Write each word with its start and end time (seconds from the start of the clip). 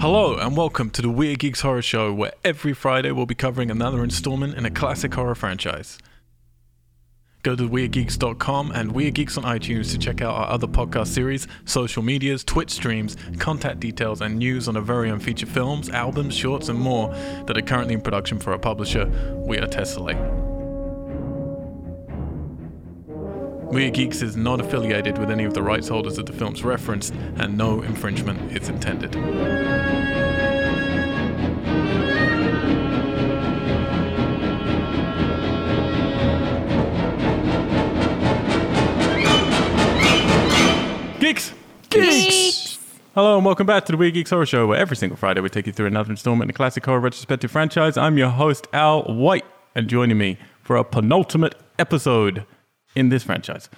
Hello 0.00 0.36
and 0.36 0.56
welcome 0.56 0.90
to 0.90 1.02
the 1.02 1.10
Weird 1.10 1.40
Geeks 1.40 1.62
Horror 1.62 1.82
Show, 1.82 2.14
where 2.14 2.32
every 2.44 2.72
Friday 2.72 3.10
we'll 3.10 3.26
be 3.26 3.34
covering 3.34 3.68
another 3.68 4.04
installment 4.04 4.54
in 4.54 4.64
a 4.64 4.70
classic 4.70 5.12
horror 5.12 5.34
franchise. 5.34 5.98
Go 7.42 7.56
to 7.56 7.68
weirdgeeks.com 7.68 8.70
and 8.70 8.92
Weird 8.92 9.14
Geeks 9.14 9.36
on 9.36 9.42
iTunes 9.42 9.90
to 9.90 9.98
check 9.98 10.22
out 10.22 10.36
our 10.36 10.48
other 10.50 10.68
podcast 10.68 11.08
series, 11.08 11.48
social 11.64 12.04
medias, 12.04 12.44
Twitch 12.44 12.70
streams, 12.70 13.16
contact 13.40 13.80
details, 13.80 14.20
and 14.20 14.38
news 14.38 14.68
on 14.68 14.76
our 14.76 14.82
very 14.82 15.10
own 15.10 15.18
feature 15.18 15.46
films, 15.46 15.90
albums, 15.90 16.32
shorts, 16.32 16.68
and 16.68 16.78
more 16.78 17.08
that 17.46 17.58
are 17.58 17.62
currently 17.62 17.94
in 17.94 18.00
production 18.00 18.38
for 18.38 18.52
our 18.52 18.58
publisher, 18.58 19.06
We 19.34 19.58
Are 19.58 19.66
Tessellate. 19.66 20.37
Weird 23.70 23.92
Geeks 23.92 24.22
is 24.22 24.34
not 24.34 24.60
affiliated 24.60 25.18
with 25.18 25.30
any 25.30 25.44
of 25.44 25.52
the 25.52 25.62
rights 25.62 25.88
holders 25.88 26.16
of 26.16 26.24
the 26.24 26.32
films 26.32 26.64
referenced, 26.64 27.12
and 27.36 27.58
no 27.58 27.82
infringement 27.82 28.56
is 28.56 28.70
intended. 28.70 29.12
Geeks! 41.20 41.52
Geeks. 41.90 42.78
Hello 43.14 43.36
and 43.36 43.44
welcome 43.44 43.66
back 43.66 43.84
to 43.84 43.92
the 43.92 43.98
Weird 43.98 44.14
Geeks 44.14 44.30
Horror 44.30 44.46
Show, 44.46 44.66
where 44.66 44.78
every 44.78 44.96
single 44.96 45.18
Friday 45.18 45.42
we 45.42 45.50
take 45.50 45.66
you 45.66 45.74
through 45.74 45.88
another 45.88 46.10
installment 46.10 46.44
in 46.44 46.54
the 46.54 46.56
classic 46.56 46.86
horror 46.86 47.00
retrospective 47.00 47.50
franchise. 47.50 47.98
I'm 47.98 48.16
your 48.16 48.30
host, 48.30 48.66
Al 48.72 49.02
White, 49.02 49.44
and 49.74 49.88
joining 49.88 50.16
me 50.16 50.38
for 50.62 50.76
a 50.76 50.84
penultimate 50.84 51.54
episode 51.78 52.46
in 52.98 53.08
this 53.08 53.22
franchise 53.22 53.68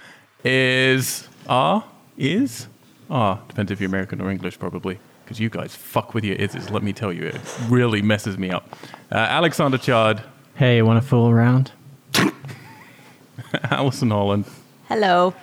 is 0.44 1.28
ah 1.48 1.84
is 2.16 2.66
ah 3.10 3.34
depends 3.48 3.70
if 3.70 3.80
you're 3.80 3.88
American 3.88 4.20
or 4.20 4.30
English 4.30 4.58
probably 4.58 4.98
because 5.24 5.38
you 5.38 5.48
guys 5.50 5.74
fuck 5.76 6.14
with 6.14 6.24
your 6.24 6.36
ises. 6.36 6.70
Let 6.70 6.82
me 6.82 6.92
tell 6.92 7.12
you, 7.12 7.24
it 7.26 7.40
really 7.68 8.02
messes 8.02 8.36
me 8.38 8.50
up. 8.50 8.64
Uh, 9.12 9.16
Alexander 9.38 9.78
Chard, 9.78 10.22
Hey, 10.54 10.76
you 10.78 10.84
want 10.84 11.00
to 11.02 11.08
fool 11.08 11.28
around? 11.30 11.70
Alison 13.70 14.10
Holland, 14.10 14.44
Hello. 14.88 15.34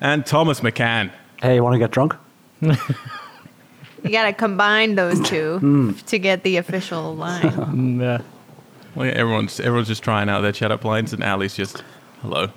and 0.00 0.24
Thomas 0.24 0.60
McCann. 0.60 1.10
Hey, 1.40 1.56
you 1.56 1.62
want 1.64 1.74
to 1.74 1.78
get 1.78 1.90
drunk? 1.90 2.14
You 4.04 4.10
got 4.10 4.24
to 4.24 4.32
combine 4.32 4.96
those 4.96 5.20
two 5.20 5.94
to 6.08 6.18
get 6.18 6.42
the 6.42 6.56
official 6.56 7.14
line. 7.14 8.00
yeah. 8.00 8.20
Well, 8.96 9.06
yeah, 9.06 9.12
everyone's 9.12 9.60
everyone's 9.60 9.86
just 9.86 10.02
trying 10.02 10.28
out 10.28 10.40
their 10.40 10.50
chat 10.50 10.72
up 10.72 10.84
lines, 10.84 11.12
and 11.12 11.22
Ali's 11.22 11.54
just 11.54 11.84
hello. 12.20 12.50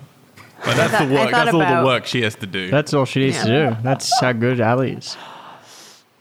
But 0.64 0.76
that's 0.76 0.92
thought- 0.92 1.08
the 1.08 1.14
work. 1.14 1.30
thought 1.30 1.44
That's 1.44 1.54
all 1.54 1.80
the 1.82 1.86
work 1.86 2.06
she 2.06 2.22
has 2.22 2.34
to 2.36 2.46
do. 2.46 2.70
That's 2.70 2.94
all 2.94 3.04
she 3.04 3.20
needs 3.20 3.36
Yeah. 3.36 3.44
to 3.44 3.70
do. 3.74 3.76
That's 3.82 4.20
how 4.20 4.32
good 4.32 4.60
Ali 4.60 4.92
is. 4.92 5.16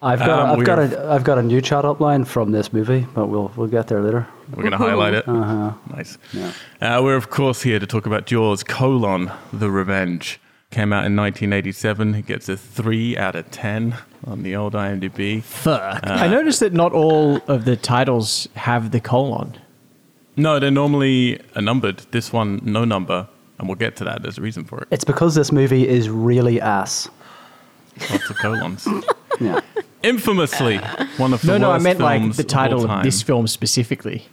I've 0.02 0.19
got, 0.19 0.30
Um, 0.30 0.59
I've 0.59 0.66
got 0.66 0.78
we're- 0.78 0.94
a, 0.95 1.11
I've 1.14 1.23
got 1.23 1.38
a 1.39 1.44
new 1.44 1.61
chat 1.61 1.83
up 1.83 2.00
line 2.00 2.25
from 2.25 2.52
this 2.52 2.72
movie, 2.72 3.08
but 3.16 3.25
we'll, 3.28 3.52
we'll 3.56 3.67
get 3.67 3.88
there 3.88 4.02
later. 4.02 4.28
We're 4.53 4.61
going 4.63 4.72
to 4.72 4.78
highlight 4.78 5.13
it. 5.16 5.28
Uh-huh. 5.28 5.72
Nice. 5.95 6.17
Yeah. 6.31 6.52
Uh, 6.81 7.02
we're, 7.02 7.16
of 7.16 7.30
course, 7.31 7.63
here 7.63 7.80
to 7.80 7.88
talk 7.88 8.06
about 8.06 8.25
Jaws, 8.28 8.63
colon, 8.63 9.31
The 9.52 9.72
Revenge. 9.72 10.39
Came 10.72 10.91
out 10.91 11.06
in 11.06 11.16
1987. 11.16 12.16
It 12.16 12.25
gets 12.28 12.50
a 12.50 12.58
3 12.58 13.17
out 13.17 13.36
of 13.36 13.50
10 13.50 13.95
on 14.28 14.44
the 14.44 14.56
old 14.56 14.73
IMDb. 14.73 15.41
Fuck. 15.41 16.02
I 16.03 16.28
noticed 16.28 16.59
that 16.59 16.73
not 16.73 16.91
all 16.91 17.38
of 17.47 17.66
the 17.66 17.78
titles 17.78 18.47
have 18.56 18.91
the 18.91 19.00
colon. 19.00 19.53
No, 20.36 20.59
they're 20.59 20.69
normally 20.72 21.39
uh, 21.56 21.61
numbered. 21.61 22.00
This 22.11 22.33
one, 22.33 22.59
no 22.63 22.83
number. 22.83 23.28
And 23.57 23.67
we'll 23.67 23.75
get 23.75 23.95
to 23.97 24.03
that. 24.03 24.21
There's 24.21 24.37
a 24.37 24.41
reason 24.41 24.65
for 24.65 24.81
it. 24.81 24.87
It's 24.91 25.05
because 25.05 25.35
this 25.35 25.51
movie 25.51 25.87
is 25.87 26.09
really 26.09 26.59
ass. 26.59 27.09
Lots 28.09 28.29
of 28.29 28.35
colons. 28.37 28.87
Yeah. 29.41 29.59
Infamously, 30.01 30.77
uh, 30.77 31.07
one 31.17 31.33
of 31.33 31.41
the 31.41 31.47
No, 31.47 31.57
no, 31.57 31.71
I 31.71 31.77
meant 31.79 31.99
like 31.99 32.38
the 32.38 32.44
title 32.45 32.85
of, 32.85 32.89
of, 32.89 33.03
this 33.03 33.21
film 33.21 33.47
specifically. 33.47 34.27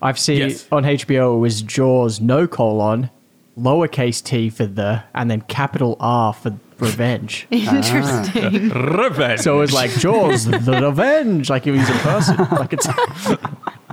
I've 0.00 0.18
seen 0.18 0.38
Yes. 0.38 0.66
on 0.72 0.84
HBO 0.84 1.36
it 1.36 1.40
was 1.40 1.60
Jaws, 1.60 2.18
no 2.18 2.46
colon, 2.46 3.10
lowercase 3.58 4.24
t 4.24 4.48
for 4.48 4.64
the, 4.64 5.02
and 5.14 5.30
then 5.30 5.42
capital 5.42 5.98
R 6.00 6.32
for 6.32 6.58
revenge. 6.78 7.46
Interesting. 7.50 8.68
Revenge. 8.70 9.40
So 9.40 9.56
it 9.56 9.60
was 9.60 9.72
like 9.74 9.90
Jaws, 9.98 10.46
the 10.46 10.80
revenge, 10.82 11.50
like 11.50 11.66
if 11.66 11.74
he's 11.74 11.90
a 11.90 11.98
person. 11.98 12.36
Like 12.52 12.72
it's 12.72 12.88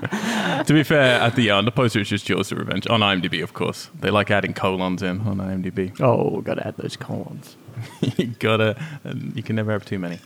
to 0.01 0.73
be 0.73 0.83
fair, 0.83 1.21
at 1.21 1.35
the 1.35 1.49
on 1.51 1.65
the 1.65 1.71
poster 1.71 1.99
it's 1.99 2.09
just 2.09 2.25
Jaws, 2.25 2.49
The 2.49 2.55
Revenge 2.55 2.87
on 2.87 2.99
IMDb, 2.99 3.41
of 3.41 3.53
course. 3.53 3.89
They 3.99 4.09
like 4.11 4.29
adding 4.31 4.53
colons 4.53 5.01
in 5.01 5.21
on 5.21 5.37
IMDb. 5.37 5.99
oh, 6.01 6.41
gotta 6.41 6.67
add 6.67 6.77
those 6.77 6.95
colons. 6.97 7.55
you 8.17 8.27
gotta 8.39 8.81
and 9.03 9.35
you 9.35 9.43
can 9.43 9.55
never 9.57 9.69
have 9.69 9.83
too 9.83 9.99
many 9.99 10.17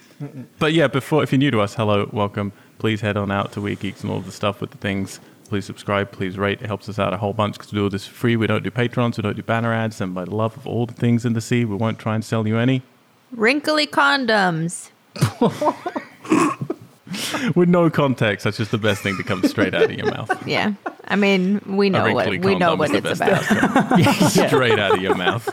but 0.59 0.71
yeah 0.71 0.85
before 0.85 1.23
if 1.23 1.31
you're 1.31 1.39
new 1.39 1.49
to 1.49 1.59
us 1.59 1.73
hello 1.73 2.07
welcome 2.13 2.51
please 2.77 3.01
head 3.01 3.17
on 3.17 3.31
out 3.31 3.51
to 3.51 3.59
weird 3.59 3.79
geeks 3.79 4.01
and 4.03 4.11
all 4.11 4.19
of 4.19 4.25
the 4.27 4.31
stuff 4.31 4.61
with 4.61 4.69
the 4.69 4.77
things 4.77 5.19
please 5.45 5.65
subscribe 5.65 6.11
please 6.11 6.37
rate 6.37 6.61
it 6.61 6.67
helps 6.67 6.87
us 6.87 6.99
out 6.99 7.11
a 7.11 7.17
whole 7.17 7.33
bunch 7.33 7.55
because 7.55 7.71
we 7.71 7.77
do 7.79 7.83
all 7.85 7.89
this 7.89 8.05
free 8.05 8.35
we 8.35 8.45
don't 8.45 8.61
do 8.63 8.69
patrons 8.69 9.17
we 9.17 9.23
don't 9.23 9.35
do 9.35 9.41
banner 9.41 9.73
ads 9.73 9.99
and 9.99 10.13
by 10.13 10.23
the 10.25 10.35
love 10.35 10.55
of 10.57 10.67
all 10.67 10.85
the 10.85 10.93
things 10.93 11.25
in 11.25 11.33
the 11.33 11.41
sea 11.41 11.65
we 11.65 11.75
won't 11.75 11.97
try 11.97 12.13
and 12.13 12.23
sell 12.23 12.47
you 12.47 12.55
any 12.59 12.83
Wrinkly 13.31 13.87
condoms. 13.87 14.89
with 17.55 17.69
no 17.69 17.89
context 17.89 18.43
that's 18.43 18.57
just 18.57 18.71
the 18.71 18.77
best 18.77 19.01
thing 19.01 19.15
to 19.17 19.23
come 19.23 19.41
straight 19.43 19.73
out 19.73 19.83
of 19.83 19.91
your 19.93 20.05
mouth 20.11 20.29
Yeah. 20.47 20.73
I 21.07 21.15
mean, 21.15 21.59
we 21.65 21.89
know 21.89 22.13
what 22.13 22.29
we 22.29 22.37
know 22.37 22.77
condom 22.77 22.79
what 22.79 22.91
is 22.95 23.01
the 23.01 23.09
it's 23.11 23.19
about. 23.19 24.31
straight 24.49 24.77
out 24.79 24.93
of 24.95 25.01
your 25.01 25.15
mouth 25.15 25.49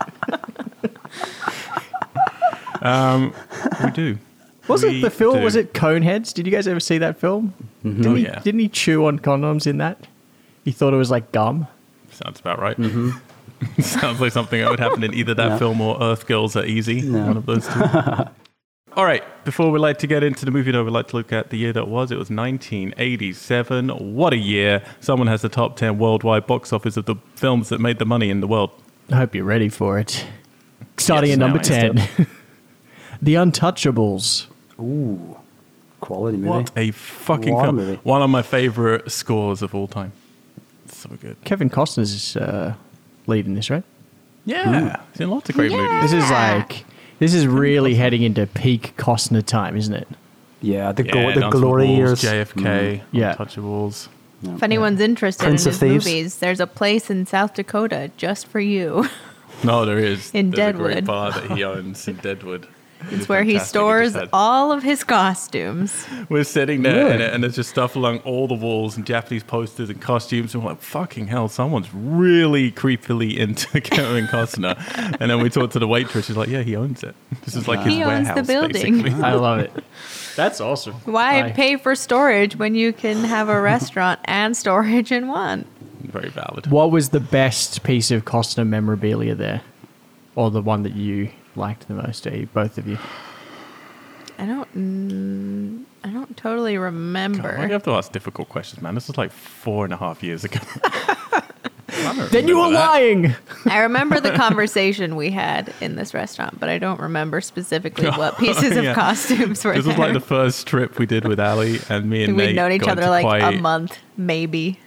um 2.82 3.32
we 3.84 3.90
do 3.90 4.18
Was 4.68 4.82
We 4.82 4.98
it 4.98 5.02
the 5.02 5.10
film? 5.10 5.38
do. 5.38 5.44
Was 5.44 5.56
it 5.56 5.72
Coneheads? 5.72 6.34
Did 6.34 6.46
you 6.46 6.52
guys 6.52 6.66
ever 6.68 6.80
see 6.80 6.98
that 6.98 7.18
film? 7.18 7.54
Didn't, 7.82 8.06
Oh, 8.06 8.14
he, 8.14 8.24
yeah. 8.24 8.40
didn't 8.40 8.60
he 8.60 8.68
chew 8.68 9.06
on 9.06 9.18
condoms 9.20 9.66
in 9.66 9.78
that? 9.78 10.06
He 10.64 10.72
thought 10.72 10.92
it 10.92 10.96
was 10.96 11.10
like 11.10 11.30
gum. 11.32 11.68
Sounds 12.10 12.40
about 12.40 12.58
right. 12.60 12.76
Sounds 13.80 14.20
like 14.20 14.32
something 14.32 14.60
that 14.60 14.68
would 14.70 14.80
happen 14.80 15.04
in 15.04 15.14
either 15.14 15.34
that 15.34 15.50
Yeah. 15.52 15.58
film 15.58 15.80
or 15.80 15.96
Earth 16.02 16.26
Girls 16.26 16.56
Are 16.56 16.64
Easy. 16.64 16.96
Yeah. 16.96 17.26
One 17.28 17.36
of 17.36 17.46
those 17.46 17.66
two. 17.68 17.80
All 18.96 19.04
right. 19.04 19.22
Before 19.44 19.70
we 19.70 19.78
like 19.78 19.98
to 19.98 20.06
get 20.06 20.22
into 20.22 20.44
the 20.44 20.50
movie, 20.50 20.70
though, 20.72 20.82
we'd 20.82 20.90
like 20.90 21.08
to 21.08 21.16
look 21.16 21.32
at 21.32 21.50
the 21.50 21.56
year 21.58 21.72
that 21.72 21.86
was. 21.88 22.10
It 22.10 22.16
was 22.18 22.30
1987. 22.30 23.90
What 23.90 24.32
a 24.32 24.36
year! 24.38 24.82
Someone 25.00 25.28
has 25.28 25.42
the 25.42 25.48
top 25.48 25.76
10 25.76 25.98
worldwide 25.98 26.46
box 26.46 26.72
office 26.72 26.96
of 26.96 27.04
the 27.04 27.16
films 27.34 27.68
that 27.68 27.78
made 27.80 27.98
the 27.98 28.06
money 28.06 28.30
in 28.30 28.40
the 28.40 28.46
world. 28.48 28.70
I 29.10 29.16
hope 29.16 29.34
you're 29.34 29.44
ready 29.44 29.68
for 29.68 29.98
it. 29.98 30.24
Starting 30.96 31.28
Yes, 31.30 31.36
at 31.36 31.40
number 31.40 31.58
10 31.58 31.94
The 33.22 33.34
Untouchables. 33.34 34.46
Ooh. 34.80 35.36
Quality 36.00 36.36
movie. 36.38 36.48
What 36.48 36.72
a 36.76 36.90
fucking 36.90 37.54
What 37.54 37.64
film! 37.64 37.76
movie. 37.76 38.00
One 38.02 38.22
of 38.22 38.30
my 38.30 38.42
favorite 38.42 39.10
scores 39.10 39.62
of 39.62 39.74
all 39.74 39.88
time. 39.88 40.12
So 40.88 41.10
good. 41.20 41.36
Kevin 41.44 41.68
Costner's 41.70 42.36
uh, 42.36 42.74
leading 43.26 43.54
this, 43.54 43.70
right? 43.70 43.84
Yeah, 44.44 45.00
he's 45.12 45.20
in 45.20 45.30
lots 45.30 45.48
of 45.50 45.54
great 45.56 45.70
Yeah. 45.70 45.76
movies. 45.78 46.12
This 46.12 46.24
is 46.24 46.30
like, 46.30 46.84
this 47.18 47.34
is 47.34 47.46
really 47.46 47.94
heading 47.94 48.22
into 48.22 48.46
peak 48.46 48.94
Costner 48.96 49.44
time, 49.44 49.76
isn't 49.76 49.94
it? 49.94 50.08
Yeah, 50.62 50.92
the, 50.92 51.04
Yeah, 51.04 51.12
go- 51.34 51.40
the 51.40 51.50
glory 51.50 51.86
Wolves, 51.86 52.22
years. 52.24 52.48
JFK, 52.48 52.54
mm. 52.54 53.00
Yeah. 53.12 53.34
Untouchables. 53.34 54.08
If 54.42 54.62
anyone's 54.62 55.00
interested 55.00 55.44
Prince 55.44 55.64
in 55.64 55.70
his 55.70 55.78
Thieves. 55.80 56.04
movies, 56.06 56.38
there's 56.38 56.60
a 56.60 56.66
place 56.66 57.10
in 57.10 57.26
South 57.26 57.54
Dakota 57.54 58.10
just 58.16 58.46
for 58.46 58.60
you. 58.60 59.08
No, 59.64 59.86
there 59.86 59.98
is. 59.98 60.30
In 60.34 60.50
There's 60.50 60.74
a 60.74 60.76
great 60.76 60.94
Deadwood. 60.96 61.06
bar 61.06 61.32
that 61.32 61.50
he 61.56 61.64
owns 61.64 62.06
in 62.06 62.16
Deadwood. 62.16 62.66
It's 63.10 63.28
where 63.28 63.42
he 63.42 63.52
fantastic. 63.52 63.66
He 63.66 63.68
stores 63.68 64.14
had- 64.14 64.28
all 64.32 64.72
of 64.72 64.82
his 64.82 65.04
costumes. 65.04 66.06
We're 66.28 66.44
sitting 66.44 66.82
there 66.82 67.08
and, 67.10 67.20
Really? 67.20 67.32
and 67.32 67.42
there's 67.42 67.54
just 67.56 67.70
stuff 67.70 67.94
along 67.96 68.18
all 68.20 68.48
the 68.48 68.54
walls 68.54 68.96
and 68.96 69.06
Japanese 69.06 69.42
posters 69.42 69.90
and 69.90 70.00
costumes. 70.00 70.54
And 70.54 70.64
we're 70.64 70.70
like, 70.70 70.80
fucking 70.80 71.28
hell, 71.28 71.48
someone's 71.48 71.88
really 71.94 72.72
creepily 72.72 73.36
into 73.36 73.80
Kevin 73.80 74.26
Costner. 74.26 74.76
and 75.20 75.30
then 75.30 75.40
we 75.40 75.50
talk 75.50 75.70
to 75.72 75.78
the 75.78 75.86
waitress. 75.86 76.26
She's 76.26 76.36
like, 76.36 76.48
yeah, 76.48 76.62
he 76.62 76.74
owns 76.76 77.02
it. 77.02 77.14
This 77.44 77.54
is 77.56 77.68
like 77.68 77.80
his 77.80 77.92
He 77.94 78.02
owns 78.02 78.28
the 78.28 78.34
warehouse, 78.34 78.46
building. 78.46 79.02
basically. 79.02 79.22
I 79.24 79.34
love 79.34 79.60
it. 79.60 79.72
That's 80.34 80.60
awesome. 80.60 80.94
Why 81.04 81.42
I- 81.42 81.50
pay 81.52 81.76
for 81.76 81.94
storage 81.94 82.56
when 82.56 82.74
you 82.74 82.92
can 82.92 83.24
have 83.24 83.48
a 83.48 83.60
restaurant 83.60 84.20
and 84.24 84.56
storage 84.56 85.12
in 85.12 85.28
one? 85.28 85.64
Very 86.02 86.28
valid. 86.30 86.68
What 86.68 86.90
was 86.90 87.10
the 87.10 87.20
best 87.20 87.82
piece 87.82 88.10
of 88.10 88.24
Costner 88.24 88.66
memorabilia 88.66 89.34
there? 89.34 89.62
Or 90.34 90.50
the 90.50 90.60
one 90.62 90.82
that 90.82 90.94
you 90.94 91.30
liked 91.56 91.88
the 91.88 91.94
most, 91.94 92.26
eh? 92.26 92.44
Both 92.52 92.78
of 92.78 92.86
you. 92.86 92.98
I 94.38 94.44
don't. 94.46 94.74
Mm, 94.76 95.84
I 96.04 96.10
don't 96.10 96.36
totally 96.36 96.76
remember. 96.78 97.52
Why 97.56 97.62
do 97.62 97.66
you 97.68 97.72
have 97.72 97.82
to 97.84 97.92
ask 97.92 98.12
difficult 98.12 98.48
questions, 98.48 98.82
man? 98.82 98.94
This 98.94 99.08
was 99.08 99.16
like 99.16 99.32
four 99.32 99.84
and 99.84 99.94
a 99.94 99.96
half 99.96 100.22
years 100.22 100.44
ago. 100.44 100.60
Then 102.30 102.46
you 102.48 102.58
were 102.58 102.70
that. 102.70 102.90
lying! 102.90 103.34
I 103.66 103.78
remember 103.80 104.20
the 104.20 104.32
conversation 104.36 105.16
we 105.16 105.30
had 105.30 105.72
in 105.80 105.96
this 105.96 106.12
restaurant, 106.14 106.58
but 106.60 106.68
I 106.68 106.78
don't 106.78 107.00
remember 107.00 107.40
specifically 107.40 108.08
what 108.10 108.36
pieces 108.38 108.76
of 108.76 108.84
Yeah. 108.84 108.94
costumes 108.94 109.64
were 109.64 109.72
this 109.74 109.84
there. 109.84 109.92
was 109.94 109.98
like 109.98 110.12
the 110.12 110.20
first 110.20 110.66
trip 110.66 110.98
we 110.98 111.06
did 111.06 111.26
with 111.26 111.40
Ali 111.40 111.78
and 111.88 112.08
me 112.10 112.24
and 112.24 112.36
We'd 112.36 112.46
Nate. 112.46 112.54
known 112.56 112.72
each 112.72 112.82
got 112.82 112.90
other 112.92 113.02
into 113.02 113.10
like 113.10 113.24
quite- 113.24 113.54
a 113.54 113.60
month, 113.60 113.98
maybe. 114.16 114.78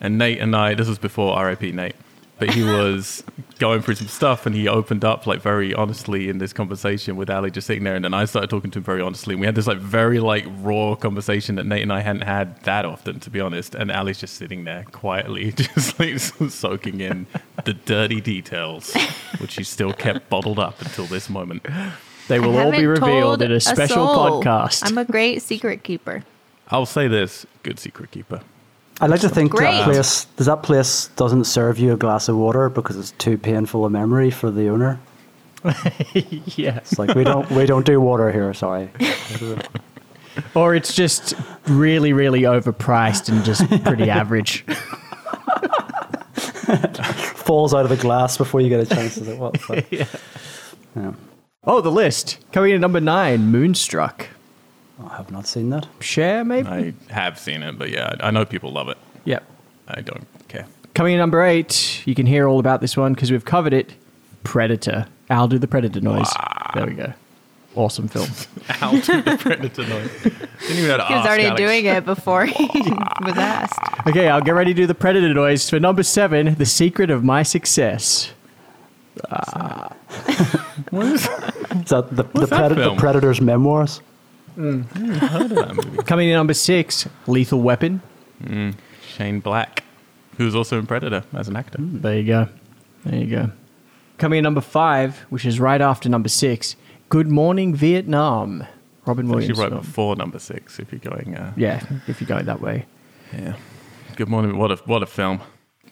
And 0.00 0.16
Nate 0.16 0.38
and 0.40 0.54
I, 0.56 0.74
this 0.74 0.88
was 0.88 0.98
before 0.98 1.44
RIP 1.44 1.62
Nate, 1.74 1.96
but 2.38 2.50
he 2.50 2.62
was 2.62 3.22
going 3.58 3.80
through 3.80 3.94
some 3.94 4.08
stuff, 4.08 4.46
and 4.46 4.54
he 4.54 4.66
opened 4.66 5.04
up 5.04 5.26
like 5.26 5.40
very 5.40 5.72
honestly 5.72 6.28
in 6.28 6.38
this 6.38 6.52
conversation 6.52 7.16
with 7.16 7.30
Ali, 7.30 7.50
just 7.50 7.66
sitting 7.66 7.84
there, 7.84 7.94
and 7.94 8.04
then 8.04 8.14
I 8.14 8.24
started 8.24 8.50
talking 8.50 8.70
to 8.72 8.78
him 8.78 8.84
very 8.84 9.00
honestly. 9.00 9.34
And 9.34 9.40
we 9.40 9.46
had 9.46 9.54
this 9.54 9.66
like 9.66 9.78
very 9.78 10.18
like 10.18 10.44
raw 10.60 10.94
conversation 10.96 11.54
that 11.56 11.66
Nate 11.66 11.82
and 11.82 11.92
I 11.92 12.00
hadn't 12.00 12.22
had 12.22 12.60
that 12.64 12.84
often, 12.84 13.20
to 13.20 13.30
be 13.30 13.40
honest. 13.40 13.74
And 13.74 13.90
Ali's 13.92 14.18
just 14.18 14.34
sitting 14.34 14.64
there 14.64 14.84
quietly, 14.90 15.52
just 15.56 15.98
like 15.98 16.18
soaking 16.18 17.00
in 17.00 17.26
the 17.64 17.74
dirty 17.74 18.20
details, 18.20 18.94
which 19.38 19.54
he 19.54 19.62
still 19.62 19.92
kept 19.92 20.28
bottled 20.28 20.58
up 20.58 20.80
until 20.80 21.06
this 21.06 21.30
moment. 21.30 21.66
They 22.28 22.40
will 22.40 22.56
all 22.58 22.72
be 22.72 22.86
revealed 22.86 23.42
in 23.42 23.52
a 23.52 23.60
special 23.60 24.06
soul. 24.06 24.42
podcast. 24.42 24.88
I'm 24.88 24.98
a 24.98 25.04
great 25.04 25.42
secret 25.42 25.82
keeper. 25.82 26.24
I'll 26.68 26.86
say 26.86 27.06
this: 27.06 27.46
good 27.62 27.78
secret 27.78 28.10
keeper. 28.10 28.40
I 29.00 29.06
like 29.06 29.20
to 29.20 29.28
think 29.28 29.50
Great. 29.50 29.72
that 29.72 29.84
place 29.84 30.26
does 30.36 30.46
that 30.46 30.62
place 30.62 31.08
doesn't 31.16 31.44
serve 31.44 31.78
you 31.78 31.92
a 31.92 31.96
glass 31.96 32.28
of 32.28 32.36
water 32.36 32.68
because 32.68 32.96
it's 32.96 33.10
too 33.12 33.36
painful 33.36 33.84
a 33.84 33.90
memory 33.90 34.30
for 34.30 34.50
the 34.50 34.68
owner. 34.68 35.00
yeah. 36.14 36.76
It's 36.76 36.98
like 36.98 37.14
we 37.14 37.24
don't 37.24 37.50
we 37.50 37.66
don't 37.66 37.84
do 37.84 38.00
water 38.00 38.30
here. 38.30 38.54
Sorry. 38.54 38.90
Or 40.54 40.74
it's 40.74 40.92
just 40.94 41.34
really, 41.66 42.12
really 42.12 42.42
overpriced 42.42 43.28
and 43.28 43.44
just 43.44 43.68
pretty 43.84 44.10
average. 44.10 44.62
Falls 47.36 47.72
out 47.74 47.84
of 47.84 47.90
the 47.90 47.96
glass 47.96 48.36
before 48.36 48.60
you 48.60 48.68
get 48.68 48.80
a 48.80 48.86
chance. 48.86 49.16
It's 49.16 49.28
like, 49.28 49.38
what? 49.38 49.52
the 49.52 49.58
fuck? 49.60 49.84
yeah. 50.96 51.12
Oh, 51.64 51.80
the 51.80 51.92
list. 51.92 52.38
Coming 52.52 52.70
in 52.70 52.76
at 52.76 52.80
number 52.80 53.00
nine, 53.00 53.52
Moonstruck. 53.52 54.28
I 55.02 55.16
have 55.16 55.30
not 55.30 55.46
seen 55.46 55.70
that. 55.70 55.86
Cher, 56.00 56.44
maybe? 56.44 56.68
I 56.68 56.94
have 57.12 57.38
seen 57.38 57.62
it, 57.62 57.78
but 57.78 57.90
yeah, 57.90 58.14
I 58.20 58.30
know 58.30 58.44
people 58.44 58.70
love 58.72 58.88
it. 58.88 58.98
Yep. 59.24 59.42
I 59.88 60.00
don't 60.00 60.24
care. 60.48 60.66
Coming 60.94 61.14
in 61.14 61.18
number 61.18 61.42
eight, 61.42 62.02
you 62.06 62.14
can 62.14 62.26
hear 62.26 62.46
all 62.48 62.60
about 62.60 62.80
this 62.80 62.96
one 62.96 63.12
because 63.14 63.30
we've 63.32 63.44
covered 63.44 63.72
it. 63.72 63.94
Predator. 64.44 65.06
I'll 65.30 65.48
do 65.48 65.58
the 65.58 65.66
Predator 65.66 66.00
noise. 66.00 66.30
There 66.74 66.86
we 66.86 66.92
go. 66.94 67.12
Awesome 67.74 68.06
film. 68.06 68.28
Out 68.82 69.02
the 69.02 69.36
predator 69.40 69.84
noise. 69.88 70.08
Didn't 70.22 70.36
even 70.78 70.90
have 70.90 71.00
to 71.00 71.06
He 71.06 71.14
was 71.14 71.20
ask, 71.22 71.26
already 71.26 71.46
Alex. 71.46 71.60
doing 71.60 71.84
it 71.86 72.04
before 72.04 72.44
he 72.46 72.64
was 73.24 73.36
asked. 73.36 74.06
Okay, 74.06 74.28
I'll 74.28 74.40
get 74.42 74.52
ready 74.54 74.72
to 74.72 74.76
do 74.82 74.86
the 74.86 74.94
Predator 74.94 75.34
noise 75.34 75.68
for 75.68 75.80
number 75.80 76.04
seven, 76.04 76.54
The 76.54 76.66
Secret 76.66 77.10
of 77.10 77.24
My 77.24 77.42
Success. 77.42 78.32
Is 79.16 79.20
that 79.32 79.96
the, 80.92 82.12
the, 82.12 82.24
What's 82.32 82.50
that 82.50 82.70
Pred- 82.72 82.76
the? 82.76 82.94
Predator's 82.96 83.40
memoirs? 83.40 84.00
Mm. 84.56 84.84
Mm, 84.84 85.16
heard 85.16 85.50
of 85.52 85.56
that 85.56 85.74
movie. 85.74 86.02
Coming 86.04 86.28
in 86.28 86.34
number 86.34 86.54
six, 86.54 87.08
Lethal 87.26 87.60
Weapon. 87.60 88.02
Mm, 88.42 88.74
Shane 89.06 89.40
Black, 89.40 89.82
who's 90.38 90.54
also 90.54 90.78
in 90.78 90.86
Predator 90.86 91.24
as 91.32 91.48
an 91.48 91.56
actor. 91.56 91.78
There 91.80 92.16
you 92.16 92.24
go. 92.26 92.48
There 93.04 93.18
you 93.20 93.26
go. 93.26 93.50
Coming 94.18 94.38
in 94.38 94.42
number 94.44 94.60
five, 94.60 95.18
which 95.30 95.44
is 95.44 95.58
right 95.58 95.80
after 95.80 96.08
number 96.08 96.28
six, 96.28 96.76
Good 97.08 97.28
Morning 97.28 97.74
Vietnam. 97.74 98.64
Robin 99.06 99.26
Actually, 99.26 99.34
Williams. 99.40 99.58
right 99.58 99.68
film. 99.70 99.80
before 99.80 100.16
number 100.16 100.38
six, 100.38 100.78
if 100.78 100.90
you're 100.92 100.98
going. 101.00 101.36
Uh, 101.36 101.52
Yeah, 101.56 101.82
if 102.06 102.20
you're 102.20 102.28
going 102.28 102.46
that 102.46 102.60
way. 102.60 102.86
yeah. 103.32 103.54
Good 104.16 104.28
morning. 104.28 104.56
What 104.56 104.70
a 104.70 104.76
what 104.86 105.02
a 105.02 105.06
film. 105.06 105.40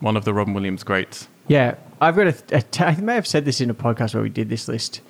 One 0.00 0.17
of 0.17 0.25
the 0.25 0.32
Robin 0.32 0.55
Williams 0.55 0.82
greats. 0.85 1.29
Yeah, 1.49 1.75
I've 2.00 2.14
got 2.17 2.29
a, 2.29 2.56
a 2.56 2.62
ta- 2.62 2.87
I 2.87 2.97
may 3.00 3.14
have 3.14 3.26
said 3.26 3.44
this 3.44 3.61
in 3.61 3.69
a 3.69 3.75
podcast 3.75 4.14
where 4.14 4.23
we 4.23 4.29
did 4.31 4.49
this 4.49 4.69
list, 4.69 5.00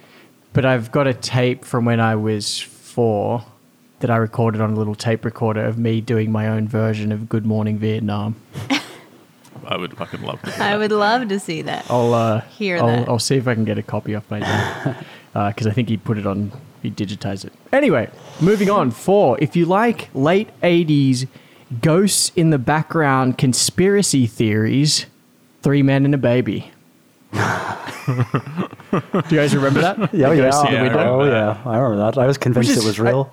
but 0.54 0.64
I've 0.64 0.90
got 0.90 1.06
a 1.06 1.14
tape 1.14 1.64
from 1.64 1.84
when 1.84 2.00
I 2.00 2.14
was 2.16 2.58
four 2.92 3.42
that 4.00 4.10
I 4.10 4.16
recorded 4.16 4.60
on 4.60 4.72
a 4.72 4.74
little 4.74 4.94
tape 4.94 5.24
recorder 5.24 5.64
of 5.64 5.78
me 5.78 6.00
doing 6.02 6.30
my 6.30 6.48
own 6.48 6.68
version 6.68 7.10
of 7.10 7.28
Good 7.28 7.46
Morning 7.46 7.78
Vietnam. 7.78 8.36
I 9.64 9.76
would 9.78 9.96
fucking 9.96 10.20
love 10.22 10.42
to. 10.42 10.62
I 10.62 10.76
would 10.76 10.92
love 10.92 11.28
to 11.28 11.40
see 11.40 11.62
that. 11.62 11.86
I'll 11.88 12.12
uh, 12.12 12.40
Hear 12.42 12.78
I'll, 12.78 12.86
that. 12.86 13.08
I'll 13.08 13.18
see 13.18 13.36
if 13.36 13.48
I 13.48 13.54
can 13.54 13.64
get 13.64 13.78
a 13.78 13.82
copy 13.82 14.14
off 14.14 14.30
my 14.30 14.40
dad 14.40 15.06
because 15.32 15.66
I 15.66 15.70
think 15.70 15.88
he 15.88 15.96
put 15.96 16.18
it 16.18 16.26
on. 16.26 16.52
He 16.82 16.90
digitized 16.90 17.46
it. 17.46 17.52
Anyway, 17.72 18.10
moving 18.40 18.68
on. 18.68 18.90
Four. 18.90 19.38
If 19.40 19.56
you 19.56 19.64
like 19.64 20.10
late 20.14 20.50
'80s 20.62 21.28
ghosts 21.80 22.32
in 22.36 22.50
the 22.50 22.58
background 22.58 23.38
conspiracy 23.38 24.26
theories, 24.26 25.06
Three 25.62 25.82
Men 25.82 26.04
and 26.04 26.14
a 26.14 26.18
Baby. 26.18 26.72
Do 27.32 28.98
you 29.30 29.36
guys 29.36 29.54
remember 29.54 29.80
that? 29.80 29.98
Yeah, 30.14 30.28
The 30.30 30.36
yeah, 30.36 30.50
ghost 30.50 30.64
Yeah, 30.70 30.96
I 30.96 31.04
oh 31.08 31.24
yeah, 31.24 31.62
I 31.64 31.78
remember 31.78 31.96
that. 32.10 32.18
I 32.18 32.26
was 32.26 32.36
convinced 32.38 32.70
Which 32.70 32.76
it 32.76 32.80
is- 32.80 32.86
was 32.86 33.00
real. 33.00 33.32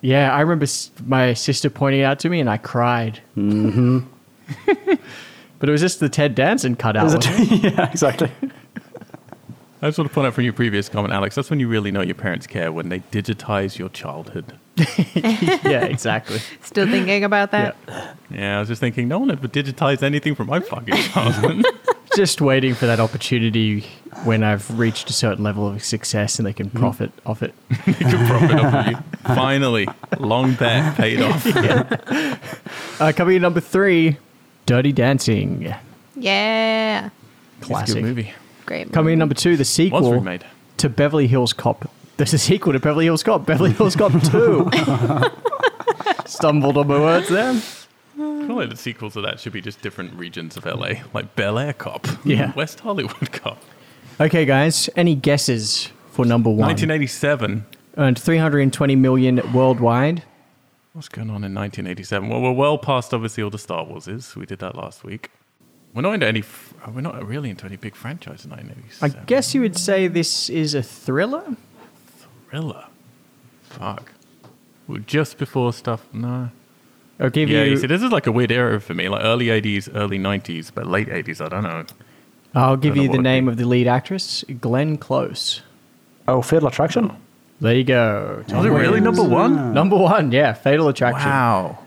Yeah, 0.00 0.34
I 0.34 0.40
remember 0.42 0.66
my 1.06 1.32
sister 1.32 1.70
pointing 1.70 2.02
it 2.02 2.04
out 2.04 2.18
to 2.20 2.28
me, 2.28 2.38
and 2.40 2.50
I 2.50 2.58
cried. 2.58 3.20
Mm-hmm. 3.38 4.00
but 5.58 5.68
it 5.68 5.72
was 5.72 5.80
just 5.80 6.00
the 6.00 6.10
Ted 6.10 6.34
Danson 6.34 6.76
cutout. 6.76 7.06
Is 7.06 7.14
wasn't 7.16 7.40
it? 7.52 7.64
it? 7.64 7.72
yeah, 7.72 7.90
exactly. 7.90 8.30
I 9.80 9.88
just 9.88 9.96
want 9.98 10.10
to 10.10 10.14
point 10.14 10.26
out 10.26 10.34
from 10.34 10.44
your 10.44 10.52
previous 10.52 10.90
comment, 10.90 11.12
Alex. 11.14 11.34
That's 11.34 11.48
when 11.48 11.58
you 11.58 11.68
really 11.68 11.90
know 11.90 12.02
your 12.02 12.14
parents 12.14 12.46
care 12.46 12.70
when 12.70 12.90
they 12.90 13.00
digitize 13.00 13.78
your 13.78 13.88
childhood. 13.90 14.58
yeah, 14.76 15.84
exactly. 15.84 16.38
Still 16.62 16.86
thinking 16.86 17.24
about 17.24 17.50
Yeah. 17.52 17.72
that? 17.86 18.16
Yeah, 18.30 18.56
I 18.56 18.60
was 18.60 18.68
just 18.68 18.80
thinking, 18.80 19.08
no 19.08 19.18
one 19.20 19.30
ever 19.30 19.48
digitized 19.48 20.02
anything 20.02 20.34
from 20.34 20.48
my 20.48 20.60
fucking 20.60 20.94
childhood. 20.96 21.64
Just 22.16 22.40
waiting 22.40 22.74
for 22.74 22.86
that 22.86 23.00
opportunity 23.00 23.80
when 24.24 24.42
I've 24.44 24.78
reached 24.78 25.10
a 25.10 25.12
certain 25.12 25.42
level 25.42 25.66
of 25.68 25.82
success 25.82 26.38
and 26.38 26.46
they 26.46 26.52
can 26.52 26.70
profit 26.70 27.10
off 27.26 27.42
it. 27.42 27.52
they 27.86 27.92
could 27.92 28.26
profit 28.28 28.52
off 28.52 28.74
of 28.74 28.92
you. 28.92 28.98
Finally, 29.34 29.88
long 30.18 30.54
bet 30.54 30.96
paid 30.96 31.20
off. 31.22 31.44
Uh, 33.00 33.10
coming 33.10 33.34
in 33.36 33.42
number 33.42 33.58
three, 33.60 34.16
Dirty 34.66 34.92
Dancing. 34.92 35.74
Yeah. 36.14 37.10
Classic. 37.60 37.96
good 37.96 38.04
movie. 38.04 38.32
Great. 38.66 38.92
Coming 38.92 39.14
in 39.14 39.18
number 39.18 39.34
two, 39.34 39.56
the 39.56 39.62
Was 39.62 39.68
sequel 39.68 40.12
remade. 40.12 40.44
to 40.76 40.88
Beverly 40.88 41.26
Hills 41.26 41.52
Cop. 41.52 41.90
There's 42.18 42.32
a 42.32 42.38
sequel 42.38 42.72
to 42.72 42.78
Beverly 42.78 43.06
Hills 43.06 43.24
Cop, 43.24 43.44
Beverly 43.46 43.72
Hills 43.72 43.96
Cop 43.96 44.12
2. 44.12 44.70
Stumbled 46.26 46.76
on 46.78 46.86
my 46.86 46.98
words 47.00 47.28
there. 47.28 47.60
Like 48.48 48.70
the 48.70 48.76
sequels 48.76 49.16
of 49.16 49.22
that 49.24 49.40
should 49.40 49.52
be 49.52 49.60
just 49.60 49.80
different 49.82 50.14
regions 50.14 50.56
of 50.56 50.64
LA, 50.66 51.02
like 51.12 51.34
Bel 51.36 51.58
Air 51.58 51.72
Cop, 51.72 52.06
Yeah. 52.24 52.52
West 52.54 52.80
Hollywood 52.80 53.32
Cop. 53.32 53.62
Okay, 54.20 54.44
guys, 54.44 54.88
any 54.96 55.14
guesses 55.14 55.90
for 56.12 56.24
number 56.24 56.48
one? 56.50 56.60
1987. 56.68 57.66
Earned 57.96 58.18
320 58.18 58.96
million 58.96 59.52
worldwide. 59.52 60.22
What's 60.92 61.08
going 61.08 61.28
on 61.30 61.42
in 61.44 61.54
1987? 61.54 62.28
Well, 62.28 62.40
we're 62.40 62.52
well 62.52 62.78
past 62.78 63.12
obviously 63.12 63.42
all 63.42 63.50
the 63.50 63.58
Star 63.58 63.84
Warses. 63.84 64.36
We 64.36 64.46
did 64.46 64.60
that 64.60 64.76
last 64.76 65.02
week. 65.04 65.30
We're 65.92 66.02
not 66.02 66.14
into 66.14 66.26
any. 66.26 66.40
f- 66.40 66.74
uh, 66.86 66.90
We're 66.92 67.00
not 67.02 67.24
really 67.26 67.50
into 67.50 67.66
any 67.66 67.76
big 67.76 67.94
franchise 67.94 68.44
in 68.44 68.52
I 68.52 68.56
1987. 68.56 69.24
guess 69.26 69.54
you 69.54 69.60
would 69.60 69.76
say 69.76 70.06
this 70.08 70.48
is 70.50 70.74
a 70.74 70.82
thriller. 70.82 71.56
thriller. 72.50 72.84
Fuck. 73.62 74.12
Well, 74.86 74.98
just 75.06 75.38
before 75.38 75.72
stuff. 75.72 76.04
No. 76.12 76.50
I'll 77.20 77.30
give 77.30 77.48
Yeah, 77.48 77.64
you. 77.64 77.72
you 77.72 77.76
see, 77.76 77.86
this 77.86 78.02
is 78.02 78.10
like 78.10 78.26
a 78.26 78.32
weird 78.32 78.50
era 78.50 78.80
for 78.80 78.94
me, 78.94 79.08
like 79.08 79.24
early 79.24 79.46
80s, 79.46 79.88
early 79.94 80.18
90s, 80.18 80.70
but 80.74 80.86
late 80.86 81.08
80s, 81.08 81.40
I 81.44 81.48
don't 81.48 81.62
know. 81.62 81.84
I'll 82.54 82.76
give 82.76 82.96
you 82.96 83.08
the 83.08 83.18
name 83.18 83.48
of 83.48 83.56
the 83.56 83.64
lead 83.64 83.86
actress, 83.88 84.44
Glenn 84.60 84.96
Close. 84.96 85.62
Oh, 86.28 86.40
Fatal 86.42 86.68
Attraction. 86.68 87.10
Oh. 87.12 87.16
There 87.60 87.74
you 87.74 87.84
go. 87.84 88.44
Oh, 88.50 88.56
was 88.58 88.66
it 88.66 88.70
really 88.70 89.00
number 89.00 89.22
one? 89.22 89.58
Ah. 89.58 89.72
Number 89.72 89.96
one, 89.96 90.32
yeah, 90.32 90.52
Fatal 90.52 90.88
Attraction. 90.88 91.28
Wow. 91.28 91.78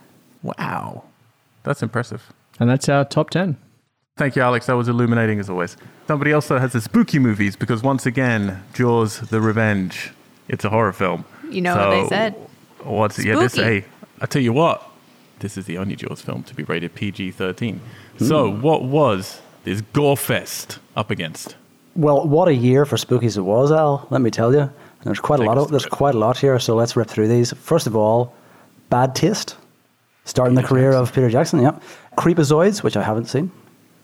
Wow. 0.43 1.03
That's 1.63 1.84
impressive. 1.84 2.31
And 2.60 2.69
that's 2.69 2.88
our 2.89 3.05
top 3.05 3.29
10. 3.29 3.57
Thank 4.17 4.36
you, 4.36 4.41
Alex. 4.41 4.65
That 4.65 4.74
was 4.75 4.88
illuminating 4.88 5.39
as 5.39 5.50
always. 5.50 5.77
Somebody 6.07 6.31
else 6.31 6.48
that 6.48 6.60
has 6.60 6.74
the 6.74 6.81
spooky 6.81 7.19
movies 7.19 7.55
because 7.55 7.84
once 7.84 8.05
again, 8.07 8.63
Jaws: 8.74 9.19
The 9.19 9.39
Revenge. 9.39 10.12
It's 10.48 10.65
a 10.65 10.69
horror 10.69 10.93
film. 10.93 11.24
You 11.50 11.62
know 11.62 11.75
what 11.75 11.89
they 11.91 12.07
said. 12.07 12.36
What's 12.84 13.24
yeah? 13.24 13.36
This 13.36 13.53
Spooky. 13.53 13.81
hey, 13.81 13.86
I 14.19 14.25
tell 14.25 14.41
you 14.41 14.53
what. 14.53 14.87
This 15.39 15.58
is 15.58 15.65
the 15.65 15.77
only 15.77 15.96
Jaws 15.96 16.22
film 16.22 16.44
to 16.44 16.56
be 16.56 16.63
rated 16.63 16.96
PG-13. 16.96 17.77
Hmm. 18.17 18.25
So, 18.25 18.50
what 18.50 18.84
was 18.84 19.41
this 19.63 19.82
gore 19.94 20.17
fest 20.17 20.79
up 20.96 21.12
against? 21.12 21.56
Well, 21.96 22.27
what 22.27 22.48
a 22.48 22.53
year 22.53 22.86
for 22.86 22.96
spookies 22.98 23.38
it 23.38 23.41
was, 23.41 23.72
Al. 23.72 24.08
Let 24.10 24.22
me 24.22 24.32
tell 24.32 24.53
you. 24.53 24.72
There's 25.03 25.20
quite 25.20 25.39
a 25.39 25.44
Take 25.44 25.48
lot 25.48 25.58
of 25.58 25.70
there's 25.70 25.86
it. 25.86 25.91
quite 25.91 26.15
a 26.15 26.17
lot 26.17 26.38
here. 26.38 26.60
So 26.60 26.75
let's 26.75 26.96
rip 26.96 27.08
through 27.08 27.27
these. 27.27 27.53
First 27.53 27.88
of 27.88 27.96
all, 27.96 28.34
Bad 28.89 29.15
Taste, 29.15 29.56
starting 30.25 30.56
the 30.56 30.63
career 30.63 30.91
Jackson. 30.91 31.01
of 31.03 31.13
Peter 31.13 31.29
Jackson. 31.29 31.62
Yep. 31.62 31.82
Creepozoids, 32.17 32.84
which 32.84 32.98
I 32.98 33.03
haven't 33.03 33.25
seen. 33.25 33.51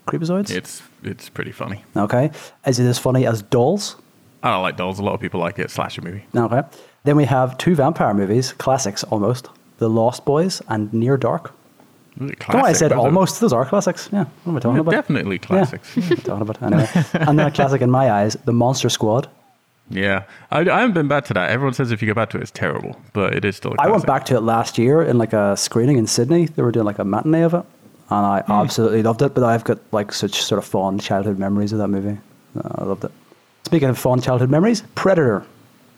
Creepozoids. 0.08 0.52
It's 0.52 0.82
it's 1.04 1.30
pretty 1.30 1.52
funny. 1.52 1.84
Okay. 1.98 2.32
Is 2.66 2.80
it 2.80 2.86
as 2.86 3.00
funny 3.00 3.26
as 3.26 3.42
Dolls? 3.42 3.96
I 4.44 4.52
don't 4.52 4.62
like 4.62 4.76
dolls. 4.78 5.00
A 5.00 5.04
lot 5.04 5.14
of 5.14 5.22
people 5.22 5.40
like 5.40 5.58
it. 5.60 5.72
Slasher 5.72 6.02
movie. 6.02 6.26
Okay. 6.36 6.62
Then 7.06 7.16
we 7.16 7.26
have 7.26 7.58
two 7.58 7.76
vampire 7.76 8.14
movies, 8.14 8.54
classics 8.54 9.04
almost. 9.06 9.50
The 9.78 9.90
Lost 9.90 10.26
Boys 10.26 10.62
and 10.70 10.92
Near 10.94 11.18
Dark. 11.18 11.54
Come 12.40 12.60
on, 12.62 12.66
I 12.66 12.74
said 12.74 12.92
almost. 12.92 13.40
Those 13.42 13.54
are 13.54 13.66
classics. 13.66 14.08
Yeah. 14.12 14.26
What 14.44 14.52
am 14.52 14.58
I 14.58 14.60
talking 14.60 14.74
They're 14.76 14.82
about? 14.82 14.92
Definitely 14.92 15.40
classics. 15.40 15.98
Yeah. 15.98 16.10
What 16.10 16.12
am 16.12 16.20
I 16.20 16.24
talking 16.24 16.42
about? 16.42 16.62
Anyway. 16.62 17.06
and 17.28 17.40
then 17.40 17.48
a 17.48 17.52
classic 17.52 17.82
in 17.82 17.90
my 17.90 18.12
eyes, 18.12 18.38
The 18.46 18.54
Monster 18.54 18.90
Squad. 18.90 19.28
Yeah, 19.90 20.24
I, 20.52 20.60
I 20.62 20.80
haven't 20.80 20.94
been 20.94 21.08
back 21.10 21.26
to 21.26 21.34
that. 21.34 21.50
Everyone 21.50 21.74
says 21.74 21.92
if 21.92 22.02
you 22.02 22.08
go 22.08 22.14
back 22.14 22.30
to 22.30 22.38
it, 22.38 22.42
it's 22.42 22.52
terrible, 22.52 22.96
but 23.12 23.34
it 23.36 23.44
is 23.44 23.58
still. 23.58 23.76
I 23.80 23.90
went 23.90 24.06
back 24.06 24.26
to 24.28 24.36
it 24.36 24.40
last 24.42 24.78
year 24.78 25.02
in 25.02 25.18
like 25.18 25.34
a 25.34 25.58
screening 25.58 25.98
in 25.98 26.08
Sydney. 26.08 26.46
They 26.46 26.62
were 26.64 26.72
doing 26.72 26.86
like 26.86 27.00
a 27.00 27.04
matinee 27.04 27.42
of 27.42 27.54
it, 27.54 27.66
and 28.10 28.26
I 28.26 28.42
Hmm. 28.46 28.52
absolutely 28.54 29.04
loved 29.04 29.22
it. 29.24 29.34
But 29.34 29.44
I've 29.44 29.64
got 29.66 29.80
like 29.92 30.14
such 30.14 30.42
sort 30.42 30.60
of 30.60 30.66
fond 30.66 31.02
childhood 31.02 31.38
memories 31.38 31.74
of 31.74 31.80
that 31.80 31.90
movie. 31.90 32.18
Uh, 32.58 32.70
I 32.76 32.84
loved 32.86 33.04
it. 33.04 33.12
Speaking 33.66 33.90
of 33.90 33.98
fond 33.98 34.24
childhood 34.24 34.50
memories, 34.50 34.84
Predator, 34.96 35.44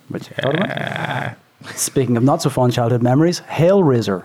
which 0.08 0.30
about. 0.40 1.36
Speaking 1.76 2.18
of 2.18 2.24
not 2.24 2.42
so 2.42 2.50
fond 2.50 2.74
childhood 2.74 3.02
memories, 3.02 3.42
Hellraiser. 3.42 4.24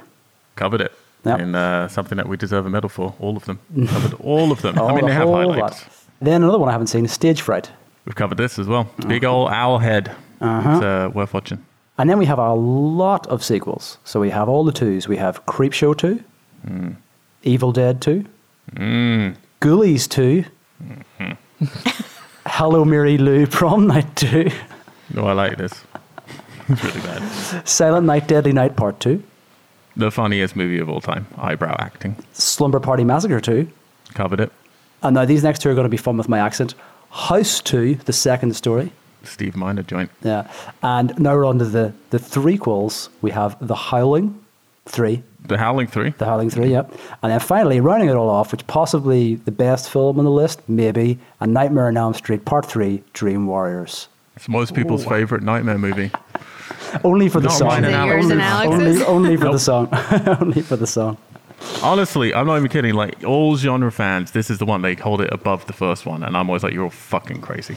Covered 0.57 0.81
it. 0.81 0.93
Yep. 1.25 1.39
And 1.41 1.57
uh, 1.57 1.89
something 1.89 2.17
that 2.17 2.29
we 2.29 2.37
deserve 2.37 2.65
a 2.67 2.71
medal 2.71 2.89
for. 2.89 3.15
All 3.21 3.37
of 3.37 3.45
them. 3.45 3.59
Covered 3.87 4.15
all 4.21 4.53
of 4.53 4.63
them. 4.63 4.79
Oh, 4.79 4.87
I 4.89 4.93
mean, 4.95 5.01
the 5.03 5.07
they 5.09 5.13
have 5.15 5.29
highlights. 5.29 5.85
Then 6.21 6.43
another 6.43 6.59
one 6.59 6.69
I 6.69 6.73
haven't 6.73 6.87
seen 6.89 7.05
is 7.05 7.13
Stage 7.13 7.41
Fright. 7.43 7.71
We've 8.07 8.15
covered 8.15 8.39
this 8.39 8.59
as 8.59 8.67
well. 8.67 8.89
Big 9.07 9.25
old 9.25 9.51
owl 9.51 9.79
head. 9.79 10.11
Uh-huh. 10.41 10.71
It's 10.71 10.83
uh, 10.83 11.11
worth 11.15 11.35
watching. 11.35 11.65
And 11.99 12.09
then 12.09 12.19
we 12.19 12.25
have 12.25 12.39
a 12.39 12.55
lot 12.55 13.27
of 13.27 13.45
sequels. 13.45 13.99
So 14.05 14.21
we 14.21 14.31
have 14.31 14.49
all 14.49 14.65
the 14.65 14.73
twos. 14.73 15.07
We 15.09 15.17
have 15.19 15.45
Creepshow 15.47 15.97
2, 15.97 16.25
Mm. 16.69 16.97
Evil 17.43 17.73
Dead 17.73 18.01
2, 18.03 18.25
Ghoulies 19.61 20.09
2, 20.09 20.45
Mm-hmm. 21.21 22.11
Hello 22.47 22.85
Mary 22.87 23.19
Lou 23.19 23.47
Prom 23.47 23.87
Night 23.87 24.17
2, 24.17 24.51
No, 25.15 25.27
I 25.27 25.33
like 25.33 25.59
this. 25.59 25.73
It's 26.71 26.85
really 26.85 27.01
bad. 27.01 27.69
Silent 27.69 28.07
Night 28.07 28.27
Deadly 28.29 28.53
Night 28.53 28.77
Part 28.77 29.01
2, 29.01 29.23
The 29.97 30.11
funniest 30.11 30.57
movie 30.57 30.79
of 30.79 30.89
all 30.89 31.01
time. 31.01 31.27
Eyebrow 31.39 31.77
acting. 31.79 32.17
Slumber 32.33 32.81
Party 32.81 33.05
Massacre 33.05 33.41
2. 33.41 33.69
Covered 34.15 34.41
it. 34.41 34.53
And 35.03 35.15
now 35.15 35.25
these 35.25 35.43
next 35.43 35.63
two 35.63 35.71
are 35.71 35.75
going 35.75 35.85
to 35.85 35.89
be 35.91 35.97
fun 35.97 36.17
with 36.17 36.29
my 36.29 36.39
accent. 36.39 36.75
House 37.11 37.61
2, 37.61 37.97
the 38.05 38.13
second 38.13 38.55
story. 38.55 38.93
Steve 39.25 39.57
Miner 39.57 39.83
joint. 39.83 40.11
Yeah. 40.23 40.51
And 40.83 41.19
now 41.19 41.35
we're 41.35 41.45
on 41.45 41.59
to 41.59 41.65
the, 41.65 41.93
the 42.11 42.19
threequels. 42.19 43.09
We 43.21 43.31
have 43.33 43.57
The 43.67 43.75
Howling 43.75 44.39
3. 44.87 45.23
The 45.47 45.59
Howling 45.59 45.87
3. 45.89 46.11
The 46.19 46.25
Howling 46.27 46.51
3, 46.51 46.69
yep. 46.71 46.93
And 47.23 47.33
then 47.33 47.41
finally, 47.41 47.81
rounding 47.81 48.09
it 48.09 48.15
all 48.15 48.29
off, 48.31 48.53
which 48.53 48.67
possibly 48.67 49.35
the 49.37 49.51
best 49.51 49.91
film 49.91 50.19
on 50.19 50.25
the 50.25 50.31
list, 50.31 50.61
maybe, 50.69 51.19
A 51.41 51.47
Nightmare 51.47 51.89
on 51.89 51.97
Elm 51.97 52.15
Street 52.15 52.45
Part 52.45 52.67
3, 52.67 53.03
Dream 53.13 53.47
Warriors. 53.47 54.09
It's 54.37 54.49
most 54.49 54.75
people's 54.75 55.05
favorite 55.05 55.43
nightmare 55.43 55.79
movie. 55.79 56.11
Only 57.05 57.29
for 57.29 57.41
the 57.41 57.49
Not 57.49 57.59
song. 57.59 57.69
mine 57.69 57.85
and 57.85 58.21
Is 58.21 58.31
only, 58.31 58.45
only, 58.45 59.05
only 59.05 59.37
for 59.37 59.53
the 59.53 59.59
song. 59.59 59.89
only 60.41 60.63
for 60.63 60.77
the 60.77 60.87
song. 60.87 61.17
Honestly, 61.83 62.33
I'm 62.35 62.47
not 62.47 62.57
even 62.57 62.69
kidding. 62.71 62.95
Like 62.95 63.23
all 63.23 63.57
genre 63.57 63.93
fans, 63.93 64.31
this 64.31 64.49
is 64.49 64.59
the 64.59 64.65
one 64.65 64.81
they 64.83 64.95
hold 64.95 65.21
it 65.21 65.29
above 65.31 65.67
the 65.67 65.75
first 65.75 66.07
one, 66.07 66.23
and 66.23 66.35
I'm 66.37 66.49
always 66.49 66.63
like, 66.63 66.73
"You're 66.73 66.85
all 66.85 66.91
fucking 66.91 67.43
crazy." 67.43 67.75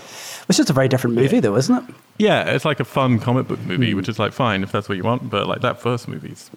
It's 0.48 0.58
just 0.58 0.70
a 0.70 0.74
very 0.74 0.88
different 0.88 1.18
movie, 1.18 1.42
though, 1.42 1.58
isn't 1.58 1.76
it? 1.76 1.96
Yeah, 2.18 2.44
it's 2.46 2.64
like 2.64 2.80
a 2.80 2.86
fun 2.86 3.20
comic 3.20 3.48
book 3.48 3.60
movie, 3.62 3.92
Hmm. 3.92 3.98
which 3.98 4.08
is 4.08 4.20
like 4.20 4.32
fine 4.32 4.64
if 4.64 4.72
that's 4.72 4.88
what 4.88 4.98
you 4.98 5.04
want. 5.04 5.30
But 5.30 5.48
like 5.48 5.62
that 5.62 5.82
first 5.82 6.08
movie's 6.08 6.50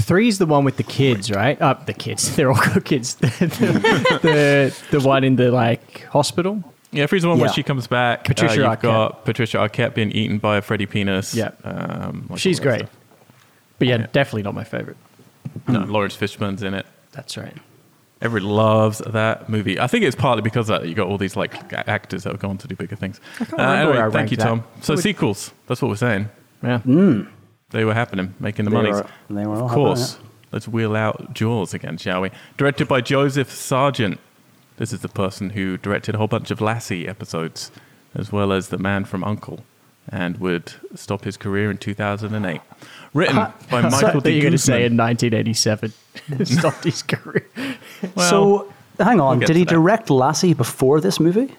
Three's 0.00 0.38
the 0.38 0.46
one 0.46 0.64
with 0.64 0.78
the 0.78 0.82
kids, 0.82 1.30
right? 1.30 1.60
Uh, 1.60 1.74
the 1.84 1.92
kids. 1.92 2.34
They're 2.36 2.50
all 2.50 2.60
good 2.72 2.86
kids. 2.86 3.16
the, 3.16 3.28
the, 4.22 4.74
the 4.98 5.00
one 5.06 5.24
in 5.24 5.36
the 5.36 5.50
like 5.50 6.04
hospital. 6.06 6.64
Yeah. 6.92 7.06
Freeze 7.06 7.22
the 7.22 7.28
one 7.28 7.38
where 7.38 7.48
Yeah. 7.48 7.52
she 7.52 7.62
comes 7.62 7.86
back. 7.86 8.24
Patricia 8.24 8.52
uh, 8.66 8.70
you've 8.70 8.78
Arquette. 8.78 8.82
got 8.82 9.24
Patricia 9.24 9.56
Arquette 9.58 9.94
being 9.94 10.10
eaten 10.12 10.38
by 10.38 10.58
a 10.58 10.62
Freddy 10.62 10.86
penis. 10.86 11.34
Yeah. 11.34 11.50
um, 11.64 12.26
like 12.30 12.38
She's 12.38 12.60
great. 12.60 12.80
stuff. 12.80 12.90
But 13.78 13.88
yeah, 13.88 13.96
Yeah. 13.98 14.06
definitely 14.12 14.42
not 14.42 14.54
my 14.54 14.64
favorite. 14.64 14.96
No, 15.68 15.80
Laurence 15.80 16.16
Fishburne's 16.16 16.62
in 16.62 16.74
it. 16.74 16.86
That's 17.12 17.36
right. 17.36 17.56
Everyone 18.20 18.50
loves 18.50 18.98
that 18.98 19.48
movie. 19.48 19.80
I 19.80 19.88
think 19.88 20.04
it's 20.04 20.14
partly 20.14 20.42
because 20.42 20.70
of 20.70 20.80
that 20.82 20.88
you 20.88 20.94
got 20.94 21.08
all 21.08 21.18
these 21.18 21.34
like 21.36 21.72
actors 21.88 22.22
that 22.22 22.30
have 22.32 22.40
gone 22.40 22.56
to 22.58 22.68
do 22.68 22.76
bigger 22.76 22.94
things. 22.94 23.20
Uh, 23.40 23.44
remember 23.50 23.56
where 23.58 23.66
I 23.66 23.80
anyway, 23.80 23.96
thank 24.02 24.14
ranked 24.14 24.30
you, 24.30 24.36
that. 24.36 24.44
Tom. 24.44 24.64
So 24.80 24.94
Would- 24.94 25.02
sequels. 25.02 25.52
That's 25.66 25.82
what 25.82 25.88
we're 25.88 25.96
saying. 25.96 26.28
Yeah. 26.62 26.80
They 27.70 27.84
were 27.84 27.94
happening, 27.94 28.34
making 28.38 28.66
the 28.66 28.70
They 28.70 28.76
money. 28.76 28.90
were- 28.92 29.06
they 29.30 29.44
were 29.46 29.56
all 29.56 29.64
of 29.64 29.70
happening, 29.70 29.86
course. 29.86 30.18
Let's 30.52 30.68
wheel 30.68 30.94
out 30.94 31.32
Jaws 31.34 31.74
again, 31.74 31.96
shall 31.96 32.20
we? 32.20 32.30
Directed 32.58 32.86
by 32.86 33.00
Joseph 33.00 33.50
Sargent. 33.50 34.20
This 34.76 34.92
is 34.92 35.00
the 35.00 35.08
person 35.08 35.50
who 35.50 35.76
directed 35.76 36.14
a 36.14 36.18
whole 36.18 36.28
bunch 36.28 36.50
of 36.50 36.60
Lassie 36.60 37.06
episodes, 37.06 37.70
as 38.14 38.32
well 38.32 38.52
as 38.52 38.68
The 38.68 38.78
Man 38.78 39.04
from 39.04 39.22
Uncle, 39.22 39.64
and 40.08 40.38
would 40.38 40.72
stop 40.94 41.24
his 41.24 41.36
career 41.36 41.70
in 41.70 41.78
2008. 41.78 42.60
Written 43.14 43.36
by 43.36 43.52
I 43.70 43.80
Michael 43.82 43.98
thought 44.12 44.24
D. 44.24 44.30
you 44.30 44.36
were 44.38 44.42
going 44.42 44.52
to 44.52 44.58
say 44.58 44.84
in 44.86 44.96
1987 44.96 45.92
stopped 46.44 46.84
his 46.84 47.02
career. 47.02 47.46
Well, 48.16 48.28
so, 48.28 48.72
hang 49.04 49.20
on. 49.20 49.38
get 49.38 49.46
Did 49.46 49.56
he 49.56 49.64
that. 49.64 49.70
direct 49.70 50.10
Lassie 50.10 50.54
before 50.54 51.00
this 51.00 51.20
movie? 51.20 51.54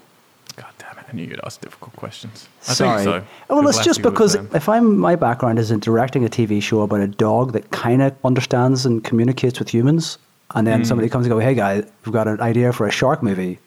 God 0.58 0.72
damn 0.78 0.98
it! 0.98 1.06
I 1.08 1.16
knew 1.16 1.24
you'd 1.24 1.40
ask 1.46 1.62
difficult 1.62 1.96
questions. 1.96 2.50
I 2.68 2.74
Sorry. 2.74 3.04
think 3.06 3.24
so. 3.48 3.56
Well, 3.56 3.66
it's 3.68 3.78
because 3.78 3.86
just 3.86 4.02
because 4.02 4.36
if 4.36 4.68
I'm 4.68 4.98
my 4.98 5.16
background 5.16 5.58
is 5.60 5.72
in 5.72 5.80
directing 5.80 6.26
a 6.26 6.30
TV 6.30 6.62
show 6.62 6.82
about 6.82 7.00
a 7.00 7.08
dog 7.08 7.54
that 7.54 7.72
kind 7.72 8.02
of 8.02 8.14
understands 8.26 8.86
and 8.86 9.02
communicates 9.06 9.58
with 9.58 9.70
humans, 9.70 10.18
and 10.56 10.68
then 10.68 10.86
somebody 10.86 11.10
comes 11.10 11.26
and 11.26 11.32
go, 11.34 11.40
"Hey, 11.40 11.56
guy, 11.56 11.84
we've 12.06 12.14
got 12.14 12.28
an 12.28 12.42
idea 12.42 12.72
for 12.74 12.88
a 12.88 12.92
shark 12.92 13.24
movie," 13.24 13.60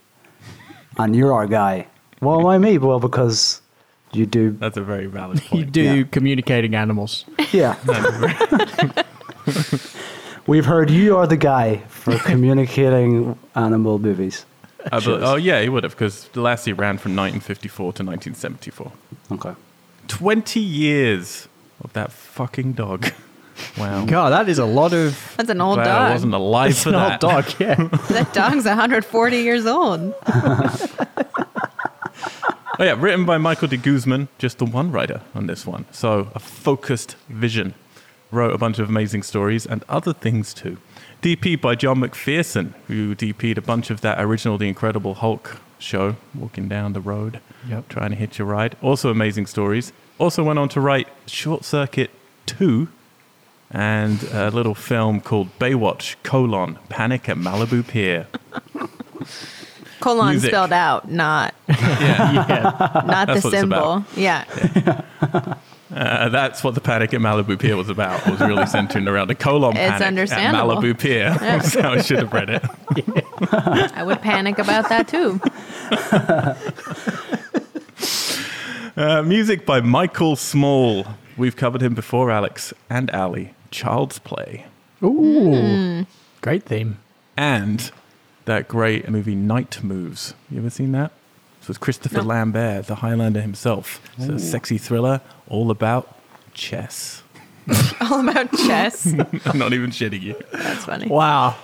and 0.99 1.17
you're 1.17 1.33
our 1.33 1.47
guy. 1.47 1.87
Well, 2.21 2.41
why 2.43 2.59
me? 2.59 2.79
Well, 2.79 3.01
because 3.01 3.61
you 4.13 4.27
do. 4.27 4.53
that's 4.53 4.77
a 4.77 4.83
very 4.83 5.07
valid 5.07 5.43
point. 5.43 5.61
You 5.61 5.65
do 5.71 5.83
Yeah. 5.99 6.03
communicating 6.11 6.75
animals. 6.75 7.25
Yeah, 7.53 7.77
we've 10.47 10.67
heard 10.67 10.91
you 10.91 11.17
are 11.17 11.27
the 11.27 11.37
guy 11.37 11.79
for 11.89 12.19
communicating 12.19 13.39
animal 13.55 13.99
movies. 13.99 14.45
Uh, 14.93 15.01
but- 15.01 15.23
oh 15.23 15.37
yeah, 15.37 15.61
he 15.63 15.69
would 15.69 15.83
have 15.85 15.93
because 15.93 16.29
the 16.33 16.41
Lassie 16.41 16.73
ran 16.73 16.99
from 16.99 17.13
1954 17.17 17.93
to 17.95 18.05
1974. 18.05 18.93
Okay. 19.33 19.55
20 20.09 20.61
years 20.61 21.49
of 21.83 21.93
that 21.95 22.13
fucking 22.13 22.73
dog. 22.75 23.11
Wow. 23.79 24.05
God, 24.07 24.31
that 24.31 24.49
is 24.49 24.59
a 24.59 24.65
lot 24.67 24.93
of. 24.93 25.19
That's 25.37 25.51
an 25.51 25.61
old 25.61 25.77
Glad 25.77 25.87
I 25.89 26.03
dog. 26.05 26.13
wasn't 26.13 26.35
alive 26.35 26.71
It's 26.71 26.83
for 26.83 26.89
an 26.91 26.95
that. 26.97 27.25
old 27.25 27.33
dog, 27.33 27.55
yeah. 27.61 27.75
That 28.11 28.33
dog's 28.35 28.65
140 28.65 29.37
years 29.39 29.67
old. 29.67 30.15
Oh 32.79 32.85
yeah, 32.85 32.95
written 32.99 33.25
by 33.25 33.39
Michael 33.39 33.69
de 33.69 33.79
Guzman, 33.79 34.29
just 34.37 34.59
the 34.59 34.67
one 34.67 34.93
writer 34.93 35.23
on 35.35 35.47
this 35.47 35.65
one. 35.67 35.87
So 35.93 36.31
a 36.35 36.39
focused 36.39 37.17
vision. 37.31 37.73
Wrote 38.31 38.53
a 38.55 38.59
bunch 38.59 38.79
of 38.79 38.91
amazing 38.91 39.23
stories 39.23 39.65
and 39.65 39.83
other 39.89 40.13
things 40.13 40.53
too. 40.53 40.77
DP 41.23 41.59
by 41.59 41.75
John 41.75 42.01
McPherson, 42.01 42.75
who 42.87 43.15
DP'd 43.15 43.57
a 43.57 43.63
bunch 43.63 43.89
of 43.89 44.03
that 44.03 44.21
original 44.21 44.59
The 44.59 44.69
Incredible 44.69 45.15
Hulk 45.15 45.59
show, 45.79 46.17
Walking 46.35 46.69
Down 46.69 46.93
the 46.93 47.01
Road, 47.01 47.41
Yep. 47.67 47.89
trying 47.89 48.11
to 48.11 48.17
hitch 48.17 48.39
a 48.41 48.45
ride. 48.45 48.77
Also 48.83 49.11
amazing 49.11 49.47
stories. 49.47 49.93
Also 50.19 50.43
went 50.45 50.59
on 50.59 50.69
to 50.71 50.81
write 50.81 51.09
Short 51.27 51.65
Circuit 51.65 52.11
2 52.45 52.89
and 53.71 54.23
a 54.33 54.51
little 54.51 54.75
film 54.75 55.21
called 55.21 55.49
Baywatch, 55.59 56.17
colon, 56.23 56.79
Panic 56.89 57.29
at 57.29 57.37
Malibu 57.37 57.87
Pier. 57.87 58.27
Colon 60.01 60.29
Music. 60.33 60.51
spelled 60.51 60.73
out, 60.73 61.11
not 61.11 61.55
Yeah. 61.69 62.33
yeah. 62.49 62.63
not 63.07 63.27
That's 63.29 63.43
the 63.43 63.51
symbol. 63.51 63.79
about. 63.79 64.05
Yeah. 64.17 64.45
Uh, 65.93 66.29
that's 66.29 66.63
what 66.63 66.75
the 66.75 66.81
Panic 66.83 67.15
at 67.15 67.21
Malibu 67.21 67.59
Pier 67.59 67.77
was 67.77 67.89
about. 67.89 68.25
It 68.27 68.31
was 68.33 68.41
really 68.41 68.67
centering 68.67 69.09
around 69.09 69.29
the 69.29 69.35
colon 69.35 69.71
It's 69.73 69.79
panic 69.81 70.01
at 70.03 70.07
understandable. 70.07 70.77
Malibu 70.77 70.99
Pier. 70.99 71.35
That's 71.41 71.75
how 71.75 71.93
I 71.93 72.03
should 72.03 72.19
have 72.19 72.33
read 72.33 72.51
it. 72.51 72.63
I 73.95 74.03
would 74.05 74.21
panic 74.21 74.59
about 74.59 74.91
that 74.91 75.09
too. 75.09 75.41
Uh, 78.97 79.23
music 79.23 79.67
by 79.67 79.81
Michael 79.81 80.37
Small. 80.37 81.07
We've 81.37 81.57
covered 81.57 81.83
him 81.83 81.95
before, 81.95 82.31
Alex 82.31 82.73
and 82.89 83.11
Ali. 83.11 83.55
Child's 83.71 84.19
Play. 84.19 84.67
Ooh. 85.03 85.55
Hmm. 85.55 86.03
Great 86.41 86.63
theme. 86.63 86.99
And 87.37 87.91
that 88.47 88.69
great 88.69 89.09
movie 89.09 89.35
Knight 89.35 89.83
Moves. 89.83 90.35
You 90.51 90.59
ever 90.59 90.71
seen 90.71 90.93
that? 90.93 91.13
So 91.61 91.73
it's 91.73 91.79
Christopher 91.79 92.19
No. 92.19 92.23
Lambert, 92.23 92.87
the 92.87 92.97
Highlander 92.97 93.41
himself. 93.41 94.01
It's 94.17 94.29
a 94.29 94.39
sexy 94.39 94.79
thriller 94.79 95.21
all 95.49 95.71
about 95.71 96.17
chess. 96.55 97.23
All 98.01 98.21
about 98.21 98.53
chess. 98.53 99.07
I'm 99.45 99.59
not 99.59 99.73
even 99.73 99.91
shitting 99.91 100.23
you. 100.23 100.41
That's 100.53 100.85
funny. 100.85 101.09
Wow. 101.09 101.57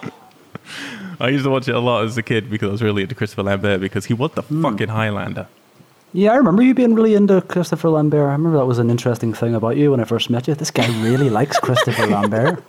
I 1.20 1.28
used 1.28 1.44
to 1.44 1.50
watch 1.50 1.68
it 1.68 1.76
a 1.76 1.78
lot 1.78 2.04
as 2.04 2.18
a 2.18 2.24
kid 2.24 2.50
because 2.50 2.68
I 2.68 2.72
was 2.72 2.82
really 2.82 3.02
into 3.02 3.14
Christopher 3.14 3.44
Lambert 3.44 3.80
because 3.80 4.06
he 4.06 4.14
was 4.14 4.32
the 4.32 4.42
hmm. 4.42 4.62
fucking 4.62 4.88
Highlander. 4.88 5.46
Yeah, 6.14 6.32
I 6.32 6.36
remember 6.36 6.62
you 6.62 6.74
being 6.74 6.94
really 6.94 7.14
into 7.14 7.40
Christopher 7.40 7.88
Lambert. 7.88 8.20
I 8.28 8.32
remember 8.32 8.58
that 8.58 8.66
was 8.66 8.78
an 8.78 8.90
interesting 8.90 9.32
thing 9.32 9.54
about 9.54 9.76
you 9.78 9.92
when 9.92 10.00
I 10.00 10.04
first 10.04 10.28
met 10.28 10.46
you. 10.46 10.54
This 10.54 10.70
guy 10.70 10.86
really 11.02 11.30
likes 11.30 11.58
Christopher 11.58 12.06
Lambert. 12.06 12.62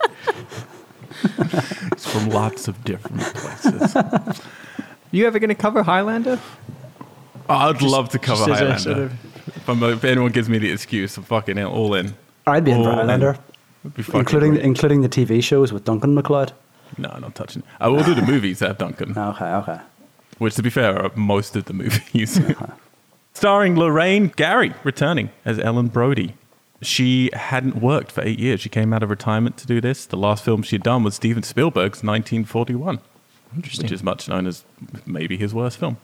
It's 1.92 2.06
from 2.10 2.30
lots 2.30 2.68
of 2.68 2.82
different 2.84 3.20
places. 3.22 4.40
You 5.10 5.26
ever 5.26 5.38
going 5.38 5.48
to 5.48 5.54
cover 5.54 5.82
Highlander? 5.82 6.40
Oh, 7.48 7.54
I'd 7.54 7.82
love 7.82 8.08
to 8.10 8.18
cover 8.18 8.46
just 8.46 8.50
as 8.50 8.60
a 8.60 8.64
Highlander. 8.64 8.78
sort 8.80 8.98
of- 8.98 9.56
if, 9.56 9.68
I'm- 9.68 9.82
if 9.84 10.04
anyone 10.04 10.32
gives 10.32 10.48
me 10.48 10.58
the 10.58 10.70
excuse, 10.70 11.16
I'm 11.16 11.24
fucking 11.24 11.58
in- 11.58 11.64
all 11.66 11.94
in. 11.94 12.14
I'd 12.46 12.64
be 12.64 12.70
in 12.72 12.82
for 12.82 12.88
All 12.90 12.92
in. 12.92 12.98
Highlander, 13.08 13.38
be 13.94 14.04
including 14.14 14.52
great. 14.52 14.64
including 14.64 15.02
the 15.02 15.08
TV 15.08 15.42
shows 15.42 15.72
with 15.72 15.84
Duncan 15.84 16.14
MacLeod. 16.14 16.52
no, 16.98 17.14
not 17.18 17.34
touching. 17.34 17.62
I 17.80 17.88
will 17.88 18.02
do 18.02 18.14
the 18.14 18.22
movies 18.32 18.58
that 18.60 18.68
have 18.68 18.78
Duncan, 18.78 19.16
Okay, 19.16 19.44
okay. 19.44 19.78
which, 20.38 20.54
to 20.56 20.62
be 20.62 20.70
fair, 20.70 20.98
are 21.02 21.10
most 21.14 21.56
of 21.56 21.66
the 21.66 21.72
movies. 21.74 22.38
Uh-huh. 22.38 22.66
Starring 23.36 23.76
Lorraine 23.76 24.28
Gary, 24.28 24.72
returning 24.84 25.30
as 25.44 25.58
Ellen 25.58 25.88
Brody. 25.88 26.34
She 26.82 27.30
hadn't 27.32 27.82
worked 27.82 28.12
for 28.12 28.22
eight 28.22 28.38
years. 28.38 28.60
She 28.60 28.68
came 28.68 28.92
out 28.92 29.02
of 29.02 29.10
retirement 29.10 29.56
to 29.58 29.66
do 29.66 29.80
this. 29.80 30.06
The 30.06 30.16
last 30.16 30.44
film 30.44 30.62
she'd 30.62 30.84
done 30.84 31.02
was 31.02 31.16
Steven 31.16 31.42
Spielberg's 31.42 32.04
1941. 32.04 33.00
Which 33.56 33.90
is 33.90 34.02
much 34.02 34.28
known 34.28 34.46
as 34.46 34.64
maybe 35.04 35.36
his 35.36 35.52
worst 35.52 35.78
film. 35.78 35.96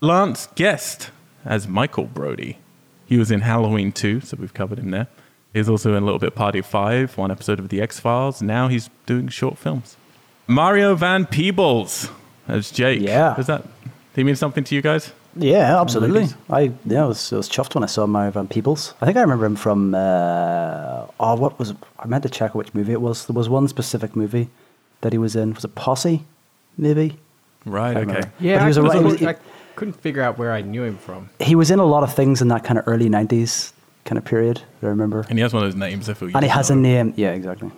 Lance 0.00 0.48
Guest, 0.56 1.10
as 1.44 1.68
Michael 1.68 2.06
Brody. 2.06 2.58
He 3.06 3.16
was 3.16 3.30
in 3.30 3.42
Halloween 3.42 3.92
2, 3.92 4.20
so 4.20 4.36
we've 4.40 4.54
covered 4.54 4.78
him 4.78 4.90
there. 4.90 5.06
He's 5.52 5.68
also 5.68 5.90
in 5.94 6.02
a 6.02 6.04
little 6.04 6.18
bit 6.18 6.34
Party 6.34 6.58
of 6.58 6.66
Five, 6.66 7.16
one 7.16 7.30
episode 7.30 7.58
of 7.60 7.68
The 7.68 7.80
X 7.80 8.00
Files. 8.00 8.42
Now 8.42 8.66
he's 8.68 8.90
doing 9.06 9.28
short 9.28 9.56
films. 9.56 9.96
Mario 10.48 10.94
Van 10.96 11.26
Peebles 11.26 12.10
as 12.48 12.70
Jake. 12.72 13.02
Yeah. 13.02 13.34
Does 13.36 13.46
that 13.46 13.62
do 13.62 13.70
he 14.16 14.24
mean 14.24 14.36
something 14.36 14.64
to 14.64 14.74
you 14.74 14.82
guys? 14.82 15.12
Yeah, 15.36 15.80
absolutely. 15.80 16.28
I 16.50 16.72
yeah, 16.84 17.04
I 17.04 17.06
was, 17.06 17.32
I 17.32 17.36
was 17.36 17.48
chuffed 17.48 17.74
when 17.74 17.82
I 17.84 17.86
saw 17.86 18.06
Mario 18.06 18.30
Van 18.32 18.48
Peebles. 18.48 18.94
I 19.00 19.06
think 19.06 19.16
I 19.16 19.20
remember 19.22 19.46
him 19.46 19.56
from 19.56 19.94
uh, 19.94 21.06
oh, 21.20 21.36
what 21.36 21.58
was 21.58 21.70
it? 21.70 21.76
I 21.98 22.06
meant 22.06 22.22
to 22.24 22.28
check 22.28 22.54
which 22.54 22.74
movie 22.74 22.92
it 22.92 23.00
was. 23.00 23.26
There 23.26 23.34
was 23.34 23.48
one 23.48 23.66
specific 23.68 24.14
movie 24.14 24.48
that 25.00 25.12
he 25.12 25.18
was 25.18 25.34
in. 25.36 25.54
Was 25.54 25.64
it 25.64 25.74
Posse? 25.74 26.24
Maybe 26.76 27.18
Right, 27.64 27.96
okay. 27.96 28.00
remember. 28.06 28.32
Yeah, 28.40 28.56
But 28.56 28.62
he 28.62 28.66
was 28.68 28.78
I, 28.78 28.80
a- 28.80 28.90
couldn't- 29.02 29.18
he 29.18 29.26
I 29.26 29.36
couldn't 29.76 29.94
figure 30.00 30.22
out 30.22 30.36
where 30.38 30.52
I 30.52 30.60
knew 30.62 30.82
him 30.82 30.98
from. 30.98 31.30
he 31.40 31.54
was 31.54 31.70
in 31.70 31.78
a 31.78 31.84
lot 31.84 32.02
of 32.02 32.14
things 32.14 32.42
in 32.42 32.48
that 32.48 32.62
kind 32.64 32.78
of 32.78 32.84
early 32.86 33.08
'90s 33.08 33.72
kind 34.04 34.18
of 34.18 34.24
period. 34.24 34.60
I 34.82 34.86
remember, 34.86 35.24
And 35.30 35.38
he 35.38 35.42
has 35.42 35.54
one 35.54 35.62
of 35.64 35.70
those 35.72 35.78
names 35.78 36.08
I 36.10 36.14
feel 36.14 36.28
you 36.28 36.34
and 36.34 36.44
he 36.44 36.48
know. 36.48 36.54
has 36.56 36.70
a 36.70 36.74
name. 36.74 37.14
Yeah, 37.16 37.30
exactly. 37.30 37.70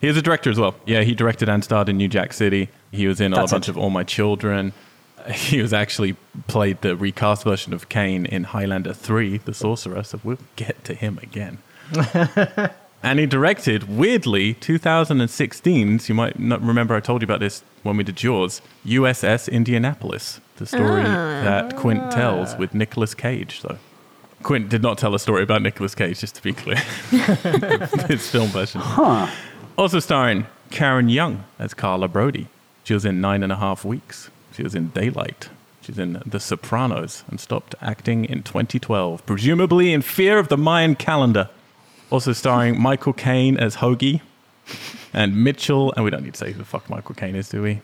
He 0.00 0.06
is 0.08 0.16
a 0.16 0.22
director 0.22 0.48
as 0.50 0.58
well. 0.58 0.74
Yeah, 0.86 1.02
he 1.02 1.14
directed 1.14 1.48
and 1.48 1.62
starred 1.64 1.88
in 1.88 1.96
New 1.98 2.08
Jack 2.08 2.32
City. 2.32 2.68
He 2.92 3.06
was 3.08 3.20
in 3.20 3.32
a 3.32 3.36
bunch 3.36 3.52
it. 3.52 3.68
of 3.68 3.76
All 3.76 3.90
My 3.90 4.04
Children. 4.04 4.72
He 5.32 5.60
was 5.62 5.72
actually 5.72 6.16
played 6.48 6.80
the 6.82 6.96
recast 6.96 7.44
version 7.44 7.72
of 7.72 7.88
Kane 7.88 8.26
in 8.26 8.44
Highlander 8.44 8.92
3, 8.92 9.38
The 9.38 9.54
Sorcerer, 9.54 10.02
so 10.02 10.20
we'll 10.22 10.38
get 10.56 10.84
to 10.84 10.94
him 10.94 11.18
again. 11.22 11.58
and 13.02 13.18
he 13.18 13.26
directed, 13.26 13.88
weirdly, 13.88 14.54
2016, 14.54 15.98
so 15.98 16.08
you 16.08 16.14
might 16.14 16.38
not 16.38 16.60
remember 16.62 16.94
I 16.94 17.00
told 17.00 17.22
you 17.22 17.26
about 17.26 17.40
this 17.40 17.62
when 17.82 17.96
we 17.96 18.04
did 18.04 18.22
yours, 18.22 18.60
USS 18.84 19.50
Indianapolis, 19.50 20.40
the 20.56 20.66
story 20.66 21.02
ah. 21.02 21.42
that 21.42 21.76
Quint 21.76 22.10
tells 22.10 22.56
with 22.56 22.74
Nicolas 22.74 23.14
Cage, 23.14 23.62
though. 23.62 23.78
Quint 24.42 24.68
did 24.68 24.82
not 24.82 24.98
tell 24.98 25.14
a 25.14 25.18
story 25.18 25.42
about 25.42 25.62
Nicolas 25.62 25.94
Cage, 25.94 26.20
just 26.20 26.34
to 26.34 26.42
be 26.42 26.52
clear. 26.52 26.76
His 28.08 28.28
film 28.28 28.48
version. 28.48 28.82
Huh. 28.82 29.30
Also 29.78 30.00
starring 30.00 30.46
Karen 30.70 31.08
Young 31.08 31.44
as 31.58 31.72
Carla 31.72 32.08
Brody. 32.08 32.48
She 32.84 32.92
was 32.92 33.06
in 33.06 33.22
Nine 33.22 33.42
and 33.42 33.50
a 33.50 33.56
Half 33.56 33.86
Weeks. 33.86 34.30
She 34.54 34.62
was 34.62 34.74
in 34.74 34.88
Daylight. 34.88 35.48
She's 35.80 35.98
in 35.98 36.22
The 36.24 36.40
Sopranos 36.40 37.24
and 37.28 37.40
stopped 37.40 37.74
acting 37.82 38.24
in 38.24 38.42
2012, 38.42 39.26
presumably 39.26 39.92
in 39.92 40.00
fear 40.00 40.38
of 40.38 40.48
the 40.48 40.56
Mayan 40.56 40.94
calendar. 40.94 41.50
Also 42.10 42.32
starring 42.32 42.80
Michael 42.80 43.12
Caine 43.12 43.58
as 43.58 43.76
Hoagie 43.76 44.20
and 45.12 45.42
Mitchell, 45.42 45.92
and 45.94 46.04
we 46.04 46.10
don't 46.10 46.22
need 46.22 46.34
to 46.34 46.38
say 46.38 46.52
who 46.52 46.58
the 46.58 46.64
fuck 46.64 46.88
Michael 46.88 47.14
Caine 47.14 47.34
is, 47.34 47.48
do 47.48 47.62
we? 47.62 47.80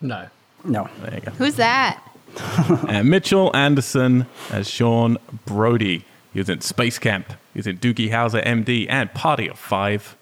No. 0.00 0.26
No. 0.64 0.88
There 1.02 1.14
you 1.14 1.20
go. 1.20 1.30
Who's 1.32 1.56
that? 1.56 2.02
and 2.88 3.08
Mitchell 3.10 3.54
Anderson 3.54 4.26
as 4.50 4.68
Sean 4.68 5.18
Brody. 5.44 6.04
He 6.32 6.40
was 6.40 6.48
in 6.48 6.60
Space 6.60 6.98
Camp. 6.98 7.28
He 7.52 7.58
was 7.58 7.66
in 7.66 7.78
Doogie 7.78 8.10
Howser, 8.10 8.44
MD, 8.44 8.86
and 8.88 9.12
Party 9.12 9.48
of 9.48 9.58
Five, 9.58 10.16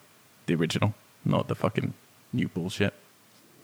the 0.45 0.55
original, 0.55 0.93
not 1.25 1.47
the 1.47 1.55
fucking 1.55 1.93
new 2.33 2.47
bullshit. 2.47 2.93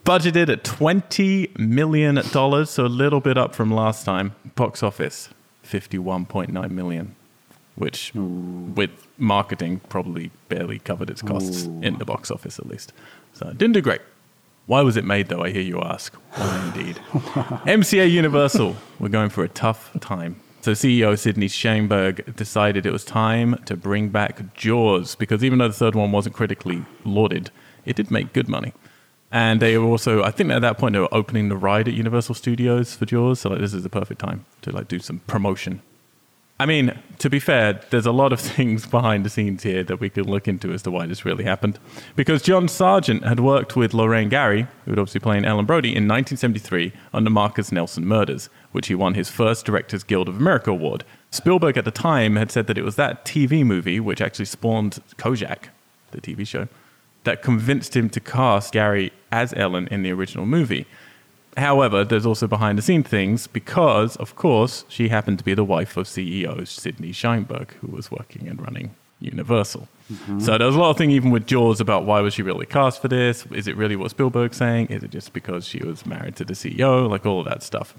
Budgeted 0.05 0.49
at 0.49 0.63
twenty 0.65 1.49
million 1.57 2.15
dollars, 2.31 2.69
so 2.69 2.85
a 2.85 2.87
little 2.87 3.21
bit 3.21 3.37
up 3.37 3.55
from 3.55 3.71
last 3.71 4.03
time. 4.03 4.35
Box 4.55 4.83
office, 4.83 5.29
fifty-one 5.61 6.25
point 6.25 6.51
nine 6.51 6.75
million, 6.75 7.15
which, 7.75 8.11
with 8.13 8.91
marketing, 9.17 9.79
probably 9.87 10.31
barely 10.49 10.79
covered 10.79 11.09
its 11.09 11.21
costs 11.21 11.63
in 11.81 11.97
the 11.99 12.05
box 12.05 12.29
office 12.29 12.59
at 12.59 12.67
least. 12.67 12.91
So 13.31 13.47
it 13.47 13.57
didn't 13.57 13.75
do 13.75 13.81
great. 13.81 14.01
Why 14.65 14.81
was 14.81 14.97
it 14.97 15.05
made, 15.05 15.29
though? 15.29 15.41
I 15.41 15.51
hear 15.51 15.61
you 15.61 15.79
ask. 15.81 16.13
Why 16.35 16.71
indeed? 16.73 16.95
MCA 17.65 18.09
Universal, 18.09 18.75
we're 18.99 19.09
going 19.09 19.29
for 19.29 19.43
a 19.43 19.49
tough 19.49 19.89
time. 20.01 20.37
So 20.61 20.71
CEO 20.71 21.17
Sidney 21.19 21.47
Sheinberg 21.47 22.35
decided 22.37 22.85
it 22.85 22.91
was 22.93 23.03
time 23.03 23.55
to 23.65 23.75
bring 23.75 24.09
back 24.09 24.53
Jaws 24.53 25.15
because 25.15 25.43
even 25.43 25.59
though 25.59 25.67
the 25.67 25.73
third 25.73 25.95
one 25.95 26.11
wasn't 26.13 26.35
critically 26.35 26.85
lauded, 27.03 27.51
it 27.85 27.97
did 27.97 28.09
make 28.11 28.31
good 28.31 28.47
money. 28.47 28.73
And 29.33 29.59
they 29.59 29.79
were 29.79 29.87
also, 29.87 30.21
I 30.21 30.29
think 30.29 30.51
at 30.51 30.61
that 30.61 30.77
point 30.77 30.93
they 30.93 30.99
were 30.99 31.11
opening 31.11 31.49
the 31.49 31.57
ride 31.57 31.87
at 31.87 31.95
Universal 31.95 32.35
Studios 32.35 32.93
for 32.93 33.07
Jaws, 33.07 33.39
so 33.39 33.49
like 33.49 33.59
this 33.59 33.73
is 33.73 33.81
the 33.81 33.89
perfect 33.89 34.21
time 34.21 34.45
to 34.61 34.71
like 34.71 34.87
do 34.87 34.99
some 34.99 35.19
promotion. 35.25 35.81
I 36.59 36.67
mean, 36.67 36.97
to 37.17 37.31
be 37.31 37.39
fair, 37.39 37.81
there's 37.89 38.05
a 38.05 38.11
lot 38.11 38.31
of 38.31 38.39
things 38.55 38.85
behind 38.85 39.25
the 39.25 39.31
scenes 39.31 39.63
here 39.63 39.83
that 39.85 39.99
we 39.99 40.11
can 40.11 40.25
look 40.25 40.47
into 40.47 40.71
as 40.71 40.83
to 40.83 40.91
why 40.91 41.07
this 41.07 41.25
really 41.25 41.45
happened. 41.45 41.79
Because 42.15 42.43
John 42.43 42.67
Sargent 42.67 43.25
had 43.25 43.39
worked 43.39 43.75
with 43.75 43.95
Lorraine 43.95 44.29
Gary, 44.29 44.67
who 44.85 44.91
would 44.91 44.99
obviously 44.99 45.19
playing 45.19 45.45
Ellen 45.45 45.65
Brody, 45.65 45.89
in 45.89 46.07
1973 46.07 46.93
on 47.11 47.23
the 47.23 47.31
Marcus 47.31 47.71
Nelson 47.71 48.05
murders, 48.05 48.49
which 48.71 48.85
he 48.85 48.93
won 48.93 49.15
his 49.15 49.31
first 49.31 49.65
Directors 49.65 50.03
Guild 50.03 50.29
of 50.29 50.37
America 50.37 50.69
award. 50.69 51.03
Spielberg 51.31 51.75
at 51.75 51.85
the 51.85 51.91
time 51.91 52.35
had 52.35 52.51
said 52.51 52.67
that 52.67 52.77
it 52.77 52.85
was 52.85 52.97
that 52.97 53.25
TV 53.25 53.65
movie, 53.65 53.99
which 53.99 54.21
actually 54.21 54.45
spawned 54.45 54.99
Kojak, 55.17 55.69
the 56.11 56.21
TV 56.21 56.45
show, 56.47 56.67
that 57.23 57.41
convinced 57.41 57.95
him 57.95 58.09
to 58.09 58.19
cast 58.19 58.73
Gary 58.73 59.11
as 59.31 59.53
Ellen 59.55 59.87
in 59.89 60.03
the 60.03 60.11
original 60.11 60.45
movie. 60.45 60.85
However, 61.55 62.03
there's 62.03 62.25
also 62.25 62.47
behind 62.47 62.77
the 62.77 62.81
scenes 62.81 63.07
things 63.07 63.47
because, 63.47 64.15
of 64.17 64.35
course, 64.35 64.85
she 64.87 65.09
happened 65.09 65.37
to 65.37 65.43
be 65.43 65.53
the 65.53 65.63
wife 65.63 65.97
of 65.97 66.07
CEO 66.07 66.67
Sidney 66.67 67.11
Sheinberg, 67.11 67.71
who 67.73 67.87
was 67.87 68.09
working 68.09 68.47
and 68.47 68.59
running 68.59 68.95
Universal. 69.23 69.87
Mm-hmm. 70.11 70.39
So 70.39 70.57
there's 70.57 70.75
a 70.75 70.79
lot 70.79 70.89
of 70.89 70.97
thing 70.97 71.11
even 71.11 71.31
with 71.31 71.47
Jaws 71.47 71.79
about 71.79 72.05
why 72.05 72.19
was 72.21 72.33
she 72.33 72.41
really 72.41 72.65
cast 72.65 73.01
for 73.01 73.07
this? 73.07 73.45
Is 73.47 73.67
it 73.67 73.77
really 73.77 73.95
what 73.95 74.11
Spielberg's 74.11 74.57
saying? 74.57 74.87
Is 74.87 75.03
it 75.03 75.11
just 75.11 75.31
because 75.31 75.65
she 75.65 75.79
was 75.79 76.05
married 76.05 76.35
to 76.37 76.45
the 76.45 76.53
CEO? 76.53 77.09
Like 77.09 77.25
all 77.25 77.39
of 77.39 77.45
that 77.45 77.63
stuff. 77.63 77.95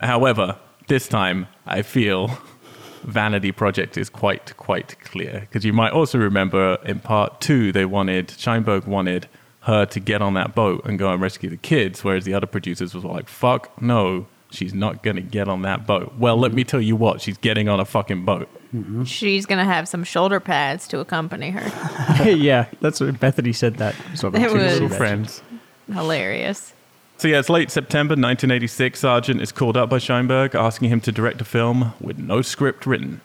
However, 0.00 0.58
this 0.88 1.08
time 1.08 1.46
I 1.66 1.82
feel 1.82 2.38
Vanity 3.04 3.52
Project 3.52 3.96
is 3.96 4.08
quite 4.10 4.56
quite 4.56 4.98
clear 5.00 5.40
because 5.40 5.64
you 5.64 5.72
might 5.72 5.92
also 5.92 6.18
remember 6.18 6.78
in 6.84 7.00
part 7.00 7.40
two 7.40 7.72
they 7.72 7.84
wanted 7.84 8.28
Sheinberg 8.28 8.86
wanted 8.86 9.26
her 9.62 9.84
to 9.86 10.00
get 10.00 10.22
on 10.22 10.34
that 10.34 10.54
boat 10.54 10.84
and 10.86 10.98
go 10.98 11.12
and 11.12 11.20
rescue 11.20 11.50
the 11.50 11.56
kids, 11.56 12.02
whereas 12.02 12.24
the 12.24 12.34
other 12.34 12.46
producers 12.46 12.94
was 12.94 13.04
like, 13.04 13.28
"Fuck 13.28 13.80
no, 13.82 14.26
she's 14.50 14.72
not 14.72 15.02
gonna 15.02 15.20
get 15.20 15.48
on 15.48 15.62
that 15.62 15.86
boat." 15.86 16.14
Well, 16.18 16.36
let 16.38 16.52
me 16.54 16.64
tell 16.64 16.80
you 16.80 16.96
what, 16.96 17.20
she's 17.20 17.36
getting 17.38 17.68
on 17.68 17.78
a 17.80 17.84
fucking 17.84 18.24
boat. 18.24 18.48
Mm-hmm. 18.74 19.04
She's 19.04 19.44
gonna 19.46 19.64
have 19.64 19.86
some 19.88 20.02
shoulder 20.04 20.40
pads 20.40 20.86
to 20.88 21.00
accompany 21.00 21.50
her. 21.50 22.24
yeah, 22.30 22.66
that's 22.80 23.00
what 23.00 23.18
Bethany 23.20 23.52
said 23.52 23.76
that. 23.76 23.94
So 24.14 24.28
It 24.28 24.32
was- 24.34 24.42
Little 24.52 24.58
little 24.58 24.88
friends. 24.88 25.42
Hilarious. 25.92 26.72
So 27.20 27.28
yeah, 27.28 27.38
it's 27.38 27.50
late 27.50 27.70
September 27.70 28.12
1986. 28.12 29.00
Sargent 29.00 29.42
is 29.42 29.52
called 29.52 29.76
up 29.76 29.90
by 29.90 29.98
Sheinberg, 29.98 30.54
asking 30.54 30.88
him 30.88 31.02
to 31.02 31.12
direct 31.12 31.42
a 31.42 31.44
film 31.44 31.92
with 32.00 32.18
no 32.18 32.40
script 32.40 32.86
written. 32.86 33.20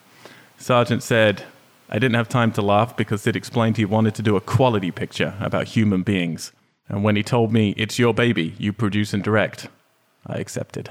Sargent 0.58 1.02
said, 1.02 1.44
"I 1.90 1.94
didn't 1.94 2.16
have 2.16 2.28
time 2.28 2.52
to 2.52 2.62
laugh 2.62 2.98
because 2.98 3.22
Sid 3.22 3.38
explained 3.38 3.78
he 3.78 3.86
wanted 3.86 4.14
to 4.16 4.22
do 4.22 4.36
a 4.36 4.42
quality 4.42 4.92
picture 4.92 5.36
about 5.40 5.70
human 5.70 6.04
beings, 6.04 6.52
and 6.90 7.06
when 7.06 7.16
he 7.16 7.24
told 7.24 7.54
me 7.54 7.74
it's 7.78 7.98
your 7.98 8.14
baby, 8.14 8.54
you 8.58 8.74
produce 8.74 9.14
and 9.14 9.24
direct, 9.24 9.70
I 10.28 10.40
accepted." 10.40 10.90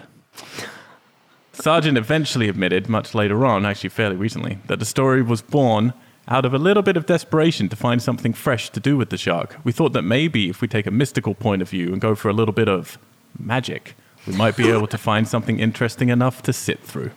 Sargent 1.52 1.98
eventually 1.98 2.48
admitted, 2.48 2.88
much 2.88 3.14
later 3.14 3.44
on, 3.44 3.66
actually 3.66 3.90
fairly 3.90 4.16
recently, 4.16 4.60
that 4.68 4.78
the 4.78 4.86
story 4.86 5.20
was 5.20 5.42
born 5.42 5.92
out 6.28 6.44
of 6.44 6.54
a 6.54 6.58
little 6.58 6.82
bit 6.82 6.96
of 6.96 7.06
desperation 7.06 7.68
to 7.68 7.76
find 7.76 8.02
something 8.02 8.32
fresh 8.32 8.70
to 8.70 8.80
do 8.80 8.96
with 8.96 9.10
the 9.10 9.18
shark. 9.18 9.56
We 9.64 9.72
thought 9.72 9.92
that 9.92 10.02
maybe 10.02 10.48
if 10.48 10.60
we 10.60 10.68
take 10.68 10.86
a 10.86 10.90
mystical 10.90 11.34
point 11.34 11.62
of 11.62 11.68
view 11.68 11.92
and 11.92 12.00
go 12.00 12.14
for 12.14 12.28
a 12.28 12.32
little 12.32 12.54
bit 12.54 12.68
of 12.68 12.98
magic, 13.38 13.94
we 14.26 14.34
might 14.34 14.56
be 14.56 14.70
able 14.70 14.86
to 14.86 14.98
find 14.98 15.28
something 15.28 15.58
interesting 15.60 16.08
enough 16.08 16.42
to 16.42 16.52
sit 16.52 16.80
through. 16.80 17.10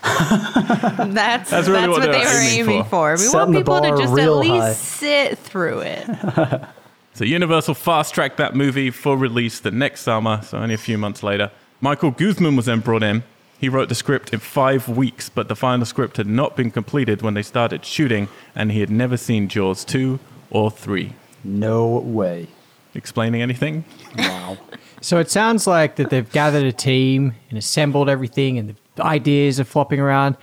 That's 0.02 1.50
that's, 1.50 1.68
really 1.68 1.88
what 1.88 2.00
what, 2.00 2.12
they're 2.12 2.24
were 2.24 2.40
aiming 2.40 2.70
aiming 2.70 2.84
for. 2.84 2.88
for. 2.88 3.12
We 3.12 3.16
Setting 3.18 3.38
want 3.38 3.52
people 3.52 3.80
to 3.80 3.88
just 4.02 4.16
at 4.18 4.30
least 4.32 4.52
high. 4.54 4.72
sit 4.72 5.38
through 5.38 5.80
it. 5.80 6.08
So 7.14 7.24
Universal 7.24 7.74
fast 7.74 8.14
tracked 8.14 8.36
that 8.36 8.54
movie 8.54 8.92
for 8.92 9.16
release 9.16 9.58
the 9.58 9.72
next 9.72 10.02
summer, 10.02 10.40
so 10.42 10.56
only 10.56 10.74
a 10.74 10.78
few 10.78 10.96
months 10.96 11.24
later. 11.24 11.50
Michael 11.80 12.12
Guzman 12.12 12.54
was 12.54 12.66
then 12.66 12.78
brought 12.78 13.02
in. 13.02 13.24
He 13.58 13.68
wrote 13.68 13.88
the 13.88 13.94
script 13.94 14.32
in 14.32 14.38
five 14.38 14.88
weeks, 14.88 15.28
but 15.28 15.48
the 15.48 15.56
final 15.56 15.84
script 15.84 16.16
had 16.16 16.28
not 16.28 16.56
been 16.56 16.70
completed 16.70 17.22
when 17.22 17.34
they 17.34 17.42
started 17.42 17.84
shooting, 17.84 18.28
and 18.54 18.70
he 18.70 18.80
had 18.80 18.90
never 18.90 19.16
seen 19.16 19.48
Jaws 19.48 19.84
2 19.84 20.20
or 20.50 20.70
3. 20.70 21.12
No 21.42 21.86
way. 21.98 22.46
Explaining 22.94 23.42
anything? 23.42 23.84
Wow. 24.16 24.58
So 25.00 25.18
it 25.18 25.30
sounds 25.30 25.68
like 25.68 25.94
that 25.94 26.10
they've 26.10 26.28
gathered 26.32 26.64
a 26.64 26.72
team 26.72 27.34
and 27.50 27.56
assembled 27.56 28.08
everything, 28.08 28.58
and 28.58 28.74
the 28.96 29.04
ideas 29.04 29.60
are 29.60 29.64
flopping 29.64 30.00
around, 30.00 30.36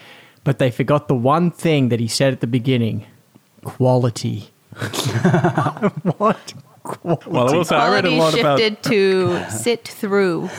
but 0.46 0.60
they 0.60 0.72
forgot 0.72 1.10
the 1.10 1.14
one 1.16 1.52
thing 1.52 1.90
that 1.90 2.00
he 2.00 2.08
said 2.08 2.32
at 2.32 2.40
the 2.40 2.48
beginning: 2.48 3.06
quality. 3.66 4.52
what? 6.18 6.54
Quality. 7.06 7.30
Well, 7.32 7.50
I 7.54 7.56
will 7.58 7.64
say, 7.66 7.76
I 7.76 7.90
read 7.92 8.06
a 8.06 8.10
Quality 8.10 8.18
lot 8.18 8.40
about 8.40 8.60
shifted 8.60 8.84
to 8.90 9.50
sit 9.52 9.88
through. 9.88 10.50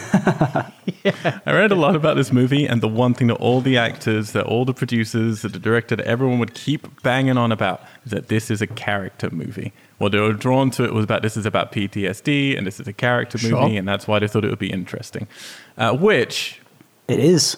yeah. 1.05 1.41
I 1.47 1.53
read 1.53 1.73
a 1.73 1.75
lot 1.75 1.97
about 1.97 2.17
this 2.17 2.33
movie, 2.33 2.67
and 2.67 2.81
the 2.81 2.89
one 2.89 3.15
thing 3.15 3.27
that 3.29 3.35
all 3.35 3.61
the 3.61 3.77
actors, 3.77 4.33
that 4.33 4.47
all 4.47 4.65
the 4.65 4.75
producers, 4.75 5.43
that 5.43 5.53
the 5.53 5.59
director, 5.59 5.97
that 5.97 6.07
everyone 6.07 6.39
would 6.39 6.55
keep 6.55 7.03
banging 7.03 7.37
on 7.37 7.53
about 7.53 7.83
is 8.05 8.13
that 8.13 8.29
this 8.29 8.51
is 8.51 8.63
a 8.63 8.67
character 8.67 9.29
movie. 9.31 9.73
What 9.99 10.13
they 10.13 10.21
were 10.21 10.33
drawn 10.35 10.71
to 10.73 10.85
it 10.85 10.93
was 10.95 11.05
about 11.05 11.23
this 11.23 11.37
is 11.37 11.47
about 11.47 11.73
PTSD, 11.73 12.57
and 12.57 12.67
this 12.67 12.79
is 12.81 12.87
a 12.87 12.93
character 12.93 13.39
Sure. 13.39 13.63
movie, 13.63 13.77
and 13.77 13.89
that's 13.89 14.07
why 14.07 14.19
they 14.19 14.29
thought 14.29 14.45
it 14.45 14.51
would 14.51 14.59
be 14.59 14.71
interesting. 14.73 15.27
Uh, 15.77 15.95
which, 15.97 16.61
It 17.09 17.19
is. 17.19 17.57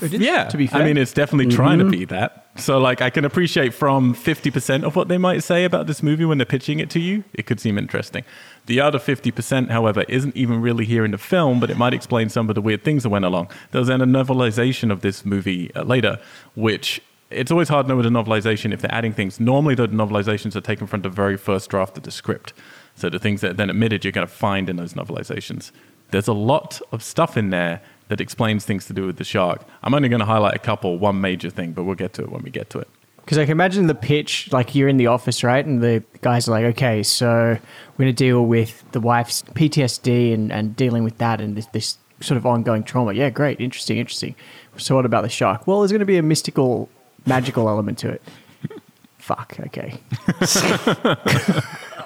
Yeah, 0.00 0.44
To 0.44 0.56
be 0.56 0.68
fair. 0.68 0.82
I 0.82 0.84
mean, 0.84 0.96
it's 0.96 1.12
definitely 1.12 1.52
trying 1.52 1.80
to 1.80 1.84
be 1.84 2.04
that. 2.04 2.47
So, 2.58 2.78
like, 2.78 3.00
I 3.00 3.08
can 3.08 3.24
appreciate 3.24 3.72
from 3.72 4.14
50% 4.14 4.82
of 4.82 4.96
what 4.96 5.06
they 5.06 5.16
might 5.16 5.44
say 5.44 5.64
about 5.64 5.86
this 5.86 6.02
movie 6.02 6.24
when 6.24 6.38
they're 6.38 6.44
pitching 6.44 6.80
it 6.80 6.90
to 6.90 6.98
you, 6.98 7.22
it 7.32 7.46
could 7.46 7.60
seem 7.60 7.78
interesting. 7.78 8.24
The 8.66 8.80
other 8.80 8.98
50%, 8.98 9.70
however, 9.70 10.04
isn't 10.08 10.36
even 10.36 10.60
really 10.60 10.84
here 10.84 11.04
in 11.04 11.12
the 11.12 11.18
film, 11.18 11.60
but 11.60 11.70
it 11.70 11.76
might 11.76 11.94
explain 11.94 12.28
some 12.28 12.48
of 12.48 12.56
the 12.56 12.60
weird 12.60 12.82
things 12.82 13.04
that 13.04 13.10
went 13.10 13.24
along. 13.24 13.48
There's 13.70 13.86
then 13.86 14.00
a 14.00 14.06
novelization 14.06 14.90
of 14.90 15.02
this 15.02 15.24
movie 15.24 15.72
uh, 15.74 15.84
later, 15.84 16.18
which 16.56 17.00
it's 17.30 17.52
always 17.52 17.68
hard 17.68 17.86
to 17.86 17.90
know 17.90 17.96
with 17.96 18.06
a 18.06 18.10
novelization 18.10 18.72
if 18.72 18.80
they're 18.80 18.94
adding 18.94 19.12
things. 19.12 19.38
Normally, 19.38 19.76
the 19.76 19.86
novelizations 19.86 20.56
are 20.56 20.60
taken 20.60 20.88
from 20.88 21.02
the 21.02 21.08
very 21.08 21.36
first 21.36 21.70
draft 21.70 21.96
of 21.96 22.02
the 22.02 22.10
script. 22.10 22.52
So, 22.96 23.08
the 23.08 23.20
things 23.20 23.40
that 23.42 23.52
are 23.52 23.54
then 23.54 23.70
admitted, 23.70 24.04
you're 24.04 24.12
going 24.12 24.26
to 24.26 24.32
find 24.32 24.68
in 24.68 24.76
those 24.76 24.94
novelizations. 24.94 25.70
There's 26.10 26.28
a 26.28 26.32
lot 26.32 26.80
of 26.90 27.04
stuff 27.04 27.36
in 27.36 27.50
there 27.50 27.82
that 28.08 28.20
explains 28.20 28.64
things 28.64 28.86
to 28.86 28.92
do 28.92 29.06
with 29.06 29.16
the 29.16 29.24
shark. 29.24 29.62
I'm 29.82 29.94
only 29.94 30.08
going 30.08 30.20
to 30.20 30.26
highlight 30.26 30.54
a 30.54 30.58
couple, 30.58 30.98
one 30.98 31.20
major 31.20 31.50
thing, 31.50 31.72
but 31.72 31.84
we'll 31.84 31.94
get 31.94 32.12
to 32.14 32.22
it 32.22 32.30
when 32.30 32.42
we 32.42 32.50
get 32.50 32.70
to 32.70 32.78
it. 32.78 32.88
Because 33.18 33.36
I 33.36 33.44
can 33.44 33.52
imagine 33.52 33.88
the 33.88 33.94
pitch, 33.94 34.50
like 34.52 34.74
you're 34.74 34.88
in 34.88 34.96
the 34.96 35.08
office, 35.08 35.44
right? 35.44 35.64
And 35.64 35.82
the 35.82 36.02
guys 36.22 36.48
are 36.48 36.52
like, 36.52 36.64
okay, 36.76 37.02
so 37.02 37.28
we're 37.28 38.04
going 38.04 38.14
to 38.14 38.24
deal 38.24 38.46
with 38.46 38.82
the 38.92 39.00
wife's 39.00 39.42
PTSD 39.42 40.32
and, 40.32 40.50
and 40.50 40.74
dealing 40.74 41.04
with 41.04 41.18
that 41.18 41.40
and 41.40 41.54
this, 41.54 41.66
this 41.66 41.98
sort 42.20 42.38
of 42.38 42.46
ongoing 42.46 42.82
trauma. 42.84 43.12
Yeah, 43.12 43.28
great. 43.28 43.60
Interesting, 43.60 43.98
interesting. 43.98 44.34
So, 44.78 44.94
what 44.94 45.04
about 45.04 45.22
the 45.22 45.28
shark? 45.28 45.66
Well, 45.66 45.80
there's 45.80 45.92
going 45.92 46.00
to 46.00 46.06
be 46.06 46.16
a 46.16 46.22
mystical, 46.22 46.88
magical 47.26 47.68
element 47.68 47.98
to 47.98 48.08
it. 48.08 48.22
Fuck, 49.18 49.56
okay. 49.66 50.00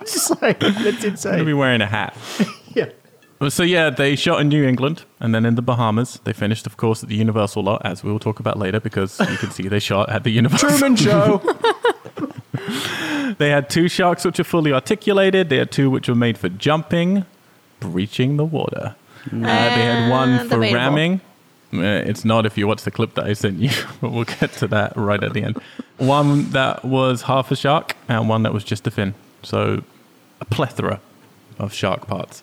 Just 0.00 0.42
like, 0.42 0.58
that's 0.58 1.24
I'm 1.24 1.32
going 1.32 1.38
to 1.38 1.44
be 1.44 1.52
wearing 1.52 1.82
a 1.82 1.86
hat. 1.86 2.16
Yeah. 2.74 2.88
Well, 3.42 3.50
So 3.50 3.64
yeah, 3.64 3.90
they 3.90 4.14
shot 4.14 4.40
in 4.40 4.48
New 4.50 4.64
England 4.64 5.02
and 5.18 5.34
then 5.34 5.44
in 5.44 5.56
the 5.56 5.62
Bahamas. 5.62 6.20
They 6.22 6.32
finished, 6.32 6.64
of 6.64 6.76
course, 6.76 7.02
at 7.02 7.08
the 7.08 7.16
Universal 7.16 7.64
lot, 7.64 7.82
as 7.84 8.04
we 8.04 8.12
will 8.12 8.20
talk 8.20 8.38
about 8.38 8.56
later, 8.56 8.78
because 8.78 9.18
you 9.18 9.36
can 9.36 9.50
see 9.50 9.66
they 9.66 9.80
shot 9.80 10.08
at 10.10 10.22
the 10.22 10.30
Universal. 10.30 10.68
Truman 10.78 10.96
Show. 10.96 11.42
They 13.38 13.48
had 13.50 13.68
two 13.70 13.88
sharks 13.88 14.24
which 14.24 14.38
are 14.38 14.44
fully 14.44 14.72
articulated. 14.72 15.48
They 15.48 15.56
had 15.56 15.70
two 15.72 15.90
which 15.90 16.06
were 16.08 16.14
made 16.14 16.36
for 16.38 16.50
jumping, 16.50 17.24
breaching 17.80 18.36
the 18.36 18.44
water. 18.44 18.94
Uh, 19.26 19.30
they 19.40 19.84
had 19.84 20.10
one 20.10 20.32
Uh, 20.34 20.38
for 20.44 20.48
debatable. 20.50 20.74
ramming. 20.74 21.20
Uh, 21.72 21.80
It's 22.10 22.24
not 22.24 22.44
if 22.46 22.58
you 22.58 22.66
watch 22.68 22.82
the 22.84 22.90
clip 22.90 23.14
that 23.14 23.24
I 23.24 23.32
sent 23.32 23.58
you, 23.58 23.70
but 24.02 24.12
we'll 24.12 24.24
get 24.40 24.52
to 24.60 24.66
that 24.68 24.94
right 24.96 25.22
at 25.24 25.32
the 25.32 25.42
end. 25.42 25.56
One 25.96 26.50
that 26.50 26.84
was 26.84 27.22
half 27.22 27.50
a 27.50 27.56
shark 27.56 27.96
and 28.08 28.28
one 28.28 28.42
that 28.44 28.52
was 28.52 28.64
just 28.64 28.86
a 28.86 28.90
fin. 28.90 29.14
So 29.42 29.82
a 30.40 30.44
plethora 30.44 31.00
of 31.58 31.72
shark 31.72 32.06
parts. 32.06 32.42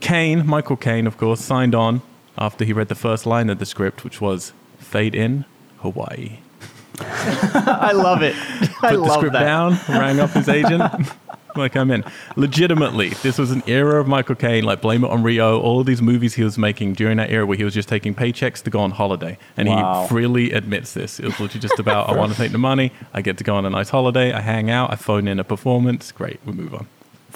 Caine, 0.00 0.46
Michael 0.46 0.76
Caine, 0.76 1.06
of 1.06 1.16
course, 1.18 1.40
signed 1.40 1.74
on 1.74 2.02
after 2.38 2.64
he 2.64 2.72
read 2.72 2.88
the 2.88 2.94
first 2.94 3.26
line 3.26 3.50
of 3.50 3.58
the 3.58 3.66
script, 3.66 4.04
which 4.04 4.20
was 4.20 4.52
"Fade 4.78 5.14
in 5.14 5.44
Hawaii." 5.78 6.38
I 7.00 7.92
love 7.92 8.22
it. 8.22 8.34
I 8.82 8.90
Put 8.96 9.04
the 9.04 9.14
script 9.14 9.32
that. 9.32 9.40
down, 9.44 9.78
rang 9.88 10.20
up 10.20 10.30
his 10.30 10.48
agent. 10.48 10.82
like 11.56 11.74
I'm 11.76 11.90
in. 11.90 12.04
Legitimately, 12.36 13.08
this 13.22 13.38
was 13.38 13.50
an 13.50 13.62
era 13.66 14.00
of 14.00 14.06
Michael 14.06 14.34
Caine, 14.36 14.64
like 14.64 14.80
Blame 14.82 15.02
It 15.04 15.10
on 15.10 15.22
Rio, 15.22 15.58
all 15.60 15.82
these 15.82 16.00
movies 16.02 16.34
he 16.34 16.44
was 16.44 16.56
making 16.58 16.92
during 16.94 17.16
that 17.16 17.30
era 17.30 17.44
where 17.46 17.56
he 17.56 17.64
was 17.64 17.74
just 17.74 17.88
taking 17.88 18.14
paychecks 18.14 18.62
to 18.62 18.70
go 18.70 18.80
on 18.80 18.92
holiday. 18.92 19.36
And 19.56 19.68
Wow. 19.68 20.02
he 20.02 20.08
freely 20.08 20.52
admits 20.52 20.92
this. 20.94 21.18
It 21.18 21.24
was 21.26 21.40
literally 21.40 21.60
just 21.60 21.78
about 21.78 22.08
I 22.08 22.16
want 22.16 22.32
to 22.32 22.38
take 22.42 22.52
the 22.52 22.58
money, 22.58 22.92
I 23.14 23.22
get 23.22 23.36
to 23.38 23.44
go 23.44 23.56
on 23.56 23.64
a 23.66 23.70
nice 23.70 23.88
holiday, 23.90 24.32
I 24.32 24.40
hang 24.40 24.70
out, 24.70 24.92
I 24.92 24.96
phone 24.96 25.26
in 25.26 25.40
a 25.40 25.44
performance, 25.44 26.12
great, 26.12 26.38
we 26.46 26.52
move 26.52 26.74
on. 26.74 26.86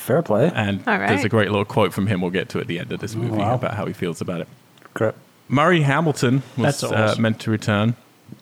Fair 0.04 0.22
play. 0.22 0.50
And 0.54 0.80
All 0.86 0.98
there's 0.98 1.24
a 1.24 1.28
great 1.28 1.48
little 1.50 1.64
quote 1.64 1.92
from 1.94 2.06
him 2.06 2.20
we'll 2.20 2.30
get 2.30 2.48
to 2.50 2.60
at 2.60 2.66
the 2.66 2.78
end 2.78 2.92
of 2.92 3.00
this 3.00 3.14
movie 3.14 3.36
Wow. 3.38 3.54
about 3.54 3.74
how 3.74 3.86
he 3.86 3.92
feels 3.94 4.20
about 4.20 4.40
it. 4.42 4.48
Great. 4.92 5.14
Murray 5.48 5.80
Hamilton 5.82 6.42
was 6.56 6.80
That's 6.80 6.84
uh, 6.84 7.14
meant 7.18 7.40
to 7.40 7.50
return 7.50 7.96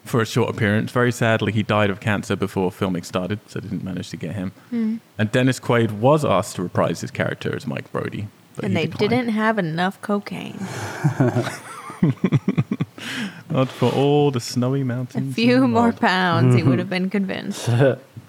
for 0.04 0.20
a 0.20 0.26
short 0.26 0.50
appearance. 0.50 0.90
Very 0.90 1.12
sadly, 1.12 1.52
he 1.52 1.62
died 1.62 1.88
of 1.90 2.00
cancer 2.00 2.34
before 2.36 2.72
filming 2.72 3.04
started, 3.04 3.38
so 3.46 3.60
didn't 3.60 3.84
manage 3.84 4.10
to 4.10 4.16
get 4.16 4.34
him. 4.34 4.50
Hmm. 4.70 4.96
And 5.18 5.30
Dennis 5.30 5.60
Quaid 5.60 5.92
was 5.92 6.24
asked 6.24 6.56
to 6.56 6.62
reprise 6.62 7.00
his 7.00 7.10
character 7.12 7.54
as 7.54 7.66
Mike 7.66 7.90
Brody. 7.92 8.26
but 8.56 8.64
and 8.64 8.76
they 8.76 8.86
declined. 8.86 9.10
didn't 9.10 9.28
have 9.30 9.58
enough 9.58 10.00
cocaine. 10.02 10.58
Not 13.50 13.68
for 13.68 13.90
all 13.92 14.30
the 14.30 14.40
snowy 14.40 14.82
mountains. 14.84 15.32
A 15.32 15.34
few 15.34 15.66
more 15.68 15.84
world. 15.84 16.00
pounds, 16.00 16.54
he 16.54 16.62
would 16.62 16.78
have 16.80 16.90
been 16.90 17.10
convinced. 17.10 17.68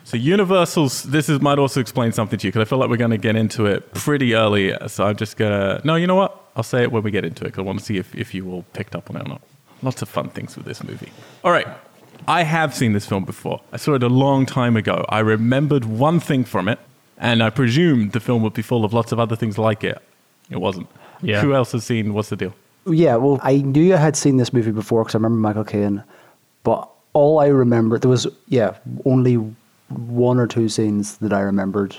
So 0.04 0.18
Universal's. 0.18 1.04
This 1.04 1.30
is 1.30 1.42
might 1.42 1.60
also 1.60 1.80
explain 1.80 2.12
something 2.12 2.38
to 2.40 2.48
you 2.48 2.52
because 2.52 2.66
I 2.68 2.70
feel 2.70 2.78
like 2.78 2.90
we're 2.90 2.98
going 2.98 3.12
to 3.12 3.18
get 3.18 3.36
into 3.36 3.66
it 3.66 3.94
pretty 3.94 4.36
early. 4.36 4.76
So 4.88 5.06
I'm 5.06 5.16
just 5.16 5.38
gonna. 5.38 5.82
No, 5.84 5.96
you 5.96 6.08
know 6.08 6.16
what? 6.16 6.40
I'll 6.56 6.64
say 6.64 6.84
it 6.84 6.92
when 6.92 7.04
we 7.04 7.12
get 7.12 7.26
into 7.26 7.44
it 7.44 7.48
because 7.48 7.60
I 7.60 7.64
want 7.64 7.80
to 7.80 7.86
see 7.86 7.98
if 7.98 8.14
if 8.16 8.34
you 8.34 8.52
all 8.52 8.66
picked 8.74 8.96
up 8.96 9.10
on 9.10 9.18
it 9.18 9.26
or 9.26 9.30
not. 9.30 9.42
Lots 9.82 10.02
of 10.02 10.10
fun 10.10 10.30
things 10.30 10.56
with 10.56 10.66
this 10.66 10.84
movie. 10.84 11.12
All 11.44 11.52
right. 11.52 11.68
I 12.28 12.44
have 12.44 12.74
seen 12.74 12.94
this 12.94 13.06
film 13.06 13.26
before. 13.26 13.60
I 13.74 13.78
saw 13.78 13.96
it 13.96 14.04
a 14.04 14.08
long 14.08 14.46
time 14.46 14.78
ago. 14.78 15.06
I 15.10 15.20
remembered 15.20 15.84
one 15.84 16.20
thing 16.20 16.46
from 16.46 16.70
it, 16.70 16.80
and 17.18 17.44
I 17.44 17.50
presumed 17.50 18.14
the 18.14 18.22
film 18.22 18.44
would 18.44 18.54
be 18.54 18.62
full 18.62 18.86
of 18.86 18.94
lots 18.94 19.12
of 19.12 19.20
other 19.20 19.36
things 19.36 19.58
like 19.58 19.84
it. 19.84 20.02
It 20.50 20.58
wasn't. 20.58 20.88
Yeah. 21.22 21.42
Who 21.42 21.54
else 21.54 21.72
has 21.74 21.84
seen? 21.84 22.14
What's 22.14 22.30
the 22.30 22.36
deal? 22.36 22.54
Yeah, 22.86 23.16
well, 23.16 23.40
I 23.44 23.58
knew 23.58 23.94
I 23.94 23.98
had 23.98 24.16
seen 24.16 24.38
this 24.38 24.54
movie 24.54 24.72
before 24.72 25.04
because 25.04 25.16
I 25.16 25.18
remember 25.18 25.38
Michael 25.38 25.64
Caine, 25.64 26.04
but 26.64 26.90
all 27.14 27.40
I 27.40 27.48
remember 27.48 27.98
there 27.98 28.10
was 28.10 28.28
yeah 28.48 28.76
only 29.06 29.38
one 29.90 30.40
or 30.40 30.48
two 30.48 30.70
scenes 30.70 31.18
that 31.18 31.34
I 31.34 31.42
remembered, 31.42 31.96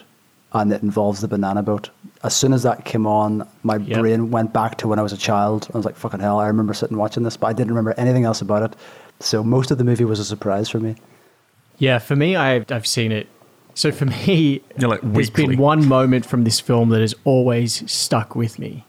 and 0.52 0.72
it 0.72 0.82
involves 0.82 1.20
the 1.20 1.28
banana 1.28 1.62
boat. 1.62 1.90
As 2.22 2.34
soon 2.34 2.52
as 2.52 2.62
that 2.62 2.84
came 2.84 3.06
on, 3.06 3.46
my 3.62 3.76
Yep. 3.76 4.00
brain 4.00 4.30
went 4.30 4.52
back 4.52 4.78
to 4.78 4.88
when 4.88 4.98
I 4.98 5.02
was 5.02 5.12
a 5.12 5.16
child. 5.16 5.68
I 5.74 5.76
was 5.76 5.84
like, 5.84 5.96
"Fucking 5.96 6.20
hell!" 6.20 6.40
I 6.40 6.46
remember 6.46 6.74
sitting 6.74 6.96
watching 6.96 7.22
this, 7.22 7.36
but 7.36 7.48
I 7.48 7.52
didn't 7.52 7.70
remember 7.72 7.94
anything 7.96 8.24
else 8.24 8.40
about 8.40 8.62
it. 8.62 8.76
So 9.20 9.42
most 9.44 9.70
of 9.70 9.78
the 9.78 9.84
movie 9.84 10.04
was 10.04 10.18
a 10.20 10.24
surprise 10.24 10.68
for 10.68 10.80
me. 10.80 10.96
Yeah, 11.78 11.98
for 11.98 12.16
me, 12.16 12.36
I've, 12.36 12.70
I've 12.70 12.86
seen 12.86 13.10
it. 13.12 13.26
So 13.74 13.90
for 13.90 14.06
me, 14.06 14.62
You're 14.78 14.88
like 14.90 15.00
there's 15.02 15.28
weekly. 15.28 15.46
been 15.48 15.58
one 15.58 15.86
moment 15.88 16.24
from 16.24 16.44
this 16.44 16.60
film 16.60 16.90
that 16.90 17.00
has 17.00 17.14
always 17.24 17.90
stuck 17.90 18.36
with 18.36 18.58
me, 18.58 18.84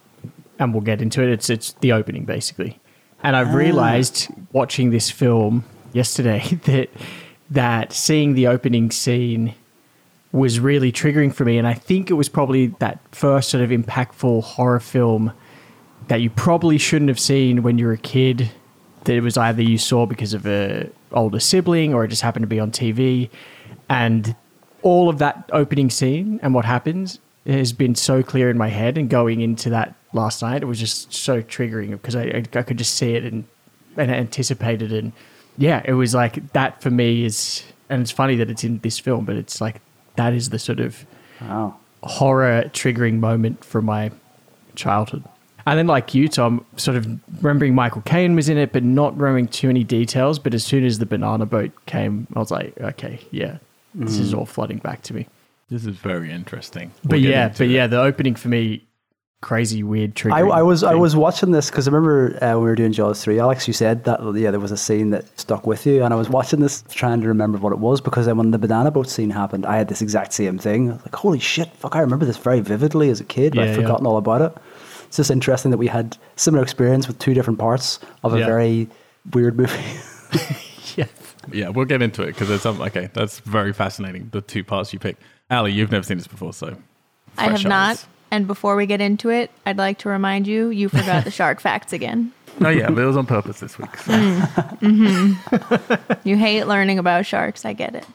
and 0.59 0.73
we'll 0.73 0.81
get 0.83 1.01
into 1.01 1.21
it. 1.23 1.29
It's 1.29 1.49
it's 1.49 1.73
the 1.81 1.91
opening 1.91 2.25
basically, 2.25 2.79
and 3.23 3.35
I've 3.35 3.49
ah. 3.49 3.55
realized 3.57 4.27
watching 4.51 4.91
this 4.91 5.09
film 5.09 5.63
yesterday 5.93 6.41
that 6.65 6.89
that 7.55 7.91
seeing 7.91 8.33
the 8.33 8.47
opening 8.47 8.91
scene 8.91 9.55
was 10.31 10.59
really 10.59 10.91
triggering 10.91 11.33
for 11.33 11.45
me, 11.45 11.57
and 11.57 11.67
I 11.67 11.73
think 11.73 12.09
it 12.09 12.13
was 12.13 12.29
probably 12.29 12.67
that 12.79 12.99
first 13.11 13.49
sort 13.49 13.63
of 13.63 13.69
impactful 13.69 14.43
horror 14.43 14.81
film 14.81 15.31
that 16.07 16.21
you 16.21 16.29
probably 16.29 16.77
shouldn't 16.77 17.09
have 17.09 17.19
seen 17.19 17.63
when 17.63 17.77
you 17.77 17.85
were 17.85 17.93
a 17.93 17.97
kid. 17.97 18.51
That 19.05 19.15
it 19.15 19.21
was 19.21 19.37
either 19.37 19.61
you 19.61 19.77
saw 19.77 20.05
because 20.05 20.33
of 20.33 20.45
a 20.45 20.89
older 21.11 21.39
sibling 21.39 21.93
or 21.93 22.03
it 22.03 22.09
just 22.09 22.21
happened 22.21 22.43
to 22.43 22.47
be 22.47 22.59
on 22.59 22.71
TV, 22.71 23.29
and 23.89 24.35
all 24.81 25.09
of 25.09 25.19
that 25.19 25.49
opening 25.53 25.89
scene 25.89 26.39
and 26.43 26.53
what 26.53 26.65
happens 26.65 27.19
has 27.45 27.73
been 27.73 27.95
so 27.95 28.21
clear 28.21 28.49
in 28.49 28.57
my 28.57 28.69
head. 28.69 28.97
And 28.97 29.09
going 29.09 29.41
into 29.41 29.69
that 29.69 29.95
last 30.13 30.41
night, 30.41 30.63
it 30.63 30.65
was 30.65 30.79
just 30.79 31.13
so 31.13 31.41
triggering 31.41 31.91
because 31.91 32.15
I, 32.15 32.43
I, 32.53 32.61
could 32.63 32.77
just 32.77 32.95
see 32.95 33.13
it 33.13 33.23
and 33.23 33.45
and 33.95 34.11
anticipate 34.11 34.81
it, 34.81 34.91
and 34.91 35.13
yeah, 35.57 35.81
it 35.85 35.93
was 35.93 36.13
like 36.13 36.51
that 36.53 36.81
for 36.81 36.89
me 36.89 37.25
is. 37.25 37.63
And 37.87 38.01
it's 38.01 38.11
funny 38.11 38.35
that 38.37 38.49
it's 38.49 38.63
in 38.63 38.79
this 38.79 38.97
film, 38.97 39.25
but 39.25 39.35
it's 39.35 39.61
like 39.61 39.79
that 40.15 40.33
is 40.33 40.49
the 40.49 40.59
sort 40.59 40.79
of 40.79 41.05
Wow. 41.41 41.75
horror 42.01 42.63
triggering 42.73 43.19
moment 43.19 43.63
from 43.63 43.85
my 43.85 44.11
childhood. 44.75 45.23
And 45.67 45.77
then, 45.79 45.87
like 45.87 46.13
you, 46.13 46.27
Tom, 46.27 46.63
sort 46.77 46.95
of 46.95 47.07
remembering 47.41 47.73
Michael 47.75 48.01
Caine 48.01 48.35
was 48.35 48.49
in 48.49 48.57
it, 48.57 48.71
but 48.71 48.83
not 48.83 49.17
remembering 49.17 49.47
too 49.47 49.67
many 49.67 49.83
details. 49.83 50.37
But 50.39 50.53
as 50.53 50.63
soon 50.63 50.85
as 50.85 50.99
the 50.99 51.05
banana 51.07 51.45
boat 51.45 51.71
came, 51.87 52.27
I 52.35 52.39
was 52.39 52.51
like, 52.51 52.79
okay, 52.79 53.19
yeah, 53.31 53.57
this 53.95 54.17
is 54.19 54.33
mm. 54.33 54.37
all 54.39 54.45
flooding 54.45 54.77
back 54.77 55.01
to 55.03 55.13
me. 55.15 55.27
This 55.69 55.85
is 55.87 55.95
very 55.97 56.31
interesting. 56.31 56.91
But 57.03 57.13
We'll 57.13 57.21
get 57.21 57.29
yeah, 57.29 57.47
but 57.49 57.61
it. 57.61 57.69
yeah, 57.71 57.87
the 57.87 57.99
opening 57.99 58.35
for 58.35 58.47
me, 58.47 58.84
crazy, 59.45 59.83
weird, 59.83 60.15
triggering. 60.15 60.51
I, 60.51 60.57
I 60.59 60.61
was 60.63 60.83
I 60.83 60.95
was 60.95 61.15
watching 61.15 61.51
this 61.51 61.69
because 61.69 61.87
I 61.87 61.91
remember 61.91 62.35
uh, 62.43 62.53
when 62.55 62.63
we 62.63 62.69
were 62.71 62.75
doing 62.75 62.91
Jaws 62.91 63.23
three. 63.23 63.39
Alex, 63.39 63.67
you 63.67 63.73
said 63.73 64.03
that 64.05 64.19
yeah, 64.35 64.49
there 64.49 64.59
was 64.59 64.71
a 64.71 64.77
scene 64.77 65.11
that 65.11 65.23
stuck 65.39 65.67
with 65.67 65.85
you, 65.85 66.03
and 66.03 66.11
I 66.11 66.17
was 66.17 66.29
watching 66.29 66.61
this 66.61 66.83
trying 66.89 67.21
to 67.21 67.27
remember 67.27 67.59
what 67.59 67.71
it 67.71 67.77
was 67.77 68.01
because 68.01 68.25
then 68.25 68.37
when 68.37 68.49
the 68.49 68.57
banana 68.57 68.89
boat 68.89 69.07
scene 69.07 69.29
happened, 69.29 69.63
I 69.67 69.77
had 69.77 69.87
this 69.87 70.01
exact 70.01 70.33
same 70.33 70.57
thing. 70.57 70.89
Like, 70.89 71.15
holy 71.15 71.39
shit, 71.39 71.69
fuck! 71.75 71.95
I 71.95 71.99
remember 71.99 72.25
this 72.25 72.37
very 72.37 72.59
vividly 72.59 73.11
as 73.11 73.21
a 73.21 73.23
kid. 73.23 73.53
but 73.53 73.61
Yeah, 73.61 73.69
I've 73.69 73.75
yeah. 73.77 73.83
forgotten 73.83 74.07
all 74.07 74.17
about 74.17 74.41
it. 74.41 74.57
It's 75.05 75.17
just 75.17 75.29
interesting 75.29 75.69
that 75.69 75.77
we 75.77 75.87
had 75.87 76.17
similar 76.37 76.63
experience 76.63 77.07
with 77.07 77.19
two 77.19 77.35
different 77.35 77.59
parts 77.59 77.99
of 78.23 78.33
a 78.33 78.39
Yeah. 78.39 78.47
very 78.47 78.87
weird 79.31 79.55
movie. 79.57 79.79
yeah. 80.95 81.05
Yeah, 81.51 81.69
we'll 81.69 81.85
get 81.85 82.01
into 82.01 82.23
it 82.23 82.27
because 82.33 82.47
there's 82.47 82.63
some. 82.63 82.81
Okay, 82.81 83.09
that's 83.13 83.39
very 83.41 83.73
fascinating. 83.73 84.29
The 84.31 84.41
two 84.41 84.63
parts 84.63 84.91
you 84.91 84.97
pick. 84.97 85.17
Ali, 85.51 85.71
you've 85.71 85.91
never 85.91 86.03
seen 86.03 86.17
this 86.17 86.25
before, 86.25 86.51
so 86.53 86.75
I 87.37 87.43
have 87.43 87.51
fresh 87.51 87.63
not. 87.65 88.05
Eyes. 88.35 88.39
And 88.39 88.47
before 88.47 88.75
we 88.75 88.85
get 88.85 89.01
into 89.01 89.29
it, 89.29 89.51
I'd 89.65 89.77
like 89.77 89.99
to 89.99 90.09
remind 90.09 90.47
you 90.47 90.69
you 90.69 90.89
forgot 90.89 91.23
the 91.23 91.31
shark 91.39 91.59
facts 91.61 91.93
again. 91.93 92.31
Oh 92.61 92.69
yeah, 92.69 92.89
but 92.89 93.01
it 93.01 93.05
was 93.05 93.17
on 93.17 93.25
purpose 93.25 93.59
this 93.59 93.77
week. 93.77 93.97
so. 93.97 94.11
Mm. 94.11 94.39
Mm-hmm. 94.79 96.27
You 96.27 96.37
hate 96.37 96.65
learning 96.65 96.99
about 96.99 97.25
sharks. 97.25 97.65
I 97.65 97.73
get 97.73 97.95
it. 97.95 98.05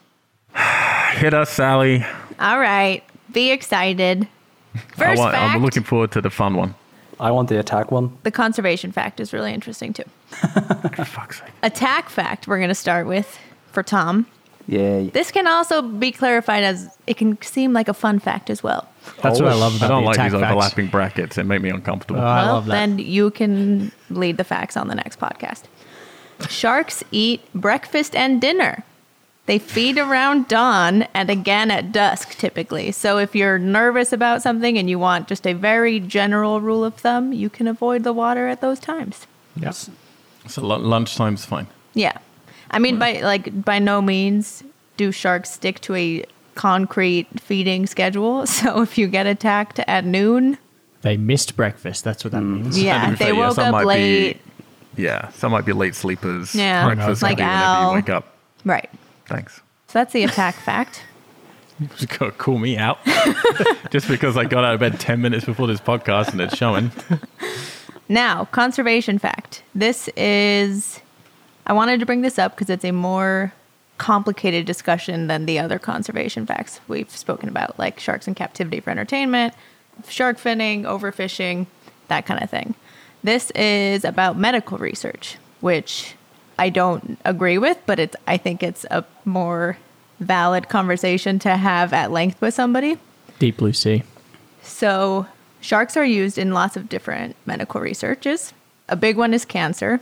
Hit 1.18 1.34
us, 1.34 1.50
Sally. 1.50 2.04
All 2.38 2.58
right. 2.58 3.02
Be 3.32 3.50
excited. 3.50 4.26
I 4.74 4.78
First 4.96 5.18
want, 5.18 5.34
fact. 5.34 5.54
I'm 5.54 5.62
looking 5.62 5.82
forward 5.82 6.12
to 6.12 6.20
the 6.20 6.30
fun 6.30 6.56
one. 6.56 6.74
I 7.18 7.30
want 7.32 7.48
the 7.50 7.58
attack 7.58 7.90
one. 7.90 8.16
The 8.22 8.30
conservation 8.30 8.92
fact 8.92 9.20
is 9.20 9.32
really 9.34 9.52
interesting 9.52 9.92
too. 9.92 10.04
For 10.30 11.04
fuck's 11.04 11.40
sake. 11.40 11.50
Attack 11.62 12.08
fact 12.08 12.48
we're 12.48 12.56
going 12.58 12.70
to 12.70 12.74
start 12.74 13.06
with 13.06 13.38
for 13.72 13.82
Tom. 13.82 14.26
Yay. 14.66 15.10
This 15.10 15.30
can 15.30 15.46
also 15.46 15.82
be 15.82 16.12
clarified 16.12 16.64
as 16.64 16.96
it 17.06 17.18
can 17.18 17.40
seem 17.42 17.72
like 17.74 17.88
a 17.88 17.94
fun 17.94 18.18
fact 18.20 18.48
as 18.48 18.62
well. 18.62 18.88
That's 19.22 19.40
what 19.40 19.50
I 19.50 19.54
love 19.54 19.76
about 19.76 19.86
I 19.86 19.88
don't 19.88 20.02
the 20.02 20.06
like 20.06 20.16
these 20.18 20.32
facts. 20.32 20.52
overlapping 20.52 20.86
brackets. 20.88 21.38
It 21.38 21.44
make 21.44 21.62
me 21.62 21.70
uncomfortable. 21.70 22.20
Uh, 22.20 22.24
I 22.24 22.42
well, 22.44 22.54
love 22.54 22.66
that. 22.66 22.72
then 22.72 22.98
you 22.98 23.30
can 23.30 23.92
lead 24.10 24.36
the 24.36 24.44
facts 24.44 24.76
on 24.76 24.88
the 24.88 24.94
next 24.94 25.18
podcast. 25.18 25.64
Sharks 26.48 27.02
eat 27.10 27.42
breakfast 27.54 28.14
and 28.16 28.40
dinner. 28.40 28.84
They 29.46 29.58
feed 29.58 29.98
around 29.98 30.48
dawn 30.48 31.02
and 31.12 31.28
again 31.28 31.70
at 31.70 31.92
dusk, 31.92 32.36
typically. 32.38 32.92
So 32.92 33.18
if 33.18 33.34
you're 33.34 33.58
nervous 33.58 34.12
about 34.12 34.42
something 34.42 34.78
and 34.78 34.88
you 34.88 34.98
want 34.98 35.28
just 35.28 35.46
a 35.46 35.54
very 35.54 35.98
general 35.98 36.60
rule 36.60 36.84
of 36.84 36.94
thumb, 36.94 37.32
you 37.32 37.50
can 37.50 37.66
avoid 37.66 38.04
the 38.04 38.12
water 38.12 38.46
at 38.48 38.60
those 38.60 38.78
times. 38.78 39.26
Yeah. 39.56 39.70
so 39.72 39.92
lu- 40.62 40.78
lunchtime's 40.78 41.44
fine. 41.44 41.66
Yeah. 41.94 42.16
I 42.70 42.78
mean, 42.78 42.98
by 42.98 43.20
like 43.20 43.64
by 43.64 43.80
no 43.80 44.00
means 44.00 44.62
do 44.96 45.10
sharks 45.10 45.50
stick 45.50 45.80
to 45.80 45.96
a 45.96 46.24
concrete 46.60 47.26
feeding 47.40 47.86
schedule. 47.86 48.44
So 48.60 48.82
if 48.82 48.98
you 48.98 49.06
get 49.08 49.26
attacked 49.26 49.78
at 49.78 50.04
noon, 50.04 50.58
They 51.00 51.16
missed 51.16 51.56
breakfast. 51.56 52.04
That's 52.04 52.22
what 52.22 52.32
that 52.32 52.42
mm. 52.42 52.62
means. 52.62 52.82
Yeah, 52.82 53.10
they 53.14 53.16
fair, 53.16 53.34
woke 53.34 53.54
some 53.54 53.68
up 53.68 53.72
might 53.72 53.82
be- 53.82 53.86
late. 53.86 54.40
Yeah, 54.96 55.30
some 55.30 55.52
might 55.52 55.64
be 55.64 55.72
late 55.72 55.94
sleepers. 55.94 56.54
Yeah, 56.54 56.84
breakfast 56.84 57.22
like 57.22 57.38
might 57.38 57.44
Al. 57.46 57.88
you 57.88 57.94
wake 57.94 58.10
up. 58.10 58.36
Right. 58.66 58.90
Thanks. 59.26 59.56
So 59.86 59.98
that's 60.00 60.12
the 60.12 60.24
attack 60.24 60.54
fact. 60.70 61.02
Just 61.96 62.18
gonna 62.18 62.32
call 62.32 62.58
me 62.58 62.76
out 62.76 62.98
just 63.90 64.06
because 64.08 64.36
I 64.36 64.44
got 64.44 64.62
out 64.64 64.74
of 64.74 64.80
bed 64.80 65.00
ten 65.00 65.22
minutes 65.22 65.46
before 65.46 65.66
this 65.66 65.80
podcast 65.80 66.32
and 66.32 66.40
it's 66.42 66.54
showing. 66.56 66.92
Now, 68.10 68.44
conservation 68.46 69.18
fact. 69.18 69.62
This 69.74 70.08
is, 70.16 71.00
I 71.66 71.72
wanted 71.72 72.00
to 72.00 72.06
bring 72.06 72.20
this 72.20 72.38
up 72.38 72.54
because 72.54 72.68
it's 72.68 72.84
a 72.84 72.90
more 72.90 73.54
complicated 74.00 74.64
discussion 74.64 75.26
than 75.26 75.44
the 75.44 75.58
other 75.58 75.78
conservation 75.78 76.46
facts 76.46 76.80
we've 76.88 77.14
spoken 77.14 77.50
about, 77.50 77.78
like 77.78 78.00
sharks 78.00 78.26
in 78.26 78.34
captivity 78.34 78.80
for 78.80 78.88
entertainment, 78.88 79.52
shark 80.08 80.38
finning, 80.38 80.84
overfishing, 80.84 81.66
that 82.08 82.24
kind 82.24 82.42
of 82.42 82.48
thing. 82.48 82.74
This 83.22 83.50
is 83.50 84.06
about 84.06 84.38
medical 84.38 84.78
research, 84.78 85.36
which 85.60 86.14
I 86.58 86.70
don't 86.70 87.18
agree 87.26 87.58
with, 87.58 87.78
but 87.84 88.00
it's, 88.00 88.16
I 88.26 88.38
think 88.38 88.62
it's 88.62 88.86
a 88.90 89.04
more 89.26 89.76
valid 90.18 90.70
conversation 90.70 91.38
to 91.40 91.58
have 91.58 91.92
at 91.92 92.10
length 92.10 92.40
with 92.40 92.54
somebody. 92.54 92.96
Deep 93.38 93.58
blue 93.58 93.74
sea. 93.74 94.02
So, 94.62 95.26
sharks 95.60 95.98
are 95.98 96.06
used 96.06 96.38
in 96.38 96.54
lots 96.54 96.74
of 96.74 96.88
different 96.88 97.36
medical 97.44 97.82
researches. 97.82 98.54
A 98.88 98.96
big 98.96 99.18
one 99.18 99.34
is 99.34 99.44
cancer, 99.44 100.00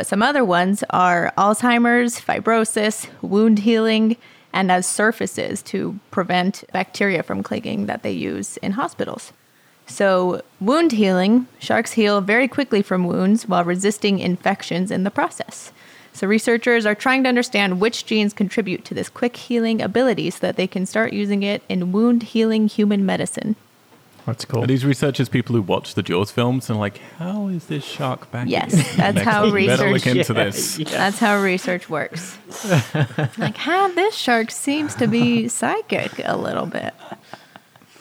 but 0.00 0.06
some 0.06 0.22
other 0.22 0.42
ones 0.42 0.82
are 0.88 1.30
Alzheimer's, 1.36 2.18
fibrosis, 2.18 3.10
wound 3.20 3.58
healing, 3.58 4.16
and 4.50 4.72
as 4.72 4.86
surfaces 4.86 5.60
to 5.64 6.00
prevent 6.10 6.64
bacteria 6.72 7.22
from 7.22 7.42
clinging 7.42 7.84
that 7.84 8.02
they 8.02 8.10
use 8.10 8.56
in 8.62 8.72
hospitals. 8.72 9.34
So, 9.86 10.40
wound 10.58 10.92
healing, 10.92 11.48
sharks 11.58 11.92
heal 11.92 12.22
very 12.22 12.48
quickly 12.48 12.80
from 12.80 13.06
wounds 13.06 13.46
while 13.46 13.62
resisting 13.62 14.20
infections 14.20 14.90
in 14.90 15.04
the 15.04 15.10
process. 15.10 15.70
So, 16.14 16.26
researchers 16.26 16.86
are 16.86 16.94
trying 16.94 17.22
to 17.24 17.28
understand 17.28 17.78
which 17.78 18.06
genes 18.06 18.32
contribute 18.32 18.86
to 18.86 18.94
this 18.94 19.10
quick 19.10 19.36
healing 19.36 19.82
ability 19.82 20.30
so 20.30 20.38
that 20.40 20.56
they 20.56 20.66
can 20.66 20.86
start 20.86 21.12
using 21.12 21.42
it 21.42 21.62
in 21.68 21.92
wound 21.92 22.22
healing 22.22 22.68
human 22.68 23.04
medicine. 23.04 23.54
That's 24.26 24.44
cool. 24.44 24.64
Are 24.64 24.66
these 24.66 24.84
researchers 24.84 25.28
people 25.28 25.54
who 25.56 25.62
watch 25.62 25.94
the 25.94 26.02
Jaws 26.02 26.30
films 26.30 26.68
and 26.70 26.78
like, 26.78 26.98
how 27.18 27.48
is 27.48 27.66
this 27.66 27.84
shark 27.84 28.30
back? 28.30 28.48
Yes, 28.48 28.72
again? 28.74 28.84
that's 28.96 29.14
Next 29.16 29.28
how 29.28 29.42
research. 29.44 29.52
we 29.54 29.66
better 29.66 29.84
look 29.84 30.04
research- 30.04 30.16
into 30.16 30.34
this. 30.34 30.76
That's 30.90 31.18
how 31.18 31.40
research 31.40 31.88
works. 31.88 32.38
like, 33.38 33.56
how 33.56 33.88
this 33.88 34.14
shark 34.14 34.50
seems 34.50 34.94
to 34.96 35.06
be 35.06 35.48
psychic 35.48 36.12
a 36.24 36.36
little 36.36 36.66
bit. 36.66 36.94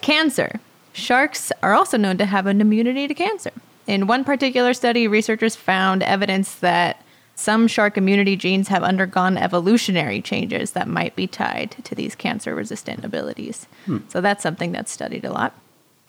Cancer. 0.01 0.59
Sharks 0.93 1.51
are 1.63 1.73
also 1.73 1.97
known 1.97 2.17
to 2.17 2.25
have 2.25 2.45
an 2.45 2.61
immunity 2.61 3.07
to 3.07 3.13
cancer. 3.13 3.51
In 3.87 4.07
one 4.07 4.23
particular 4.23 4.73
study, 4.73 5.07
researchers 5.07 5.55
found 5.55 6.03
evidence 6.03 6.55
that 6.55 7.01
some 7.35 7.67
shark 7.67 7.97
immunity 7.97 8.35
genes 8.35 8.67
have 8.67 8.83
undergone 8.83 9.37
evolutionary 9.37 10.21
changes 10.21 10.71
that 10.71 10.87
might 10.87 11.15
be 11.15 11.25
tied 11.25 11.71
to 11.85 11.95
these 11.95 12.13
cancer 12.13 12.53
resistant 12.53 13.05
abilities. 13.05 13.65
Hmm. 13.85 13.99
So 14.09 14.19
that's 14.19 14.43
something 14.43 14.73
that's 14.73 14.91
studied 14.91 15.23
a 15.23 15.31
lot. 15.31 15.53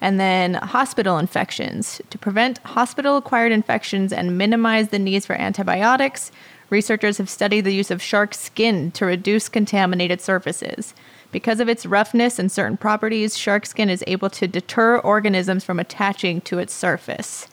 And 0.00 0.18
then 0.18 0.54
hospital 0.54 1.18
infections. 1.18 2.00
To 2.10 2.18
prevent 2.18 2.58
hospital 2.58 3.16
acquired 3.16 3.52
infections 3.52 4.12
and 4.12 4.38
minimize 4.38 4.88
the 4.88 4.98
needs 4.98 5.26
for 5.26 5.34
antibiotics, 5.34 6.32
researchers 6.70 7.18
have 7.18 7.28
studied 7.28 7.62
the 7.62 7.74
use 7.74 7.90
of 7.90 8.00
shark 8.00 8.32
skin 8.32 8.90
to 8.92 9.04
reduce 9.04 9.48
contaminated 9.48 10.20
surfaces. 10.20 10.94
Because 11.32 11.60
of 11.60 11.68
its 11.68 11.86
roughness 11.86 12.38
and 12.38 12.50
certain 12.50 12.76
properties, 12.76 13.36
shark 13.36 13.66
skin 13.66 13.90
is 13.90 14.02
able 14.06 14.30
to 14.30 14.48
deter 14.48 14.98
organisms 14.98 15.64
from 15.64 15.78
attaching 15.78 16.40
to 16.42 16.58
its 16.58 16.72
surface. 16.72 17.48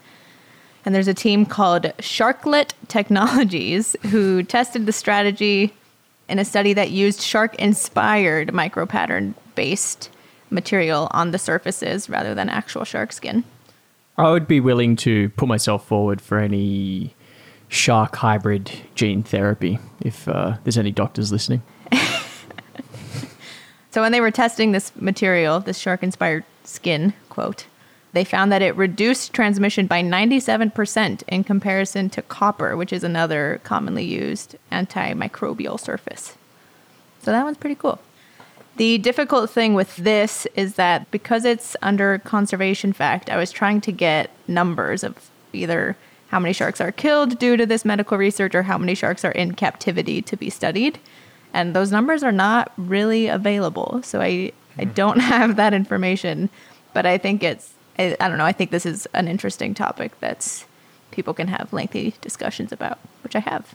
And 0.85 0.95
there's 0.95 1.09
a 1.09 1.13
team 1.13 1.45
called 1.45 1.83
Sharklet 1.99 2.71
Technologies 2.87 3.95
who 4.03 4.41
tested 4.41 4.85
the 4.85 4.93
strategy 4.93 5.73
in 6.29 6.39
a 6.39 6.45
study 6.45 6.73
that 6.73 6.91
used 6.91 7.21
shark 7.21 7.55
inspired 7.55 8.49
micropattern 8.49 9.33
based 9.55 10.09
material 10.49 11.07
on 11.11 11.31
the 11.31 11.37
surfaces 11.37 12.09
rather 12.09 12.33
than 12.33 12.49
actual 12.49 12.83
shark 12.83 13.11
skin. 13.11 13.43
I 14.17 14.31
would 14.31 14.47
be 14.47 14.59
willing 14.59 14.95
to 14.97 15.29
put 15.29 15.47
myself 15.47 15.85
forward 15.85 16.21
for 16.21 16.39
any 16.39 17.15
shark 17.67 18.15
hybrid 18.15 18.71
gene 18.95 19.23
therapy 19.23 19.79
if 20.01 20.27
uh, 20.27 20.57
there's 20.63 20.77
any 20.77 20.91
doctors 20.91 21.31
listening. 21.31 21.61
So 23.97 24.03
when 24.03 24.11
they 24.11 24.21
were 24.21 24.29
testing 24.29 24.73
this 24.73 24.91
material, 24.95 25.59
this 25.59 25.79
shark 25.79 26.03
inspired 26.03 26.43
skin, 26.63 27.15
quote, 27.29 27.65
they 28.13 28.23
found 28.23 28.51
that 28.51 28.61
it 28.61 28.75
reduced 28.75 29.33
transmission 29.33 29.87
by 29.87 30.03
97% 30.03 31.23
in 31.27 31.43
comparison 31.43 32.07
to 32.11 32.21
copper, 32.21 32.77
which 32.77 32.93
is 32.93 33.03
another 33.03 33.59
commonly 33.63 34.05
used 34.05 34.55
antimicrobial 34.71 35.79
surface. 35.79 36.35
So 37.23 37.31
that 37.31 37.43
one's 37.43 37.57
pretty 37.57 37.73
cool. 37.73 37.99
The 38.77 38.99
difficult 38.99 39.49
thing 39.49 39.73
with 39.73 39.95
this 39.95 40.45
is 40.55 40.75
that 40.75 41.09
because 41.09 41.45
it's 41.45 41.75
under 41.81 42.19
conservation 42.19 42.93
fact, 42.93 43.27
I 43.27 43.35
was 43.35 43.51
trying 43.51 43.81
to 43.81 43.91
get 43.91 44.29
numbers 44.47 45.03
of 45.03 45.31
either 45.51 45.97
how 46.27 46.39
many 46.39 46.53
sharks 46.53 46.79
are 46.79 46.91
killed 46.91 47.39
due 47.39 47.57
to 47.57 47.65
this 47.65 47.83
medical 47.83 48.19
research 48.19 48.53
or 48.53 48.63
how 48.63 48.77
many 48.77 48.93
sharks 48.93 49.25
are 49.25 49.31
in 49.31 49.55
captivity 49.55 50.21
to 50.21 50.37
be 50.37 50.51
studied. 50.51 50.99
And 51.53 51.75
those 51.75 51.91
numbers 51.91 52.21
are 52.21 52.31
not 52.31 52.71
really 52.77 53.27
available. 53.27 54.01
So 54.03 54.21
I, 54.21 54.51
I 54.77 54.85
hmm. 54.85 54.91
don't 54.91 55.19
have 55.33 55.55
that 55.55 55.73
information, 55.73 56.49
but 56.93 57.07
I 57.07 57.17
think 57.17 57.41
it's, 57.41 57.73
I, 57.97 58.15
I 58.19 58.29
don't 58.29 58.37
know, 58.37 58.45
I 58.45 58.51
think 58.51 58.69
this 58.69 58.85
is 58.85 59.07
an 59.15 59.27
interesting 59.27 59.73
topic 59.73 60.11
that's 60.19 60.65
people 61.09 61.33
can 61.33 61.47
have 61.47 61.73
lengthy 61.73 62.13
discussions 62.21 62.71
about, 62.71 62.99
which 63.23 63.35
I 63.35 63.39
have. 63.39 63.73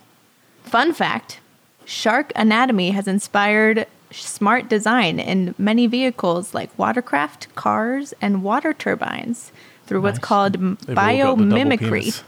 Fun 0.62 0.92
fact 0.92 1.40
shark 1.84 2.30
anatomy 2.36 2.92
has 2.92 3.08
inspired 3.08 3.88
smart 4.12 4.68
design 4.68 5.18
in 5.18 5.54
many 5.58 5.86
vehicles 5.86 6.54
like 6.54 6.76
watercraft, 6.78 7.54
cars, 7.54 8.14
and 8.20 8.42
water 8.42 8.72
turbines 8.72 9.52
through 9.86 10.00
what's 10.02 10.18
called 10.18 10.54
They've 10.54 10.96
all 10.96 11.04
got 11.04 11.38
the 11.38 11.44
double 11.44 11.46
biomimicry. 11.46 12.22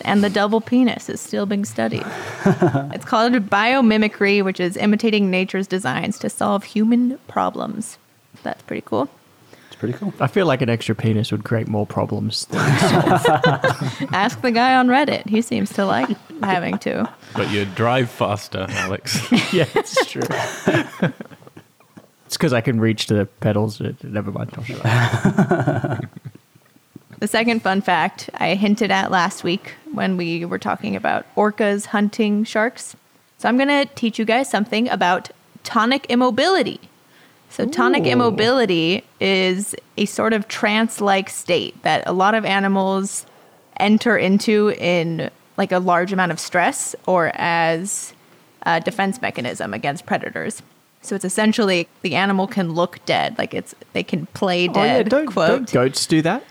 And 0.00 0.22
the 0.22 0.30
double 0.30 0.60
penis 0.60 1.08
is 1.08 1.20
still 1.20 1.46
being 1.46 1.64
studied. 1.64 2.04
it's 2.44 3.04
called 3.04 3.32
biomimicry, 3.34 4.44
which 4.44 4.58
is 4.58 4.76
imitating 4.76 5.30
nature's 5.30 5.66
designs 5.68 6.18
to 6.18 6.28
solve 6.28 6.64
human 6.64 7.18
problems. 7.28 7.96
That's 8.42 8.62
pretty 8.62 8.82
cool. 8.84 9.08
It's 9.76 9.80
pretty 9.80 9.98
cool. 9.98 10.14
I 10.20 10.26
feel 10.26 10.46
like 10.46 10.62
an 10.62 10.70
extra 10.70 10.94
penis 10.94 11.30
would 11.30 11.44
create 11.44 11.68
more 11.68 11.86
problems. 11.86 12.46
Than 12.46 12.60
Ask 14.12 14.40
the 14.40 14.50
guy 14.50 14.74
on 14.74 14.88
Reddit. 14.88 15.28
He 15.28 15.42
seems 15.42 15.70
to 15.74 15.84
like 15.84 16.08
having 16.42 16.78
to. 16.78 17.06
But 17.34 17.50
you 17.50 17.66
drive 17.66 18.08
faster, 18.10 18.64
Alex. 18.70 19.30
yeah, 19.52 19.66
it's 19.74 20.06
true. 20.06 20.22
it's 20.22 21.12
because 22.36 22.54
I 22.54 22.62
can 22.62 22.80
reach 22.80 23.06
the 23.08 23.26
pedals. 23.40 23.78
Uh, 23.80 23.92
Never 24.02 24.32
mind. 24.32 24.50
I'll 24.56 24.64
shut. 24.64 24.80
The 27.18 27.28
second 27.28 27.62
fun 27.62 27.80
fact 27.80 28.30
I 28.34 28.54
hinted 28.54 28.90
at 28.90 29.10
last 29.10 29.44
week 29.44 29.74
when 29.92 30.16
we 30.16 30.44
were 30.44 30.58
talking 30.58 30.96
about 30.96 31.26
orcas 31.34 31.86
hunting 31.86 32.44
sharks. 32.44 32.96
So 33.38 33.48
I'm 33.48 33.56
going 33.56 33.68
to 33.68 33.86
teach 33.94 34.18
you 34.18 34.24
guys 34.24 34.50
something 34.50 34.88
about 34.88 35.30
tonic 35.64 36.06
immobility. 36.08 36.80
So, 37.48 37.64
tonic 37.66 38.04
Ooh. 38.04 38.08
immobility 38.10 39.02
is 39.20 39.74
a 39.96 40.04
sort 40.04 40.32
of 40.34 40.46
trance 40.48 41.00
like 41.00 41.30
state 41.30 41.80
that 41.82 42.02
a 42.06 42.12
lot 42.12 42.34
of 42.34 42.44
animals 42.44 43.24
enter 43.78 44.16
into 44.16 44.70
in 44.78 45.30
like 45.56 45.72
a 45.72 45.78
large 45.78 46.12
amount 46.12 46.32
of 46.32 46.40
stress 46.40 46.94
or 47.06 47.30
as 47.34 48.12
a 48.62 48.80
defense 48.80 49.22
mechanism 49.22 49.72
against 49.72 50.04
predators. 50.06 50.60
So 51.00 51.14
it's 51.14 51.24
essentially 51.24 51.88
the 52.02 52.14
animal 52.14 52.46
can 52.46 52.72
look 52.74 52.98
dead, 53.06 53.38
like 53.38 53.54
it's 53.54 53.74
they 53.92 54.02
can 54.02 54.26
play 54.26 54.68
Oh, 54.68 54.82
yeah, 54.84 55.02
don't, 55.02 55.26
quote. 55.26 55.48
don't 55.48 55.72
goats 55.72 56.06
do 56.06 56.20
that? 56.22 56.42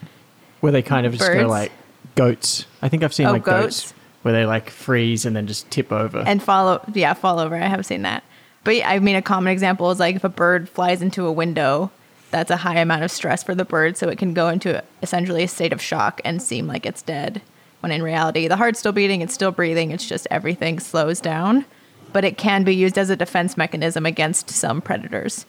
where 0.61 0.71
they 0.71 0.81
kind 0.81 1.05
of 1.05 1.13
just 1.13 1.31
go 1.31 1.47
like 1.47 1.71
goats. 2.15 2.65
I 2.81 2.89
think 2.89 3.03
I've 3.03 3.13
seen 3.13 3.27
Oh, 3.27 3.31
like 3.33 3.43
goats. 3.43 3.81
goats. 3.81 3.93
where 4.23 4.33
they 4.33 4.45
like 4.47 4.71
freeze 4.71 5.25
and 5.25 5.35
then 5.35 5.45
just 5.45 5.69
tip 5.69 5.91
over. 5.91 6.19
and 6.25 6.41
follow 6.41 6.83
yeah 6.93 7.13
fall 7.13 7.37
over 7.37 7.55
i 7.55 7.67
have 7.67 7.85
seen 7.85 8.01
that 8.03 8.23
but 8.65 8.75
i 8.85 8.99
mean 8.99 9.15
a 9.15 9.21
common 9.21 9.53
example 9.53 9.89
is 9.91 9.99
like 9.99 10.17
if 10.17 10.25
a 10.25 10.29
bird 10.29 10.67
flies 10.67 11.01
into 11.01 11.25
a 11.25 11.31
window 11.31 11.89
that's 12.35 12.51
a 12.51 12.57
high 12.57 12.79
amount 12.79 13.01
of 13.01 13.11
stress 13.11 13.43
for 13.43 13.55
the 13.55 13.63
bird 13.63 13.95
so 13.95 14.09
it 14.09 14.17
can 14.17 14.33
go 14.33 14.49
into 14.49 14.83
essentially 15.01 15.43
a 15.43 15.47
state 15.47 15.71
of 15.71 15.81
shock 15.81 16.19
and 16.25 16.41
seem 16.41 16.67
like 16.67 16.85
it's 16.85 17.01
dead. 17.01 17.41
When 17.79 17.93
in 17.93 18.03
reality 18.03 18.49
the 18.49 18.57
heart's 18.57 18.79
still 18.79 18.91
beating 18.91 19.21
it's 19.21 19.33
still 19.33 19.51
breathing 19.51 19.91
it's 19.91 20.05
just 20.05 20.27
everything 20.29 20.81
slows 20.81 21.21
down. 21.21 21.63
But 22.11 22.25
it 22.25 22.37
can 22.37 22.65
be 22.65 22.75
used 22.75 22.97
as 22.97 23.09
a 23.09 23.15
defense 23.15 23.55
mechanism 23.55 24.05
against 24.05 24.49
some 24.49 24.81
predators. 24.81 25.45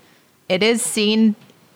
It 0.48 0.62
is 0.62 0.80
seen 0.80 1.34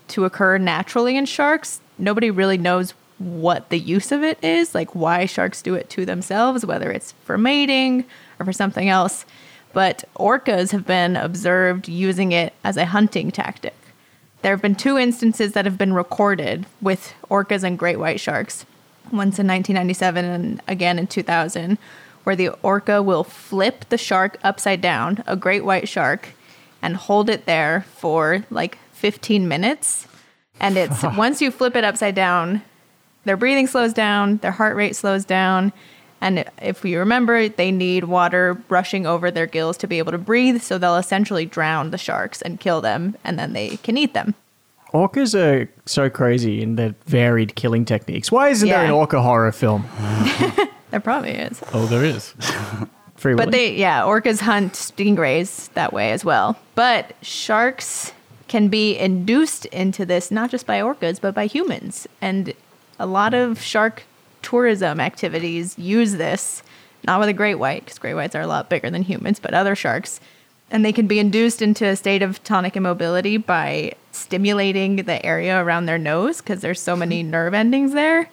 to 0.09 0.24
occur 0.24 0.59
naturally 0.59 1.16
in 1.16 1.26
sharks. 1.26 1.81
Nobody 1.98 2.31
really 2.31 2.59
knows 2.59 2.94
what 3.18 3.68
the 3.70 3.79
use 3.81 4.12
of 4.12 4.22
it 4.22 4.42
is, 4.44 4.76
like 4.76 4.94
why 4.94 5.26
sharks 5.26 5.61
do 5.61 5.74
it 5.74 5.90
to 5.90 6.07
themselves, 6.07 6.64
whether 6.64 6.90
it's 6.92 7.12
for 7.24 7.37
mating 7.37 8.05
or 8.38 8.46
for 8.46 8.53
something 8.53 8.88
else. 8.88 9.26
But 9.72 10.04
orcas 10.16 10.72
have 10.72 10.87
been 10.87 11.16
observed 11.16 11.88
using 11.88 12.33
it 12.33 12.52
as 12.64 12.76
a 12.76 12.87
hunting 12.87 13.30
tactic. 13.30 13.74
There 14.42 14.52
have 14.52 14.62
been 14.62 14.74
two 14.74 14.96
instances 14.96 15.52
that 15.52 15.64
have 15.64 15.78
been 15.78 15.92
recorded 15.92 16.66
with 16.80 17.14
orcas 17.30 17.62
and 17.62 17.78
great 17.78 17.98
white 17.98 18.20
sharks. 18.20 18.64
Once 19.12 19.38
in 19.38 19.46
1997 19.46 20.24
and 20.24 20.62
again 20.66 20.98
in 20.98 21.06
2000, 21.06 21.78
where 22.24 22.37
the 22.37 22.48
orca 22.62 23.02
will 23.02 23.24
flip 23.24 23.85
the 23.88 23.98
shark 23.98 24.38
upside 24.42 24.80
down, 24.80 25.22
a 25.26 25.37
great 25.37 25.64
white 25.64 25.88
shark, 25.88 26.30
and 26.83 26.96
hold 26.96 27.28
it 27.28 27.46
there 27.46 27.85
for 27.96 28.44
like 28.50 28.78
15 28.92 29.46
minutes. 29.46 30.06
And 30.59 30.76
it's 30.76 31.02
once 31.16 31.42
you 31.42 31.50
flip 31.50 31.76
it 31.76 31.85
upside 31.85 32.14
down, 32.14 32.62
their 33.24 33.37
breathing 33.37 33.66
slows 33.66 33.92
down, 33.92 34.38
their 34.38 34.52
heart 34.52 34.76
rate 34.76 34.96
slows 34.96 35.24
down, 35.24 35.72
and 36.20 36.44
if 36.61 36.83
we 36.83 36.96
remember, 36.96 37.48
they 37.48 37.70
need 37.70 38.04
water 38.04 38.61
rushing 38.68 39.06
over 39.06 39.30
their 39.30 39.46
gills 39.46 39.76
to 39.78 39.87
be 39.87 39.98
able 39.98 40.12
to 40.12 40.18
breathe, 40.18 40.62
so 40.62 40.78
they'll 40.78 40.96
essentially 40.96 41.46
drown 41.46 41.90
the 41.90 41.98
sharks 41.98 42.42
and 42.42 42.61
kill 42.61 42.80
them, 42.80 43.16
and 43.24 43.38
then 43.38 43.52
they 43.52 43.76
can 43.78 43.96
eat 43.96 44.14
them. 44.14 44.35
Orcas 44.92 45.35
are 45.38 45.70
so 45.87 46.11
crazy 46.11 46.62
in 46.62 46.76
their 46.76 46.94
varied 47.06 47.54
killing 47.54 47.85
techniques. 47.85 48.33
Why 48.33 48.48
isn't 48.48 48.68
there 48.68 48.85
an 48.85 48.90
orca 48.90 49.22
horror 49.22 49.52
film? 49.52 49.85
There 50.90 51.00
probably 51.00 51.30
is. 51.30 51.62
Oh, 51.72 51.87
there 51.87 52.04
is. 52.04 52.35
Free 53.16 53.35
But 53.35 53.50
they, 53.50 53.74
yeah, 53.74 54.02
orcas 54.02 54.40
hunt 54.40 54.72
stingrays 54.72 55.72
that 55.74 55.92
way 55.92 56.11
as 56.12 56.24
well. 56.24 56.59
But 56.74 57.14
sharks 57.22 58.12
can 58.48 58.68
be 58.68 58.98
induced 58.98 59.66
into 59.66 60.06
this 60.06 60.30
not 60.30 60.50
just 60.50 60.66
by 60.66 60.80
orcas, 60.80 61.20
but 61.20 61.35
by 61.35 61.46
humans. 61.46 62.09
And 62.20 62.54
a 62.98 63.06
lot 63.06 63.35
of 63.35 63.61
shark 63.61 64.04
tourism 64.51 64.99
activities 64.99 65.79
use 65.79 66.15
this, 66.15 66.65
not 67.05 67.21
with 67.21 67.29
a 67.29 67.33
great 67.33 67.55
white, 67.55 67.85
because 67.85 68.01
great 68.01 68.15
whites 68.15 68.35
are 68.35 68.41
a 68.41 68.49
lot 68.49 68.69
bigger 68.69 68.91
than 68.91 69.03
humans, 69.03 69.39
but 69.39 69.55
other 69.55 69.77
sharks. 69.77 70.19
And 70.73 70.85
they 70.85 70.93
can 70.93 71.07
be 71.07 71.21
induced 71.21 71.63
into 71.63 71.87
a 71.87 71.95
state 71.95 72.21
of 72.21 72.43
tonic 72.43 72.77
immobility 72.77 73.37
by 73.37 73.93
stimulating 74.11 74.97
the 74.97 75.25
area 75.25 75.63
around 75.63 75.87
their 75.87 75.99
nose, 75.99 76.39
because 76.39 76.63
there's 76.63 76.81
so 76.81 76.97
many 76.97 77.23
nerve 77.37 77.55
endings 77.55 77.93
there 77.93 78.29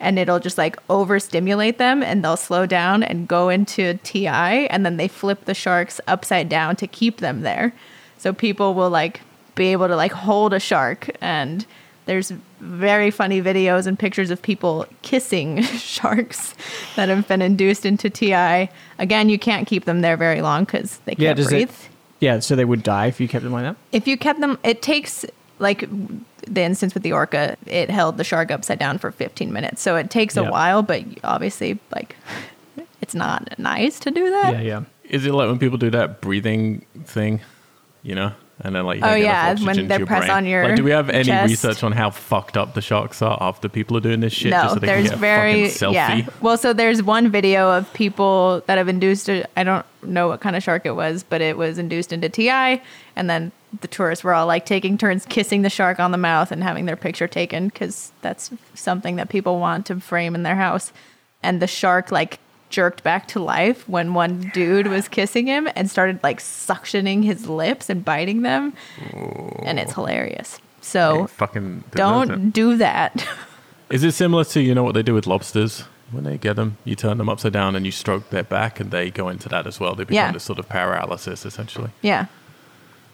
and 0.00 0.16
it'll 0.16 0.38
just 0.38 0.56
like 0.56 0.76
overstimulate 0.88 1.76
them 1.78 2.04
and 2.04 2.24
they'll 2.24 2.36
slow 2.36 2.66
down 2.66 3.02
and 3.02 3.26
go 3.26 3.48
into 3.48 3.98
TI 4.04 4.68
and 4.68 4.86
then 4.86 4.96
they 4.96 5.08
flip 5.08 5.44
the 5.44 5.54
sharks 5.54 6.00
upside 6.06 6.48
down 6.48 6.76
to 6.76 6.86
keep 6.86 7.18
them 7.18 7.40
there. 7.40 7.74
So 8.16 8.32
people 8.32 8.74
will 8.74 8.90
like 8.90 9.22
be 9.56 9.72
able 9.72 9.88
to 9.88 9.96
like 9.96 10.12
hold 10.12 10.54
a 10.54 10.60
shark 10.60 11.10
and 11.20 11.66
there's 12.08 12.32
very 12.60 13.10
funny 13.10 13.42
videos 13.42 13.86
and 13.86 13.98
pictures 13.98 14.30
of 14.30 14.40
people 14.40 14.86
kissing 15.02 15.62
sharks 15.62 16.54
that 16.96 17.08
have 17.10 17.28
been 17.28 17.42
induced 17.42 17.84
into 17.84 18.08
TI. 18.08 18.70
Again, 18.98 19.28
you 19.28 19.38
can't 19.38 19.68
keep 19.68 19.84
them 19.84 20.00
there 20.00 20.16
very 20.16 20.40
long 20.40 20.64
cuz 20.64 20.98
they 21.04 21.14
yeah, 21.18 21.28
can't 21.28 21.36
does 21.36 21.48
breathe. 21.48 21.68
it? 21.68 21.88
Yeah, 22.20 22.40
so 22.40 22.56
they 22.56 22.64
would 22.64 22.82
die 22.82 23.06
if 23.06 23.20
you 23.20 23.28
kept 23.28 23.44
them 23.44 23.52
like 23.52 23.64
that. 23.64 23.76
If 23.92 24.08
you 24.08 24.16
kept 24.16 24.40
them, 24.40 24.58
it 24.64 24.80
takes 24.80 25.24
like 25.58 25.86
the 26.46 26.62
instance 26.62 26.94
with 26.94 27.02
the 27.02 27.12
orca, 27.12 27.56
it 27.66 27.90
held 27.90 28.16
the 28.16 28.24
shark 28.24 28.50
upside 28.50 28.78
down 28.78 28.98
for 28.98 29.10
15 29.10 29.52
minutes. 29.52 29.82
So 29.82 29.96
it 29.96 30.10
takes 30.10 30.36
a 30.36 30.44
while, 30.44 30.82
but 30.82 31.04
obviously, 31.24 31.78
like, 31.94 32.16
it's 33.02 33.14
not 33.14 33.58
nice 33.58 34.00
to 34.00 34.10
do 34.10 34.30
that. 34.30 34.54
Yeah, 34.54 34.60
yeah. 34.60 34.84
Is 35.04 35.26
it 35.26 35.32
like 35.32 35.48
when 35.48 35.58
people 35.58 35.78
do 35.78 35.90
that 35.90 36.20
breathing 36.20 36.86
thing, 37.04 37.40
you 38.02 38.14
know? 38.14 38.32
And 38.60 38.74
then 38.74 38.84
like 38.86 38.98
you 38.98 39.04
Oh, 39.04 39.10
don't 39.10 39.18
get 39.20 39.24
enough 39.24 39.58
yeah, 39.60 39.66
when 39.66 39.88
they 39.88 39.98
press 40.04 40.20
brain. 40.22 40.30
on 40.30 40.44
your 40.46 40.64
Like, 40.66 40.76
do 40.76 40.82
we 40.82 40.90
have 40.90 41.10
any 41.10 41.24
chest. 41.24 41.48
research 41.50 41.82
on 41.84 41.92
how 41.92 42.10
fucked 42.10 42.56
up 42.56 42.74
the 42.74 42.80
sharks 42.80 43.22
are 43.22 43.38
after 43.40 43.68
people 43.68 43.96
are 43.96 44.00
doing 44.00 44.18
this 44.20 44.32
shit? 44.32 44.50
no, 44.50 44.62
just 44.62 44.74
so 44.74 44.80
they 44.80 44.86
there's 44.88 45.02
can 45.10 45.10
get 45.12 45.18
very 45.20 45.68
yeah. 45.92 46.26
Well, 46.40 46.56
so 46.56 46.72
there's 46.72 47.00
one 47.02 47.30
video 47.30 47.70
of 47.70 47.92
people 47.92 48.62
that 48.66 48.76
have 48.78 48.88
induced. 48.88 49.28
A, 49.28 49.44
I 49.56 49.62
don't 49.62 49.86
know 50.02 50.26
what 50.28 50.40
kind 50.40 50.56
of 50.56 50.62
shark 50.62 50.86
it 50.86 50.96
was, 50.96 51.22
but 51.22 51.40
it 51.40 51.56
was 51.56 51.78
induced 51.78 52.12
into 52.12 52.28
TI, 52.28 52.82
and 53.14 53.30
then 53.30 53.52
the 53.80 53.86
tourists 53.88 54.24
were 54.24 54.32
all 54.34 54.46
like 54.46 54.64
taking 54.66 54.98
turns 54.98 55.24
kissing 55.26 55.62
the 55.62 55.70
shark 55.70 56.00
on 56.00 56.10
the 56.10 56.18
mouth 56.18 56.50
and 56.50 56.62
having 56.62 56.86
their 56.86 56.96
picture 56.96 57.28
taken 57.28 57.68
because 57.68 58.12
that's 58.22 58.50
something 58.74 59.16
that 59.16 59.28
people 59.28 59.60
want 59.60 59.86
to 59.86 60.00
frame 60.00 60.34
in 60.34 60.42
their 60.42 60.56
house. 60.56 60.92
And 61.42 61.62
the 61.62 61.66
shark 61.68 62.10
like 62.10 62.40
jerked 62.70 63.02
back 63.02 63.26
to 63.28 63.40
life 63.40 63.88
when 63.88 64.14
one 64.14 64.50
dude 64.52 64.86
was 64.88 65.08
kissing 65.08 65.46
him 65.46 65.68
and 65.74 65.90
started 65.90 66.20
like 66.22 66.38
suctioning 66.40 67.24
his 67.24 67.46
lips 67.48 67.88
and 67.90 68.04
biting 68.04 68.42
them, 68.42 68.72
and 69.62 69.78
it's 69.78 69.94
hilarious. 69.94 70.60
So 70.80 71.24
It 71.24 71.30
fucking 71.30 71.84
don't 71.92 72.30
it. 72.30 72.52
do 72.52 72.76
that. 72.76 73.26
Is 73.90 74.04
it 74.04 74.12
similar 74.12 74.44
to 74.44 74.60
you 74.60 74.74
know 74.74 74.82
what 74.84 74.94
they 74.94 75.02
do 75.02 75.14
with 75.14 75.26
lobsters 75.26 75.84
when 76.10 76.24
they 76.24 76.36
get 76.38 76.56
them? 76.56 76.76
You 76.84 76.94
turn 76.94 77.16
them 77.18 77.28
upside 77.28 77.52
down 77.54 77.74
and 77.74 77.86
you 77.86 77.92
stroke 77.92 78.28
their 78.30 78.44
back, 78.44 78.80
and 78.80 78.90
they 78.90 79.10
go 79.10 79.28
into 79.28 79.48
that 79.48 79.66
as 79.66 79.80
well. 79.80 79.94
They 79.94 80.04
become 80.04 80.14
Yeah. 80.14 80.32
this 80.32 80.44
sort 80.44 80.58
of 80.58 80.68
paralysis 80.68 81.44
essentially. 81.46 81.90
Yeah. 82.02 82.26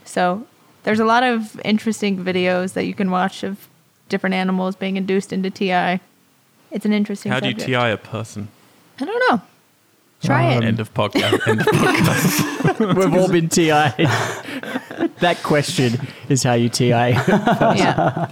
So 0.04 0.46
there's 0.82 1.00
a 1.00 1.04
lot 1.04 1.22
of 1.22 1.60
interesting 1.64 2.22
videos 2.24 2.72
that 2.74 2.84
you 2.86 2.94
can 2.94 3.10
watch 3.10 3.42
of 3.42 3.68
different 4.08 4.34
animals 4.34 4.76
being 4.76 4.96
induced 4.96 5.32
into 5.32 5.48
TI. 5.50 6.00
It's 6.70 6.84
an 6.84 6.92
interesting 6.92 7.30
How 7.32 7.40
do 7.40 7.46
you 7.46 7.52
subject. 7.52 7.68
TI 7.68 7.90
a 7.90 7.96
person? 7.96 8.48
I 9.00 9.04
don't 9.04 9.30
know. 9.30 9.42
Try 10.22 10.54
it. 10.54 10.64
End 10.64 10.80
of 10.80 10.92
podcast. 10.94 11.46
End 11.46 11.60
of 11.60 11.66
podcast. 11.66 12.96
We've 12.96 13.14
all 13.14 13.28
been 13.28 13.48
TI. 13.48 13.68
that 15.20 15.38
question 15.42 16.06
is 16.28 16.42
how 16.42 16.54
you 16.54 16.68
TI. 16.70 16.88
yeah. 16.88 18.30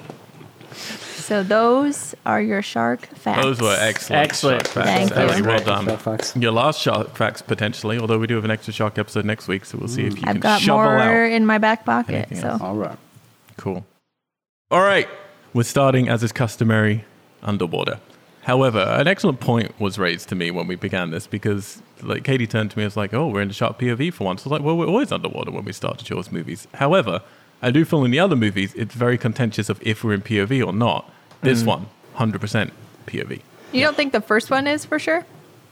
So 0.74 1.42
those 1.42 2.14
are 2.26 2.40
your 2.42 2.62
shark 2.62 3.06
facts. 3.06 3.42
Those 3.42 3.60
were 3.60 3.76
excellent. 3.78 4.22
Excellent. 4.24 4.66
shark 4.66 4.86
facts. 4.86 4.88
Thank 5.10 5.12
Ellie, 5.12 5.38
you. 5.38 5.44
well 5.44 5.58
Shark 5.62 5.86
done. 5.86 5.96
facts. 5.98 6.36
Your 6.36 6.52
last 6.52 6.80
shark 6.80 7.14
facts 7.16 7.42
potentially, 7.42 7.98
although 7.98 8.18
we 8.18 8.26
do 8.26 8.34
have 8.36 8.44
an 8.44 8.50
extra 8.50 8.72
shark 8.72 8.98
episode 8.98 9.24
next 9.24 9.46
week, 9.48 9.64
so 9.64 9.78
we'll 9.78 9.88
see 9.88 10.04
if 10.04 10.14
you 10.16 10.22
I've 10.26 10.34
can 10.34 10.40
got 10.40 10.60
shovel 10.60 10.82
more 10.84 11.24
out. 11.26 11.32
in 11.32 11.46
my 11.46 11.58
back 11.58 11.84
pocket. 11.84 12.28
So 12.36 12.48
else. 12.48 12.60
All 12.62 12.74
right. 12.76 12.98
Cool. 13.56 13.84
All 14.70 14.82
right. 14.82 15.08
We're 15.54 15.62
starting, 15.64 16.08
as 16.08 16.22
is 16.22 16.32
customary, 16.32 17.04
underwater. 17.42 18.00
However, 18.42 18.80
an 18.80 19.06
excellent 19.06 19.40
point 19.40 19.78
was 19.80 19.98
raised 19.98 20.28
to 20.30 20.34
me 20.34 20.50
when 20.50 20.66
we 20.66 20.74
began 20.74 21.10
this 21.10 21.26
because, 21.26 21.80
like, 22.02 22.24
Katie 22.24 22.46
turned 22.46 22.72
to 22.72 22.78
me 22.78 22.84
and 22.84 22.88
was 22.88 22.96
like, 22.96 23.14
"Oh, 23.14 23.28
we're 23.28 23.40
in 23.40 23.48
the 23.48 23.54
shark 23.54 23.78
POV 23.78 24.12
for 24.12 24.24
once." 24.24 24.42
I 24.42 24.44
was 24.44 24.52
like, 24.52 24.62
"Well, 24.62 24.76
we're 24.76 24.86
always 24.86 25.12
underwater 25.12 25.52
when 25.52 25.64
we 25.64 25.72
start 25.72 25.98
the 25.98 26.04
Jaws 26.04 26.32
movies." 26.32 26.66
However, 26.74 27.22
I 27.62 27.70
do 27.70 27.84
feel 27.84 28.04
in 28.04 28.10
the 28.10 28.18
other 28.18 28.34
movies 28.34 28.74
it's 28.74 28.94
very 28.94 29.16
contentious 29.16 29.68
of 29.68 29.80
if 29.82 30.02
we're 30.02 30.14
in 30.14 30.22
POV 30.22 30.66
or 30.66 30.72
not. 30.72 31.08
This 31.42 31.62
mm. 31.62 31.66
one, 31.66 31.86
hundred 32.14 32.40
percent 32.40 32.72
POV. 33.06 33.40
you 33.72 33.80
don't 33.80 33.96
think 33.96 34.12
the 34.12 34.20
first 34.20 34.50
one 34.50 34.66
is 34.66 34.84
for 34.84 34.98
sure? 34.98 35.24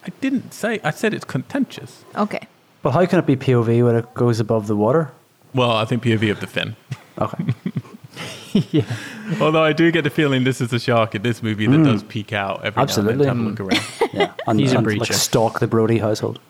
I 0.06 0.10
didn't 0.20 0.54
say. 0.54 0.80
I 0.84 0.90
said 0.90 1.12
it's 1.12 1.24
contentious. 1.24 2.04
Okay. 2.14 2.46
But 2.82 2.92
how 2.92 3.04
can 3.06 3.18
it 3.18 3.26
be 3.26 3.36
POV 3.36 3.84
when 3.84 3.96
it 3.96 4.14
goes 4.14 4.40
above 4.40 4.66
the 4.68 4.76
water? 4.76 5.10
Well, 5.52 5.72
I 5.72 5.84
think 5.84 6.04
POV 6.04 6.30
of 6.30 6.40
the 6.40 6.46
fin. 6.46 6.76
Okay. 7.18 7.44
yeah. 8.70 8.84
Although 9.40 9.62
I 9.62 9.72
do 9.72 9.90
get 9.90 10.02
the 10.02 10.10
feeling 10.10 10.44
this 10.44 10.60
is 10.60 10.72
a 10.72 10.78
shark 10.78 11.14
in 11.14 11.22
this 11.22 11.42
movie 11.42 11.66
that 11.66 11.76
mm. 11.76 11.84
does 11.84 12.02
peek 12.02 12.32
out 12.32 12.64
every 12.64 12.82
Absolutely. 12.82 13.26
now 13.26 13.32
and 13.32 13.46
then 13.46 13.56
to 13.56 13.72
have 13.72 13.72
a 13.72 13.72
look 13.72 13.72
mm. 13.72 14.06
around. 14.06 14.10
Yeah. 14.12 14.32
And, 14.48 14.58
He's 14.58 14.72
a 14.72 14.78
and, 14.78 14.86
like 14.86 14.98
breacher. 14.98 15.12
stalk 15.12 15.60
the 15.60 15.68
Brody 15.68 15.98
household. 15.98 16.40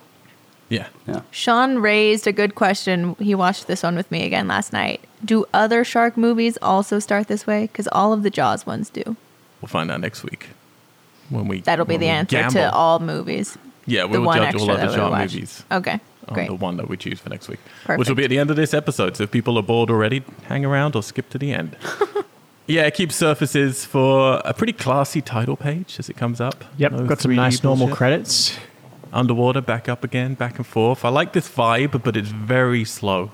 Yeah. 0.70 0.86
Yeah. 1.06 1.20
Sean 1.30 1.78
raised 1.78 2.26
a 2.26 2.32
good 2.32 2.54
question. 2.54 3.16
He 3.16 3.34
watched 3.34 3.66
this 3.66 3.82
one 3.82 3.96
with 3.96 4.10
me 4.10 4.24
again 4.24 4.48
last 4.48 4.72
night. 4.72 5.02
Do 5.22 5.44
other 5.52 5.84
shark 5.84 6.16
movies 6.16 6.56
also 6.62 6.98
start 7.00 7.28
this 7.28 7.46
way? 7.46 7.66
Because 7.66 7.86
all 7.88 8.14
of 8.14 8.22
the 8.22 8.30
Jaws 8.30 8.64
ones 8.64 8.88
do. 8.88 9.02
We'll 9.60 9.68
find 9.68 9.90
out 9.90 10.00
next 10.00 10.24
week 10.24 10.48
when 11.28 11.48
we. 11.48 11.60
That'll 11.60 11.84
be 11.84 11.94
when 11.94 12.00
the 12.00 12.06
we 12.06 12.10
answer 12.10 12.36
gamble. 12.36 12.54
to 12.54 12.72
all 12.72 12.98
movies. 12.98 13.58
Yeah, 13.84 14.04
we 14.04 14.12
the 14.12 14.20
will 14.20 14.26
one 14.28 14.38
judge 14.38 14.54
all 14.54 14.70
extra 14.70 14.74
other 14.74 14.82
that 14.82 14.90
we 14.90 14.96
shark 14.96 15.10
watched. 15.12 15.34
movies 15.34 15.64
Okay, 15.72 16.00
on 16.30 16.46
the 16.46 16.54
one 16.54 16.76
that 16.76 16.88
we 16.88 16.96
choose 16.96 17.18
for 17.20 17.28
next 17.28 17.48
week, 17.48 17.58
which 17.96 18.08
will 18.08 18.14
be 18.16 18.24
at 18.24 18.30
the 18.30 18.38
end 18.38 18.50
of 18.50 18.56
this 18.56 18.72
episode. 18.74 19.16
So 19.16 19.24
if 19.24 19.30
people 19.30 19.58
are 19.58 19.62
bored 19.62 19.90
already, 19.90 20.22
hang 20.44 20.64
around 20.64 20.96
or 20.96 21.02
skip 21.02 21.28
to 21.30 21.38
the 21.38 21.52
end. 21.52 21.76
yeah, 22.66 22.86
it 22.86 22.94
keeps 22.94 23.16
surfaces 23.16 23.84
for 23.84 24.40
a 24.44 24.54
pretty 24.54 24.72
classy 24.72 25.20
title 25.20 25.56
page 25.56 25.96
as 25.98 26.08
it 26.08 26.16
comes 26.16 26.40
up. 26.40 26.64
Yep. 26.78 26.92
No 26.92 27.06
Got 27.06 27.20
some 27.20 27.32
3D 27.32 27.36
nice 27.36 27.62
normal 27.62 27.86
bullshit. 27.86 27.96
credits. 27.98 28.58
Underwater, 29.12 29.60
back 29.60 29.88
up 29.88 30.04
again, 30.04 30.34
back 30.34 30.56
and 30.58 30.66
forth. 30.66 31.04
I 31.04 31.08
like 31.08 31.32
this 31.32 31.48
vibe, 31.48 32.02
but 32.04 32.16
it's 32.16 32.28
very 32.28 32.84
slow. 32.84 33.32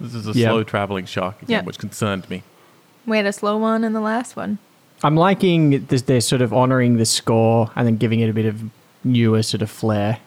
This 0.00 0.14
is 0.14 0.28
a 0.28 0.32
Yeah. 0.32 0.48
slow 0.50 0.62
traveling 0.62 1.06
shark 1.06 1.40
again, 1.42 1.60
Yeah. 1.60 1.62
which 1.64 1.78
concerned 1.78 2.28
me. 2.28 2.42
We 3.06 3.16
had 3.16 3.24
a 3.26 3.32
slow 3.32 3.56
one 3.56 3.82
in 3.82 3.94
the 3.94 4.00
last 4.00 4.36
one. 4.36 4.58
I'm 5.02 5.16
liking 5.16 5.86
this, 5.86 6.02
they're 6.02 6.20
sort 6.20 6.42
of 6.42 6.52
honoring 6.52 6.98
the 6.98 7.06
score 7.06 7.70
and 7.76 7.86
then 7.86 7.96
giving 7.96 8.20
it 8.20 8.28
a 8.28 8.32
bit 8.34 8.44
of 8.46 8.62
newer 9.04 9.42
sort 9.42 9.62
of 9.62 9.70
flair, 9.70 10.18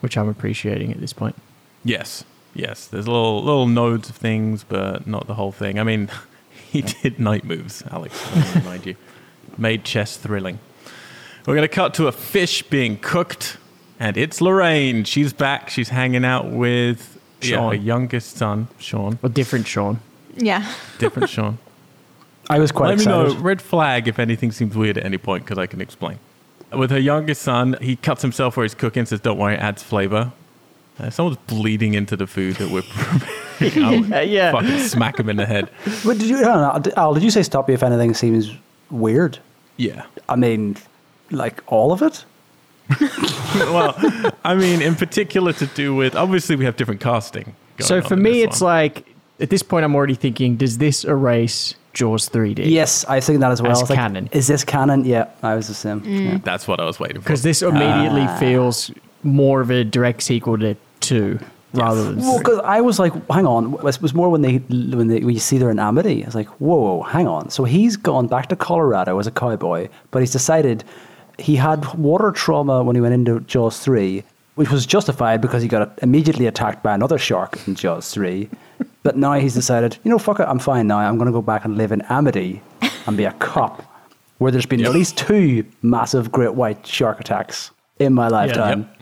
which 0.00 0.16
I'm 0.18 0.28
appreciating 0.28 0.90
at 0.92 1.00
this 1.00 1.12
point. 1.12 1.36
Yes, 1.84 2.24
yes. 2.54 2.86
There's 2.86 3.06
little 3.08 3.42
little 3.42 3.66
nodes 3.66 4.08
of 4.10 4.16
things, 4.16 4.64
but 4.64 5.06
not 5.06 5.26
the 5.26 5.34
whole 5.34 5.52
thing. 5.52 5.78
I 5.78 5.84
mean, 5.84 6.10
he 6.70 6.82
did 6.82 7.18
Knight 7.18 7.44
Moves, 7.44 7.82
Alex. 7.90 8.14
let 8.34 8.54
me 8.54 8.60
Remind 8.62 8.86
you, 8.90 8.96
made 9.56 9.84
chess 9.84 10.16
thrilling. 10.16 10.58
We're 11.46 11.54
gonna 11.54 11.68
cut 11.68 11.94
to 11.94 12.06
a 12.06 12.12
fish 12.12 12.62
being 12.62 12.98
cooked, 12.98 13.56
and 13.98 14.16
it's 14.16 14.40
Lorraine. 14.40 15.04
She's 15.04 15.32
back. 15.32 15.70
She's 15.70 15.88
hanging 15.88 16.24
out 16.24 16.50
with 16.50 17.18
yeah, 17.40 17.68
her 17.68 17.74
youngest 17.74 18.36
son, 18.36 18.68
Sean. 18.78 19.18
A 19.22 19.28
different 19.28 19.66
Sean. 19.66 20.00
Yeah. 20.36 20.70
Different 20.98 21.28
Sean. 21.30 21.58
I 22.50 22.58
was 22.58 22.72
quite 22.72 22.88
Let 22.88 22.94
excited. 22.98 23.28
me 23.28 23.34
know. 23.34 23.40
Red 23.40 23.62
flag 23.62 24.08
if 24.08 24.18
anything 24.18 24.50
seems 24.52 24.76
weird 24.76 24.98
at 24.98 25.04
any 25.04 25.18
point, 25.18 25.44
because 25.44 25.58
I 25.58 25.66
can 25.66 25.80
explain. 25.80 26.18
With 26.72 26.90
her 26.90 26.98
youngest 26.98 27.42
son, 27.42 27.76
he 27.80 27.96
cuts 27.96 28.22
himself 28.22 28.56
where 28.56 28.64
he's 28.64 28.74
cooking. 28.74 29.04
Says, 29.06 29.20
"Don't 29.20 29.38
worry, 29.38 29.54
it 29.54 29.60
adds 29.60 29.82
flavor." 29.82 30.32
Uh, 30.98 31.08
someone's 31.10 31.38
bleeding 31.46 31.94
into 31.94 32.14
the 32.16 32.26
food 32.26 32.56
that 32.56 32.70
we're 32.70 32.82
preparing. 33.58 34.12
I 34.12 34.20
Yeah. 34.36 34.52
fucking 34.52 34.78
smack 34.80 35.18
him 35.18 35.28
in 35.30 35.36
the 35.36 35.46
head. 35.46 35.70
But 36.04 36.18
did 36.18 36.28
you, 36.28 36.38
I 36.38 36.42
don't 36.42 36.86
know, 36.86 36.92
Al, 36.96 37.14
did 37.14 37.22
you 37.22 37.30
say 37.30 37.42
stop 37.42 37.68
me 37.68 37.74
if 37.74 37.82
anything 37.82 38.12
seems 38.14 38.52
weird? 38.90 39.38
Yeah. 39.78 40.04
I 40.28 40.36
mean, 40.36 40.76
like 41.30 41.62
all 41.72 41.92
of 41.92 42.02
it? 42.02 42.24
well, 43.56 43.94
I 44.44 44.54
mean, 44.54 44.82
in 44.82 44.94
particular, 44.94 45.52
to 45.54 45.66
do 45.66 45.94
with 45.94 46.14
obviously 46.14 46.56
we 46.56 46.64
have 46.64 46.76
different 46.76 47.00
casting. 47.00 47.54
going 47.76 47.86
So 47.88 47.96
on 47.96 48.02
for 48.02 48.14
in 48.14 48.22
me, 48.22 48.32
this 48.32 48.44
it's 48.54 48.60
one. 48.60 48.68
like 48.74 49.09
at 49.40 49.50
this 49.50 49.62
point, 49.62 49.84
I'm 49.84 49.94
already 49.94 50.14
thinking, 50.14 50.56
does 50.56 50.78
this 50.78 51.04
erase 51.04 51.74
Jaws 51.92 52.28
3D? 52.28 52.70
Yes, 52.70 53.04
I 53.04 53.14
think 53.14 53.24
thinking 53.24 53.40
that 53.40 53.52
as 53.52 53.62
well. 53.62 53.72
As 53.72 53.78
I 53.78 53.82
was 53.82 53.90
like, 53.90 53.98
canon. 53.98 54.28
is 54.32 54.46
this 54.46 54.64
canon? 54.64 55.04
Yeah, 55.04 55.28
I 55.42 55.54
was 55.54 55.68
the 55.68 55.74
same. 55.74 56.00
Mm. 56.02 56.24
Yeah. 56.24 56.38
that's 56.42 56.68
what 56.68 56.80
I 56.80 56.84
was 56.84 57.00
waiting 57.00 57.20
for. 57.20 57.24
Because 57.24 57.42
this 57.42 57.62
immediately 57.62 58.22
ah. 58.22 58.38
feels 58.38 58.90
more 59.22 59.60
of 59.60 59.70
a 59.70 59.84
direct 59.84 60.22
sequel 60.22 60.58
to 60.58 60.76
2 61.00 61.38
rather 61.72 62.04
than 62.04 62.18
Well, 62.18 62.38
because 62.38 62.60
I 62.64 62.80
was 62.80 62.98
like, 62.98 63.12
hang 63.30 63.46
on. 63.46 63.74
It 63.74 64.02
was 64.02 64.14
more 64.14 64.28
when 64.28 64.42
they 64.42 64.56
when 64.56 65.08
they 65.08 65.20
when 65.20 65.34
you 65.34 65.40
see 65.40 65.58
they're 65.58 65.70
in 65.70 65.78
Amity. 65.78 66.22
I 66.22 66.26
was 66.26 66.34
like, 66.34 66.48
whoa, 66.60 66.76
whoa, 66.76 67.02
hang 67.02 67.26
on. 67.26 67.50
So 67.50 67.64
he's 67.64 67.96
gone 67.96 68.26
back 68.26 68.48
to 68.48 68.56
Colorado 68.56 69.18
as 69.18 69.26
a 69.26 69.30
cowboy, 69.30 69.88
but 70.10 70.20
he's 70.20 70.32
decided 70.32 70.84
he 71.38 71.56
had 71.56 71.94
water 71.94 72.32
trauma 72.32 72.82
when 72.82 72.96
he 72.96 73.00
went 73.00 73.14
into 73.14 73.40
Jaws 73.40 73.78
three, 73.80 74.24
which 74.54 74.70
was 74.70 74.84
justified 74.86 75.40
because 75.40 75.62
he 75.62 75.68
got 75.68 75.98
immediately 76.02 76.46
attacked 76.46 76.82
by 76.82 76.94
another 76.94 77.18
shark 77.18 77.58
in 77.66 77.74
Jaws 77.74 78.10
three. 78.12 78.48
but 79.02 79.16
now 79.16 79.34
he's 79.34 79.54
decided, 79.54 79.96
you 80.04 80.10
know, 80.10 80.18
fuck 80.18 80.40
it, 80.40 80.44
I'm 80.48 80.58
fine 80.58 80.86
now. 80.86 80.98
I'm 80.98 81.16
going 81.16 81.26
to 81.26 81.32
go 81.32 81.42
back 81.42 81.64
and 81.64 81.76
live 81.76 81.92
in 81.92 82.02
Amity 82.02 82.60
and 83.06 83.16
be 83.16 83.24
a 83.24 83.32
cop, 83.32 83.82
where 84.38 84.50
there's 84.52 84.66
been 84.66 84.80
Yep. 84.80 84.88
at 84.88 84.94
least 84.94 85.16
two 85.18 85.64
massive 85.82 86.30
great 86.32 86.54
white 86.54 86.86
shark 86.86 87.20
attacks 87.20 87.70
in 87.98 88.12
my 88.14 88.28
lifetime. 88.28 88.80
Yep. 88.80 88.96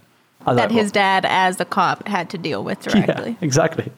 I 0.47 0.51
was 0.51 0.57
That 0.57 0.71
like, 0.71 0.81
his 0.81 0.93
dad, 0.93 1.25
as 1.29 1.61
a 1.61 1.65
cop, 1.65 2.07
had 2.07 2.31
to 2.31 2.39
deal 2.39 2.63
with 2.65 2.81
directly. 2.81 3.31
yeah, 3.33 3.37
exactly. 3.41 3.91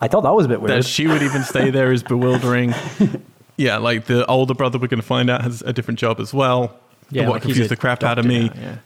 I 0.00 0.08
thought 0.08 0.22
that 0.22 0.32
was 0.34 0.46
a 0.46 0.48
bit 0.48 0.60
weird. 0.60 0.78
that 0.82 0.86
she 0.86 1.06
would 1.06 1.22
even 1.22 1.42
stay 1.44 1.70
there 1.70 1.92
is 1.92 2.02
bewildering. 2.02 2.74
yeah, 3.56 3.76
like 3.76 4.06
the 4.06 4.26
older 4.26 4.54
brother 4.54 4.78
we're 4.78 4.88
going 4.88 5.00
to 5.00 5.06
find 5.06 5.30
out 5.30 5.42
has 5.42 5.62
a 5.62 5.72
different 5.72 6.00
job 6.00 6.18
as 6.18 6.32
well. 6.34 6.76
Yeah, 7.10 7.24
what 7.28 7.34
like 7.34 7.42
confused 7.42 7.70
the 7.70 7.76
crap 7.76 8.02
out 8.02 8.18
of 8.18 8.24
me 8.24 8.48
now, 8.48 8.52
yeah. 8.60 8.76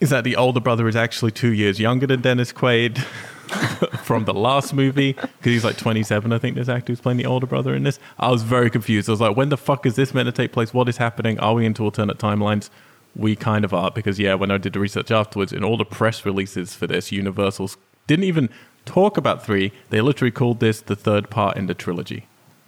Is 0.00 0.10
that 0.10 0.24
the 0.24 0.36
older 0.36 0.60
brother 0.60 0.88
is 0.88 0.96
actually 0.96 1.30
two 1.30 1.52
years 1.52 1.80
younger 1.80 2.06
than 2.06 2.20
Dennis 2.20 2.52
Quaid 2.52 2.98
from 4.04 4.24
the 4.24 4.34
last 4.34 4.74
movie 4.74 5.12
because 5.12 5.30
he's 5.42 5.64
like 5.64 5.76
27. 5.78 6.32
I 6.32 6.38
think 6.38 6.56
this 6.56 6.68
actor 6.68 6.92
who's 6.92 7.00
playing 7.00 7.18
the 7.18 7.26
older 7.26 7.46
brother 7.46 7.74
in 7.74 7.82
this. 7.84 7.98
I 8.18 8.30
was 8.30 8.42
very 8.42 8.70
confused. 8.70 9.08
I 9.08 9.12
was 9.12 9.20
like, 9.20 9.36
when 9.36 9.48
the 9.48 9.56
fuck 9.56 9.86
is 9.86 9.96
this 9.96 10.12
meant 10.12 10.26
to 10.26 10.32
take 10.32 10.52
place? 10.52 10.74
What 10.74 10.88
is 10.88 10.98
happening? 10.98 11.38
Are 11.40 11.54
we 11.54 11.64
into 11.64 11.82
alternate 11.84 12.18
timelines? 12.18 12.68
We 13.14 13.34
kind 13.36 13.64
of 13.64 13.72
are 13.72 13.90
because 13.90 14.18
yeah, 14.18 14.34
when 14.34 14.50
I 14.50 14.58
did 14.58 14.74
the 14.74 14.80
research 14.80 15.10
afterwards, 15.10 15.52
in 15.52 15.64
all 15.64 15.78
the 15.78 15.86
press 15.86 16.26
releases 16.26 16.74
for 16.74 16.86
this, 16.86 17.10
Universal's 17.10 17.78
didn't 18.06 18.24
even 18.24 18.50
talk 18.84 19.16
about 19.16 19.44
three. 19.44 19.72
They 19.88 20.00
literally 20.02 20.30
called 20.30 20.60
this 20.60 20.82
the 20.82 20.96
third 20.96 21.30
part 21.30 21.56
in 21.56 21.66
the 21.66 21.74
trilogy. 21.74 22.26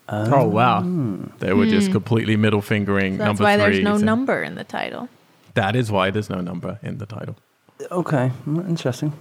Oh, 0.08 0.48
wow. 0.48 0.80
They 1.38 1.52
were 1.52 1.66
just 1.66 1.92
completely 1.92 2.36
middle 2.36 2.62
fingering 2.62 3.16
Hmm. 3.16 3.18
So 3.18 3.24
that's 3.24 3.28
number 3.40 3.44
why 3.44 3.56
three. 3.56 3.74
there's 3.74 3.84
no 3.84 3.98
so 3.98 4.04
number 4.06 4.42
in 4.42 4.54
the 4.54 4.64
title. 4.64 5.10
That 5.62 5.74
is 5.76 5.90
why 5.90 6.10
there's 6.10 6.30
no 6.30 6.40
number 6.40 6.78
in 6.82 6.98
the 6.98 7.06
title. 7.06 7.36
Okay, 7.90 8.30
interesting. 8.46 9.12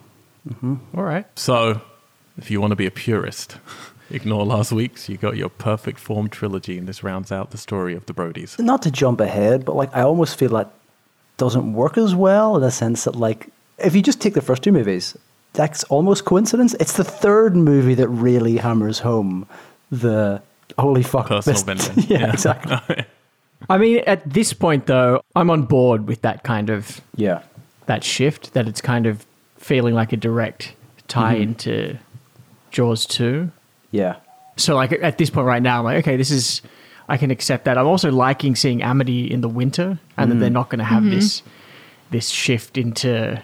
Mm-hmm. 0.47 0.75
All 0.95 1.03
right. 1.03 1.25
So, 1.37 1.81
if 2.37 2.49
you 2.51 2.61
want 2.61 2.71
to 2.71 2.75
be 2.75 2.85
a 2.85 2.91
purist, 2.91 3.57
ignore 4.11 4.45
last 4.45 4.71
week's. 4.71 5.09
You 5.09 5.17
got 5.17 5.35
your 5.35 5.49
perfect 5.49 5.99
form 5.99 6.29
trilogy, 6.29 6.77
and 6.77 6.87
this 6.87 7.03
rounds 7.03 7.31
out 7.31 7.51
the 7.51 7.57
story 7.57 7.95
of 7.95 8.05
the 8.05 8.13
Brodies. 8.13 8.59
Not 8.59 8.81
to 8.83 8.91
jump 8.91 9.19
ahead, 9.19 9.65
but 9.65 9.75
like 9.75 9.91
I 9.95 10.01
almost 10.01 10.37
feel 10.39 10.49
that 10.51 10.69
doesn't 11.37 11.73
work 11.73 11.97
as 11.97 12.13
well 12.15 12.55
in 12.55 12.61
the 12.61 12.71
sense 12.71 13.03
that 13.05 13.15
like 13.15 13.49
if 13.77 13.95
you 13.95 14.01
just 14.01 14.19
take 14.21 14.33
the 14.33 14.41
first 14.41 14.63
two 14.63 14.71
movies, 14.71 15.15
that's 15.53 15.83
almost 15.85 16.25
coincidence. 16.25 16.75
It's 16.79 16.93
the 16.93 17.03
third 17.03 17.55
movie 17.55 17.95
that 17.95 18.07
really 18.09 18.57
hammers 18.57 18.99
home 18.99 19.47
the 19.91 20.41
holy 20.77 21.03
fuck 21.03 21.27
Personal 21.27 21.53
this- 21.75 21.87
vendetta. 21.87 22.01
yeah, 22.13 22.31
exactly. 22.33 23.05
I 23.69 23.77
mean, 23.77 24.03
at 24.05 24.27
this 24.29 24.53
point, 24.53 24.85
though, 24.85 25.21
I'm 25.35 25.49
on 25.49 25.63
board 25.63 26.07
with 26.07 26.21
that 26.21 26.43
kind 26.43 26.69
of 26.69 27.01
Yeah, 27.15 27.43
that 27.87 28.03
shift. 28.03 28.53
That 28.53 28.67
it's 28.67 28.81
kind 28.81 29.05
of 29.05 29.25
feeling 29.57 29.93
like 29.93 30.13
a 30.13 30.17
direct 30.17 30.73
tie 31.07 31.35
mm-hmm. 31.35 31.43
into 31.43 31.97
Jaws 32.71 33.05
two. 33.05 33.51
yeah, 33.91 34.17
So, 34.55 34.75
like 34.75 34.91
at 34.91 35.17
this 35.17 35.29
point 35.29 35.47
right 35.47 35.61
now, 35.61 35.79
I'm 35.79 35.85
like, 35.85 35.97
okay, 36.05 36.17
this 36.17 36.31
is 36.31 36.61
I 37.09 37.17
can 37.17 37.31
accept 37.31 37.65
that. 37.65 37.77
I'm 37.77 37.87
also 37.87 38.11
liking 38.11 38.55
seeing 38.55 38.81
Amity 38.81 39.31
in 39.31 39.41
the 39.41 39.49
winter, 39.49 39.99
and 40.17 40.31
that 40.31 40.35
they're 40.35 40.49
mm. 40.49 40.53
not 40.53 40.69
going 40.69 40.79
to 40.79 40.85
have 40.85 41.05
this 41.05 41.41
mm-hmm. 41.41 41.49
this 42.11 42.29
shift 42.29 42.77
into 42.77 43.41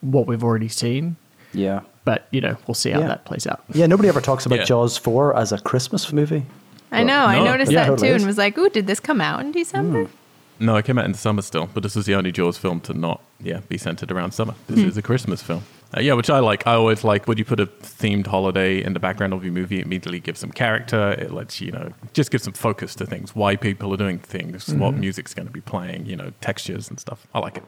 what 0.00 0.26
we've 0.26 0.44
already 0.44 0.68
seen. 0.68 1.16
yeah, 1.52 1.80
But 2.04 2.28
you 2.30 2.40
know, 2.40 2.56
we'll 2.66 2.74
see 2.74 2.90
how 2.90 3.00
Yeah. 3.00 3.08
that 3.08 3.24
plays 3.24 3.46
out. 3.46 3.64
yeah. 3.72 3.86
Nobody 3.86 4.08
ever 4.08 4.20
talks 4.20 4.46
about 4.46 4.60
Yeah. 4.60 4.64
Jaws 4.64 4.96
four 4.96 5.36
as 5.36 5.52
a 5.52 5.58
Christmas 5.58 6.12
movie. 6.12 6.44
I 6.90 7.02
know. 7.02 7.24
I 7.24 7.42
noticed 7.42 7.72
Yeah, 7.72 7.84
that 7.84 7.86
totally 7.90 8.08
too, 8.08 8.14
is. 8.14 8.22
and 8.22 8.28
was 8.28 8.38
like, 8.38 8.56
"Ooh, 8.58 8.68
did 8.70 8.86
this 8.86 9.00
come 9.00 9.20
out 9.20 9.40
in 9.40 9.52
December?" 9.52 10.04
Hmm. 10.04 10.64
No, 10.66 10.76
it 10.76 10.84
came 10.84 10.98
out 10.98 11.04
in 11.04 11.12
the 11.12 11.18
summer 11.18 11.42
still, 11.42 11.68
but 11.72 11.82
this 11.82 11.96
is 11.96 12.06
the 12.06 12.14
only 12.14 12.32
Jaws 12.32 12.58
film 12.58 12.80
to 12.80 12.92
not, 12.92 13.22
yeah, 13.40 13.60
be 13.68 13.78
centered 13.78 14.10
around 14.10 14.32
summer. 14.32 14.54
This 14.66 14.80
hmm. 14.80 14.88
is 14.88 14.96
a 14.96 15.02
Christmas 15.02 15.40
film. 15.40 15.62
Uh, 15.96 16.00
yeah, 16.00 16.12
which 16.12 16.28
I 16.28 16.40
like. 16.40 16.66
I 16.66 16.74
always 16.74 17.02
like 17.02 17.26
when 17.26 17.38
you 17.38 17.44
put 17.44 17.60
a 17.60 17.66
themed 17.66 18.26
holiday 18.26 18.82
in 18.82 18.92
the 18.92 19.00
background 19.00 19.32
of 19.32 19.42
your 19.42 19.52
movie. 19.52 19.78
It 19.78 19.86
immediately 19.86 20.20
gives 20.20 20.40
some 20.40 20.50
character. 20.50 21.12
It 21.12 21.32
lets 21.32 21.60
you, 21.60 21.66
you 21.66 21.72
know, 21.72 21.92
just 22.12 22.30
gives 22.30 22.44
some 22.44 22.52
focus 22.52 22.94
to 22.96 23.06
things. 23.06 23.34
Why 23.34 23.56
people 23.56 23.94
are 23.94 23.96
doing 23.96 24.18
things. 24.18 24.66
Mm-hmm. 24.66 24.80
What 24.80 24.94
music's 24.94 25.32
going 25.32 25.46
to 25.46 25.52
be 25.52 25.62
playing. 25.62 26.06
You 26.06 26.16
know, 26.16 26.32
textures 26.40 26.90
and 26.90 27.00
stuff. 27.00 27.26
I 27.34 27.38
like 27.38 27.56
it. 27.56 27.64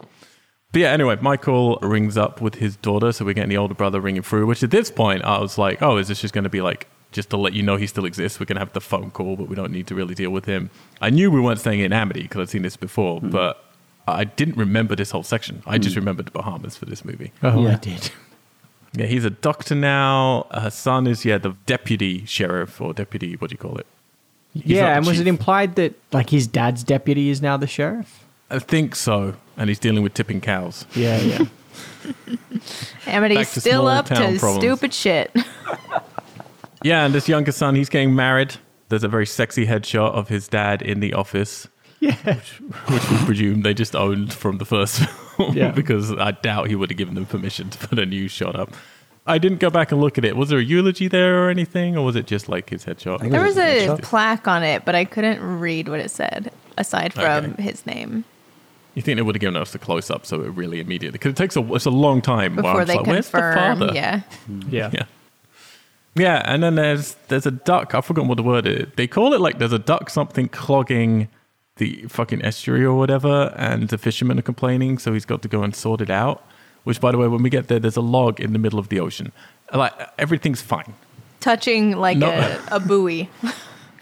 But 0.72 0.82
yeah, 0.82 0.90
anyway, 0.90 1.16
Michael 1.20 1.78
rings 1.82 2.16
up 2.16 2.40
with 2.40 2.56
his 2.56 2.76
daughter, 2.76 3.10
so 3.10 3.24
we're 3.24 3.34
getting 3.34 3.50
the 3.50 3.56
older 3.56 3.74
brother 3.74 4.00
ringing 4.00 4.22
through. 4.22 4.46
Which 4.46 4.62
at 4.62 4.70
this 4.70 4.90
point, 4.90 5.24
I 5.24 5.38
was 5.38 5.56
like, 5.56 5.80
oh, 5.80 5.96
is 5.96 6.08
this 6.08 6.20
just 6.20 6.34
going 6.34 6.44
to 6.44 6.50
be 6.50 6.60
like 6.60 6.88
just 7.12 7.30
to 7.30 7.36
let 7.36 7.52
you 7.52 7.62
know 7.62 7.76
he 7.76 7.86
still 7.86 8.04
exists? 8.04 8.38
We're 8.38 8.46
going 8.46 8.56
to 8.56 8.60
have 8.60 8.72
the 8.72 8.80
phone 8.80 9.10
call, 9.10 9.36
but 9.36 9.48
we 9.48 9.56
don't 9.56 9.72
need 9.72 9.86
to 9.88 9.94
really 9.94 10.14
deal 10.14 10.30
with 10.30 10.44
him. 10.44 10.70
I 11.00 11.10
knew 11.10 11.30
we 11.30 11.40
weren't 11.40 11.60
staying 11.60 11.80
in 11.80 11.92
Amity 11.92 12.22
because 12.22 12.40
I'd 12.40 12.48
seen 12.50 12.62
this 12.62 12.76
before, 12.76 13.20
hmm. 13.20 13.30
but 13.30 13.64
I 14.06 14.24
didn't 14.24 14.56
remember 14.56 14.96
this 14.96 15.10
whole 15.10 15.22
section. 15.22 15.62
I 15.66 15.78
just 15.78 15.94
hmm. 15.94 16.00
remembered 16.00 16.26
the 16.26 16.32
Bahamas 16.32 16.76
for 16.76 16.86
this 16.86 17.04
movie. 17.04 17.32
Oh, 17.42 17.66
I 17.66 17.76
did. 17.76 18.10
Yeah, 18.92 19.06
he's 19.06 19.24
a 19.24 19.30
doctor 19.30 19.76
now. 19.76 20.46
Her 20.52 20.70
son 20.70 21.06
is 21.06 21.24
yeah 21.24 21.38
the 21.38 21.54
deputy 21.66 22.24
sheriff 22.26 22.80
or 22.80 22.92
deputy. 22.92 23.34
What 23.34 23.50
do 23.50 23.54
you 23.54 23.58
call 23.58 23.78
it? 23.78 23.86
He's 24.52 24.64
yeah, 24.66 24.90
the 24.90 24.96
and 24.96 25.06
was 25.06 25.20
it 25.20 25.28
implied 25.28 25.76
that 25.76 25.94
like 26.12 26.30
his 26.30 26.48
dad's 26.48 26.82
deputy 26.82 27.30
is 27.30 27.40
now 27.40 27.56
the 27.56 27.68
sheriff? 27.68 28.26
I 28.50 28.58
think 28.58 28.96
so, 28.96 29.34
and 29.56 29.68
he's 29.68 29.78
dealing 29.78 30.02
with 30.02 30.14
tipping 30.14 30.40
cows. 30.40 30.86
Yeah, 30.94 31.20
yeah. 31.20 31.44
Amity's 33.06 33.48
still 33.48 33.86
up 33.86 34.06
to 34.06 34.14
problems. 34.14 34.56
stupid 34.56 34.92
shit. 34.92 35.30
Yeah, 36.82 37.04
and 37.04 37.14
this 37.14 37.28
younger 37.28 37.52
son, 37.52 37.74
he's 37.74 37.88
getting 37.88 38.14
married. 38.14 38.54
There's 38.88 39.04
a 39.04 39.08
very 39.08 39.26
sexy 39.26 39.66
headshot 39.66 40.12
of 40.12 40.28
his 40.28 40.48
dad 40.48 40.82
in 40.82 41.00
the 41.00 41.12
office, 41.14 41.68
yeah. 42.00 42.14
which 42.24 42.60
we 43.10 43.16
presume 43.26 43.62
they 43.62 43.74
just 43.74 43.94
owned 43.94 44.32
from 44.32 44.58
the 44.58 44.64
first 44.64 44.98
film 45.36 45.54
Yeah. 45.56 45.70
because 45.70 46.12
I 46.12 46.32
doubt 46.32 46.68
he 46.68 46.74
would 46.74 46.90
have 46.90 46.96
given 46.98 47.14
them 47.14 47.26
permission 47.26 47.70
to 47.70 47.86
put 47.86 47.98
a 47.98 48.06
new 48.06 48.26
shot 48.28 48.56
up. 48.56 48.70
I 49.26 49.38
didn't 49.38 49.58
go 49.58 49.70
back 49.70 49.92
and 49.92 50.00
look 50.00 50.16
at 50.18 50.24
it. 50.24 50.34
Was 50.36 50.48
there 50.48 50.58
a 50.58 50.62
eulogy 50.62 51.06
there 51.06 51.44
or 51.44 51.50
anything, 51.50 51.96
or 51.96 52.04
was 52.04 52.16
it 52.16 52.26
just 52.26 52.48
like 52.48 52.70
his 52.70 52.84
headshot? 52.86 53.30
There 53.30 53.44
was 53.44 53.58
a 53.58 53.84
Shut- 53.86 54.02
plaque 54.02 54.48
on 54.48 54.62
it, 54.64 54.84
but 54.84 54.94
I 54.94 55.04
couldn't 55.04 55.40
read 55.60 55.88
what 55.88 56.00
it 56.00 56.10
said 56.10 56.50
aside 56.78 57.12
from 57.12 57.52
Okay. 57.52 57.62
his 57.62 57.84
name 57.84 58.24
You 58.94 59.02
think 59.02 59.16
they 59.16 59.22
would 59.22 59.34
have 59.36 59.40
given 59.40 59.56
us 59.56 59.72
the 59.72 59.78
close 59.78 60.10
up 60.10 60.24
so 60.24 60.40
it 60.40 60.48
really 60.48 60.80
immediately 60.80 61.12
because 61.18 61.32
it 61.32 61.36
takes 61.36 61.54
a 61.56 61.74
it's 61.74 61.84
a 61.84 61.90
long 61.90 62.22
time 62.22 62.56
while 62.56 62.62
before 62.72 62.84
they 62.86 62.96
like, 62.96 63.06
Where's 63.06 63.28
the 63.28 63.38
confirm. 63.38 63.78
father? 63.78 63.94
Yeah. 63.94 64.22
Yeah. 64.70 64.90
Yeah. 64.94 65.04
Yeah, 66.16 66.42
and 66.44 66.62
then 66.62 66.74
there's 66.74 67.14
there's 67.28 67.46
a 67.46 67.50
duck. 67.52 67.94
I've 67.94 68.04
forgotten 68.04 68.28
what 68.28 68.36
the 68.36 68.42
word 68.42 68.66
is. 68.66 68.86
They 68.96 69.06
call 69.06 69.32
it 69.34 69.40
like 69.40 69.58
there's 69.58 69.72
a 69.72 69.78
duck 69.78 70.10
something 70.10 70.48
clogging 70.48 71.28
the 71.76 72.04
fucking 72.08 72.42
estuary 72.44 72.84
or 72.84 72.94
whatever, 72.96 73.54
and 73.56 73.88
the 73.88 73.96
fishermen 73.98 74.38
are 74.38 74.42
complaining, 74.42 74.98
so 74.98 75.12
he's 75.12 75.24
got 75.24 75.40
to 75.42 75.48
go 75.48 75.62
and 75.62 75.74
sort 75.74 76.00
it 76.00 76.10
out. 76.10 76.44
Which, 76.84 77.00
by 77.00 77.12
the 77.12 77.18
way, 77.18 77.28
when 77.28 77.42
we 77.42 77.50
get 77.50 77.68
there, 77.68 77.78
there's 77.78 77.96
a 77.96 78.00
log 78.02 78.40
in 78.40 78.52
the 78.52 78.58
middle 78.58 78.78
of 78.78 78.88
the 78.88 79.00
ocean. 79.00 79.32
Like 79.72 79.92
everything's 80.18 80.62
fine. 80.62 80.94
Touching 81.38 81.96
like 81.96 82.18
No. 82.18 82.30
a, 82.30 82.76
a 82.76 82.80
buoy. 82.80 83.28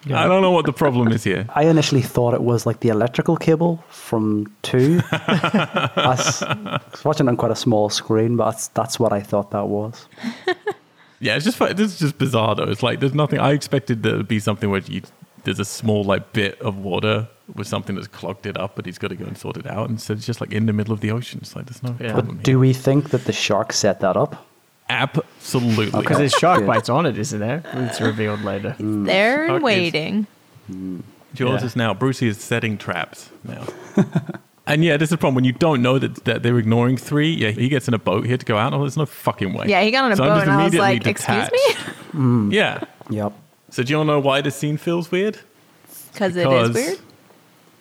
I 0.06 0.26
don't 0.26 0.42
know 0.42 0.52
what 0.52 0.64
the 0.64 0.72
problem 0.72 1.08
is 1.08 1.24
here. 1.24 1.46
I 1.54 1.64
initially 1.64 2.00
thought 2.02 2.32
it 2.32 2.42
was 2.42 2.64
like 2.64 2.80
the 2.80 2.88
electrical 2.88 3.36
cable 3.36 3.84
from 3.90 4.46
two. 4.62 5.00
I 5.12 5.90
was, 5.96 6.42
I 6.42 6.80
watching 7.04 7.28
on 7.28 7.36
quite 7.36 7.50
a 7.52 7.56
small 7.56 7.90
screen, 7.90 8.36
but 8.36 8.50
that's, 8.52 8.68
that's 8.68 8.98
what 8.98 9.12
I 9.12 9.20
thought 9.20 9.50
that 9.50 9.66
was. 9.68 10.06
Yeah, 11.20 11.36
it's 11.36 11.44
just 11.44 11.58
this 11.58 11.92
is 11.94 11.98
just 11.98 12.18
bizarre 12.18 12.54
though. 12.54 12.64
It's 12.70 12.82
like 12.82 13.00
there's 13.00 13.14
nothing. 13.14 13.40
I 13.40 13.52
expected 13.52 14.02
there 14.02 14.18
to 14.18 14.24
be 14.24 14.38
something 14.38 14.70
where 14.70 14.80
you, 14.80 15.02
there's 15.44 15.58
a 15.58 15.64
small 15.64 16.04
like 16.04 16.32
bit 16.32 16.60
of 16.60 16.76
water 16.78 17.28
with 17.54 17.66
something 17.66 17.96
that's 17.96 18.06
clogged 18.08 18.46
it 18.46 18.56
up, 18.56 18.76
but 18.76 18.86
he's 18.86 18.98
got 18.98 19.08
to 19.08 19.16
go 19.16 19.24
and 19.24 19.36
sort 19.36 19.56
it 19.56 19.66
out. 19.66 19.88
Instead, 19.90 20.18
it's 20.18 20.26
just 20.26 20.40
like 20.40 20.52
in 20.52 20.66
the 20.66 20.72
middle 20.72 20.92
of 20.92 21.00
the 21.00 21.10
ocean. 21.10 21.40
It's 21.42 21.56
like 21.56 21.66
there's 21.66 21.82
no 21.82 21.96
Yeah. 22.00 22.12
problem 22.12 22.36
But 22.36 22.44
do 22.44 22.58
we 22.58 22.72
think 22.72 23.10
that 23.10 23.24
the 23.24 23.32
shark 23.32 23.72
set 23.72 24.00
that 24.00 24.16
up? 24.16 24.46
Absolutely. 24.90 25.90
Oh, 25.92 26.00
because 26.00 26.18
there's 26.18 26.32
shark 26.32 26.64
bites 26.66 26.88
on 26.88 27.04
it, 27.06 27.18
isn't 27.18 27.40
there? 27.40 27.62
It's 27.74 28.00
revealed 28.00 28.42
later. 28.42 28.72
Hmm. 28.72 29.04
There 29.04 29.46
Fuck 29.46 29.48
and 29.48 29.56
is- 29.56 29.62
waiting. 29.62 30.26
Hmm. 30.66 31.00
Jaws 31.34 31.60
Yeah. 31.60 31.66
is 31.66 31.76
now 31.76 31.94
Brucey 31.94 32.26
is 32.28 32.38
setting 32.38 32.78
traps 32.78 33.30
now. 33.44 33.66
and 34.68 34.84
yeah, 34.84 34.96
this 34.96 35.06
is 35.06 35.10
the 35.10 35.18
problem 35.18 35.34
when 35.34 35.44
you 35.44 35.52
don't 35.52 35.82
know 35.82 35.98
that, 35.98 36.24
that 36.24 36.42
they're 36.42 36.58
ignoring 36.58 36.96
three. 36.96 37.30
Yeah, 37.32 37.50
he 37.50 37.68
gets 37.68 37.88
in 37.88 37.94
a 37.94 37.98
boat. 37.98 38.24
He 38.24 38.30
had 38.30 38.40
to 38.40 38.46
go 38.46 38.56
out. 38.56 38.72
Oh, 38.72 38.80
there's 38.80 38.96
no 38.96 39.06
fucking 39.06 39.52
way. 39.54 39.66
Yeah, 39.68 39.82
he 39.82 39.90
got 39.90 40.04
on 40.04 40.12
a 40.12 40.16
So 40.16 40.24
I'm 40.24 40.28
boat 40.30 40.34
just 40.36 40.48
and 40.48 40.52
I 40.52 40.64
was 40.64 40.74
immediately 40.74 40.98
like, 40.98 41.06
"Excuse 41.06 41.50
me?" 41.52 41.58
detached. 41.68 41.94
Mm. 42.12 42.52
Yeah. 42.52 42.84
Yep. 43.10 43.32
So 43.70 43.82
do 43.82 43.92
you 43.92 43.98
all 43.98 44.04
know 44.04 44.18
why 44.18 44.40
this 44.40 44.56
scene 44.56 44.76
feels 44.78 45.10
weird? 45.10 45.38
Because 46.12 46.36
it 46.36 46.50
is 46.50 46.74
weird. 46.74 46.98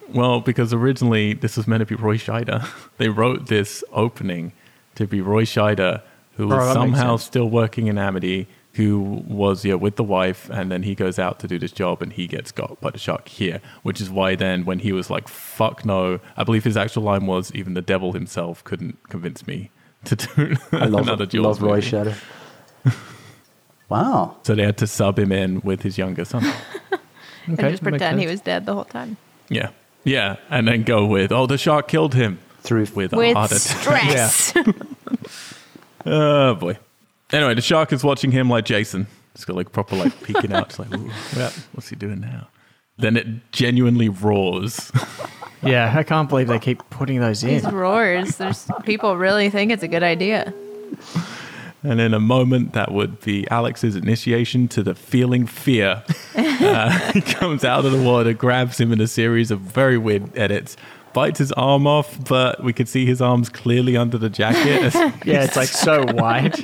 Well, 0.09 0.41
because 0.41 0.73
originally 0.73 1.33
this 1.33 1.55
was 1.57 1.65
meant 1.67 1.79
to 1.81 1.85
be 1.85 1.95
Roy 1.95 2.17
Scheider. 2.17 2.67
They 2.97 3.09
wrote 3.09 3.47
this 3.47 3.83
opening 3.93 4.51
to 4.95 5.05
be 5.07 5.21
Roy 5.21 5.43
Scheider, 5.43 6.01
who 6.35 6.47
was 6.47 6.69
Oh, 6.69 6.73
somehow 6.73 7.17
still 7.17 7.49
working 7.49 7.87
in 7.87 7.97
Amity, 7.97 8.47
who 8.77 9.23
was 9.27 9.65
yeah 9.65 9.73
with 9.75 9.97
the 9.97 10.03
wife, 10.03 10.49
and 10.49 10.71
then 10.71 10.83
he 10.83 10.95
goes 10.95 11.19
out 11.19 11.39
to 11.39 11.47
do 11.47 11.59
this 11.59 11.71
job, 11.71 12.01
and 12.01 12.13
he 12.13 12.25
gets 12.27 12.51
got 12.51 12.79
by 12.79 12.89
the 12.91 12.97
shark 12.97 13.27
here, 13.27 13.59
which 13.83 13.99
is 13.99 14.09
why 14.09 14.35
then 14.35 14.63
when 14.65 14.79
he 14.79 14.91
was 14.93 15.09
like 15.09 15.27
"fuck 15.27 15.83
no," 15.85 16.19
I 16.37 16.43
believe 16.43 16.63
his 16.63 16.77
actual 16.77 17.03
line 17.03 17.25
was, 17.25 17.51
"Even 17.53 17.73
the 17.73 17.81
devil 17.81 18.13
himself 18.13 18.63
couldn't 18.63 18.97
convince 19.09 19.45
me 19.45 19.69
to 20.05 20.15
do 20.15 20.55
I 20.71 20.85
love, 20.85 21.03
another 21.07 21.25
Jaws 21.25 21.43
love 21.43 21.61
Roy 21.61 21.75
movie." 21.75 21.87
Shadow. 21.89 22.13
wow. 23.89 24.37
So 24.43 24.55
they 24.55 24.63
had 24.63 24.77
to 24.77 24.87
sub 24.87 25.19
him 25.19 25.31
in 25.31 25.61
with 25.61 25.81
his 25.81 25.97
younger 25.97 26.25
son. 26.25 26.43
and 27.45 27.59
just 27.59 27.83
pretend 27.83 28.19
he 28.19 28.27
was 28.27 28.41
dead 28.41 28.65
the 28.65 28.73
whole 28.73 28.85
time. 28.85 29.17
yeah, 29.49 29.69
yeah, 30.03 30.37
and 30.49 30.67
then 30.67 30.83
go 30.83 31.05
with, 31.05 31.31
"Oh, 31.31 31.45
the 31.47 31.57
shark 31.57 31.87
killed 31.87 32.13
him." 32.15 32.39
Through 32.61 32.87
With, 32.95 33.13
a 33.13 33.17
With 33.17 33.33
heart 33.33 33.51
attack. 33.51 33.81
stress. 33.81 34.53
Oh 36.05 36.55
boy. 36.55 36.77
Anyway, 37.31 37.53
the 37.53 37.61
shark 37.61 37.91
is 37.91 38.03
watching 38.03 38.31
him 38.31 38.49
like 38.49 38.65
Jason. 38.65 39.07
It's 39.35 39.45
got 39.45 39.55
like 39.55 39.71
proper 39.71 39.95
like 39.95 40.23
peeking 40.23 40.53
out. 40.53 40.69
It's 40.69 40.79
like, 40.79 40.93
Ooh, 40.95 41.11
what's 41.73 41.89
he 41.89 41.95
doing 41.95 42.21
now? 42.21 42.47
Then 42.97 43.17
it 43.17 43.51
genuinely 43.51 44.09
roars. 44.09 44.91
Yeah, 45.63 45.93
I 45.97 46.03
can't 46.03 46.29
believe 46.29 46.47
they 46.47 46.59
keep 46.59 46.87
putting 46.89 47.19
those 47.19 47.43
in. 47.43 47.49
These 47.49 47.71
roars. 47.71 48.37
There's 48.37 48.67
people 48.83 49.17
really 49.17 49.49
think 49.49 49.71
it's 49.71 49.83
a 49.83 49.87
good 49.87 50.03
idea. 50.03 50.53
And 51.83 51.99
in 51.99 52.13
a 52.13 52.19
moment 52.19 52.73
that 52.73 52.91
would 52.91 53.21
be 53.21 53.47
Alex's 53.49 53.95
initiation 53.95 54.67
to 54.69 54.83
the 54.83 54.93
feeling 54.93 55.45
fear, 55.45 56.03
uh, 56.35 57.11
he 57.11 57.21
comes 57.21 57.63
out 57.63 57.85
of 57.85 57.91
the 57.91 58.01
water, 58.01 58.33
grabs 58.33 58.79
him 58.79 58.91
in 58.91 59.01
a 59.01 59.07
series 59.07 59.51
of 59.51 59.59
very 59.59 59.97
weird 59.97 60.35
edits, 60.37 60.77
bites 61.13 61.39
his 61.39 61.51
arm 61.53 61.87
off, 61.87 62.17
but 62.27 62.63
we 62.63 62.73
could 62.73 62.87
see 62.87 63.05
his 63.05 63.21
arms 63.21 63.49
clearly 63.49 63.97
under 63.97 64.17
the 64.17 64.29
jacket. 64.29 64.93
Yeah, 65.25 65.43
it's 65.43 65.55
like 65.55 65.69
so 65.69 66.03
wide. 66.13 66.55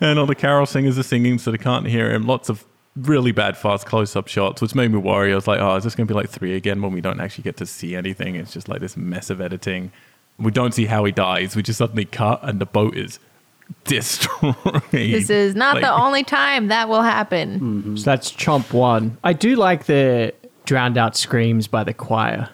and 0.00 0.18
all 0.18 0.26
the 0.26 0.34
carol 0.34 0.66
singers 0.66 0.98
are 0.98 1.02
singing, 1.02 1.38
so 1.38 1.50
they 1.50 1.58
can't 1.58 1.86
hear 1.86 2.12
him. 2.12 2.26
Lots 2.26 2.48
of 2.48 2.64
really 2.96 3.32
bad 3.32 3.56
fast 3.56 3.86
close-up 3.86 4.28
shots, 4.28 4.60
which 4.60 4.74
made 4.74 4.90
me 4.90 4.98
worry. 4.98 5.32
I 5.32 5.34
was 5.34 5.46
like, 5.46 5.60
"Oh, 5.60 5.76
is 5.76 5.84
this 5.84 5.94
going 5.94 6.06
to 6.06 6.12
be 6.12 6.18
like 6.18 6.30
three 6.30 6.54
again 6.56 6.82
when 6.82 6.92
we 6.92 7.00
don't 7.00 7.20
actually 7.20 7.44
get 7.44 7.56
to 7.58 7.66
see 7.66 7.94
anything? 7.96 8.36
It's 8.36 8.52
just 8.52 8.68
like 8.68 8.80
this 8.80 8.96
mess 8.96 9.30
of 9.30 9.40
editing. 9.40 9.92
We 10.38 10.50
don't 10.50 10.72
see 10.74 10.86
how 10.86 11.04
he 11.04 11.12
dies. 11.12 11.56
We 11.56 11.62
just 11.62 11.78
suddenly 11.78 12.04
cut, 12.04 12.40
and 12.42 12.60
the 12.60 12.66
boat 12.66 12.96
is 12.96 13.18
destroyed. 13.84 14.54
This 14.90 15.30
is 15.30 15.54
not 15.54 15.76
Like, 15.76 15.84
the 15.84 15.92
only 15.92 16.24
time 16.24 16.68
that 16.68 16.88
will 16.88 17.02
happen. 17.02 17.60
Mm-hmm. 17.60 17.96
So 17.96 18.04
that's 18.04 18.30
chomp 18.32 18.72
one. 18.72 19.16
I 19.24 19.32
do 19.32 19.56
like 19.56 19.84
the 19.86 20.34
drowned 20.64 20.96
out 20.98 21.16
screams 21.16 21.66
by 21.66 21.84
the 21.84 21.94
choir. 21.94 22.50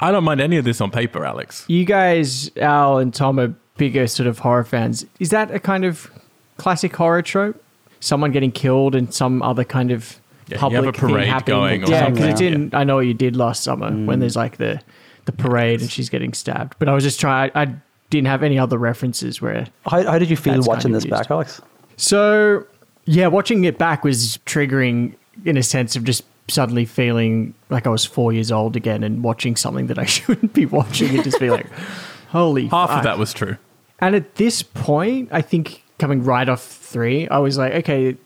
I 0.00 0.12
don't 0.12 0.24
mind 0.24 0.40
any 0.40 0.56
of 0.56 0.64
this 0.64 0.80
on 0.80 0.90
paper, 0.90 1.24
Alex. 1.24 1.64
You 1.68 1.84
guys, 1.84 2.50
Al 2.56 2.98
and 2.98 3.14
Tom, 3.14 3.38
are 3.40 3.54
bigger 3.76 4.06
sort 4.06 4.26
of 4.26 4.40
horror 4.40 4.64
fans. 4.64 5.06
Is 5.20 5.30
that 5.30 5.50
a 5.50 5.60
kind 5.60 5.84
of 5.84 6.10
classic 6.56 6.94
horror 6.94 7.22
trope? 7.22 7.62
Someone 8.00 8.32
getting 8.32 8.52
killed 8.52 8.94
and 8.94 9.12
some 9.14 9.42
other 9.42 9.64
kind 9.64 9.90
of 9.90 10.20
Yeah, 10.48 10.56
you 10.56 10.60
have 10.60 10.72
public 10.72 10.96
a 10.96 11.00
parade 11.00 11.24
thing 11.24 11.32
happening. 11.32 11.56
going 11.56 11.84
or 11.84 11.90
yeah, 11.90 11.98
something. 12.00 12.14
because 12.14 12.28
it's 12.32 12.40
Yeah. 12.40 12.48
in. 12.48 12.70
I 12.74 12.84
know 12.84 12.96
what 12.96 13.06
you 13.06 13.14
did 13.14 13.34
last 13.36 13.62
summer 13.62 13.90
mm. 13.90 14.06
when 14.06 14.20
there's 14.20 14.36
like 14.36 14.58
the 14.58 14.80
the 15.24 15.32
parade 15.32 15.80
and 15.80 15.90
she's 15.90 16.10
getting 16.10 16.34
stabbed. 16.34 16.74
But 16.78 16.88
I 16.88 16.94
was 16.94 17.02
just 17.02 17.18
trying. 17.18 17.50
I 17.54 17.74
didn't 18.10 18.26
have 18.26 18.42
any 18.42 18.58
other 18.58 18.76
references 18.76 19.40
where 19.40 19.66
How, 19.86 20.02
how 20.02 20.18
did 20.18 20.28
you 20.28 20.36
feel 20.36 20.60
watching 20.62 20.92
kind 20.92 20.96
of 20.96 21.02
this 21.02 21.10
back. 21.10 21.30
Alex? 21.30 21.62
So, 21.96 22.66
yeah, 23.06 23.28
watching 23.28 23.64
it 23.64 23.78
back 23.78 24.04
was 24.04 24.38
triggering 24.44 25.14
in 25.44 25.56
a 25.56 25.62
sense 25.62 25.96
of 25.96 26.04
just 26.04 26.24
suddenly 26.48 26.84
feeling 26.84 27.54
like 27.70 27.86
I 27.86 27.90
was 27.90 28.04
four 28.04 28.32
years 28.32 28.52
old 28.52 28.76
again 28.76 29.02
and 29.02 29.22
watching 29.22 29.56
something 29.56 29.86
that 29.86 29.98
I 29.98 30.04
shouldn't 30.16 30.52
be 30.52 30.66
watching 30.66 31.14
and 31.14 31.24
just 31.24 31.40
be 31.40 31.50
like, 31.50 31.66
holy 32.28 32.66
Half 32.68 32.90
fuck. 32.90 32.98
of 32.98 33.04
that 33.04 33.18
was 33.18 33.32
true. 33.32 33.56
And 34.00 34.14
at 34.14 34.34
this 34.34 34.62
point, 34.62 35.28
I 35.32 35.40
think 35.40 35.82
coming 35.98 36.24
right 36.24 36.48
off 36.48 36.62
three, 36.62 37.28
I 37.28 37.38
was 37.38 37.56
like, 37.56 37.72
okay, 37.74 38.16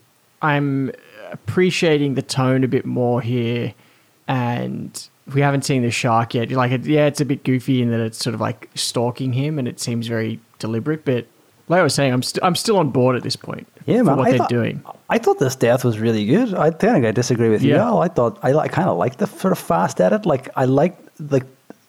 I'm 0.43 0.93
appreciating 1.31 2.15
the 2.15 2.23
tone 2.23 2.65
a 2.65 2.69
bit 2.69 2.87
more 2.87 3.21
here. 3.21 3.75
And 4.27 5.09
we 5.35 5.41
haven't 5.41 5.63
seen 5.65 5.83
the 5.83 5.91
shark 5.91 6.35
yet. 6.35 6.51
Like, 6.51 6.85
yeah, 6.85 7.07
it's 7.07 7.21
a 7.21 7.25
bit 7.25 7.45
goofy 7.45 7.83
in 7.83 7.91
that 7.91 8.01
it's 8.01 8.19
sort 8.19 8.35
of 8.35 8.41
like 8.41 8.71
stalking 8.75 9.35
him 9.35 9.59
and 9.59 9.69
it 9.69 9.79
seems 9.79 10.07
very 10.07 10.41
deliberate. 10.59 11.05
But 11.05 11.27
like 11.69 11.81
I 11.81 11.83
was 11.83 11.95
saying, 11.95 12.13
I'm, 12.13 12.23
st- 12.23 12.43
I'm 12.45 12.55
still 12.55 12.77
on 12.79 12.91
board 12.91 13.17
at 13.17 13.23
this 13.23 13.37
point 13.37 13.67
Yeah, 13.87 13.99
for 13.99 14.05
man. 14.05 14.17
what 14.17 14.27
I 14.27 14.31
they're 14.31 14.39
thought, 14.39 14.49
doing. 14.49 14.83
I 15.11 15.19
thought 15.19 15.39
this 15.39 15.57
death 15.57 15.85
was 15.85 15.99
really 15.99 16.25
good. 16.27 16.55
I 16.55 16.71
think 16.71 17.05
I 17.05 17.11
disagree 17.13 17.49
with 17.51 17.63
you. 17.63 17.75
Yeah. 17.75 17.87
Al. 17.87 18.03
I 18.03 18.09
thought 18.09 18.39
I, 18.43 18.53
like 18.53 18.73
kind 18.73 18.89
of 18.89 18.97
like 18.97 19.17
the 19.17 19.27
sort 19.27 19.53
of 19.53 19.59
fast 19.59 20.01
edit. 20.01 20.27
Like 20.27 20.49
I 20.57 20.65
like 20.65 20.97
like 21.19 21.45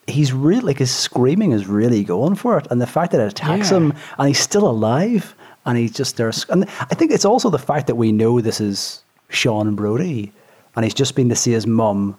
he's 0.07 0.34
really 0.34 0.61
like 0.61 0.80
his 0.80 0.93
screaming 0.95 1.51
is 1.51 1.67
really 1.67 2.03
going 2.03 2.36
for 2.36 2.57
it, 2.57 2.67
and 2.71 2.82
the 2.82 2.88
fact 2.88 3.11
that 3.11 3.21
it 3.21 3.32
attacks 3.32 3.71
Yeah. 3.71 3.77
him 3.77 3.93
and 4.17 4.27
he's 4.27 4.39
still 4.39 4.67
alive, 4.67 5.36
and 5.65 5.77
he's 5.77 5.91
just 5.93 6.17
there. 6.17 6.32
And 6.49 6.65
I 6.91 6.95
think 6.95 7.11
it's 7.11 7.25
also 7.25 7.49
the 7.49 7.59
fact 7.59 7.88
that 7.88 7.95
we 7.95 8.11
know 8.11 8.41
this 8.41 8.59
is 8.61 9.03
Sean 9.30 9.75
Brody, 9.75 10.32
and 10.75 10.84
he's 10.84 10.93
just 10.95 11.15
been 11.15 11.30
to 11.30 11.36
see 11.36 11.51
his 11.51 11.67
mum. 11.67 12.17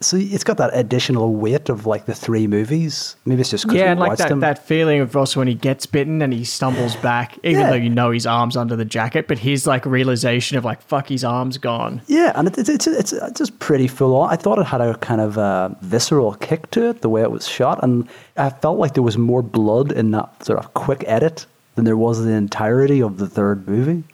So 0.00 0.16
it's 0.16 0.44
got 0.44 0.58
that 0.58 0.70
additional 0.74 1.34
weight 1.34 1.68
of 1.68 1.84
like 1.84 2.06
the 2.06 2.14
three 2.14 2.46
movies. 2.46 3.16
Maybe 3.24 3.40
it's 3.40 3.50
just 3.50 3.64
because 3.64 3.80
Yeah, 3.80 3.90
and 3.90 3.98
like 3.98 4.16
that, 4.18 4.28
them. 4.28 4.38
that 4.40 4.64
feeling 4.64 5.00
of 5.00 5.16
also 5.16 5.40
when 5.40 5.48
he 5.48 5.54
gets 5.54 5.86
bitten 5.86 6.22
and 6.22 6.32
he 6.32 6.44
stumbles 6.44 6.94
back, 7.02 7.36
even 7.42 7.62
Yeah. 7.62 7.70
though 7.70 7.76
you 7.76 7.90
know 7.90 8.12
his 8.12 8.24
arm's 8.24 8.56
under 8.56 8.76
the 8.76 8.84
jacket, 8.84 9.26
but 9.26 9.38
his 9.40 9.66
like 9.66 9.84
realization 9.84 10.56
of 10.56 10.64
like, 10.64 10.80
fuck, 10.82 11.08
his 11.08 11.24
arm's 11.24 11.58
gone. 11.58 12.00
Yeah, 12.06 12.32
and 12.36 12.46
it, 12.46 12.56
it's 12.58 12.68
it's 12.68 12.86
it's 12.86 13.12
it's 13.12 13.38
just 13.38 13.58
pretty 13.58 13.88
full 13.88 14.14
on. 14.16 14.30
I 14.32 14.36
thought 14.36 14.60
it 14.60 14.66
had 14.66 14.80
a 14.80 14.96
kind 14.98 15.20
of 15.20 15.36
uh, 15.36 15.70
visceral 15.82 16.34
kick 16.34 16.70
to 16.70 16.90
it, 16.90 17.00
the 17.02 17.08
way 17.08 17.22
it 17.22 17.32
was 17.32 17.48
shot, 17.48 17.82
and 17.82 18.08
I 18.36 18.50
felt 18.50 18.78
like 18.78 18.94
there 18.94 19.02
was 19.02 19.18
more 19.18 19.42
blood 19.42 19.90
in 19.90 20.12
that 20.12 20.44
sort 20.44 20.60
of 20.60 20.74
quick 20.74 21.02
edit 21.08 21.44
than 21.74 21.84
there 21.84 21.96
was 21.96 22.20
in 22.20 22.26
the 22.26 22.34
entirety 22.34 23.02
of 23.02 23.18
the 23.18 23.26
third 23.28 23.66
movie. 23.66 24.04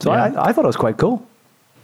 So 0.00 0.12
Yeah. 0.14 0.24
I, 0.24 0.48
I 0.48 0.52
thought 0.52 0.64
it 0.64 0.66
was 0.66 0.76
quite 0.76 0.96
cool. 0.96 1.26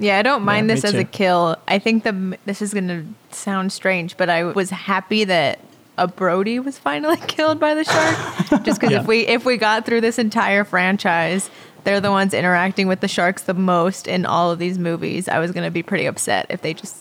Yeah, 0.03 0.19
I 0.19 0.23
don't 0.23 0.43
mind 0.43 0.69
this 0.69 0.85
as 0.85 0.95
a 0.95 1.05
kill. 1.05 1.57
I 1.69 1.79
think 1.79 2.05
the 2.05 2.37
this 2.45 2.61
is 2.61 2.75
going 2.75 2.89
to 2.89 3.07
sound 3.35 3.73
strange, 3.73 4.17
but 4.17 4.29
I 4.29 4.45
was 4.45 4.71
happy 4.71 5.25
that 5.25 5.59
a 5.99 6.09
Brody 6.09 6.59
was 6.59 6.79
finally 6.79 7.17
killed 7.29 7.61
by 7.61 7.75
the 7.75 7.85
shark. 7.85 8.65
Just 8.65 8.81
because 8.81 8.91
Yeah. 8.93 9.01
if 9.01 9.07
we 9.07 9.21
if 9.27 9.45
we 9.45 9.57
got 9.57 9.87
through 9.87 10.01
this 10.01 10.19
entire 10.19 10.65
franchise, 10.65 11.51
they're 11.85 12.01
the 12.01 12.11
ones 12.11 12.35
interacting 12.35 12.89
with 12.89 13.01
the 13.01 13.09
sharks 13.09 13.43
the 13.43 13.55
most 13.55 14.09
in 14.09 14.27
all 14.27 14.51
of 14.51 14.59
these 14.59 14.79
movies. 14.79 15.29
I 15.29 15.39
was 15.39 15.53
going 15.53 15.65
to 15.65 15.71
be 15.71 15.83
pretty 15.83 16.07
upset 16.07 16.47
if 16.51 16.63
they 16.63 16.75
just 16.75 16.97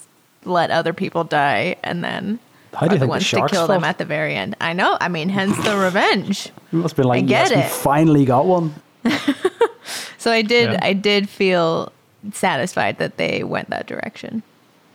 let 0.46 0.72
other 0.72 0.94
people 0.94 1.24
die 1.24 1.76
and 1.84 2.04
then 2.04 2.40
you 2.74 2.78
are 2.80 2.88
the 2.88 2.90
think 2.90 3.00
the 3.02 3.08
ones 3.08 3.30
to 3.30 3.48
kill 3.48 3.68
them 3.68 3.84
at 3.84 3.98
the 3.98 4.06
very 4.06 4.36
end. 4.36 4.56
I 4.62 4.74
know. 4.74 4.98
I 5.00 5.08
mean, 5.08 5.30
hence 5.30 5.56
the 5.64 5.78
revenge. 5.86 6.48
It 6.48 6.76
must 6.76 6.96
be 6.96 7.04
like 7.04 7.20
I 7.24 7.26
get 7.26 7.50
yes, 7.50 7.56
we 7.56 7.62
it. 7.62 7.72
finally 7.72 8.26
got 8.26 8.46
one. 8.46 8.74
So 10.18 10.32
I 10.32 10.44
did. 10.44 10.74
Yeah. 10.74 10.80
I 10.84 10.94
did 10.94 11.28
feel 11.28 11.92
satisfied 12.34 12.98
that 13.00 13.18
they 13.18 13.44
went 13.44 13.70
that 13.70 13.88
direction. 13.88 14.44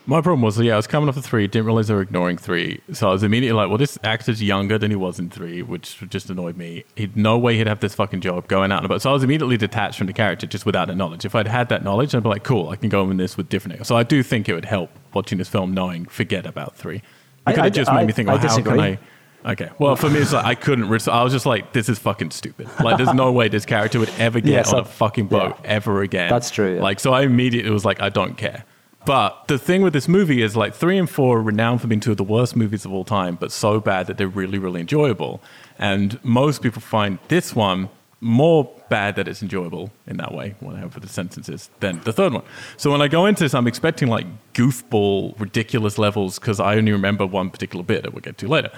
My 0.09 0.21
problem 0.21 0.41
was, 0.43 0.57
yeah, 0.61 0.75
I 0.75 0.77
was 0.77 0.87
coming 0.87 1.09
off 1.09 1.17
of 1.17 1.25
three, 1.25 1.49
didn't 1.49 1.67
realize 1.67 1.89
they 1.89 1.95
were 1.95 2.01
ignoring 2.03 2.39
three. 2.39 2.81
So 2.93 3.09
I 3.09 3.13
was 3.13 3.25
immediately 3.25 3.57
like, 3.57 3.69
well, 3.69 3.77
this 3.79 3.99
actor's 4.05 4.41
younger 4.41 4.79
than 4.79 4.93
he 4.93 4.97
was 4.97 5.19
in 5.19 5.31
three, 5.31 5.63
which 5.63 5.99
just 6.09 6.31
annoyed 6.31 6.57
me. 6.57 6.85
He'd 6.95 7.17
no 7.17 7.37
way 7.37 7.57
he'd 7.59 7.67
have 7.67 7.81
this 7.81 7.93
fucking 7.97 8.21
job 8.21 8.47
going 8.47 8.71
out 8.71 8.79
and 8.79 8.87
about. 8.87 9.03
So 9.03 9.11
I 9.11 9.13
was 9.13 9.25
immediately 9.25 9.57
detached 9.57 9.99
from 9.99 10.07
the 10.07 10.13
character 10.13 10.47
just 10.47 10.65
without 10.65 10.87
the 10.87 10.95
knowledge. 10.95 11.25
If 11.25 11.35
I'd 11.35 11.49
had 11.49 11.69
that 11.71 11.83
knowledge, 11.83 12.15
I'd 12.15 12.23
be 12.23 12.29
like, 12.29 12.45
cool, 12.45 12.69
I 12.69 12.77
can 12.77 12.89
go 12.89 13.11
in 13.11 13.17
this 13.17 13.37
with 13.37 13.49
different. 13.49 13.85
So 13.85 13.97
I 13.97 14.05
do 14.05 14.23
think 14.23 14.49
it 14.49 14.55
would 14.55 14.65
help 14.67 14.91
watching 15.13 15.39
this 15.39 15.49
film 15.49 15.75
knowing, 15.75 16.05
forget 16.05 16.47
about 16.47 16.77
three. 16.77 17.03
I- 17.45 17.51
It 17.51 17.55
could 17.55 17.61
I- 17.63 17.65
have 17.65 17.75
just 17.75 17.93
made 17.93 18.07
me 18.07 18.13
think, 18.13 18.29
I 18.29 18.35
oh, 18.35 18.39
how 18.39 18.63
can. 18.63 18.79
I. 18.79 18.99
Okay. 19.47 19.71
Well, 19.79 19.95
for 19.95 20.11
me, 20.11 20.19
it's 20.19 20.33
like 20.33 20.45
I 20.45 20.55
couldn't. 20.57 20.89
Res- 20.89 21.07
I 21.07 21.23
was 21.23 21.33
just 21.33 21.47
like, 21.47 21.73
this 21.73 21.89
is 21.89 21.99
fucking 22.01 22.33
stupid. 22.33 22.69
Like, 22.83 22.97
there's 22.97 23.15
no 23.15 23.31
way 23.31 23.49
this 23.49 23.65
character 23.65 24.01
would 24.01 24.11
ever 24.19 24.41
get 24.41 24.51
Yes, 24.51 24.73
on 24.73 24.81
a 24.81 24.85
fucking 24.85 25.29
boat 25.29 25.57
yeah. 25.63 25.71
ever 25.71 26.03
again. 26.03 26.29
That's 26.31 26.51
true, 26.51 26.75
yeah. 26.77 26.83
Like, 26.83 26.99
so 26.99 27.13
I 27.13 27.23
immediately 27.23 27.71
was 27.71 27.85
like, 27.85 28.01
I 28.01 28.09
don't 28.09 28.37
care. 28.37 28.65
But 29.05 29.47
the 29.47 29.57
thing 29.57 29.83
with 29.83 29.93
this 29.93 30.09
movie 30.09 30.43
is 30.43 30.57
like 30.57 30.75
three 30.75 30.99
and 30.99 31.09
four 31.09 31.39
are 31.39 31.43
renowned 31.43 31.81
for 31.81 31.87
being 31.87 32.01
two 32.01 32.11
of 32.11 32.17
the 32.17 32.25
worst 32.25 32.57
movies 32.57 32.85
of 32.85 32.93
all 32.93 33.05
time, 33.05 33.37
but 33.37 33.53
so 33.53 33.79
bad 33.79 34.09
that 34.09 34.19
they're 34.19 34.27
really, 34.27 34.59
really 34.59 34.81
enjoyable. 34.81 35.41
And 35.79 36.19
most 36.25 36.61
people 36.61 36.83
find 36.83 37.21
this 37.29 37.55
one 37.55 37.89
more 38.21 38.69
bad 38.89 39.15
that 39.15 39.29
it's 39.29 39.43
enjoyable 39.43 39.93
in 40.09 40.17
that 40.17 40.35
way, 40.35 40.57
whatever 40.59 40.99
the 40.99 41.07
sentence 41.09 41.49
is, 41.49 41.71
than 41.79 42.01
the 42.01 42.13
third 42.13 42.33
one. 42.33 42.43
So 42.77 42.91
when 42.91 43.01
I 43.01 43.07
go 43.07 43.27
into 43.27 43.45
this, 43.45 43.55
I'm 43.55 43.69
expecting 43.69 44.09
like 44.09 44.27
goofball, 44.55 45.39
ridiculous 45.39 45.99
levels 45.99 46.41
because 46.41 46.59
I 46.59 46.75
only 46.77 46.91
remember 46.91 47.27
one 47.27 47.51
particular 47.51 47.85
bit 47.85 48.03
that 48.03 48.13
we'll 48.13 48.23
get 48.23 48.39
to 48.39 48.49
later. 48.49 48.73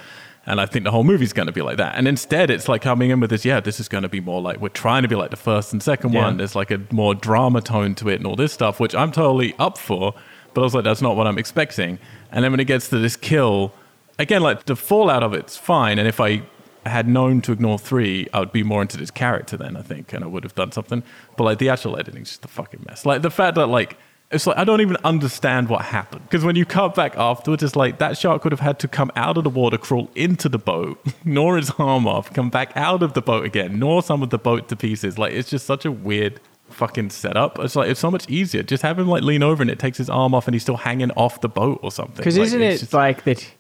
And 0.49 0.61
I 0.63 0.67
think 0.67 0.85
the 0.85 0.91
whole 0.91 1.05
movie's 1.05 1.35
going 1.35 1.47
to 1.47 1.53
be 1.53 1.61
like 1.61 1.77
that. 1.77 1.95
And 1.97 2.09
instead, 2.09 2.49
it's 2.51 2.69
like 2.69 2.81
coming 2.81 3.11
in 3.11 3.21
with 3.21 3.29
this, 3.31 3.45
yeah, 3.45 3.61
this 3.61 3.79
is 3.79 3.87
going 3.89 4.03
to 4.03 4.09
be 4.09 4.19
more 4.21 4.41
like 4.41 4.61
we're 4.61 4.71
trying 4.71 5.03
to 5.03 5.09
be 5.09 5.15
like 5.15 5.31
the 5.31 5.37
first 5.37 5.73
and 5.75 5.83
second 5.83 6.15
Yeah. 6.15 6.23
one. 6.25 6.39
There's 6.39 6.57
like 6.57 6.71
a 6.71 6.81
more 6.91 7.15
drama 7.15 7.61
tone 7.61 7.95
to 7.97 8.09
it 8.09 8.15
and 8.15 8.27
all 8.27 8.35
this 8.35 8.53
stuff, 8.53 8.81
which 8.81 8.95
I'm 8.95 9.13
totally 9.13 9.55
up 9.59 9.77
for. 9.77 10.15
But 10.55 10.63
I 10.63 10.65
was 10.65 10.75
like, 10.75 10.85
that's 10.85 11.03
not 11.03 11.17
what 11.17 11.27
I'm 11.27 11.37
expecting. 11.39 11.99
And 12.33 12.43
then 12.43 12.51
when 12.51 12.61
it 12.61 12.65
gets 12.65 12.89
to 12.89 12.99
this 12.99 13.15
kill, 13.15 13.73
again, 14.19 14.43
like 14.43 14.65
the 14.65 14.75
fallout 14.75 15.23
of 15.23 15.35
it's 15.35 15.59
fine. 15.59 15.99
And 15.99 16.09
if 16.09 16.19
I 16.19 16.43
had 16.87 17.07
known 17.07 17.43
to 17.43 17.53
ignore 17.53 17.79
three, 17.79 18.27
I 18.33 18.41
would 18.41 18.51
be 18.53 18.63
more 18.63 18.81
into 18.81 18.97
this 18.97 19.11
character 19.11 19.59
then, 19.59 19.77
I 19.77 19.83
think, 19.83 20.15
and 20.15 20.25
I 20.25 20.27
would 20.29 20.45
have 20.45 20.55
done 20.55 20.73
something. 20.73 21.03
But 21.37 21.45
like 21.45 21.59
the 21.59 21.69
actual 21.69 21.99
editing 21.99 22.23
is 22.23 22.29
just 22.31 22.45
a 22.47 22.49
fucking 22.49 22.85
mess. 22.89 23.05
Like 23.05 23.21
the 23.21 23.31
fact 23.31 23.57
that 23.57 23.67
like 23.67 23.99
it's 24.31 24.47
like 24.47 24.59
I 24.59 24.65
don't 24.65 24.81
even 24.81 24.97
understand 25.05 25.69
what 25.69 25.83
happened 25.87 26.23
because 26.25 26.45
when 26.45 26.55
you 26.57 26.65
cut 26.67 26.95
back 26.95 27.17
afterwards, 27.17 27.63
it's 27.63 27.77
like 27.77 27.99
that 27.99 28.19
shark 28.19 28.45
would 28.45 28.53
have 28.53 28.61
had 28.61 28.79
to 28.81 28.89
come 28.89 29.11
out 29.17 29.39
of 29.39 29.45
the 29.45 29.51
water, 29.51 29.79
crawl 29.79 30.11
into 30.15 30.49
the 30.49 30.59
boat, 30.59 30.99
gnaw 31.25 31.55
his 31.57 31.71
arm 31.79 32.07
off, 32.07 32.33
come 32.35 32.51
back 32.51 32.73
out 32.77 33.03
of 33.03 33.15
the 33.15 33.23
boat 33.23 33.45
again, 33.47 33.79
gnaw 33.79 34.01
some 34.01 34.23
of 34.23 34.31
the 34.31 34.39
boat 34.39 34.69
to 34.69 34.77
pieces. 34.77 35.19
Like 35.19 35.33
it's 35.33 35.49
just 35.49 35.65
such 35.67 35.85
a 35.85 35.93
weird 35.93 36.41
fucking 36.69 37.09
setup. 37.11 37.59
It's 37.59 37.75
like 37.75 37.89
it's 37.91 38.01
so 38.01 38.11
much 38.11 38.29
easier. 38.29 38.63
Just 38.63 38.83
have 38.83 38.99
him 38.99 39.09
like 39.09 39.23
lean 39.23 39.43
over 39.43 39.63
and 39.63 39.71
it 39.71 39.79
takes 39.79 39.97
his 39.99 40.11
arm 40.11 40.35
off 40.35 40.47
and 40.47 40.55
he's 40.55 40.63
still 40.63 40.77
hanging 40.77 41.11
off 41.13 41.41
the 41.41 41.49
boat 41.49 41.81
or 41.83 41.91
something. 41.91 42.17
Because 42.17 42.37
Like, 42.37 42.47
isn't 42.49 42.63
it 42.63 42.79
just- 42.81 42.93
like 42.93 43.25
that? 43.25 43.51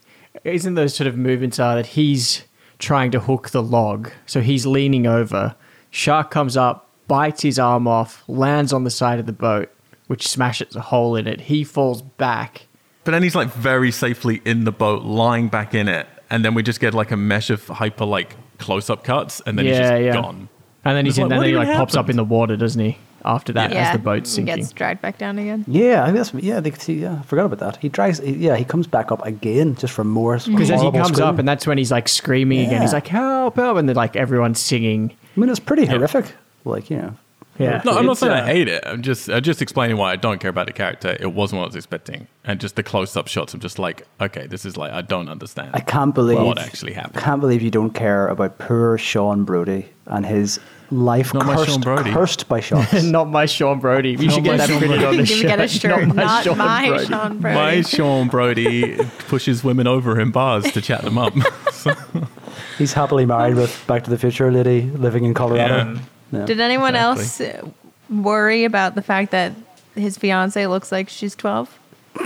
Isn't 0.44 0.74
those 0.74 0.94
sort 0.94 1.08
of 1.08 1.16
movements 1.16 1.58
are 1.58 1.74
that 1.76 1.86
he's 1.86 2.44
trying 2.78 3.10
to 3.12 3.18
hook 3.20 3.50
the 3.50 3.62
log, 3.62 4.10
so 4.26 4.40
he's 4.40 4.66
leaning 4.66 5.06
over. 5.06 5.56
Shark 5.90 6.30
comes 6.30 6.56
up, 6.56 6.86
bites 7.08 7.42
his 7.42 7.58
arm 7.58 7.88
off, 7.88 8.22
lands 8.28 8.72
on 8.72 8.84
the 8.84 8.90
side 8.90 9.18
of 9.18 9.26
the 9.26 9.32
boat, 9.32 9.68
which 10.08 10.26
smashes 10.26 10.74
a 10.74 10.80
hole 10.80 11.16
in 11.16 11.26
it. 11.26 11.42
He 11.42 11.64
falls 11.64 12.02
back. 12.02 12.66
But 13.04 13.12
then 13.12 13.22
he's 13.22 13.34
like 13.34 13.48
very 13.52 13.90
safely 13.90 14.42
in 14.44 14.64
the 14.64 14.72
boat, 14.72 15.02
lying 15.02 15.48
back 15.48 15.74
in 15.74 15.88
it, 15.88 16.06
and 16.28 16.44
then 16.44 16.52
we 16.54 16.62
just 16.62 16.80
get 16.80 16.92
like 16.92 17.10
a 17.10 17.16
mesh 17.16 17.48
of 17.48 17.66
hyper 17.68 18.04
like 18.04 18.36
close 18.58 18.90
up 18.90 19.04
cuts, 19.04 19.40
and 19.46 19.58
then 19.58 19.64
he's 19.64 19.78
just 19.78 20.02
yeah. 20.02 20.12
gone. 20.12 20.48
And 20.84 20.96
then 20.96 21.06
he's 21.06 21.18
in, 21.18 21.24
like, 21.24 21.32
and 21.32 21.40
then 21.40 21.48
he 21.48 21.54
even 21.54 21.68
like 21.68 21.76
pops 21.76 21.96
up 21.96 22.10
in 22.10 22.16
the 22.16 22.24
water, 22.24 22.56
doesn't 22.56 22.82
he? 22.82 22.98
After 23.24 23.52
that, 23.54 23.72
yeah, 23.72 23.88
as 23.88 23.92
the 23.92 23.98
boat's 23.98 24.30
and 24.38 24.46
sinking. 24.46 24.56
gets 24.56 24.72
dragged 24.72 25.02
back 25.02 25.18
down 25.18 25.38
again. 25.38 25.64
Yeah, 25.66 26.02
I 26.02 26.06
think 26.06 26.16
that's 26.18 26.34
yeah. 26.34 26.60
They 26.60 26.70
could 26.70 26.80
see. 26.80 26.94
Yeah, 26.94 27.18
I 27.18 27.22
forgot 27.22 27.46
about 27.46 27.58
that. 27.58 27.76
He 27.76 27.88
drags. 27.88 28.20
He, 28.20 28.32
yeah, 28.32 28.56
he 28.56 28.64
comes 28.64 28.86
back 28.86 29.10
up 29.10 29.24
again 29.26 29.74
just 29.74 29.92
for 29.92 30.04
more. 30.04 30.36
Because 30.36 30.70
as 30.70 30.80
he 30.80 30.90
comes 30.92 31.08
screaming. 31.08 31.22
up, 31.22 31.38
and 31.38 31.48
that's 31.48 31.66
when 31.66 31.78
he's 31.78 31.90
like 31.90 32.08
screaming 32.08 32.66
again. 32.66 32.80
He's 32.80 32.92
like, 32.92 33.08
"Help! 33.08 33.56
Help!" 33.56 33.76
And 33.76 33.88
then 33.88 33.96
like 33.96 34.16
everyone's 34.16 34.60
singing. 34.60 35.12
I 35.36 35.40
mean, 35.40 35.50
it's 35.50 35.60
pretty 35.60 35.84
horrific. 35.84 36.32
Like 36.64 36.90
you 36.90 36.98
know. 36.98 37.16
Yeah, 37.58 37.82
No, 37.84 37.98
I'm 37.98 38.06
not 38.06 38.18
saying 38.18 38.32
uh, 38.32 38.36
I 38.44 38.46
hate 38.46 38.68
it. 38.68 38.84
I'm 38.86 39.02
just 39.02 39.28
I'm 39.28 39.42
just 39.42 39.60
explaining 39.60 39.96
why 39.96 40.12
I 40.12 40.16
don't 40.16 40.38
care 40.40 40.50
about 40.50 40.66
the 40.68 40.72
character. 40.72 41.16
It 41.18 41.32
wasn't 41.32 41.58
what 41.58 41.64
I 41.64 41.68
was 41.68 41.76
expecting, 41.76 42.28
and 42.44 42.60
just 42.60 42.76
the 42.76 42.82
close 42.82 43.16
up 43.16 43.26
shots. 43.28 43.52
I'm 43.54 43.60
just 43.60 43.78
like, 43.78 44.06
okay, 44.20 44.46
this 44.46 44.64
is 44.64 44.76
like 44.76 44.92
I 44.92 45.02
don't 45.02 45.28
understand. 45.28 45.70
I 45.74 45.80
can't 45.80 46.14
believe 46.14 46.38
what 46.40 46.58
actually 46.58 46.92
happened. 46.92 47.22
Can't 47.22 47.40
believe 47.40 47.60
you 47.62 47.70
don't 47.70 47.90
care 47.94 48.28
about 48.28 48.58
poor 48.58 48.96
Sean 48.98 49.44
Brody 49.44 49.86
and 50.06 50.24
his 50.24 50.60
life 50.90 51.34
Not 51.34 51.44
my 51.46 51.54
cursed, 51.56 51.70
Sean 51.70 51.80
Brody. 51.82 52.12
cursed 52.12 52.48
by 52.48 52.60
sharks. 52.68 53.02
Not 53.02 53.28
my 53.28 53.44
Sean 53.46 53.78
Brody. 53.80 54.16
We 54.16 54.26
Not 54.26 54.34
should 54.36 54.44
get 54.44 54.58
that 54.58 54.68
Sean 54.68 54.78
printed 54.78 55.00
Brody. 55.00 55.16
on 55.18 55.22
the 55.22 55.26
Can 55.26 55.34
we 55.36 55.40
shirt. 55.42 55.48
get 55.48 55.60
a 55.60 55.68
shirt? 56.08 56.14
Not, 56.14 56.44
Sean 56.44 56.58
my 56.58 56.88
Brody. 56.88 57.06
Sean 57.06 57.38
Brody. 57.40 57.54
My 57.56 57.80
Sean 57.82 58.28
Brody 58.28 58.96
pushes 59.28 59.62
women 59.64 59.86
over 59.86 60.18
in 60.20 60.30
bars 60.30 60.70
to 60.72 60.80
chat 60.80 61.02
them 61.02 61.18
up. 61.18 61.34
So- 61.72 61.92
He's 62.78 62.92
happily 62.92 63.26
married 63.26 63.56
with 63.56 63.84
Back 63.88 64.04
to 64.04 64.10
the 64.10 64.16
Future 64.18 64.50
lady 64.52 64.82
living 64.82 65.24
in 65.24 65.34
Colorado. 65.34 65.94
Yeah. 65.94 66.00
Yeah. 66.32 66.44
Did 66.44 66.60
anyone 66.60 66.94
Exactly. 66.94 67.46
else 67.46 67.64
uh, 67.64 67.68
worry 68.10 68.64
about 68.64 68.94
the 68.94 69.02
fact 69.02 69.30
that 69.32 69.52
his 69.94 70.16
fiance 70.18 70.66
looks 70.66 70.92
like 70.92 71.08
she's 71.08 71.34
12? 71.34 71.68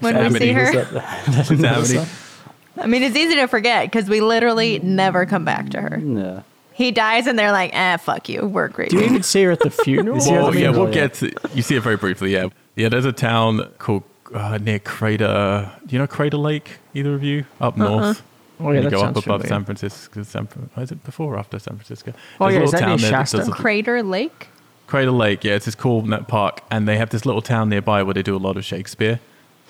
when 0.00 0.32
we 0.32 0.38
see 0.38 0.52
her? 0.52 0.72
That- 0.72 2.08
I 2.78 2.86
mean, 2.86 3.02
it's 3.02 3.16
easy 3.16 3.34
to 3.36 3.46
forget 3.46 3.86
because 3.90 4.08
we 4.08 4.20
literally 4.20 4.78
never 4.78 5.26
come 5.26 5.44
back 5.44 5.70
to 5.70 5.80
her. 5.80 5.98
Yeah. 5.98 6.42
He 6.72 6.92
dies 6.92 7.26
and 7.26 7.38
they're 7.38 7.52
like, 7.52 7.72
eh, 7.74 7.96
fuck 7.98 8.28
you. 8.28 8.46
We're 8.46 8.68
great. 8.68 8.90
Do 8.90 8.98
you 8.98 9.04
even 9.04 9.22
see 9.22 9.42
her 9.44 9.50
at 9.50 9.60
the 9.60 9.70
funeral? 9.70 10.14
You 10.16 10.20
see 10.22 10.30
her 10.30 10.38
at 10.38 10.42
Well, 10.44 10.52
the 10.52 10.60
yeah, 10.60 10.70
we'll 10.70 10.88
yeah. 10.88 10.94
get 10.94 11.14
to. 11.14 11.32
You 11.54 11.62
see 11.62 11.76
it 11.76 11.82
very 11.82 11.96
briefly. 11.96 12.32
Yeah, 12.32 12.48
yeah. 12.76 12.88
There's 12.88 13.04
a 13.04 13.12
town 13.12 13.68
called 13.78 14.02
uh, 14.32 14.56
near 14.58 14.78
Crater. 14.78 15.70
Do 15.86 15.92
you 15.94 15.98
know 15.98 16.06
Crater 16.06 16.38
Lake? 16.38 16.78
Either 16.94 17.14
of 17.14 17.22
you 17.22 17.44
up 17.60 17.76
north? 17.76 18.22
Oh, 18.60 18.70
yeah, 18.72 18.78
you 18.78 18.82
that 18.84 18.90
go 18.90 19.00
up 19.02 19.10
above 19.12 19.22
familiar. 19.24 19.46
San 19.48 19.64
Francisco. 19.64 20.22
San, 20.22 20.48
is 20.76 20.92
it 20.92 21.02
before 21.04 21.34
or 21.34 21.38
after 21.38 21.58
San 21.58 21.76
Francisco? 21.76 22.12
Oh, 22.40 22.50
There's 22.50 22.56
a 22.56 22.58
yeah, 22.58 22.64
is 22.64 22.72
little 22.72 22.80
that 22.80 22.80
near 22.80 22.96
town 22.96 23.00
there 23.00 23.10
Shasta? 23.10 23.36
does 23.38 23.48
a- 23.48 23.52
Crater 23.52 24.02
Lake? 24.02 24.48
Crater 24.86 25.10
Lake, 25.12 25.44
yeah, 25.44 25.54
it's 25.54 25.66
this 25.66 25.74
cool 25.74 26.02
net 26.02 26.26
park, 26.28 26.62
and 26.70 26.86
they 26.88 26.96
have 26.98 27.10
this 27.10 27.24
little 27.24 27.42
town 27.42 27.68
nearby 27.68 28.02
where 28.02 28.12
they 28.14 28.22
do 28.22 28.36
a 28.36 28.38
lot 28.38 28.56
of 28.56 28.64
Shakespeare. 28.64 29.20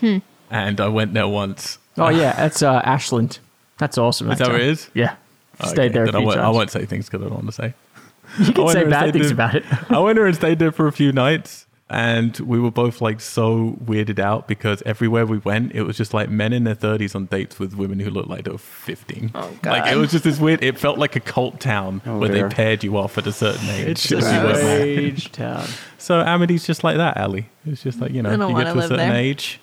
And 0.02 0.80
I 0.80 0.88
went 0.88 1.14
there 1.14 1.28
once. 1.28 1.78
Oh 1.98 2.08
yeah, 2.08 2.32
that's 2.34 2.62
uh, 2.62 2.80
Ashland. 2.84 3.38
That's 3.78 3.98
awesome. 3.98 4.30
Is 4.30 4.38
that 4.38 4.44
town. 4.46 4.54
where 4.54 4.62
it 4.62 4.68
is? 4.68 4.90
Yeah, 4.94 5.16
Okay, 5.60 5.68
stayed 5.70 5.92
there 5.92 6.04
a 6.04 6.06
then 6.06 6.16
I 6.16 6.24
won't, 6.24 6.40
I 6.40 6.48
won't 6.50 6.70
say 6.70 6.86
things 6.86 7.06
because 7.06 7.20
I 7.24 7.28
don't 7.28 7.34
want 7.34 7.46
to 7.46 7.52
say. 7.52 7.74
You 8.38 8.52
can 8.52 8.68
say 8.68 8.84
bad 8.84 9.12
things 9.12 9.26
there- 9.26 9.32
about 9.34 9.54
it. 9.56 9.64
I 9.90 9.98
went 9.98 10.16
there 10.16 10.26
and 10.26 10.34
stayed 10.36 10.58
there 10.58 10.70
for 10.72 10.86
a 10.86 10.92
few 10.92 11.12
nights, 11.12 11.66
and 11.90 12.38
we 12.40 12.58
were 12.60 12.70
both 12.70 13.00
like 13.00 13.20
so 13.20 13.76
weirded 13.84 14.18
out 14.18 14.46
because 14.48 14.82
everywhere 14.86 15.26
we 15.26 15.38
went, 15.38 15.72
it 15.74 15.82
was 15.82 15.96
just 15.96 16.14
like 16.14 16.30
men 16.30 16.52
in 16.52 16.64
their 16.64 16.74
thirties 16.74 17.14
on 17.14 17.26
dates 17.26 17.58
with 17.58 17.74
women 17.74 17.98
who 18.00 18.08
looked 18.10 18.28
like 18.28 18.44
they 18.44 18.50
were 18.52 18.58
fifteen. 18.58 19.30
Oh, 19.34 19.50
god! 19.62 19.70
Like 19.72 19.92
it 19.92 19.96
was 19.96 20.12
just 20.12 20.24
this 20.24 20.38
weird. 20.38 20.62
It 20.62 20.78
felt 20.78 20.98
like 20.98 21.16
a 21.16 21.20
cult 21.20 21.60
town 21.60 22.00
Oh, 22.06 22.18
where 22.18 22.30
dear. 22.30 22.48
they 22.48 22.54
paired 22.54 22.82
you 22.84 22.96
off 22.96 23.18
at 23.18 23.26
a 23.26 23.32
certain 23.32 23.68
age. 23.70 23.88
It's 23.88 24.12
a 24.12 24.16
as 24.18 24.24
you 24.32 24.38
went 24.38 24.54
back. 24.54 24.62
strange 24.62 25.32
town. 25.32 25.66
So 25.98 26.20
Amity's 26.22 26.64
just 26.66 26.82
like 26.84 26.96
that, 26.96 27.16
Ali. 27.16 27.48
It's 27.66 27.82
just 27.82 28.00
like 28.00 28.12
you 28.12 28.22
know, 28.22 28.30
you 28.30 28.38
get 28.38 28.52
wanna 28.52 28.70
a 28.78 28.82
certain 28.82 28.96
there. 28.96 29.14
age, 29.14 29.60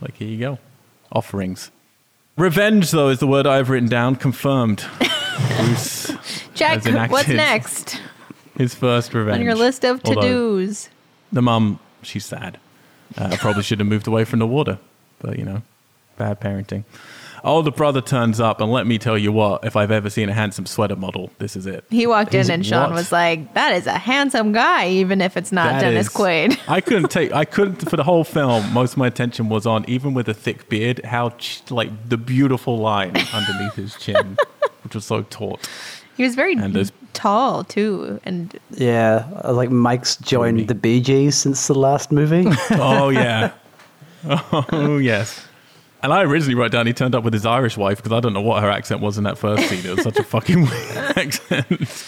like 0.00 0.16
here 0.16 0.28
you 0.28 0.38
go, 0.38 0.58
offerings. 1.12 1.70
Revenge, 2.38 2.90
though, 2.90 3.08
is 3.08 3.18
the 3.18 3.26
word 3.26 3.46
I've 3.46 3.70
written 3.70 3.88
down. 3.88 4.16
Confirmed. 4.16 4.84
Bruce 5.58 6.12
Check. 6.54 6.84
What's 7.10 7.28
next 7.28 8.00
His 8.56 8.74
first 8.74 9.12
revenge 9.14 9.38
on 9.40 9.44
your 9.44 9.54
list 9.54 9.84
of 9.84 10.02
to 10.02 10.14
Although 10.14 10.58
dos? 10.66 10.88
The 11.36 11.42
mum, 11.42 11.78
she's 12.02 12.24
sad. 12.24 12.58
Uh, 13.18 13.28
I 13.32 13.36
probably 13.36 13.62
should 13.62 13.78
have 13.80 13.86
moved 13.86 14.06
away 14.06 14.24
from 14.24 14.38
the 14.38 14.46
water, 14.46 14.78
but 15.20 15.38
you 15.38 15.44
know, 15.44 15.60
bad 16.16 16.40
parenting. 16.40 16.84
Older 17.44 17.70
brother 17.70 18.00
turns 18.00 18.40
up, 18.40 18.58
and 18.62 18.72
let 18.72 18.86
me 18.86 18.96
tell 18.96 19.18
you 19.18 19.32
what: 19.32 19.62
if 19.62 19.76
I've 19.76 19.90
ever 19.90 20.08
seen 20.08 20.30
a 20.30 20.32
handsome 20.32 20.64
sweater 20.64 20.96
model, 20.96 21.30
this 21.38 21.54
is 21.54 21.66
it. 21.66 21.84
He 21.90 22.06
walked 22.06 22.32
He's- 22.32 22.48
in 22.48 22.54
and 22.54 22.66
Sean 22.66 22.84
what? 22.88 22.92
was 22.96 23.12
like, 23.12 23.52
that 23.52 23.74
is 23.74 23.86
a 23.86 23.98
handsome 23.98 24.52
guy, 24.52 24.88
even 24.88 25.20
if 25.20 25.36
it's 25.36 25.52
not 25.52 25.72
That 25.72 25.80
Dennis 25.82 26.06
is- 26.06 26.12
Quaid. 26.14 26.58
I 26.68 26.80
couldn't 26.80 27.10
take. 27.10 27.32
I 27.32 27.44
couldn't 27.44 27.88
for 27.90 27.98
the 27.98 28.04
whole 28.04 28.24
film. 28.24 28.72
Most 28.72 28.92
of 28.92 28.96
my 28.98 29.06
attention 29.06 29.50
was 29.50 29.66
on, 29.66 29.84
even 29.86 30.14
with 30.14 30.30
a 30.30 30.34
thick 30.34 30.70
beard, 30.70 31.04
how 31.04 31.28
ch- 31.36 31.60
like 31.70 31.90
the 32.08 32.16
beautiful 32.16 32.78
line 32.78 33.14
underneath 33.34 33.74
his 33.74 33.94
chin, 33.96 34.38
which 34.84 34.94
was 34.94 35.04
so 35.04 35.20
taut. 35.28 35.68
He 36.16 36.22
was 36.22 36.34
very 36.34 36.52
And 36.54 36.74
there's- 36.74 36.92
tall, 37.12 37.64
too. 37.64 38.20
And 38.24 38.58
Yeah. 38.70 39.26
Uh, 39.44 39.52
like 39.52 39.70
Mike's 39.70 40.16
joined 40.16 40.56
me. 40.58 40.64
the 40.64 40.74
Bee 40.74 41.00
Gees 41.00 41.36
since 41.36 41.66
the 41.66 41.74
last 41.74 42.10
movie. 42.12 42.46
Oh 42.72 43.08
yeah. 43.10 43.52
Oh 44.24 44.98
yes. 44.98 45.44
And 46.02 46.12
I 46.12 46.22
originally 46.22 46.54
wrote 46.54 46.72
down 46.72 46.86
he 46.86 46.92
turned 46.92 47.14
up 47.14 47.24
with 47.24 47.32
his 47.32 47.46
Irish 47.46 47.76
wife 47.76 47.96
because 47.98 48.12
I 48.12 48.20
don't 48.20 48.32
know 48.32 48.40
what 48.40 48.62
her 48.62 48.70
accent 48.70 49.00
was 49.00 49.18
in 49.18 49.24
that 49.24 49.38
first 49.38 49.68
scene. 49.68 49.84
It 49.84 49.94
was 49.94 50.02
such 50.04 50.18
a 50.18 50.22
fucking 50.22 50.62
weird 50.70 51.16
accent. 51.18 52.04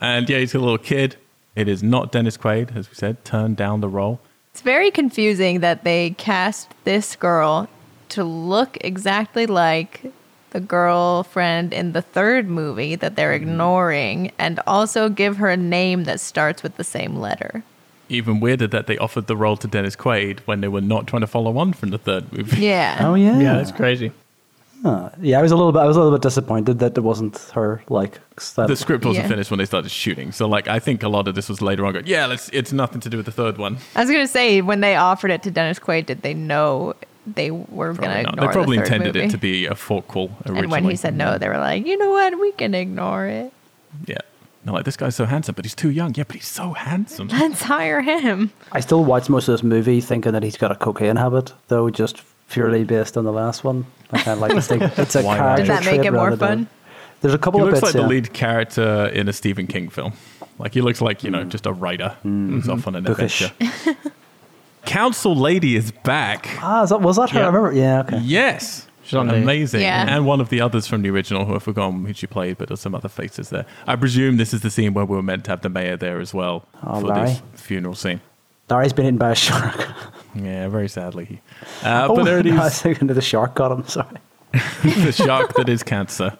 And 0.00 0.28
yeah, 0.28 0.38
he's 0.38 0.54
a 0.54 0.58
little 0.58 0.78
kid. 0.78 1.16
It 1.56 1.66
is 1.68 1.82
not 1.82 2.12
Dennis 2.12 2.36
Quaid, 2.36 2.76
as 2.76 2.88
we 2.88 2.94
said, 2.94 3.24
turned 3.24 3.56
down 3.56 3.80
the 3.80 3.88
role. 3.88 4.20
it's 4.52 4.60
very 4.60 4.90
confusing 4.90 5.60
that 5.60 5.82
they 5.84 6.10
cast 6.18 6.68
this 6.84 7.16
girl 7.16 7.68
to 8.10 8.22
look 8.24 8.76
exactly 8.82 9.46
like 9.46 10.12
the 10.50 10.60
girlfriend 10.60 11.72
in 11.72 11.92
the 11.92 12.02
third 12.02 12.48
movie 12.48 12.94
that 12.96 13.16
they're 13.16 13.30
Mm-hmm. 13.38 13.48
ignoring 13.50 14.32
and 14.38 14.60
also 14.66 15.08
give 15.08 15.36
her 15.38 15.48
a 15.48 15.56
name 15.56 16.04
that 16.04 16.20
starts 16.20 16.62
with 16.62 16.76
the 16.76 16.84
same 16.84 17.16
letter. 17.16 17.62
Even 18.08 18.40
weirder 18.40 18.66
that 18.68 18.86
they 18.88 18.98
offered 18.98 19.26
the 19.28 19.36
role 19.36 19.56
to 19.56 19.68
Dennis 19.68 19.94
Quaid 19.96 20.40
when 20.40 20.60
they 20.60 20.68
were 20.68 20.80
not 20.80 21.06
trying 21.06 21.20
to 21.20 21.26
follow 21.28 21.56
on 21.58 21.72
from 21.72 21.90
the 21.90 21.98
third 21.98 22.32
movie. 22.32 22.60
Yeah. 22.62 22.96
oh 23.06 23.14
yeah. 23.14 23.38
Yeah, 23.38 23.54
that's 23.54 23.70
crazy. 23.72 24.10
Huh. 24.82 25.10
Yeah, 25.20 25.38
I 25.38 25.42
was 25.42 25.52
a 25.52 25.56
little 25.56 25.72
bit. 25.72 25.80
I 25.80 25.84
was 25.86 25.96
a 25.96 26.00
little 26.00 26.16
bit 26.18 26.22
disappointed 26.22 26.78
that 26.78 26.96
it 26.96 27.02
wasn't 27.02 27.38
her. 27.54 27.82
Like 27.90 28.18
that- 28.56 28.66
The 28.66 28.76
script 28.76 29.04
wasn't 29.04 29.24
Yeah. 29.26 29.28
finished 29.28 29.50
when 29.50 29.58
they 29.58 29.66
started 29.66 29.90
shooting, 29.90 30.32
so 30.32 30.48
like 30.48 30.68
I 30.68 30.78
think 30.78 31.02
a 31.02 31.08
lot 31.08 31.28
of 31.28 31.34
this 31.34 31.48
was 31.50 31.60
later 31.60 31.84
on. 31.86 31.92
Going, 31.92 32.06
yeah, 32.06 32.24
let's, 32.26 32.48
it's 32.52 32.72
nothing 32.72 33.00
to 33.02 33.10
do 33.10 33.18
with 33.18 33.26
the 33.26 33.32
third 33.32 33.58
one. 33.58 33.76
I 33.94 34.00
was 34.00 34.10
gonna 34.10 34.26
say 34.26 34.62
when 34.62 34.80
they 34.80 34.96
offered 34.96 35.30
it 35.30 35.42
to 35.44 35.50
Dennis 35.50 35.78
Quaid, 35.78 36.06
did 36.06 36.22
they 36.22 36.32
know 36.34 36.94
they 37.26 37.50
were 37.50 37.92
gonna 37.92 38.22
not. 38.22 38.34
ignore 38.34 38.46
They 38.48 38.52
probably 38.52 38.76
the 38.78 38.82
third 38.84 38.92
intended 38.92 39.14
movie? 39.14 39.26
it 39.26 39.30
to 39.30 39.38
be 39.38 39.66
a 39.66 39.74
folkquel 39.74 40.30
originally. 40.46 40.62
And 40.62 40.70
when 40.70 40.84
he 40.84 40.96
said 40.96 41.16
no, 41.16 41.38
they 41.38 41.48
were 41.48 41.58
like, 41.58 41.86
you 41.86 41.96
know 41.96 42.10
what, 42.10 42.38
we 42.38 42.52
can 42.52 42.74
ignore 42.74 43.26
it. 43.26 43.52
Yeah. 44.06 44.18
they're 44.64 44.74
like, 44.74 44.84
this 44.84 44.96
guy's 44.96 45.16
so 45.16 45.26
handsome, 45.26 45.54
but 45.54 45.64
he's 45.64 45.74
too 45.74 45.90
young. 45.90 46.14
Yeah, 46.14 46.24
but 46.26 46.36
he's 46.36 46.46
so 46.46 46.72
handsome. 46.72 47.28
Let's 47.32 47.62
hire 47.62 48.00
him. 48.00 48.52
I 48.72 48.80
still 48.80 49.04
watch 49.04 49.28
most 49.28 49.48
of 49.48 49.52
this 49.52 49.62
movie 49.62 50.00
thinking 50.00 50.32
that 50.32 50.42
he's 50.42 50.56
got 50.56 50.72
a 50.72 50.76
cocaine 50.76 51.16
habit, 51.16 51.52
though 51.68 51.90
just 51.90 52.22
purely 52.48 52.84
based 52.84 53.16
on 53.16 53.24
the 53.24 53.32
last 53.32 53.64
one. 53.64 53.86
I 54.12 54.18
kind 54.18 54.36
of 54.36 54.40
like 54.40 54.52
to 54.52 54.62
think 54.62 54.98
it's 54.98 55.14
a 55.14 55.22
Why 55.24 55.36
not? 55.36 55.56
character 55.56 55.62
Did 55.62 55.70
that 55.72 55.84
make 55.84 56.04
it 56.04 56.12
more 56.12 56.24
rather 56.24 56.36
than- 56.36 56.66
fun? 56.66 56.68
There's 57.20 57.34
a 57.34 57.38
couple 57.38 57.60
He 57.60 57.66
of 57.66 57.72
looks 57.72 57.82
bits. 57.82 57.94
like 57.94 58.02
the 58.02 58.08
lead 58.08 58.32
character 58.32 59.06
in 59.08 59.28
a 59.28 59.32
Stephen 59.34 59.66
King 59.66 59.90
film. 59.90 60.14
Like 60.58 60.72
he 60.74 60.80
looks 60.80 61.00
like 61.00 61.22
you 61.22 61.30
know 61.30 61.44
mm. 61.44 61.48
just 61.48 61.66
a 61.66 61.72
writer 61.72 62.16
mm. 62.24 62.50
who's 62.50 62.64
mm-hmm. 62.64 62.72
off 62.72 62.86
on 62.86 62.94
an 62.96 63.04
Bookish. 63.04 63.42
adventure. 63.42 63.96
Council 64.84 65.36
lady 65.36 65.76
is 65.76 65.92
back. 65.92 66.48
Ah, 66.62 66.82
is 66.82 66.90
that, 66.90 67.00
was 67.00 67.16
that 67.16 67.30
her? 67.30 67.38
Yeah. 67.40 67.44
I 67.44 67.48
remember. 67.48 67.72
Yeah, 67.72 68.00
okay. 68.00 68.18
Yes. 68.18 68.86
She's 69.02 69.14
on 69.16 69.28
Amazing. 69.28 69.80
Yeah. 69.80 70.06
And 70.08 70.24
one 70.24 70.40
of 70.40 70.50
the 70.50 70.60
others 70.60 70.86
from 70.86 71.02
the 71.02 71.10
original 71.10 71.44
who 71.44 71.54
I've 71.54 71.62
forgotten 71.64 72.04
who 72.04 72.12
she 72.12 72.26
played, 72.28 72.58
but 72.58 72.68
there's 72.68 72.80
some 72.80 72.94
other 72.94 73.08
faces 73.08 73.50
there. 73.50 73.66
I 73.86 73.96
presume 73.96 74.36
this 74.36 74.54
is 74.54 74.60
the 74.62 74.70
scene 74.70 74.94
where 74.94 75.04
we 75.04 75.16
were 75.16 75.22
meant 75.22 75.44
to 75.46 75.50
have 75.50 75.62
the 75.62 75.68
mayor 75.68 75.96
there 75.96 76.20
as 76.20 76.32
well 76.32 76.66
Oh, 76.84 77.00
for 77.00 77.08
Larry. 77.08 77.30
this 77.30 77.42
funeral 77.54 77.94
scene. 77.96 78.20
Larry's 78.68 78.92
been 78.92 79.06
eaten 79.06 79.18
by 79.18 79.30
a 79.32 79.34
shark. 79.34 79.88
Yeah, 80.34 80.68
very 80.68 80.88
sadly. 80.88 81.42
Uh, 81.82 82.06
oh, 82.10 82.16
but 82.16 82.24
there 82.24 82.38
it 82.38 82.46
no, 82.46 82.56
I 82.60 82.64
was 82.64 82.80
thinking 82.80 83.08
that 83.08 83.14
the 83.14 83.22
shark 83.22 83.54
got 83.54 83.72
him. 83.72 83.86
Sorry. 83.88 84.16
the 84.84 85.12
shark 85.12 85.54
that 85.54 85.68
is 85.68 85.82
cancer. 85.82 86.36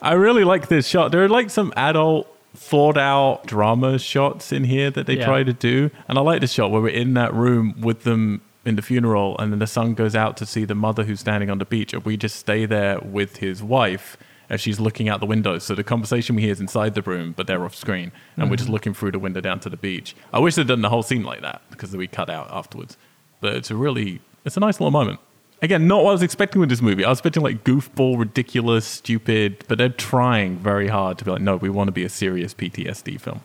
I 0.00 0.12
really 0.14 0.44
like 0.44 0.68
this 0.68 0.86
shot. 0.88 1.12
There 1.12 1.22
are 1.22 1.28
like 1.28 1.50
some 1.50 1.72
adult 1.76 2.26
thought 2.66 2.96
out 2.96 3.46
drama 3.46 3.98
shots 3.98 4.52
in 4.52 4.64
here 4.64 4.90
that 4.90 5.06
they 5.06 5.16
Yeah. 5.16 5.24
try 5.24 5.42
to 5.44 5.52
do. 5.52 5.90
And 6.08 6.18
I 6.18 6.20
like 6.22 6.40
the 6.40 6.46
shot 6.46 6.70
where 6.70 6.80
we're 6.80 6.88
in 6.88 7.14
that 7.14 7.32
room 7.32 7.74
with 7.80 8.02
them 8.02 8.40
in 8.64 8.74
the 8.74 8.82
funeral 8.82 9.36
and 9.38 9.52
then 9.52 9.60
the 9.60 9.66
son 9.66 9.94
goes 9.94 10.16
out 10.16 10.36
to 10.38 10.44
see 10.44 10.64
the 10.64 10.74
mother 10.74 11.04
who's 11.04 11.20
standing 11.20 11.48
on 11.50 11.58
the 11.58 11.64
beach 11.64 11.94
and 11.94 12.04
we 12.04 12.16
just 12.16 12.34
stay 12.36 12.66
there 12.66 12.98
with 12.98 13.36
his 13.36 13.62
wife 13.62 14.16
as 14.50 14.60
she's 14.60 14.80
looking 14.80 15.08
out 15.08 15.20
the 15.20 15.26
window. 15.26 15.58
So 15.58 15.74
the 15.74 15.84
conversation 15.84 16.34
we 16.34 16.42
hear 16.42 16.52
is 16.52 16.60
inside 16.60 16.94
the 16.94 17.02
room, 17.02 17.32
but 17.36 17.46
they're 17.46 17.64
off 17.64 17.76
screen 17.76 18.10
and 18.36 18.50
we're 18.50 18.56
just 18.56 18.68
mm. 18.68 18.72
looking 18.72 18.94
through 18.94 19.12
the 19.12 19.18
window 19.20 19.40
down 19.40 19.60
to 19.60 19.70
the 19.70 19.76
beach. 19.76 20.16
I 20.32 20.40
wish 20.40 20.56
they'd 20.56 20.66
done 20.66 20.82
the 20.82 20.90
whole 20.90 21.04
scene 21.04 21.22
like 21.22 21.42
that 21.42 21.62
because 21.70 21.96
we 21.96 22.08
cut 22.08 22.28
out 22.28 22.50
afterwards. 22.50 22.96
But 23.40 23.54
it's 23.54 23.70
a 23.70 23.76
really 23.76 24.20
it's 24.44 24.56
a 24.56 24.60
nice 24.60 24.80
little 24.80 24.90
moment. 24.90 25.20
Again, 25.62 25.88
not 25.88 26.04
what 26.04 26.10
I 26.10 26.12
was 26.12 26.22
expecting 26.22 26.60
with 26.60 26.68
this 26.68 26.82
movie. 26.82 27.04
I 27.04 27.08
was 27.08 27.18
expecting 27.18 27.42
like 27.42 27.64
goofball, 27.64 28.18
ridiculous, 28.18 28.84
stupid, 28.84 29.64
but 29.68 29.78
they're 29.78 29.88
trying 29.88 30.58
very 30.58 30.88
hard 30.88 31.16
to 31.18 31.24
be 31.24 31.30
like, 31.30 31.40
no, 31.40 31.56
we 31.56 31.70
want 31.70 31.88
to 31.88 31.92
be 31.92 32.04
a 32.04 32.10
serious 32.10 32.52
PTSD 32.52 33.18
film. 33.20 33.40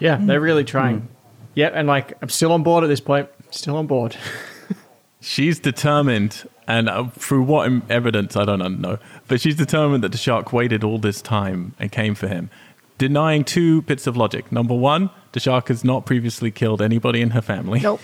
Yeah, 0.00 0.18
they're 0.20 0.40
really 0.40 0.64
trying. 0.64 1.08
Yeah, 1.54 1.70
and 1.72 1.86
like 1.86 2.14
I'm 2.20 2.28
still 2.28 2.52
on 2.52 2.62
board 2.62 2.82
at 2.82 2.88
this 2.88 3.00
point. 3.00 3.28
Still 3.50 3.76
on 3.76 3.86
board. 3.86 4.16
She's 5.20 5.60
determined, 5.60 6.48
and 6.66 6.88
uh, 6.88 7.04
through 7.10 7.44
what 7.44 7.70
evidence, 7.88 8.36
I 8.36 8.44
don't 8.44 8.80
know, 8.80 8.98
but 9.28 9.40
she's 9.40 9.54
determined 9.54 10.02
that 10.02 10.10
the 10.10 10.18
shark 10.18 10.52
waited 10.52 10.82
all 10.82 10.98
this 10.98 11.22
time 11.22 11.76
and 11.78 11.92
came 11.92 12.16
for 12.16 12.26
him, 12.26 12.50
denying 12.98 13.44
two 13.44 13.82
bits 13.82 14.08
of 14.08 14.16
logic. 14.16 14.50
Number 14.50 14.74
one, 14.74 15.10
the 15.30 15.38
shark 15.38 15.68
has 15.68 15.84
not 15.84 16.06
previously 16.06 16.50
killed 16.50 16.82
anybody 16.82 17.20
in 17.20 17.30
her 17.30 17.40
family. 17.40 17.78
Nope. 17.78 18.00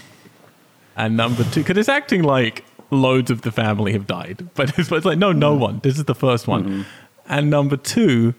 And 0.97 1.17
number 1.17 1.43
two, 1.43 1.63
because 1.63 1.77
it's 1.77 1.89
acting 1.89 2.23
like 2.23 2.65
loads 2.91 3.31
of 3.31 3.43
the 3.43 3.53
family 3.53 3.93
have 3.93 4.07
died, 4.07 4.49
but 4.55 4.79
it's, 4.79 4.89
but 4.89 4.97
it's 4.97 5.07
like, 5.07 5.19
no, 5.19 5.33
no 5.33 5.57
mm. 5.57 5.61
one. 5.61 5.81
This 5.83 5.99
is 5.99 6.05
the 6.05 6.15
first 6.15 6.47
one. 6.47 6.65
Mm-hmm. 6.65 6.83
And 7.29 7.51
number 7.51 7.77
two, 7.77 8.35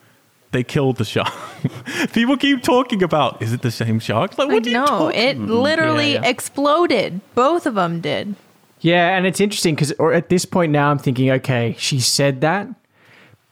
they 0.51 0.63
killed 0.63 0.97
the 0.97 1.05
shark. 1.05 1.33
People 2.13 2.37
keep 2.37 2.63
talking 2.63 3.03
about, 3.03 3.41
is 3.41 3.53
it 3.53 3.61
the 3.61 3.71
same 3.71 3.99
shark? 3.99 4.37
Like, 4.37 4.49
what 4.49 4.63
do 4.63 4.71
you 4.71 4.75
no, 4.75 5.09
it 5.09 5.37
literally 5.37 6.13
Yeah, 6.13 6.21
yeah. 6.21 6.29
exploded. 6.29 7.21
Both 7.35 7.65
of 7.65 7.75
them 7.75 8.01
did. 8.01 8.35
Yeah, 8.81 9.15
and 9.15 9.27
it's 9.27 9.39
interesting 9.39 9.75
because 9.75 9.91
at 9.91 10.29
this 10.29 10.45
point 10.45 10.71
now 10.71 10.89
I'm 10.89 10.97
thinking, 10.97 11.29
okay, 11.31 11.75
she 11.77 11.99
said 11.99 12.41
that, 12.41 12.67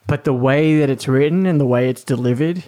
but 0.08 0.24
the 0.24 0.34
way 0.34 0.80
that 0.80 0.90
it's 0.90 1.08
written 1.08 1.46
and 1.46 1.60
the 1.60 1.66
way 1.66 1.90
it's 1.90 2.04
delivered, 2.04 2.64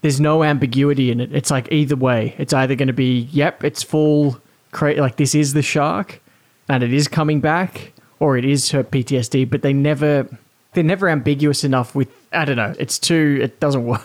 there's 0.00 0.20
no 0.20 0.42
ambiguity 0.42 1.10
in 1.10 1.20
it. 1.20 1.34
It's 1.34 1.50
like 1.50 1.70
either 1.70 1.96
way. 1.96 2.34
It's 2.38 2.52
either 2.52 2.74
going 2.74 2.86
to 2.88 2.94
be, 2.94 3.28
yep, 3.30 3.62
it's 3.62 3.82
full, 3.82 4.40
cra- 4.72 4.94
like 4.94 5.16
this 5.16 5.34
is 5.34 5.52
the 5.52 5.62
shark, 5.62 6.20
and 6.68 6.82
it 6.82 6.92
is 6.92 7.08
coming 7.08 7.40
back, 7.40 7.92
or 8.20 8.36
it 8.36 8.44
is 8.44 8.70
her 8.70 8.84
PTSD. 8.84 9.48
But 9.48 9.62
they 9.62 9.72
never, 9.72 10.28
they're 10.72 10.84
never 10.84 11.08
ambiguous 11.08 11.64
enough. 11.64 11.94
With 11.94 12.08
I 12.32 12.44
don't 12.44 12.56
know, 12.56 12.74
it's 12.78 12.98
too, 12.98 13.38
it 13.40 13.60
doesn't 13.60 13.84
work. 13.86 14.02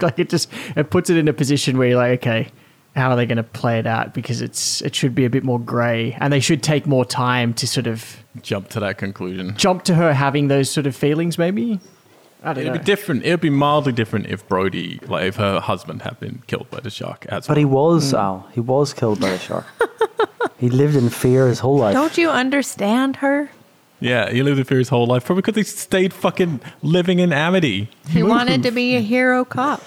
like 0.00 0.18
it 0.18 0.28
just, 0.28 0.48
it 0.76 0.90
puts 0.90 1.10
it 1.10 1.16
in 1.16 1.28
a 1.28 1.32
position 1.32 1.78
where 1.78 1.88
you're 1.88 1.98
like, 1.98 2.20
okay, 2.20 2.48
how 2.94 3.10
are 3.10 3.16
they 3.16 3.26
going 3.26 3.36
to 3.36 3.42
play 3.42 3.78
it 3.78 3.86
out? 3.86 4.14
Because 4.14 4.40
it's, 4.40 4.80
it 4.82 4.94
should 4.94 5.14
be 5.14 5.24
a 5.24 5.30
bit 5.30 5.42
more 5.42 5.58
grey, 5.58 6.16
and 6.20 6.32
they 6.32 6.40
should 6.40 6.62
take 6.62 6.86
more 6.86 7.04
time 7.04 7.52
to 7.54 7.66
sort 7.66 7.86
of 7.86 8.22
jump 8.42 8.68
to 8.70 8.80
that 8.80 8.98
conclusion. 8.98 9.54
jump 9.56 9.82
to 9.84 9.94
her 9.94 10.12
having 10.12 10.48
those 10.48 10.70
sort 10.70 10.86
of 10.86 10.94
feelings. 10.94 11.38
Maybe 11.38 11.80
It'd 12.46 12.66
know. 12.66 12.72
be 12.72 12.78
different. 12.84 13.24
It'd 13.24 13.40
be 13.40 13.50
mildly 13.50 13.92
different 13.92 14.26
if 14.26 14.46
Brody, 14.48 15.00
like 15.06 15.24
if 15.26 15.36
her 15.36 15.60
husband 15.60 16.02
had 16.02 16.18
been 16.20 16.42
killed 16.46 16.70
by 16.70 16.80
the 16.80 16.90
shark. 16.90 17.26
As 17.28 17.46
But 17.46 17.56
he 17.56 17.64
was, 17.64 18.12
mm. 18.12 18.18
Al. 18.18 18.48
He 18.52 18.60
was 18.60 18.92
killed 18.92 19.20
by 19.20 19.30
the 19.30 19.38
shark. 19.38 19.66
he 20.58 20.68
lived 20.68 20.96
in 20.96 21.08
fear 21.08 21.48
his 21.48 21.60
whole 21.60 21.78
life. 21.78 21.94
Don't 21.94 22.18
you 22.18 22.30
understand 22.30 23.16
her? 23.16 23.50
yeah, 24.00 24.30
he 24.30 24.42
lived 24.42 24.58
in 24.58 24.64
fear 24.64 24.78
his 24.78 24.90
whole 24.90 25.06
life, 25.06 25.24
probably 25.24 25.40
because 25.40 25.56
he 25.56 25.62
stayed 25.62 26.12
fucking 26.12 26.60
living 26.82 27.18
in 27.20 27.32
Amity. 27.32 27.88
He 28.08 28.22
wanted 28.22 28.62
to 28.64 28.70
be 28.70 28.96
a 28.96 29.00
hero 29.00 29.44
cop. 29.44 29.82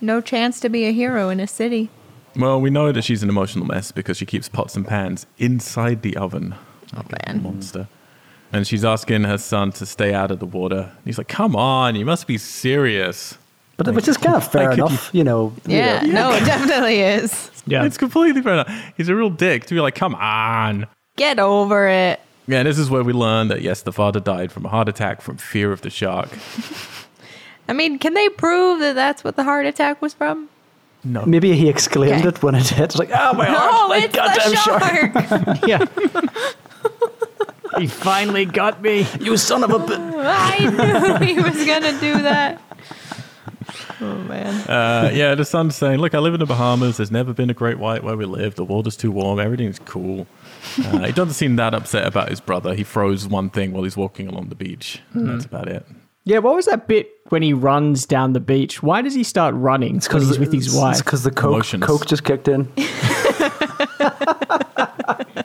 No 0.00 0.20
chance 0.20 0.58
to 0.60 0.68
be 0.68 0.86
a 0.86 0.92
hero 0.92 1.28
in 1.28 1.38
a 1.38 1.46
city. 1.46 1.88
Well, 2.36 2.60
we 2.60 2.68
know 2.68 2.90
that 2.90 3.02
she's 3.02 3.22
an 3.22 3.28
emotional 3.28 3.64
mess 3.64 3.92
because 3.92 4.16
she 4.16 4.26
keeps 4.26 4.48
pots 4.48 4.74
and 4.74 4.86
pans 4.86 5.26
inside 5.38 6.02
the 6.02 6.16
oven. 6.16 6.56
Oh, 6.94 6.96
like 6.96 7.12
a 7.12 7.32
man. 7.32 7.42
monster. 7.42 7.88
And 8.54 8.66
she's 8.66 8.84
asking 8.84 9.24
her 9.24 9.36
son 9.38 9.72
to 9.72 9.84
stay 9.84 10.14
out 10.14 10.30
of 10.30 10.38
the 10.38 10.46
water. 10.46 10.92
He's 11.04 11.18
like, 11.18 11.28
"Come 11.28 11.56
on, 11.56 11.96
you 11.96 12.04
must 12.06 12.26
be 12.26 12.38
serious." 12.38 13.36
But 13.76 13.92
which 13.92 14.06
is 14.06 14.16
kind 14.16 14.36
of 14.36 14.46
fair 14.50 14.70
could 14.70 14.78
enough, 14.78 15.10
you 15.12 15.24
know. 15.24 15.52
you 15.66 15.76
Yeah, 15.76 16.02
know. 16.02 16.30
no, 16.30 16.36
it 16.36 16.44
definitely 16.44 17.00
is. 17.00 17.50
yeah, 17.66 17.84
It's 17.84 17.98
completely 17.98 18.40
fair 18.40 18.52
enough. 18.52 18.92
He's 18.96 19.08
a 19.08 19.16
real 19.16 19.30
dick 19.30 19.66
to 19.66 19.74
be 19.74 19.80
like, 19.80 19.96
"Come 19.96 20.14
on." 20.14 20.86
Get 21.16 21.40
over 21.40 21.88
it. 21.88 22.20
Yeah, 22.46 22.58
and 22.58 22.68
this 22.68 22.78
is 22.78 22.88
where 22.90 23.02
we 23.02 23.12
learn 23.12 23.48
that 23.48 23.62
yes, 23.62 23.82
the 23.82 23.92
father 23.92 24.20
died 24.20 24.52
from 24.52 24.64
a 24.66 24.68
heart 24.68 24.88
attack 24.88 25.20
from 25.20 25.36
fear 25.38 25.72
of 25.72 25.80
the 25.80 25.90
shark. 25.90 26.28
I 27.68 27.72
mean, 27.72 27.98
can 27.98 28.14
they 28.14 28.28
prove 28.28 28.78
that 28.80 28.94
that's 28.94 29.24
what 29.24 29.34
the 29.36 29.42
heart 29.44 29.66
attack 29.66 30.00
was 30.02 30.14
from? 30.14 30.48
No, 31.02 31.24
Maybe 31.26 31.54
he 31.56 31.68
exclaimed 31.68 32.20
Okay. 32.20 32.28
it 32.28 32.42
when 32.42 32.54
it 32.54 32.68
hit. 32.68 32.84
It's 32.84 32.98
like, 32.98 33.10
oh 33.12 33.32
my 33.34 33.46
No, 33.48 33.58
heart! 33.58 33.90
like, 33.90 34.04
it's 34.04 34.14
goddamn 34.14 34.50
the 34.50 34.56
shark. 34.56 35.66
yeah. 35.66 35.84
he 37.78 37.86
finally 37.86 38.44
got 38.44 38.82
me. 38.82 39.06
You 39.20 39.36
son 39.36 39.64
of 39.64 39.70
a 39.70 39.78
bitch. 39.78 40.24
I 40.26 41.18
knew 41.20 41.26
he 41.26 41.34
was 41.40 41.64
gonna 41.66 41.98
do 42.00 42.22
that. 42.22 42.60
Oh 44.00 44.16
man. 44.18 44.54
Uh, 44.68 45.10
yeah, 45.12 45.34
the 45.34 45.44
son's 45.44 45.76
saying, 45.76 46.00
"Look, 46.00 46.14
I 46.14 46.18
live 46.18 46.34
in 46.34 46.40
the 46.40 46.46
Bahamas. 46.46 46.96
There's 46.96 47.10
never 47.10 47.32
been 47.32 47.50
a 47.50 47.54
great 47.54 47.78
white 47.78 48.02
where 48.02 48.16
we 48.16 48.24
live. 48.24 48.54
The 48.56 48.64
water's 48.64 48.96
too 48.96 49.10
warm. 49.10 49.38
Everything's 49.38 49.78
cool." 49.80 50.26
Uh, 50.84 51.06
he 51.06 51.12
doesn't 51.12 51.34
seem 51.34 51.56
that 51.56 51.74
upset 51.74 52.06
about 52.06 52.30
his 52.30 52.40
brother. 52.40 52.74
He 52.74 52.84
throws 52.84 53.28
one 53.28 53.50
thing 53.50 53.72
while 53.72 53.84
he's 53.84 53.96
walking 53.96 54.28
along 54.28 54.48
the 54.48 54.54
beach. 54.54 55.00
And 55.12 55.28
that's 55.28 55.44
about 55.44 55.68
it. 55.68 55.86
Yeah, 56.24 56.38
what 56.38 56.54
was 56.54 56.66
that 56.66 56.88
bit 56.88 57.10
when 57.28 57.42
he 57.42 57.52
runs 57.52 58.06
down 58.06 58.32
the 58.32 58.40
beach? 58.40 58.82
Why 58.82 59.02
does 59.02 59.14
he 59.14 59.24
start 59.24 59.54
running 59.54 59.98
Because 59.98 60.26
he's 60.26 60.38
with 60.38 60.52
his 60.52 60.74
wife? 60.74 60.92
It's 60.92 61.02
because 61.02 61.22
the 61.22 61.30
coke, 61.30 61.52
Emotions. 61.52 61.84
coke 61.84 62.06
just 62.06 62.24
kicked 62.24 62.48
in. 62.48 62.72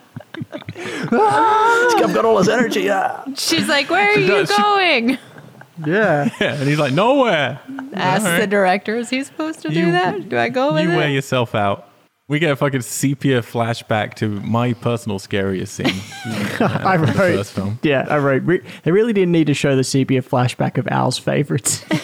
I've 1.02 2.14
got 2.14 2.24
all 2.24 2.38
his 2.38 2.48
energy. 2.48 2.82
Yeah. 2.82 3.22
She's 3.34 3.68
like, 3.68 3.88
"Where 3.90 4.10
are 4.10 4.14
She 4.14 4.22
you 4.22 4.26
does- 4.28 4.50
she- 4.54 4.62
going?" 4.62 5.18
Yeah. 5.86 6.30
Yeah, 6.40 6.54
and 6.54 6.68
he's 6.68 6.78
like, 6.78 6.92
"Nowhere. 6.92 7.58
Ask 7.94 8.24
All 8.24 8.32
right. 8.32 8.40
the 8.40 8.46
director. 8.46 8.96
Is 8.96 9.08
he 9.10 9.24
supposed 9.24 9.62
to 9.62 9.68
do 9.70 9.80
You- 9.80 9.92
that? 9.92 10.28
Do 10.28 10.38
I 10.38 10.48
go 10.50 10.74
with 10.74 10.84
You 10.84 10.90
it? 10.92 10.96
wear 10.96 11.08
yourself 11.10 11.54
out." 11.54 11.86
We 12.28 12.38
get 12.38 12.52
a 12.52 12.56
fucking 12.56 12.82
sepia 12.82 13.40
flashback 13.42 14.14
to 14.16 14.28
my 14.42 14.72
personal 14.74 15.18
scariest 15.18 15.74
scene. 15.74 15.86
I 16.60 16.94
in 16.94 17.00
the 17.00 17.06
wrote. 17.08 17.16
first 17.16 17.52
film. 17.52 17.78
Yeah, 17.82 18.06
I 18.08 18.18
wrote. 18.18 18.42
Re- 18.44 18.60
they 18.84 18.92
really 18.92 19.12
didn't 19.12 19.32
need 19.32 19.48
to 19.48 19.54
show 19.54 19.74
the 19.74 19.82
sepia 19.82 20.22
flashback 20.22 20.78
of 20.78 20.86
Al's 20.88 21.18
favorites. 21.18 21.84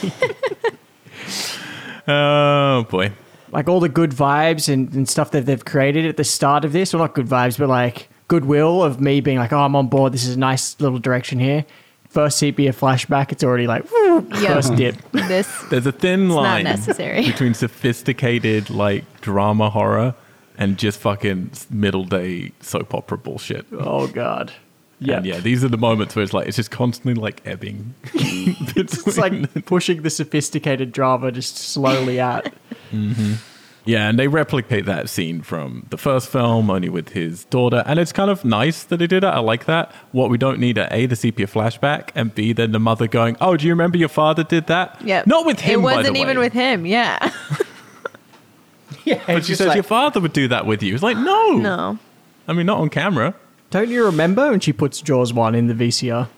Oh 2.09 2.87
boy. 2.89 3.13
like 3.51 3.69
all 3.69 3.81
the 3.81 3.89
good 3.89 4.11
vibes 4.11 4.73
and, 4.73 4.93
and 4.95 5.09
stuff 5.09 5.31
that 5.33 5.47
they've 5.47 5.65
created 5.65 6.07
at 6.07 6.17
the 6.17 6.25
start 6.25 6.65
of 6.65 6.73
this. 6.73 6.93
Well, 6.93 7.03
not 7.03 7.15
good 7.15 7.27
vibes, 7.27 7.59
but 7.59 7.69
like 7.69 8.09
goodwill 8.29 8.83
of 8.83 9.01
me 9.01 9.21
being 9.21 9.39
like, 9.39 9.53
oh, 9.53 9.61
I'm 9.61 9.77
on 9.77 9.89
board. 9.89 10.13
This 10.13 10.25
is 10.25 10.37
a 10.37 10.39
nice 10.39 10.79
little 10.81 10.99
direction 10.99 11.39
here. 11.39 11.65
First 12.09 12.39
sepia 12.39 12.73
flashback, 12.73 13.31
it's 13.33 13.45
already 13.45 13.67
like 13.67 13.91
woo, 13.91 14.27
Yeah. 14.41 14.55
first 14.55 14.75
dip. 14.77 14.97
This 15.13 15.49
There's 15.71 15.87
a 15.87 15.93
thin 15.93 16.31
line 16.31 16.65
necessary. 16.65 17.27
between 17.27 17.53
sophisticated 17.55 18.71
like 18.71 19.05
drama 19.21 19.71
horror 19.71 20.15
and 20.57 20.79
just 20.79 20.99
fucking 21.01 21.51
middle 21.69 22.05
day 22.05 22.53
soap 22.61 22.95
opera 22.95 23.19
bullshit. 23.19 23.67
Oh 23.73 24.07
god. 24.07 24.53
Yeah, 24.99 25.21
Yeah. 25.23 25.35
yeah. 25.35 25.41
These 25.41 25.63
are 25.63 25.69
the 25.69 25.77
moments 25.77 26.17
where 26.17 26.23
it's 26.23 26.33
like 26.33 26.47
it's 26.47 26.57
just 26.57 26.71
constantly 26.71 27.21
like 27.21 27.43
ebbing. 27.45 27.95
It's 28.15 29.17
like 29.19 29.65
pushing 29.67 30.03
the 30.03 30.11
sophisticated 30.11 30.93
drama 30.93 31.33
just 31.33 31.57
slowly 31.59 32.19
out. 32.21 32.47
Mm-hmm. 32.93 33.35
Yeah, 33.87 34.09
and 34.09 34.19
they 34.19 34.29
replicate 34.29 34.85
that 34.87 35.09
scene 35.09 35.43
from 35.43 35.87
the 35.91 35.97
first 35.97 36.29
film, 36.29 36.71
only 36.71 36.89
with 36.89 37.11
his 37.11 37.45
daughter, 37.47 37.83
and 37.87 37.99
it's 37.99 38.13
kind 38.13 38.31
of 38.31 38.45
nice 38.45 38.85
that 38.85 38.99
they 38.99 39.07
do 39.07 39.21
that. 39.21 39.35
I 39.35 39.39
like 39.39 39.65
that. 39.67 39.93
What 40.13 40.29
we 40.31 40.39
don't 40.39 40.59
need 40.59 40.79
are 40.79 40.89
a 40.91 41.07
the 41.07 41.17
sepia 41.17 41.47
flashback, 41.47 42.11
and 42.15 42.35
b 42.35 42.53
then 42.53 42.73
the 42.73 42.81
mother 42.81 43.07
going, 43.07 43.37
"Oh, 43.41 43.57
do 43.57 43.67
you 43.67 43.73
remember 43.73 43.97
your 43.97 44.09
father 44.09 44.45
did 44.45 44.67
that?" 44.67 45.01
yeah. 45.03 45.23
not 45.27 45.47
with 45.47 45.61
him. 45.61 45.81
It 45.81 45.83
by 45.83 45.91
the 45.95 45.97
wasn't 45.99 46.17
even 46.19 46.39
with 46.39 46.53
him. 46.53 46.85
Yeah. 46.85 47.33
Yeah, 49.07 49.23
But 49.25 49.45
she 49.45 49.55
says 49.55 49.69
like, 49.69 49.77
your 49.77 49.85
father 49.85 50.21
would 50.21 50.33
do 50.33 50.49
that 50.49 50.67
with 50.67 50.83
you. 50.83 50.93
It's 50.93 51.03
like, 51.03 51.17
no. 51.17 51.53
No. 51.53 51.99
I 52.49 52.53
mean, 52.53 52.67
not 52.67 52.79
on 52.79 52.91
camera. 52.91 53.35
Don't 53.71 53.89
you 53.89 54.05
remember? 54.05 54.53
And 54.53 54.63
she 54.63 54.73
puts 54.73 55.01
Jaws 55.01 55.33
one 55.33 55.55
in 55.55 55.69
the 55.69 55.75
VCR. 55.75 56.29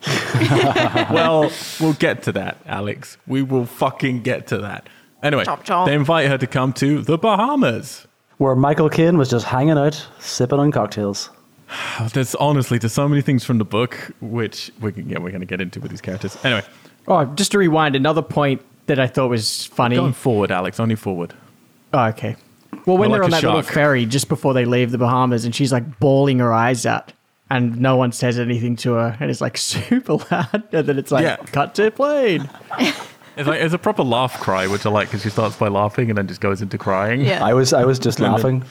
well, 1.10 1.50
we'll 1.80 1.94
get 1.94 2.22
to 2.24 2.32
that, 2.32 2.58
Alex. 2.66 3.16
We 3.26 3.42
will 3.42 3.64
fucking 3.64 4.22
get 4.22 4.46
to 4.48 4.58
that. 4.58 4.88
Anyway, 5.22 5.44
Chomp, 5.44 5.64
chomp. 5.64 5.86
they 5.86 5.94
invite 5.94 6.28
her 6.28 6.38
to 6.38 6.46
come 6.46 6.72
to 6.74 7.02
the 7.02 7.18
Bahamas. 7.18 8.06
Where 8.38 8.54
Michael 8.54 8.88
Caine 8.88 9.18
was 9.18 9.28
just 9.30 9.46
hanging 9.46 9.76
out, 9.76 10.06
sipping 10.20 10.58
on 10.60 10.70
cocktails. 10.70 11.30
There's 12.12 12.34
honestly, 12.36 12.78
there's 12.78 12.92
so 12.92 13.08
many 13.08 13.20
things 13.20 13.44
from 13.44 13.58
the 13.58 13.64
book 13.64 14.12
which 14.20 14.70
we 14.80 14.92
can, 14.92 15.08
yeah, 15.08 15.18
we're 15.18 15.30
going 15.30 15.40
to 15.40 15.46
get 15.46 15.60
into 15.60 15.80
with 15.80 15.90
these 15.90 16.00
characters. 16.00 16.36
Anyway, 16.44 16.62
Oh, 17.08 17.24
just 17.24 17.52
to 17.52 17.58
rewind, 17.58 17.96
another 17.96 18.22
point 18.22 18.62
that 18.86 18.98
I 19.00 19.06
thought 19.06 19.28
was 19.28 19.64
funny. 19.66 19.96
going 19.96 20.12
forward, 20.12 20.50
Alex, 20.52 20.78
only 20.78 20.94
forward. 20.94 21.34
Oh, 21.92 22.04
okay. 22.06 22.36
Well, 22.86 22.96
when 22.98 23.08
More 23.08 23.18
they're 23.18 23.24
like 23.28 23.32
on 23.32 23.38
a 23.38 23.40
that 23.42 23.46
little 23.46 23.62
ferry 23.62 24.04
just 24.06 24.28
before 24.28 24.52
they 24.54 24.64
leave 24.66 24.90
the 24.92 24.98
Bahamas, 24.98 25.44
and 25.44 25.54
she's 25.54 25.72
like 25.72 25.98
bawling 26.00 26.38
her 26.38 26.52
eyes 26.52 26.84
out, 26.86 27.12
and 27.50 27.78
no 27.80 27.96
one 27.96 28.12
says 28.12 28.38
anything 28.38 28.76
to 28.76 28.92
her, 28.92 29.16
and 29.20 29.30
it's 29.30 29.40
like 29.40 29.56
super 29.58 30.14
loud, 30.30 30.62
and 30.72 30.86
then 30.86 30.98
it's 30.98 31.10
like 31.10 31.22
Yeah. 31.24 31.36
cut 31.36 31.74
to 31.76 31.86
a 31.86 31.90
plane. 31.90 32.48
It's 33.38 33.46
like 33.48 33.60
it's 33.60 33.72
a 33.72 33.78
proper 33.78 34.02
laugh 34.02 34.38
cry, 34.40 34.66
which 34.66 34.84
I 34.84 34.90
like 34.90 35.08
because 35.08 35.22
she 35.22 35.30
starts 35.30 35.56
by 35.56 35.68
laughing 35.68 36.10
and 36.10 36.18
then 36.18 36.26
just 36.26 36.40
goes 36.40 36.60
into 36.60 36.76
crying. 36.76 37.20
Yeah. 37.22 37.44
I 37.44 37.54
was 37.54 37.72
I 37.72 37.84
was 37.84 37.98
just 37.98 38.18
laughing. 38.20 38.64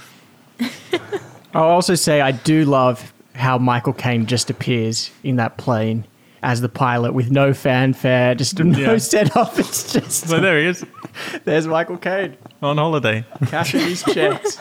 I'll 1.54 1.64
also 1.70 1.96
say 1.96 2.22
I 2.22 2.32
do 2.34 2.66
love 2.66 3.14
how 3.34 3.58
Michael 3.58 3.94
Caine 3.94 4.26
just 4.26 4.50
appears 4.50 5.10
in 5.24 5.38
that 5.38 5.58
plane 5.58 6.06
as 6.44 6.62
the 6.62 6.70
pilot 6.70 7.14
with 7.14 7.32
no 7.32 7.54
fanfare, 7.54 8.36
just 8.36 8.60
no 8.60 8.78
Yeah. 8.78 8.98
setup. 8.98 9.58
It's 9.58 9.92
just 9.94 10.28
So 10.28 10.40
there 10.40 10.60
he 10.60 10.66
is 10.68 10.86
there's 11.46 11.66
Michael 11.66 11.98
Caine 11.98 12.36
on 12.62 12.78
holiday. 12.78 13.26
cashing 13.48 13.82
his 13.82 14.04
checks. 14.04 14.58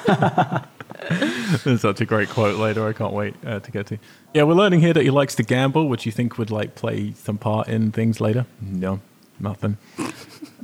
There's 1.64 1.80
such 1.82 2.00
a 2.00 2.04
great 2.06 2.28
quote 2.28 2.56
later. 2.58 2.86
I 2.86 2.92
can't 2.92 3.12
wait 3.12 3.34
uh, 3.44 3.60
to 3.60 3.70
get 3.70 3.86
to. 3.88 3.98
Yeah, 4.34 4.42
we're 4.44 4.54
learning 4.54 4.80
here 4.80 4.92
that 4.92 5.02
he 5.02 5.10
likes 5.10 5.34
to 5.36 5.42
gamble, 5.42 5.88
which 5.88 6.06
you 6.06 6.12
think 6.12 6.38
would 6.38 6.50
like 6.50 6.74
play 6.74 7.12
some 7.12 7.38
part 7.38 7.68
in 7.68 7.92
things 7.92 8.20
later. 8.20 8.46
No, 8.60 9.00
nothing. 9.40 9.76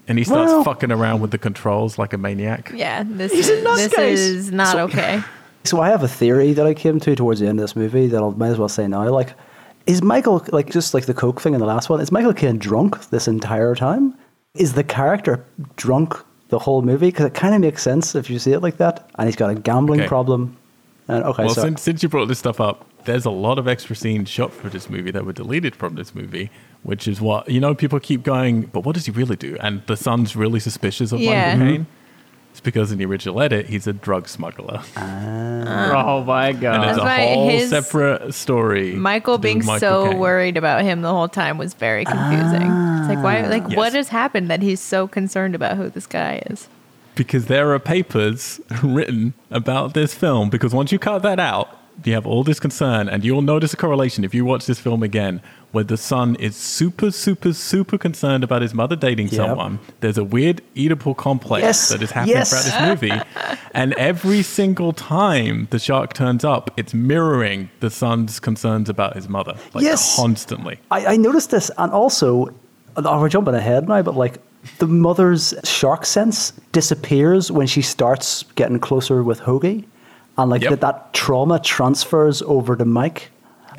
And 0.09 0.19
he 0.19 0.25
starts 0.25 0.51
Well- 0.51 0.65
fucking 0.65 0.91
around 0.91 1.21
with 1.21 1.31
the 1.31 1.39
controls 1.39 1.99
like 1.99 2.13
a 2.13 2.19
maniac. 2.19 2.73
Yeah, 2.75 3.05
this 3.07 3.33
He's 3.33 3.49
a 3.49 3.55
is 3.59 3.65
this 3.65 3.95
nutcase. 3.95 4.13
is 4.13 4.53
not 4.53 4.77
okay. 4.79 5.21
So 5.65 5.81
I 5.81 5.91
have 5.91 6.03
a 6.03 6.09
theory 6.09 6.53
that 6.55 6.67
I 6.67 6.75
came 6.75 6.99
to 6.99 7.15
towards 7.15 7.39
the 7.39 7.47
end 7.47 7.61
of 7.61 7.63
this 7.63 7.77
movie 7.77 8.09
that 8.09 8.21
I 8.21 8.31
might 8.31 8.49
as 8.49 8.59
well 8.59 8.69
say 8.69 8.89
now. 8.89 9.09
Like, 9.09 9.33
is 9.87 10.03
Michael 10.03 10.45
like 10.51 10.71
just 10.71 10.93
like 10.93 11.07
the 11.07 11.15
coke 11.15 11.41
thing 11.41 11.55
in 11.55 11.61
the 11.61 11.67
last 11.67 11.89
one? 11.89 12.01
Is 12.01 12.11
Michael 12.11 12.35
Caine 12.35 12.59
drunk 12.59 13.11
this 13.11 13.29
entire 13.29 13.77
time? 13.77 14.13
Is 14.57 14.73
the 14.73 14.83
character 14.83 15.45
drunk 15.77 16.17
the 16.49 16.59
whole 16.59 16.83
movie? 16.83 17.07
Because 17.13 17.27
it 17.27 17.35
kind 17.35 17.55
of 17.55 17.61
makes 17.61 17.81
sense 17.81 18.17
if 18.17 18.29
you 18.29 18.41
see 18.41 18.51
it 18.53 18.59
like 18.59 18.79
that. 18.79 19.09
And 19.21 19.29
he's 19.29 19.37
got 19.37 19.51
a 19.51 19.55
gambling 19.55 20.01
Okay. 20.01 20.09
problem. 20.09 20.57
And 21.07 21.23
okay, 21.23 21.45
Well, 21.45 21.55
so 21.55 21.63
since, 21.63 21.81
since 21.81 22.03
you 22.03 22.09
brought 22.09 22.27
this 22.27 22.41
stuff 22.41 22.61
up, 22.61 22.85
there's 23.05 23.25
a 23.25 23.31
lot 23.31 23.57
of 23.61 23.69
extra 23.69 23.95
scenes 23.95 24.29
shot 24.29 24.53
for 24.53 24.69
this 24.69 24.91
movie 24.91 25.13
that 25.13 25.25
were 25.25 25.33
deleted 25.33 25.77
from 25.77 25.95
this 25.95 26.13
movie, 26.13 26.51
which 26.83 27.07
is 27.09 27.21
what, 27.21 27.49
you 27.49 27.61
know, 27.61 27.75
people 27.75 27.99
keep 28.01 28.23
going, 28.23 28.63
but 28.63 28.85
what 28.85 28.95
does 28.95 29.07
he 29.07 29.13
really 29.13 29.37
do? 29.37 29.57
And 29.61 29.83
the 29.87 29.97
son's 29.97 30.35
really 30.37 30.61
suspicious 30.61 31.13
of 31.13 31.21
Yeah. 31.21 31.55
Michael 31.57 31.67
Caine. 31.77 31.87
It's 32.51 32.61
because 32.61 32.93
in 32.93 32.99
the 32.99 33.07
original 33.07 33.41
edit, 33.41 33.67
he's 33.67 33.87
a 33.87 33.95
drug 33.95 34.29
smuggler. 34.29 34.83
Ah. 34.97 35.65
Ah. 35.67 36.05
oh 36.07 36.25
my 36.25 36.49
And 36.49 36.61
god! 36.61 36.89
it's 36.89 36.99
That's 36.99 37.09
a 37.09 37.35
whole 37.35 37.49
his- 37.49 37.71
separate 37.71 38.35
story. 38.35 38.93
Michael 38.95 39.39
being 39.39 39.59
Michael 39.65 39.79
so 39.81 40.09
Caine. 40.11 40.19
worried 40.19 40.57
about 40.59 40.83
him 40.83 41.01
the 41.01 41.09
whole 41.11 41.29
time 41.29 41.57
was 41.57 41.73
very 41.73 42.05
confusing. 42.05 42.63
it's 42.69 43.09
like 43.09 43.23
why 43.23 43.47
like 43.47 43.63
ah. 43.65 43.69
Yes. 43.69 43.77
what 43.77 43.93
has 43.95 44.09
happened 44.09 44.51
that 44.51 44.61
he's 44.61 44.81
so 44.81 45.09
concerned 45.09 45.55
about 45.55 45.77
who 45.79 45.89
this 45.89 46.07
guy 46.07 46.43
is? 46.51 46.69
because 47.15 47.45
there 47.47 47.73
are 47.75 47.79
papers 47.79 48.59
written 48.83 49.35
about 49.51 49.93
this 49.95 50.15
film. 50.15 50.49
Because 50.51 50.75
once 50.75 50.91
you 50.93 50.99
cut 50.99 51.23
that 51.23 51.39
out, 51.39 51.69
you 52.05 52.15
have 52.15 52.27
all 52.27 52.43
this 52.43 52.59
concern, 52.59 53.07
and 53.09 53.23
you'll 53.23 53.43
notice 53.43 53.75
a 53.75 53.77
correlation 53.77 54.25
if 54.25 54.35
you 54.35 54.45
watch 54.47 54.65
this 54.65 54.79
film 54.79 55.03
again, 55.03 55.43
where 55.73 55.85
the 55.85 55.97
son 55.97 56.35
is 56.37 56.55
super, 56.55 57.11
super, 57.11 57.53
super 57.53 57.99
concerned 57.99 58.45
about 58.45 58.63
his 58.63 58.73
mother 58.75 58.95
dating 58.95 59.29
Yep. 59.29 59.35
someone. 59.35 59.79
There's 60.01 60.19
a 60.19 60.25
weird 60.25 60.61
Oedipal 60.77 61.17
complex 61.17 61.63
Yes, 61.63 61.89
that 61.89 62.03
is 62.03 62.11
happening 62.11 62.37
yes. 62.37 62.51
throughout 62.51 62.65
this 62.65 62.89
movie, 63.11 63.23
and 63.75 63.95
every 63.95 64.43
single 64.43 64.93
time 64.93 65.69
the 65.71 65.79
shark 65.79 66.13
turns 66.13 66.45
up, 66.45 66.71
it's 66.77 66.93
mirroring 66.95 67.71
the 67.81 67.91
son's 67.91 68.39
concerns 68.39 68.89
about 68.89 69.17
his 69.17 69.29
mother, 69.29 69.57
like 69.75 69.83
Yes. 69.85 70.15
constantly. 70.17 70.79
I, 70.91 71.07
I 71.07 71.17
noticed 71.17 71.51
this, 71.51 71.71
and 71.79 71.91
also, 71.93 72.53
we're 72.97 73.29
jumping 73.31 73.55
ahead 73.55 73.89
now, 73.89 74.03
but 74.03 74.15
like 74.15 74.39
the 74.79 74.87
mother's 74.87 75.55
shark 75.65 76.05
sense 76.07 76.53
disappears 76.73 77.51
when 77.51 77.67
she 77.67 77.83
starts 77.83 78.45
getting 78.55 78.79
closer 78.79 79.23
with 79.23 79.41
Hoagie, 79.41 79.85
and 80.37 80.51
like 80.51 80.61
Yep. 80.63 80.71
that, 80.71 80.81
that 80.83 81.13
trauma 81.15 81.59
transfers 81.61 82.43
over 82.43 82.77
to 82.77 82.85
Mike. 82.85 83.31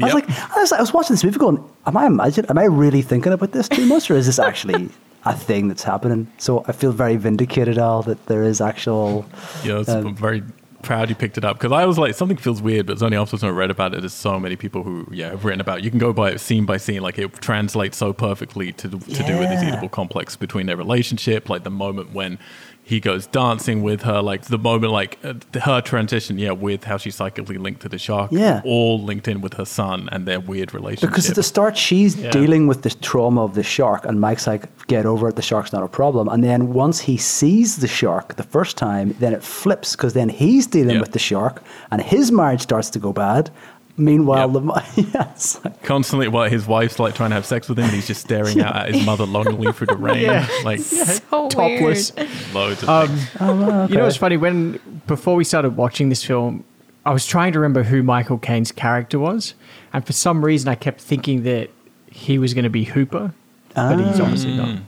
I 0.01 0.05
was 0.05 0.13
Yep. 0.13 0.27
like, 0.29 0.51
I 0.55 0.59
was, 0.59 0.71
I 0.73 0.79
was 0.81 0.93
watching 0.93 1.13
this 1.13 1.23
movie 1.23 1.39
going, 1.39 1.63
am 1.85 1.97
I 1.97 2.05
imagine, 2.05 2.45
am 2.49 2.57
I 2.57 2.65
really 2.65 3.01
thinking 3.01 3.33
about 3.33 3.51
this 3.51 3.67
too 3.69 3.85
much, 3.85 4.09
or 4.09 4.15
is 4.15 4.25
this 4.25 4.39
actually 4.39 4.89
a 5.25 5.35
thing 5.35 5.67
that's 5.67 5.83
happening? 5.83 6.31
So 6.37 6.63
I 6.67 6.71
feel 6.71 6.91
very 6.91 7.15
vindicated, 7.15 7.77
Al, 7.77 8.01
that 8.03 8.25
there 8.25 8.43
is 8.43 8.61
actual. 8.61 9.25
Yeah, 9.63 9.79
it's, 9.79 9.89
Um, 9.89 10.07
I'm 10.07 10.15
very 10.15 10.43
proud 10.81 11.07
you 11.09 11.15
picked 11.15 11.37
it 11.37 11.45
up 11.45 11.57
because 11.57 11.71
I 11.71 11.85
was 11.85 11.97
like, 11.97 12.13
something 12.13 12.35
feels 12.35 12.61
weird, 12.61 12.87
but 12.87 12.93
it's 12.93 13.01
only 13.01 13.15
after 13.15 13.37
I 13.45 13.49
read 13.51 13.71
about 13.71 13.93
it. 13.93 14.01
There's 14.01 14.11
so 14.13 14.37
many 14.37 14.57
people 14.57 14.83
who, 14.83 15.07
yeah, 15.11 15.29
have 15.29 15.45
written 15.45 15.61
about. 15.61 15.77
it. 15.79 15.85
You 15.85 15.89
can 15.89 15.99
go 15.99 16.11
by 16.11 16.31
it 16.31 16.39
scene 16.39 16.65
by 16.65 16.75
scene, 16.77 17.01
like 17.01 17.17
it 17.17 17.31
translates 17.35 17.95
so 17.97 18.11
perfectly 18.11 18.73
to 18.73 18.89
to 18.89 18.97
do 19.23 19.37
with 19.39 19.49
this 19.49 19.63
Yeah. 19.63 19.77
Oedipal 19.79 19.91
complex 19.91 20.35
between 20.35 20.65
their 20.65 20.75
relationship, 20.75 21.49
like 21.49 21.63
the 21.63 21.69
moment 21.71 22.11
when 22.13 22.37
he 22.85 22.99
goes 22.99 23.27
dancing 23.27 23.81
with 23.81 24.01
her, 24.01 24.21
like 24.21 24.43
the 24.43 24.57
moment, 24.57 24.91
like 24.91 25.17
uh, 25.23 25.33
her 25.61 25.79
transition, 25.81 26.37
yeah, 26.37 26.51
with 26.51 26.83
how 26.83 26.97
she's 26.97 27.15
psychically 27.15 27.57
linked 27.57 27.81
to 27.81 27.89
the 27.89 27.97
shark, 27.97 28.29
Yeah. 28.31 28.61
all 28.65 29.01
linked 29.01 29.27
in 29.29 29.39
with 29.41 29.53
her 29.53 29.65
son 29.65 30.09
and 30.11 30.25
their 30.25 30.39
weird 30.41 30.73
relationship. 30.73 31.09
Because 31.09 31.29
at 31.29 31.35
the 31.35 31.43
start, 31.43 31.77
she's 31.77 32.17
Yeah. 32.17 32.29
dealing 32.31 32.67
with 32.67 32.81
the 32.81 32.89
trauma 32.89 33.43
of 33.43 33.55
the 33.55 33.63
shark, 33.63 34.05
and 34.05 34.19
Mike's 34.19 34.47
like, 34.47 34.67
"Get 34.87 35.05
over 35.05 35.29
it. 35.29 35.35
The 35.37 35.41
shark's 35.41 35.71
not 35.71 35.81
a 35.83 35.87
problem." 35.87 36.27
And 36.27 36.43
then 36.43 36.73
once 36.73 36.99
he 37.01 37.15
sees 37.15 37.77
the 37.77 37.87
shark 37.87 38.35
the 38.35 38.43
first 38.43 38.75
time, 38.77 39.15
then 39.19 39.33
it 39.33 39.43
flips 39.43 39.95
because 39.95 40.13
then 40.13 40.27
he's 40.29 40.67
dealing 40.67 40.95
Yeah. 40.95 41.01
with 41.01 41.13
the 41.13 41.19
shark, 41.19 41.63
and 41.89 42.01
his 42.01 42.31
marriage 42.31 42.61
starts 42.61 42.89
to 42.91 42.99
go 42.99 43.13
bad. 43.13 43.49
Meanwhile, 43.95 44.51
Yep. 44.51 44.63
the 44.63 45.11
yes, 45.13 45.59
Constantly, 45.83 46.27
while 46.27 46.49
his 46.49 46.65
wife's 46.65 46.97
like 46.97 47.13
trying 47.13 47.29
to 47.29 47.35
have 47.35 47.45
sex 47.45 47.69
with 47.69 47.77
him, 47.77 47.85
and 47.85 47.93
he's 47.93 48.07
just 48.07 48.21
staring 48.21 48.59
out 48.59 48.75
at 48.75 48.93
his 48.95 49.05
mother 49.05 49.25
longingly 49.25 49.71
through 49.71 49.87
the 49.93 49.95
rain, 49.95 50.21
Yeah. 50.23 50.47
like 50.65 50.79
So 50.79 51.47
Topless. 51.49 52.11
loads 52.53 52.81
of 52.81 52.89
Um, 52.89 53.07
things. 53.09 53.91
You 53.91 53.97
know, 53.97 54.05
it's 54.07 54.17
funny 54.17 54.37
when 54.37 54.79
before 55.05 55.35
we 55.35 55.43
started 55.43 55.77
watching 55.77 56.09
this 56.09 56.23
film, 56.23 56.63
I 57.05 57.11
was 57.13 57.25
trying 57.27 57.53
to 57.53 57.59
remember 57.59 57.83
who 57.83 58.01
Michael 58.01 58.37
Caine's 58.39 58.71
character 58.71 59.19
was, 59.19 59.53
and 59.93 60.03
for 60.05 60.13
some 60.13 60.43
reason, 60.43 60.69
I 60.69 60.75
kept 60.75 60.99
thinking 60.99 61.43
that 61.43 61.69
he 62.09 62.39
was 62.39 62.53
going 62.55 62.63
to 62.63 62.69
be 62.71 62.85
Hooper, 62.85 63.33
but 63.75 63.97
he's 63.99 64.19
obviously 64.19 64.55
not. 64.57 64.79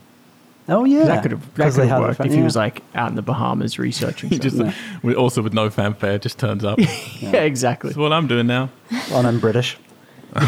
Oh 0.69 0.83
yeah, 0.85 1.05
That 1.05 1.21
could 1.21 1.31
have 1.31 1.55
that 1.55 1.63
'Cause 1.63 1.75
could 1.75 1.83
they 1.83 1.87
have 1.87 1.97
had 1.99 2.07
worked 2.07 2.17
fa- 2.17 2.25
if 2.25 2.33
he 2.33 2.41
was 2.41 2.55
like 2.55 2.81
out 2.95 3.09
in 3.09 3.15
the 3.15 3.21
Bahamas 3.21 3.77
researching. 3.79 4.29
He 4.33 4.39
just 4.39 4.57
something. 4.57 4.75
with, 5.03 5.15
also 5.15 5.41
with 5.41 5.53
no 5.53 5.69
fanfare, 5.69 6.17
just 6.19 6.39
turns 6.39 6.63
up. 6.63 6.79
yeah, 7.19 7.31
exactly. 7.43 7.89
That's 7.89 7.97
what 7.97 8.11
I'm 8.13 8.27
doing 8.27 8.47
now. 8.47 8.69
and 9.11 9.27
I'm 9.27 9.39
British. 9.39 9.77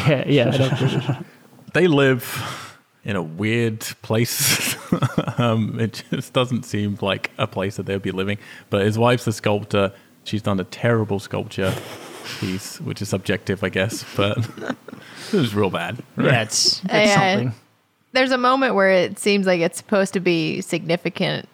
Yeah, 0.08 0.24
yeah. 0.28 0.52
I 0.52 1.24
They 1.74 1.88
live 1.88 2.76
in 3.06 3.16
a 3.16 3.22
weird 3.22 3.80
place. 4.02 4.76
um, 5.40 5.80
it 5.80 6.04
just 6.12 6.34
doesn't 6.34 6.64
seem 6.64 6.98
like 7.02 7.32
a 7.38 7.48
place 7.48 7.78
that 7.78 7.86
they'd 7.86 8.02
be 8.02 8.12
living. 8.12 8.38
But 8.70 8.84
his 8.86 8.98
wife's 8.98 9.26
a 9.28 9.32
sculptor. 9.32 9.94
She's 10.26 10.42
done 10.42 10.60
a 10.60 10.66
terrible 10.66 11.20
sculpture 11.20 11.74
piece, 12.42 12.82
which 12.82 13.02
is 13.02 13.08
subjective, 13.08 13.64
I 13.64 13.70
guess. 13.70 14.04
But 14.18 14.40
it 15.32 15.34
was 15.38 15.56
real 15.56 15.70
bad. 15.70 16.00
yeah, 16.18 16.42
it's, 16.42 16.82
it's 16.84 16.94
Yeah. 16.94 17.16
something. 17.16 17.54
There's 18.14 18.32
a 18.32 18.38
moment 18.38 18.76
where 18.76 18.90
it 18.90 19.20
seems 19.20 19.46
like 19.46 19.62
it's 19.62 19.78
supposed 19.78 20.14
to 20.14 20.20
be 20.20 20.62
significant 20.62 21.48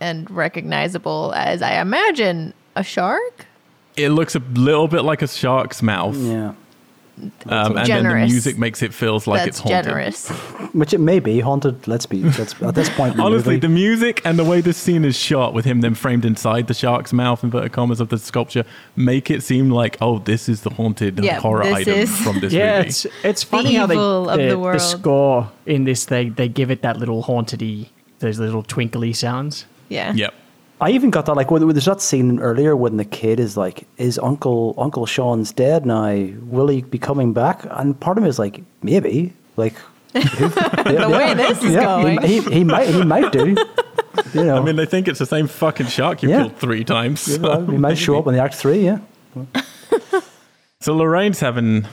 and 0.00 0.30
recognizable 0.30 1.32
as 1.34 1.62
I 1.62 1.80
imagine 1.80 2.54
a 2.74 2.82
shark. 2.82 3.46
It 3.96 4.10
looks 4.10 4.34
a 4.34 4.38
little 4.38 4.88
bit 4.88 5.02
like 5.02 5.22
a 5.22 5.28
shark's 5.28 5.82
mouth. 5.82 6.16
Yeah, 6.16 6.52
Um, 7.46 7.78
and 7.78 7.86
then 7.88 8.04
the 8.04 8.14
music 8.26 8.58
makes 8.58 8.82
it 8.82 8.92
feels 8.92 9.26
like 9.26 9.38
That's 9.38 9.48
it's 9.48 9.58
haunted. 9.60 9.84
generous. 9.84 10.28
which 10.74 10.92
it 10.92 10.98
may 11.00 11.18
be 11.18 11.40
haunted. 11.40 11.88
Let's 11.88 12.04
be 12.04 12.22
let's, 12.22 12.60
at 12.62 12.74
this 12.74 12.90
point. 12.90 13.16
The 13.16 13.22
Honestly, 13.22 13.54
movie, 13.54 13.60
the 13.60 13.68
music 13.70 14.20
and 14.26 14.38
the 14.38 14.44
way 14.44 14.60
this 14.60 14.76
scene 14.76 15.02
is 15.04 15.16
shot, 15.16 15.54
with 15.54 15.64
him 15.64 15.80
then 15.80 15.94
framed 15.94 16.26
inside 16.26 16.66
the 16.66 16.74
shark's 16.74 17.14
mouth, 17.14 17.42
inverted 17.42 17.72
commas 17.72 18.00
of 18.00 18.10
the 18.10 18.18
sculpture, 18.18 18.64
make 18.96 19.30
it 19.30 19.42
seem 19.42 19.70
like, 19.70 19.96
oh, 20.02 20.18
this 20.18 20.46
is 20.48 20.60
the 20.60 20.70
haunted 20.70 21.18
Yeah, 21.24 21.40
horror 21.40 21.62
item 21.62 21.94
is- 21.94 22.14
from 22.20 22.40
this 22.40 22.52
Yeah, 22.52 22.76
movie. 22.78 22.88
it's 22.88 23.06
it's 23.24 23.42
funny 23.42 23.74
how 23.74 23.86
they 23.86 23.94
evil 23.94 24.28
of 24.28 24.38
the, 24.38 24.48
the 24.48 24.58
world. 24.58 24.80
score 24.82 25.50
in 25.64 25.84
this 25.84 26.04
they 26.04 26.28
they 26.28 26.48
give 26.48 26.70
it 26.70 26.82
that 26.82 26.98
little 26.98 27.22
hauntedy, 27.22 27.88
those 28.18 28.38
little 28.38 28.62
twinkly 28.62 29.14
sounds. 29.14 29.64
Yeah. 29.88 30.12
Yep. 30.12 30.34
I 30.80 30.90
even 30.90 31.10
got 31.10 31.26
that 31.26 31.34
like 31.34 31.50
when 31.50 31.66
there's 31.68 31.86
that 31.86 32.00
scene 32.02 32.38
earlier 32.38 32.76
when 32.76 32.96
the 32.98 33.04
kid 33.04 33.40
is 33.40 33.56
like, 33.56 33.86
"Is 33.96 34.18
Uncle 34.18 34.74
Uncle 34.76 35.06
Sean's 35.06 35.52
dead 35.52 35.86
now? 35.86 36.12
Will 36.42 36.68
he 36.68 36.82
be 36.82 36.98
coming 36.98 37.32
back?" 37.32 37.64
And 37.70 37.98
part 37.98 38.18
of 38.18 38.24
me 38.24 38.28
is 38.28 38.38
like, 38.38 38.62
maybe, 38.82 39.32
like 39.56 39.74
The 40.12 41.08
way 41.10 41.34
this 41.34 41.62
is 41.62 41.72
yeah, 41.72 41.82
going. 41.84 42.22
He, 42.22 42.40
he, 42.40 42.50
he 42.50 42.64
might 42.64 42.88
he 42.88 43.02
might 43.04 43.32
do. 43.32 43.56
you 44.34 44.44
know, 44.44 44.56
I 44.58 44.60
mean, 44.60 44.76
they 44.76 44.86
think 44.86 45.08
it's 45.08 45.18
the 45.18 45.26
same 45.26 45.46
fucking 45.46 45.86
shark 45.86 46.22
you 46.22 46.28
Yeah. 46.28 46.38
killed 46.42 46.56
three 46.58 46.84
times. 46.84 47.26
you 47.28 47.38
know, 47.38 47.64
he 47.66 47.78
might 47.78 47.96
show 47.98 48.18
up 48.18 48.26
in 48.26 48.34
the 48.34 48.42
Act 48.42 48.54
Three. 48.54 48.84
Yeah, 48.84 48.98
So 50.80 50.94
Lorraine's 50.94 51.40
having 51.40 51.86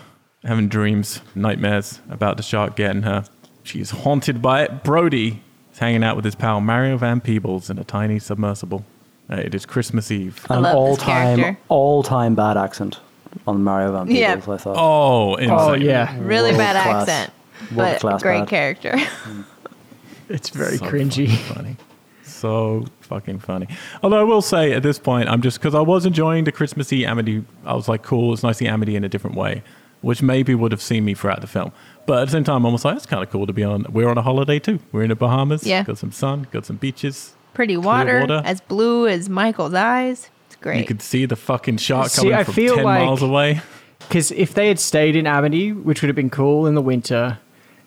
having 0.43 0.67
dreams, 0.67 1.21
nightmares 1.36 2.01
about 2.09 2.36
the 2.38 2.43
shark 2.43 2.75
getting 2.75 3.03
her. 3.03 3.23
She's 3.63 3.91
haunted 3.91 4.41
by 4.41 4.63
it. 4.63 4.84
Brody 4.84 5.41
is 5.74 5.80
hanging 5.80 6.03
out 6.03 6.15
with 6.15 6.26
his 6.26 6.36
pal 6.36 6.61
Mario 6.61 6.97
Van 6.97 7.19
Peebles 7.19 7.69
in 7.69 7.78
a 7.80 7.84
tiny 7.84 8.19
submersible. 8.19 8.86
Uh, 9.30 9.36
it 9.38 9.55
is 9.55 9.65
Christmas 9.65 10.11
Eve. 10.11 10.45
I 10.49 10.55
an 10.57 10.63
love 10.63 10.71
this 10.71 10.76
all-time, 10.78 11.39
character. 11.39 11.61
all-time 11.69 12.36
bad 12.36 12.57
accent 12.57 12.99
on 13.47 13.63
Mario 13.63 13.91
Van 13.93 14.07
Yeah. 14.09 14.36
Peebles. 14.36 14.59
I 14.61 14.63
thought. 14.63 14.76
Oh, 14.78 15.36
insane. 15.36 15.57
Oh 15.57 15.74
yeah, 15.74 16.15
Really 16.19 16.51
bad 16.51 16.76
World-class. 16.76 17.09
accent, 17.09 17.34
but 17.71 17.78
World-class 17.78 18.21
great 18.24 18.39
bad. 18.41 18.47
character. 18.49 18.95
it's 20.30 20.49
very 20.49 20.78
So 20.78 20.86
cringy. 20.86 21.28
fucking 21.30 21.55
funny. 21.55 21.76
So 22.24 22.86
fucking 23.01 23.39
funny. 23.39 23.67
Although 24.01 24.19
I 24.19 24.24
will 24.24 24.41
say 24.41 24.74
at 24.74 24.84
this 24.84 24.99
point, 24.99 25.30
I'm 25.30 25.41
just 25.41 25.59
because 25.59 25.74
I 25.76 25.80
was 25.82 26.05
enjoying 26.05 26.43
the 26.43 26.51
Christmassy 26.51 27.05
Amity. 27.05 27.43
I 27.65 27.74
was 27.74 27.88
like, 27.88 28.03
cool, 28.03 28.34
it's 28.34 28.43
nice 28.43 28.57
to 28.57 28.65
see 28.65 28.67
Amity 28.67 28.95
in 28.95 29.03
a 29.03 29.09
different 29.09 29.36
way, 29.38 29.63
which 30.01 30.21
maybe 30.21 30.53
would 30.53 30.71
have 30.74 30.82
seen 30.82 31.05
me 31.05 31.13
throughout 31.13 31.41
the 31.41 31.47
film. 31.47 31.71
But 32.06 32.22
at 32.22 32.26
the 32.26 32.32
same 32.32 32.43
time, 32.43 32.58
I'm 32.58 32.66
almost 32.66 32.84
like, 32.86 32.97
it's 32.97 33.06
kind 33.06 33.24
of 33.24 33.30
cool 33.30 33.47
to 33.47 33.54
be 33.54 33.64
on. 33.64 33.86
We're 33.89 34.10
on 34.10 34.18
a 34.18 34.22
holiday 34.22 34.60
too. 34.60 34.80
We're 34.91 35.04
in 35.04 35.10
the 35.10 35.16
Bahamas. 35.16 35.66
Yeah. 35.66 35.84
Got 35.84 35.97
some 35.97 36.12
sun. 36.12 36.47
Got 36.51 36.66
some 36.66 36.76
beaches. 36.78 37.34
Pretty 37.54 37.78
water, 37.78 38.22
water. 38.22 38.41
as 38.45 38.62
blue 38.62 39.08
as 39.08 39.30
Michael's 39.30 39.74
eyes. 39.74 40.30
It's 40.47 40.56
great. 40.58 40.80
You 40.80 40.86
could 40.86 41.01
see 41.01 41.26
the 41.26 41.36
fucking 41.36 41.78
shark 41.78 42.10
See, 42.10 42.22
coming 42.24 42.34
I 42.34 42.43
from 42.43 42.54
feel 42.56 42.76
ten 42.76 42.84
like- 42.84 43.01
miles 43.01 43.22
away. 43.22 43.62
Because 43.99 44.32
if 44.32 44.54
they 44.54 44.68
had 44.68 44.80
stayed 44.80 45.16
in 45.16 45.26
Amity, 45.26 45.72
which 45.72 46.01
would 46.01 46.08
have 46.10 46.16
been 46.16 46.30
cool 46.30 46.68
in 46.68 46.76
the 46.76 46.82
winter, 46.82 47.39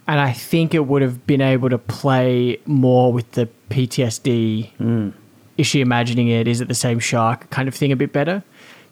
and 0.08 0.18
I 0.18 0.32
think 0.32 0.72
it 0.72 0.86
would 0.86 1.02
have 1.02 1.26
been 1.26 1.42
able 1.42 1.68
to 1.68 1.76
play 1.78 2.58
more 2.64 3.12
with 3.12 3.32
the 3.32 3.48
PTSD. 3.68 4.70
Hmm. 4.78 5.10
Is 5.58 5.66
she 5.66 5.80
imagining 5.80 6.28
it? 6.28 6.48
Is 6.48 6.60
it 6.60 6.68
the 6.68 6.74
same 6.74 6.98
shark? 7.00 7.50
Kind 7.50 7.68
of 7.68 7.74
thing 7.74 7.92
a 7.92 7.96
bit 7.96 8.12
better. 8.12 8.42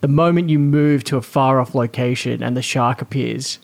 The 0.00 0.08
moment 0.08 0.50
you 0.50 0.58
move 0.58 1.02
to 1.04 1.16
a 1.16 1.22
far 1.22 1.60
off 1.60 1.74
location 1.74 2.42
and 2.42 2.56
the 2.56 2.62
shark 2.62 3.00
appears, 3.00 3.58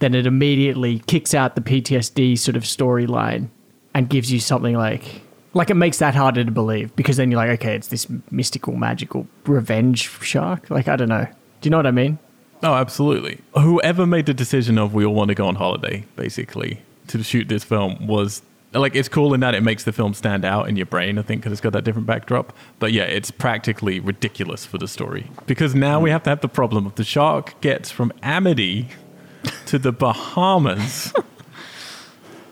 then 0.00 0.14
it 0.14 0.26
immediately 0.26 0.98
kicks 1.06 1.32
out 1.32 1.54
the 1.54 1.60
PTSD 1.60 2.36
sort 2.38 2.56
of 2.56 2.64
storyline 2.64 3.48
and 3.94 4.08
gives 4.08 4.32
you 4.32 4.40
something 4.40 4.76
like 4.76 5.22
like 5.52 5.70
it 5.70 5.74
makes 5.74 5.98
that 5.98 6.14
harder 6.14 6.44
to 6.44 6.50
believe 6.50 6.94
because 6.94 7.16
then 7.16 7.30
you're 7.30 7.40
like, 7.40 7.60
okay, 7.60 7.74
it's 7.74 7.88
this 7.88 8.06
mystical, 8.30 8.76
magical 8.76 9.26
revenge 9.46 10.08
shark. 10.22 10.70
Like 10.70 10.88
I 10.88 10.96
don't 10.96 11.08
know. 11.08 11.26
Do 11.60 11.66
you 11.66 11.70
know 11.70 11.76
what 11.76 11.86
I 11.86 11.92
mean? 11.92 12.18
Oh, 12.62 12.74
absolutely. 12.74 13.40
Whoever 13.54 14.06
made 14.06 14.26
the 14.26 14.34
decision 14.34 14.78
of 14.78 14.94
we 14.94 15.04
all 15.04 15.14
want 15.14 15.28
to 15.28 15.34
go 15.34 15.46
on 15.46 15.54
holiday, 15.56 16.04
basically, 16.14 16.82
to 17.08 17.22
shoot 17.22 17.48
this 17.48 17.64
film 17.64 18.06
was 18.06 18.42
like 18.72 18.94
it's 18.94 19.08
cool 19.08 19.34
in 19.34 19.40
that 19.40 19.54
it 19.54 19.62
makes 19.62 19.84
the 19.84 19.92
film 19.92 20.14
stand 20.14 20.44
out 20.44 20.68
in 20.68 20.76
your 20.76 20.86
brain. 20.86 21.18
I 21.18 21.22
think 21.22 21.40
because 21.40 21.52
it's 21.52 21.60
got 21.60 21.72
that 21.72 21.84
different 21.84 22.06
backdrop. 22.06 22.52
But 22.78 22.92
yeah, 22.92 23.04
it's 23.04 23.30
practically 23.30 23.98
ridiculous 23.98 24.64
for 24.64 24.78
the 24.78 24.88
story 24.88 25.30
because 25.46 25.74
now 25.74 26.00
we 26.00 26.10
have 26.10 26.22
to 26.24 26.30
have 26.30 26.40
the 26.40 26.48
problem 26.48 26.86
of 26.86 26.94
the 26.94 27.04
shark 27.04 27.60
gets 27.60 27.90
from 27.90 28.12
Amity 28.22 28.88
to 29.66 29.78
the 29.78 29.92
Bahamas, 29.92 31.12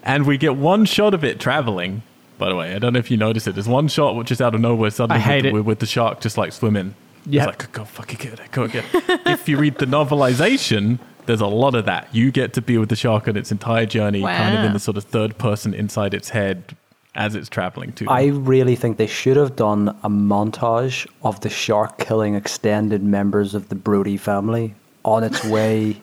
and 0.02 0.26
we 0.26 0.38
get 0.38 0.56
one 0.56 0.84
shot 0.84 1.14
of 1.14 1.24
it 1.24 1.40
traveling. 1.40 2.02
By 2.38 2.50
the 2.50 2.56
way, 2.56 2.74
I 2.74 2.78
don't 2.78 2.92
know 2.92 3.00
if 3.00 3.10
you 3.10 3.16
noticed 3.16 3.48
it. 3.48 3.52
There's 3.52 3.68
one 3.68 3.88
shot 3.88 4.14
which 4.14 4.30
is 4.30 4.40
out 4.40 4.54
of 4.54 4.60
nowhere 4.60 4.90
suddenly 4.90 5.20
I 5.20 5.24
hate 5.24 5.44
with, 5.44 5.46
it. 5.46 5.52
with, 5.54 5.66
with 5.66 5.78
the 5.80 5.86
shark 5.86 6.20
just 6.20 6.38
like 6.38 6.52
swimming. 6.52 6.94
Yeah. 7.26 7.48
It's 7.48 7.58
like, 7.58 7.72
go 7.72 7.84
fucking 7.84 8.18
get 8.18 8.40
it, 8.40 8.50
go 8.52 8.68
get 8.68 8.84
it. 8.92 9.20
if 9.26 9.48
you 9.48 9.58
read 9.58 9.76
the 9.76 9.86
novelization, 9.86 10.98
there's 11.26 11.40
a 11.40 11.46
lot 11.46 11.74
of 11.74 11.84
that. 11.84 12.08
You 12.14 12.30
get 12.30 12.54
to 12.54 12.62
be 12.62 12.78
with 12.78 12.88
the 12.88 12.96
shark 12.96 13.28
on 13.28 13.36
its 13.36 13.52
entire 13.52 13.86
journey, 13.86 14.22
kind 14.22 14.56
of 14.56 14.64
in 14.64 14.72
the 14.72 14.78
sort 14.78 14.96
of 14.96 15.04
third 15.04 15.36
person 15.36 15.74
inside 15.74 16.14
its 16.14 16.30
head 16.30 16.76
as 17.14 17.34
it's 17.34 17.48
traveling 17.48 17.92
to. 17.94 18.08
I 18.08 18.26
really 18.26 18.76
think 18.76 18.96
they 18.96 19.06
should 19.06 19.36
have 19.36 19.56
done 19.56 19.88
a 20.02 20.08
montage 20.08 21.06
of 21.22 21.40
the 21.40 21.50
shark 21.50 21.98
killing 21.98 22.34
extended 22.34 23.02
members 23.02 23.54
of 23.54 23.68
the 23.68 23.74
Brody 23.74 24.16
family 24.16 24.74
on 25.04 25.24
its 25.24 25.44
way. 25.44 26.00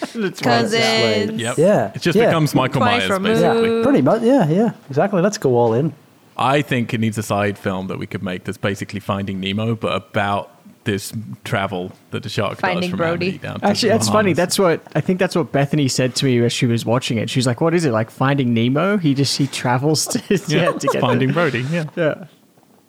Cousins. 0.00 1.40
Yep. 1.40 1.58
Yeah, 1.58 1.92
It 1.94 2.02
just 2.02 2.16
yeah. 2.16 2.26
becomes 2.26 2.54
Michael 2.54 2.80
Twice 2.80 3.08
Myers, 3.08 3.10
removed. 3.10 3.40
basically. 3.40 3.76
Yeah, 3.78 3.82
pretty 3.84 4.02
much. 4.02 4.22
Yeah, 4.22 4.48
yeah, 4.48 4.72
exactly. 4.88 5.22
Let's 5.22 5.38
go 5.38 5.56
all 5.56 5.74
in. 5.74 5.94
I 6.36 6.62
think 6.62 6.92
it 6.92 6.98
needs 7.00 7.16
a 7.18 7.22
side 7.22 7.56
film 7.58 7.86
that 7.88 7.98
we 7.98 8.06
could 8.06 8.22
make 8.22 8.44
that's 8.44 8.58
basically 8.58 9.00
Finding 9.00 9.40
Nemo, 9.40 9.74
but 9.76 9.92
about 9.94 10.50
this 10.84 11.12
travel 11.44 11.92
that 12.10 12.22
the 12.24 12.28
shark 12.28 12.58
Finding 12.58 12.80
does 12.82 12.90
from 12.90 12.98
Brody. 12.98 13.26
Amity 13.28 13.38
down 13.38 13.60
to 13.60 13.66
Actually, 13.66 13.88
that's 13.90 14.08
funny. 14.08 14.32
That's 14.34 14.58
what 14.58 14.82
I 14.94 15.00
think. 15.00 15.18
That's 15.18 15.34
what 15.36 15.52
Bethany 15.52 15.88
said 15.88 16.14
to 16.16 16.24
me 16.26 16.44
as 16.44 16.52
she 16.52 16.66
was 16.66 16.84
watching 16.84 17.18
it. 17.18 17.30
She's 17.30 17.46
like, 17.46 17.60
"What 17.60 17.72
is 17.72 17.84
it 17.84 17.92
like 17.92 18.10
Finding 18.10 18.52
Nemo? 18.52 18.98
He 18.98 19.14
just 19.14 19.38
he 19.38 19.46
travels 19.46 20.06
to 20.08 20.18
yeah, 20.28 20.38
yeah, 20.48 20.72
to 20.72 20.86
get 20.88 21.00
Finding 21.00 21.28
the- 21.28 21.34
Brody. 21.34 21.60
Yeah. 21.70 21.84
yeah." 21.96 22.24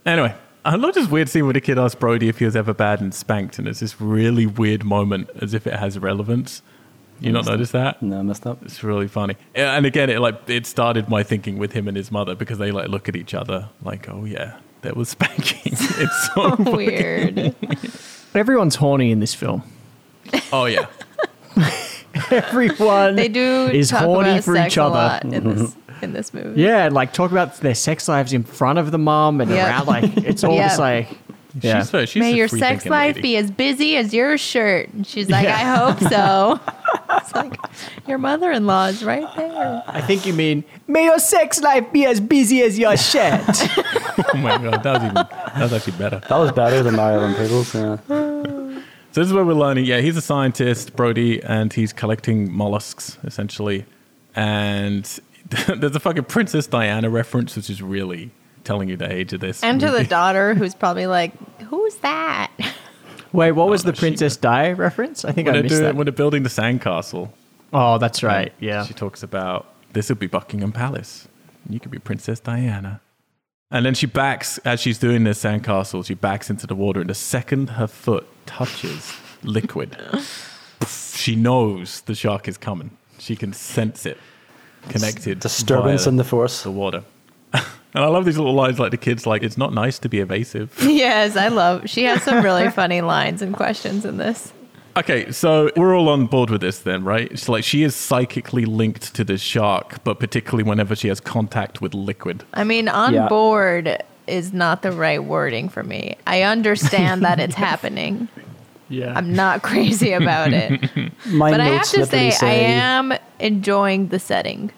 Anyway, 0.06 0.36
I 0.66 0.76
love 0.76 0.94
this 0.96 1.08
weird 1.08 1.30
scene 1.30 1.46
where 1.46 1.54
the 1.54 1.62
kid 1.62 1.78
asks 1.80 1.96
Brody 2.00 2.28
if 2.28 2.40
he 2.40 2.46
was 2.46 2.56
ever 2.56 2.74
bad 2.74 3.00
and 3.00 3.14
spanked, 3.14 3.60
and 3.60 3.68
it's 3.68 3.80
this 3.80 4.02
really 4.02 4.46
weird 4.46 4.84
moment 4.84 5.30
as 5.42 5.54
if 5.54 5.66
it 5.68 5.74
has 5.76 5.98
relevance. 6.00 6.62
You 7.20 7.32
not 7.32 7.46
notice 7.46 7.72
that? 7.72 8.02
No, 8.02 8.20
I 8.20 8.22
messed 8.24 8.46
up. 8.46 8.62
It's 8.64 8.84
really 8.84 9.08
funny. 9.08 9.36
And 9.56 9.86
again, 9.86 10.10
it 10.10 10.20
like 10.20 10.50
it 10.50 10.66
started 10.66 11.08
my 11.10 11.24
thinking 11.24 11.58
with 11.58 11.72
him 11.72 11.88
and 11.88 11.96
his 11.96 12.12
mother 12.12 12.36
because 12.36 12.58
they 12.58 12.72
like 12.72 12.90
look 12.90 13.08
at 13.10 13.16
each 13.16 13.34
other 13.34 13.70
like, 13.84 14.10
oh 14.10 14.26
yeah, 14.26 14.58
there 14.82 14.94
was 14.94 15.10
spanking. 15.16 15.74
it's 15.74 16.34
so 16.34 16.56
Weird. 16.72 17.56
Everyone's 18.34 18.76
horny 18.76 19.12
in 19.12 19.20
this 19.22 19.34
film. 19.34 19.64
oh 20.52 20.66
yeah. 20.66 20.88
Everyone 22.32 23.16
They 23.16 23.28
do 23.28 23.68
is 23.72 23.90
talk 23.90 24.04
horny 24.04 24.32
about 24.32 24.44
for 24.44 24.56
sex 24.56 24.74
each 24.74 24.78
a 24.78 24.84
other. 24.84 24.96
lot 24.96 25.24
in 25.26 25.30
this 25.56 25.62
mm-hmm. 25.74 26.04
in 26.06 26.14
this 26.14 26.34
movie. 26.34 26.62
Yeah, 26.62 26.88
like 26.90 27.12
talk 27.14 27.32
about 27.32 27.58
their 27.58 27.76
sex 27.76 28.08
lives 28.08 28.32
in 28.34 28.44
front 28.44 28.80
of 28.80 28.92
the 28.92 28.98
mom 28.98 29.42
and 29.42 29.52
Yep. 29.52 29.68
around. 29.68 29.88
Like 29.88 30.18
it's 30.18 30.44
all 30.44 30.56
Yep. 30.56 30.66
just 30.70 30.80
like 30.80 31.08
yeah. 31.62 31.80
She's, 31.80 31.90
fair. 31.90 32.08
she's 32.08 32.20
May 32.22 32.34
a 32.34 32.36
your 32.36 32.48
sex 32.50 32.60
free-thinking 32.84 32.92
life 32.92 33.16
lady. 33.16 33.22
be 33.22 33.38
as 33.38 33.52
busy 33.52 33.96
as 33.98 34.14
your 34.14 34.38
shirt. 34.38 34.90
And 34.94 35.06
she's 35.08 35.30
like, 35.30 35.44
Yeah. 35.46 35.56
I 35.56 35.64
hope 35.64 36.00
so. 36.10 36.60
It's 37.26 37.36
like 37.36 37.60
your 38.08 38.18
mother-in-law 38.18 38.86
is 38.88 39.04
right 39.04 39.28
there. 39.36 39.84
I 39.88 40.02
think 40.02 40.26
you 40.26 40.34
mean 40.34 40.64
may 40.88 41.06
your 41.06 41.20
sex 41.20 41.62
life 41.62 41.92
be 41.92 42.06
as 42.06 42.20
busy 42.20 42.62
as 42.62 42.78
your 42.80 42.98
shirt. 42.98 43.42
Oh 44.34 44.38
my 44.38 44.58
god, 44.58 44.82
that 44.84 44.94
was 44.94 45.04
even 45.04 45.14
that 45.14 45.56
was 45.60 45.74
actually 45.74 45.98
better. 45.98 46.20
That 46.20 46.38
was 46.38 46.52
better 46.52 46.82
than 46.84 46.96
Mario 46.96 47.20
Van 47.20 47.36
Peebles. 47.36 47.76
Yeah. 47.76 47.98
So 48.08 49.22
this 49.22 49.28
is 49.28 49.34
where 49.34 49.44
we're 49.46 49.54
learning. 49.54 49.86
Yeah, 49.86 50.00
he's 50.00 50.16
a 50.16 50.22
scientist, 50.22 50.96
Brody, 50.96 51.44
and 51.44 51.72
he's 51.72 51.92
collecting 51.94 52.52
mollusks 52.52 53.18
essentially. 53.24 53.86
And 54.36 55.04
there's 55.68 55.96
a 55.96 56.00
fucking 56.00 56.26
Princess 56.26 56.68
Diana 56.68 57.10
reference, 57.10 57.56
which 57.56 57.70
is 57.70 57.82
really 57.82 58.32
telling 58.64 58.90
you 58.90 58.98
the 58.98 59.12
age 59.12 59.34
of 59.34 59.42
this. 59.42 59.64
And 59.64 59.80
to 59.82 59.92
the 59.92 60.04
daughter 60.04 60.54
who's 60.54 60.76
probably 60.76 61.08
like, 61.08 61.34
Who's 61.64 61.96
that? 61.98 62.52
Wait, 63.36 63.52
what 63.52 63.68
was 63.70 63.84
no, 63.86 63.92
the 63.92 63.96
she 63.98 64.00
Princess 64.02 64.38
Di 64.38 64.72
reference? 64.72 65.26
I 65.26 65.32
think 65.32 65.46
when 65.48 65.56
I 65.56 65.58
they're, 65.58 65.64
missed 65.64 65.74
doing, 65.74 65.84
that. 65.84 65.96
when 65.96 66.06
they're 66.06 66.12
building 66.14 66.44
the 66.44 66.50
sandcastle, 66.50 67.30
Oh, 67.74 67.98
that's 67.98 68.24
right. 68.24 68.54
Yeah. 68.60 68.86
she 68.86 68.94
talks 68.94 69.22
about 69.24 69.66
this 69.94 70.10
will 70.10 70.16
be 70.16 70.28
Buckingham 70.28 70.72
Palace. 70.72 71.28
You 71.70 71.80
could 71.80 71.92
be 71.92 72.00
Princess 72.00 72.40
Diana. 72.40 73.02
And 73.72 73.86
then 73.86 73.96
she 73.96 74.06
backs 74.06 74.60
as 74.60 74.80
she's 74.80 74.98
doing 75.00 75.24
this 75.24 75.44
sandcastle. 75.44 76.06
She 76.06 76.14
backs 76.14 76.50
into 76.50 76.68
the 76.68 76.76
water, 76.76 77.02
and 77.02 77.10
the 77.10 77.16
second 77.16 77.72
her 77.72 77.88
foot 77.88 78.26
touches 78.46 79.14
liquid, 79.44 79.98
she 80.88 81.36
knows 81.36 82.02
the 82.02 82.16
shark 82.16 82.48
is 82.48 82.58
coming. 82.58 82.92
She 83.20 83.36
can 83.36 83.54
sense 83.54 84.06
it, 84.06 84.18
connected 84.90 85.42
to 85.42 85.48
Disturbance 85.48 86.06
in 86.08 86.16
the 86.18 86.24
force. 86.24 86.64
the 86.64 86.72
water. 86.72 87.04
and 87.96 88.04
I 88.04 88.08
love 88.08 88.26
these 88.26 88.38
little 88.38 88.54
lines 88.54 88.78
like 88.80 88.92
the 88.92 88.98
kids 88.98 89.26
like 89.26 89.42
it's 89.44 89.58
not 89.58 89.74
nice 89.74 89.98
to 90.00 90.10
be 90.10 90.20
evasive. 90.20 90.76
yes, 90.82 91.36
I 91.36 91.48
love 91.48 91.90
she 91.90 92.04
has 92.04 92.22
some 92.24 92.44
really 92.44 92.70
funny 92.82 93.02
lines 93.02 93.42
and 93.42 93.56
questions 93.56 94.06
in 94.06 94.18
this. 94.18 94.54
Okay, 94.98 95.30
so 95.32 95.70
we're 95.76 95.94
all 95.94 96.08
on 96.08 96.26
board 96.28 96.50
with 96.50 96.62
this 96.62 96.80
then, 96.80 97.04
right? 97.04 97.30
It's 97.30 97.50
like 97.50 97.66
she 97.66 97.84
is 97.84 97.94
psychically 97.96 98.64
linked 98.64 99.14
to 99.16 99.26
this 99.26 99.42
shark, 99.42 100.02
but 100.06 100.20
particularly 100.22 100.64
whenever 100.64 100.96
she 100.96 101.10
has 101.10 101.20
contact 101.20 101.82
with 101.82 101.94
liquid. 101.94 102.46
I 102.54 102.64
mean, 102.64 102.88
on 102.88 103.14
Yeah. 103.14 103.28
board 103.28 104.02
is 104.28 104.54
not 104.54 104.84
the 104.84 104.94
right 104.94 105.22
wording 105.24 105.68
for 105.68 105.84
me. 105.84 106.16
I 106.26 106.44
understand 106.44 107.24
that 107.24 107.40
it's 107.42 107.56
happening. 107.70 108.30
Yeah. 108.88 109.14
I'm 109.18 109.34
not 109.34 109.64
crazy 109.64 110.14
about 110.14 110.54
it. 110.54 110.80
But 111.38 111.60
I 111.60 111.66
have 111.66 111.90
to 111.90 112.00
literally 112.02 112.32
say, 112.32 112.48
I 112.48 112.54
am 112.54 113.14
enjoying 113.40 114.08
the 114.08 114.20
setting. 114.20 114.72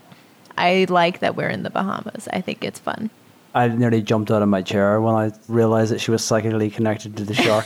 I 0.58 0.86
like 0.90 1.20
that 1.20 1.36
we're 1.36 1.50
in 1.50 1.64
the 1.64 1.70
Bahamas. 1.70 2.28
I 2.34 2.42
think 2.42 2.64
it's 2.64 2.80
fun. 2.80 3.10
I 3.56 3.68
nearly 3.70 4.02
jumped 4.02 4.30
out 4.30 4.42
of 4.42 4.50
my 4.50 4.62
chair 4.62 5.02
when 5.02 5.16
I 5.16 5.32
realized 5.48 5.92
that 5.92 6.00
she 6.00 6.12
was 6.12 6.24
psychically 6.24 6.70
connected 6.70 7.18
to 7.18 7.24
the 7.24 7.34
shark. 7.34 7.66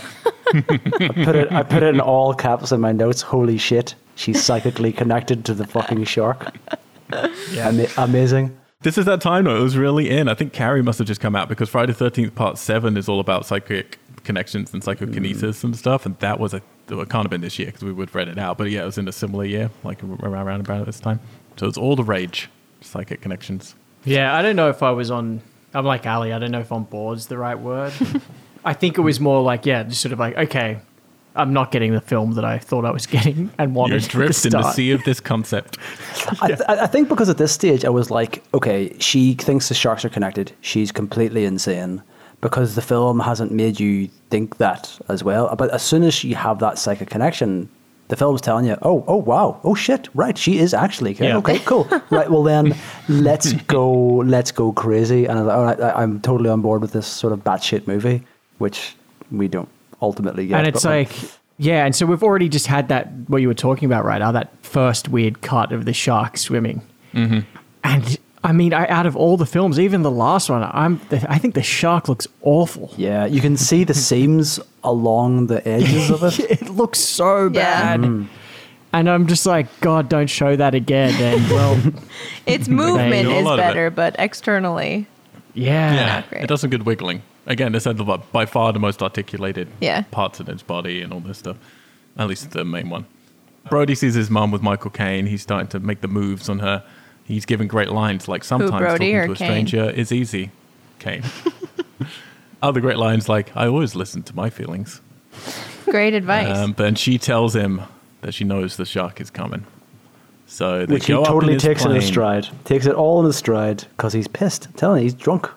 I 0.54 0.62
put 1.26 1.36
it. 1.36 1.52
I 1.52 1.64
put 1.64 1.84
it 1.84 1.96
in 1.96 2.00
all 2.00 2.34
caps 2.34 2.72
in 2.72 2.80
my 2.80 2.92
notes. 2.92 3.22
Holy 3.22 3.58
shit! 3.58 3.96
She's 4.16 4.44
psychically 4.44 4.94
connected 4.94 5.44
to 5.46 5.54
the 5.54 5.66
fucking 5.66 6.04
shark. 6.06 6.56
yeah. 7.52 7.68
Ama- 7.68 7.88
amazing. 7.98 8.58
This 8.84 8.98
is 8.98 9.06
that 9.06 9.22
time 9.22 9.44
though, 9.44 9.58
it 9.58 9.62
was 9.62 9.78
really 9.78 10.10
in. 10.10 10.28
I 10.28 10.34
think 10.34 10.54
Carrie 10.54 10.82
must 10.82 10.98
have 10.98 11.08
just 11.08 11.22
come 11.22 11.36
out 11.36 11.48
because 11.48 11.70
Friday 11.70 11.94
the 11.94 12.10
13th 12.10 12.34
Part 12.34 12.58
7 12.58 12.98
is 12.98 13.08
all 13.08 13.20
about 13.20 13.46
psychic 13.46 14.00
connections 14.24 14.74
and 14.74 14.84
psychokinesis 14.84 15.62
mm. 15.62 15.64
and 15.66 15.76
stuff. 15.76 16.06
And 16.06 16.18
that 16.18 16.40
was 16.40 16.56
a, 16.56 16.64
it 16.90 17.10
can't 17.10 17.12
have 17.12 17.30
been 17.30 17.42
this 17.42 17.60
year 17.60 17.68
because 17.68 17.84
we 17.84 17.92
would 17.92 18.10
have 18.10 18.16
read 18.16 18.28
it 18.28 18.40
out. 18.40 18.58
But 18.58 18.72
yeah, 18.72 18.82
it 18.82 18.86
was 18.86 18.98
in 18.98 19.08
a 19.08 19.12
similar 19.12 19.46
year, 19.46 19.70
like 19.84 20.04
around, 20.04 20.48
around 20.48 20.60
about 20.62 20.88
this 20.88 21.00
time. 21.00 21.20
So 21.58 21.68
it's 21.68 21.78
all 21.78 21.96
the 21.96 22.04
rage, 22.04 22.50
psychic 22.82 23.22
connections. 23.22 23.76
Yeah, 24.04 24.36
I 24.36 24.42
don't 24.42 24.56
know 24.56 24.70
if 24.70 24.82
I 24.84 24.92
was 24.92 25.12
on 25.12 25.42
I'm 25.74 25.86
like 25.86 26.06
Ali. 26.06 26.34
I 26.34 26.40
don't 26.40 26.52
know 26.52 26.60
if 26.60 26.72
on 26.72 26.84
board's 26.84 27.28
the 27.28 27.38
right 27.38 27.58
word. 27.58 27.94
I 28.66 28.74
think 28.74 28.98
it 28.98 29.02
was 29.02 29.20
more 29.20 29.42
like 29.42 29.66
yeah, 29.66 29.84
just 29.84 30.02
sort 30.02 30.14
of 30.14 30.20
like 30.20 30.38
okay, 30.38 30.80
I'm 31.36 31.54
not 31.54 31.72
getting 31.72 31.94
the 31.94 32.02
film 32.02 32.34
that 32.34 32.46
I 32.46 32.58
thought 32.58 32.86
I 32.86 32.92
was 32.92 33.06
getting 33.08 33.52
and 33.58 33.74
wanted. 33.74 34.14
You're 34.14 34.24
at 34.24 34.36
the 34.36 34.48
in 34.48 34.52
the 34.52 34.72
sea 34.72 34.92
of 34.92 35.04
this 35.04 35.20
concept. 35.20 35.78
I, 36.42 36.48
th- 36.48 36.62
I 36.68 36.88
think 36.88 37.10
because 37.10 37.30
at 37.30 37.38
this 37.38 37.52
stage 37.52 37.86
I 37.86 37.90
was 37.90 38.12
like, 38.12 38.44
okay, 38.54 38.96
she 39.00 39.34
thinks 39.36 39.70
the 39.70 39.76
sharks 39.76 40.04
are 40.04 40.10
connected. 40.10 40.52
She's 40.62 40.92
completely 40.92 41.46
insane 41.46 42.04
because 42.42 42.76
the 42.76 42.82
film 42.82 43.20
hasn't 43.20 43.52
made 43.52 43.80
you 43.80 44.08
think 44.30 44.58
that 44.58 45.00
as 45.08 45.24
well. 45.24 45.56
But 45.56 45.72
as 45.72 45.84
soon 45.84 46.04
as 46.04 46.24
you 46.24 46.36
have 46.36 46.60
that 46.60 46.78
psychic 46.78 47.10
connection, 47.10 47.70
the 48.12 48.18
film's 48.18 48.42
telling 48.42 48.66
you, 48.66 48.76
oh, 48.82 49.06
oh, 49.08 49.16
wow, 49.16 49.58
oh 49.64 49.74
shit, 49.74 50.10
right, 50.14 50.38
she 50.38 50.60
is 50.60 50.74
actually 50.74 51.12
okay. 51.12 51.30
Yeah. 51.30 51.38
Okay, 51.38 51.60
cool, 51.60 51.86
right. 52.10 52.30
Well 52.30 52.44
then, 52.44 52.76
let's 53.08 53.54
go, 53.54 53.90
let's 53.90 54.52
go 54.52 54.74
crazy. 54.74 55.28
And 55.28 55.40
I 55.40 55.42
was 55.42 55.48
like, 55.48 55.58
all 55.58 55.64
right, 55.64 55.82
I, 55.82 56.04
I'm 56.04 56.20
totally 56.20 56.50
on 56.50 56.62
board 56.62 56.82
with 56.82 56.92
this 56.92 57.08
sort 57.08 57.32
of 57.32 57.40
batshit 57.46 57.88
movie, 57.88 58.22
which 58.58 58.98
we 59.32 59.48
don't 59.48 59.70
ultimately 60.02 60.46
get. 60.46 60.60
and 60.60 60.68
it's 60.68 60.84
but, 60.84 60.90
like 60.90 61.12
yeah, 61.58 61.86
and 61.86 61.96
so 61.96 62.06
we've 62.06 62.22
already 62.22 62.50
just 62.50 62.68
had 62.68 62.90
that 62.90 63.08
what 63.28 63.42
you 63.42 63.48
were 63.48 63.54
talking 63.54 63.86
about 63.86 64.04
right 64.04 64.20
now 64.20 64.34
that 64.34 64.52
first 64.62 65.08
weird 65.08 65.42
cut 65.42 65.72
of 65.72 65.86
the 65.86 65.94
shark 65.94 66.38
swimming, 66.38 66.82
mm-hmm. 67.14 67.40
and 67.86 68.18
I 68.44 68.52
mean, 68.54 68.74
I, 68.74 68.88
out 68.88 69.06
of 69.06 69.16
all 69.16 69.38
the 69.38 69.46
films, 69.46 69.80
even 69.80 70.02
the 70.02 70.10
last 70.12 70.50
one, 70.50 70.64
I'm 70.64 71.00
I 71.30 71.38
think 71.38 71.54
the 71.54 71.62
shark 71.62 72.10
looks 72.10 72.28
awful. 72.42 72.92
yeah, 72.98 73.26
you 73.26 73.40
can 73.40 73.56
see 73.56 73.84
the 73.84 73.94
seams 73.94 74.60
along 74.84 75.48
the 75.48 75.66
edges 75.68 76.10
of 76.10 76.24
it. 76.24 76.40
it 76.62 76.70
looks 76.70 77.00
so 77.00 77.44
Yeah. 77.54 77.98
bad. 77.98 78.28
And 78.94 79.10
I'm 79.10 79.28
just 79.28 79.46
like, 79.46 79.68
God, 79.80 80.10
don't 80.10 80.28
show 80.30 80.56
that 80.56 80.74
again. 80.76 81.14
And 81.22 81.50
well, 81.56 81.80
Its 82.46 82.68
movement 82.68 83.28
a 83.28 83.38
is 83.38 83.46
lot 83.46 83.60
of 83.60 83.66
it. 83.66 83.68
better, 83.70 83.90
but 83.90 84.16
externally, 84.20 85.08
yeah. 85.54 85.94
Yeah, 85.94 86.24
great. 86.30 86.44
it 86.44 86.48
does 86.48 86.62
some 86.62 86.70
good 86.72 86.84
wiggling. 86.86 87.22
Again, 87.46 87.72
this 87.72 87.86
had 87.86 87.98
the, 87.98 88.04
by 88.32 88.46
far 88.46 88.74
the 88.74 88.80
most 88.80 89.02
articulated 89.02 89.68
Yeah. 89.80 90.02
parts 90.12 90.40
of 90.40 90.50
its 90.50 90.62
body 90.64 91.02
and 91.02 91.14
all 91.14 91.20
this 91.22 91.38
stuff. 91.38 91.58
At 92.18 92.28
least 92.28 92.52
the 92.52 92.66
main 92.66 92.90
one. 92.90 93.06
Brody 93.70 93.96
sees 93.96 94.16
his 94.16 94.30
mum 94.30 94.52
with 94.52 94.62
Michael 94.62 94.90
Caine. 94.92 95.28
He's 95.28 95.42
starting 95.44 95.68
to 95.70 95.80
make 95.80 96.02
the 96.02 96.08
moves 96.08 96.50
on 96.50 96.60
her. 96.60 96.84
He's 97.32 97.46
giving 97.46 97.68
great 97.70 97.90
lines 97.90 98.28
like 98.28 98.44
sometimes 98.44 98.72
Brody 98.82 99.14
talking 99.14 99.16
or 99.16 99.26
to 99.28 99.32
a 99.32 99.36
Caine? 99.36 99.48
stranger 99.68 99.90
is 99.90 100.12
easy. 100.12 100.52
Caine. 101.00 101.24
Other 102.62 102.82
great 102.82 102.98
lines 102.98 103.30
like 103.30 103.56
I 103.56 103.68
always 103.68 103.96
listen 103.96 104.22
to 104.24 104.36
my 104.36 104.50
feelings. 104.50 105.02
great 105.86 106.14
advice. 106.14 106.56
Um, 106.58 106.74
but 106.74 106.86
and 106.88 107.00
she 107.00 107.18
tells 107.18 107.56
him 107.56 107.82
that 108.22 108.34
she 108.34 108.44
knows 108.44 108.76
the 108.78 108.86
shark 108.86 109.22
is 109.22 109.30
coming. 109.30 109.66
So 110.46 110.86
they 110.86 110.94
Which 110.96 111.06
he 111.06 111.14
go 111.14 111.22
up 111.22 111.28
in 111.28 111.34
totally 111.34 111.54
his 111.54 111.64
takes 111.64 111.86
it 111.86 111.90
in 111.90 111.96
his 111.96 112.04
plane. 112.04 112.12
stride. 112.14 112.48
Takes 112.66 112.86
it 112.86 112.94
all 112.96 113.22
in 113.22 113.26
his 113.26 113.38
stride 113.38 113.86
because 113.96 114.12
he's 114.14 114.28
pissed. 114.28 114.68
I'm 114.68 114.74
telling 114.74 114.98
you, 114.98 115.04
he's 115.04 115.14
drunk. 115.14 115.50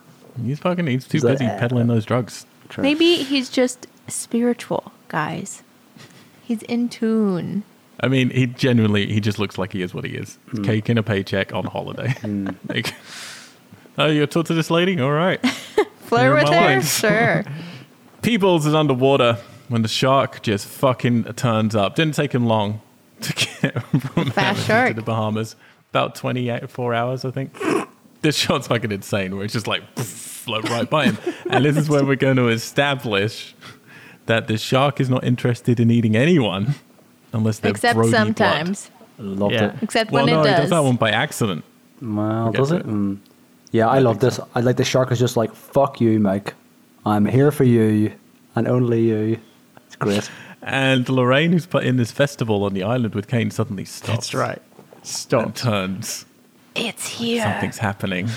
He's 0.43 0.61
fucking. 0.61 0.87
He's 0.87 1.07
too 1.07 1.17
He's 1.17 1.25
like, 1.25 1.39
busy 1.39 1.51
"Ah." 1.51 1.59
peddling 1.59 1.89
those 1.89 2.05
drugs. 2.05 2.47
Maybe 2.79 3.17
he's 3.17 3.51
just 3.51 3.87
spiritual, 4.09 4.93
guys. 5.09 5.63
He's 6.43 6.63
in 6.63 6.89
tune. 6.89 7.65
I 8.01 8.09
mean, 8.09 8.31
he 8.31 8.47
genuinely 8.47 9.13
he 9.13 9.21
just 9.21 9.39
looks 9.39 9.57
like 9.59 9.73
he 9.73 9.83
is 9.83 9.95
what 9.95 10.05
he 10.05 10.13
is. 10.13 10.39
Hmm. 10.51 10.63
Cake 10.63 10.89
and 10.89 10.99
a 10.99 11.03
paycheck 11.03 11.53
on 11.55 11.65
holiday. 11.65 12.15
like, 12.69 12.95
oh, 13.99 14.07
you're 14.07 14.27
talk 14.27 14.47
to 14.47 14.55
this 14.55 14.71
lady? 14.71 15.01
All 15.01 15.13
right. 15.13 15.45
Flirt 16.01 16.45
with 16.45 16.53
her? 16.53 16.83
Sure. 16.83 17.45
Peebles 18.23 18.67
is 18.67 18.75
underwater 18.75 19.39
when 19.69 19.83
the 19.83 19.89
shark 19.89 20.43
just 20.43 20.67
fucking 20.67 21.25
turns 21.35 21.75
up. 21.75 21.95
Didn't 21.95 22.15
take 22.15 22.35
him 22.35 22.47
long 22.47 22.81
to 23.21 23.33
get 23.33 23.83
from 23.83 24.31
Fast 24.31 24.39
Amity 24.39 24.63
shark. 24.65 24.89
to 24.89 24.95
the 24.95 25.03
Bahamas. 25.03 25.57
About 25.91 26.17
24 26.17 26.95
hours, 26.95 27.25
I 27.25 27.31
think. 27.31 27.57
this 28.23 28.37
shot's 28.37 28.67
fucking 28.67 28.91
insane 28.91 29.37
where 29.37 29.45
it's 29.45 29.53
just 29.53 29.69
like 29.69 29.83
float 29.97 30.69
right 30.69 30.91
by 30.91 31.07
him. 31.07 31.19
and 31.49 31.65
this 31.65 31.77
is 31.77 31.89
where 31.89 32.05
we're 32.05 32.17
going 32.17 32.37
to 32.37 32.49
establish 32.49 33.55
that 34.27 34.49
the 34.49 34.59
shark 34.59 35.01
is 35.01 35.09
not 35.09 35.23
interested 35.23 35.79
in 35.79 35.91
eating 35.91 36.17
anyone 36.17 36.75
unless 37.35 37.59
they're 37.59 37.71
Except 37.73 37.95
Brody 37.97 38.11
blood. 38.11 38.19
sometimes. 38.27 38.91
Loved 39.19 39.53
Yeah. 39.55 39.65
it. 39.67 39.75
Except 39.83 40.11
Well, 40.11 40.25
when 40.25 40.33
no, 40.35 40.41
it 40.43 40.47
he 40.47 40.51
does. 40.53 40.61
does 40.63 40.71
that 40.71 40.83
one 40.85 40.97
by 40.97 41.11
accident. 41.11 41.65
Well, 42.01 42.53
does 42.53 42.71
it? 42.73 42.81
it. 42.81 42.87
Mm. 42.87 43.19
Yeah, 43.71 43.89
I, 43.89 43.99
love 43.99 44.21
this. 44.21 44.41
I 44.55 44.61
like 44.61 44.77
the 44.77 44.85
shark 44.85 45.11
is 45.13 45.19
just 45.19 45.37
like, 45.37 45.55
fuck 45.55 46.01
you, 46.01 46.19
Mike. 46.21 46.55
I'm 47.05 47.25
here 47.27 47.51
for 47.51 47.65
you 47.65 48.13
and 48.57 48.67
only 48.69 49.03
you. 49.09 49.39
It's 49.87 49.97
great. 49.97 50.31
And 50.63 51.09
Lorraine, 51.09 51.53
who's 51.53 51.67
put 51.67 51.85
in 51.85 51.97
this 51.97 52.11
festival 52.11 52.65
on 52.65 52.73
the 52.73 52.83
island 52.83 53.15
with 53.15 53.29
Caine, 53.29 53.51
suddenly 53.51 53.85
stops. 53.85 54.11
That's 54.31 54.35
right. 54.35 54.63
And 54.97 55.07
Stop. 55.07 55.55
turns. 55.55 56.25
It's 56.75 57.07
here. 57.07 57.43
Something's 57.43 57.79
happening. 57.79 58.29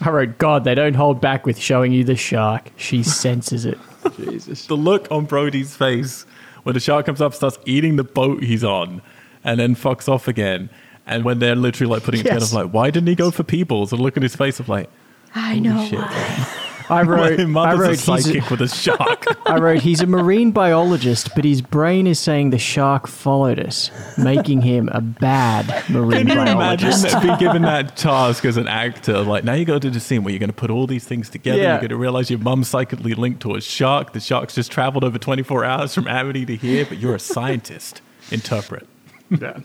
I 0.00 0.10
wrote, 0.10 0.38
God, 0.38 0.64
they 0.64 0.74
don't 0.74 0.94
hold 0.94 1.20
back 1.20 1.46
with 1.46 1.58
showing 1.58 1.92
you 1.92 2.04
the 2.04 2.16
shark. 2.16 2.70
She 2.76 3.02
senses 3.02 3.64
it. 3.64 3.78
Jesus. 4.16 4.66
the 4.66 4.76
look 4.76 5.08
on 5.10 5.24
Brody's 5.26 5.74
face 5.76 6.26
when 6.62 6.74
the 6.74 6.80
shark 6.80 7.06
comes 7.06 7.20
up, 7.20 7.34
starts 7.34 7.58
eating 7.66 7.96
the 7.96 8.04
boat 8.04 8.42
he's 8.42 8.64
on, 8.64 9.02
and 9.44 9.58
then 9.60 9.74
fucks 9.74 10.08
off 10.08 10.28
again. 10.28 10.70
And 11.06 11.24
when 11.24 11.38
they're 11.40 11.56
literally 11.56 11.90
like 11.92 12.02
putting 12.04 12.20
it 12.20 12.24
together, 12.24 12.40
Yes. 12.40 12.52
I'm 12.54 12.64
like, 12.66 12.72
why 12.74 12.90
didn't 12.90 13.08
he 13.08 13.14
go 13.14 13.30
for 13.30 13.42
Peebles? 13.42 13.92
And 13.92 14.00
look 14.00 14.16
at 14.16 14.22
his 14.22 14.36
face 14.36 14.60
of 14.60 14.68
like, 14.68 14.88
I 15.34 15.58
know. 15.58 15.88
shit. 16.98 17.08
why. 17.08 17.26
I 17.26 17.30
wrote, 17.36 17.48
my 17.48 17.70
I 17.70 17.74
wrote, 17.74 18.08
a 18.08 18.12
he's 18.16 18.28
a, 18.28 18.50
with 18.50 18.60
a 18.60 18.68
shark. 18.68 19.24
I 19.46 19.58
wrote, 19.58 19.80
he's 19.80 20.00
a 20.00 20.06
marine 20.06 20.50
biologist, 20.50 21.30
but 21.34 21.44
his 21.44 21.62
brain 21.62 22.06
is 22.06 22.18
saying 22.18 22.50
the 22.50 22.58
shark 22.58 23.06
followed 23.06 23.58
us, 23.58 23.90
making 24.18 24.62
him 24.62 24.88
a 24.92 25.00
bad 25.00 25.66
marine 25.88 26.26
biologist. 26.26 26.28
Can 26.28 26.28
you 26.28 26.32
imagine 26.32 26.58
biologist. 26.58 27.02
that 27.02 27.22
being 27.22 27.38
given 27.38 27.62
that 27.62 27.96
task 27.96 28.44
as 28.44 28.56
an 28.56 28.68
actor? 28.68 29.22
Like, 29.22 29.44
now 29.44 29.54
you 29.54 29.64
go 29.64 29.78
to 29.78 29.90
the 29.90 30.00
scene 30.00 30.24
where 30.24 30.32
you're 30.32 30.40
going 30.40 30.50
to 30.50 30.54
put 30.54 30.70
all 30.70 30.86
these 30.86 31.04
things 31.04 31.30
together. 31.30 31.60
Yeah. 31.60 31.72
You're 31.72 31.80
going 31.80 31.90
to 31.90 31.96
realize 31.96 32.30
your 32.30 32.38
mum's 32.40 32.68
psychically 32.68 33.14
linked 33.14 33.40
to 33.42 33.54
a 33.54 33.60
shark. 33.60 34.12
The 34.12 34.20
shark's 34.20 34.54
just 34.54 34.70
traveled 34.70 35.04
over 35.04 35.18
24 35.18 35.64
hours 35.64 35.94
from 35.94 36.06
Amity 36.08 36.46
to 36.46 36.56
here, 36.56 36.86
but 36.86 36.98
you're 36.98 37.14
a 37.14 37.20
scientist. 37.20 38.02
Interpret. 38.30 38.86
Yeah. 39.30 39.60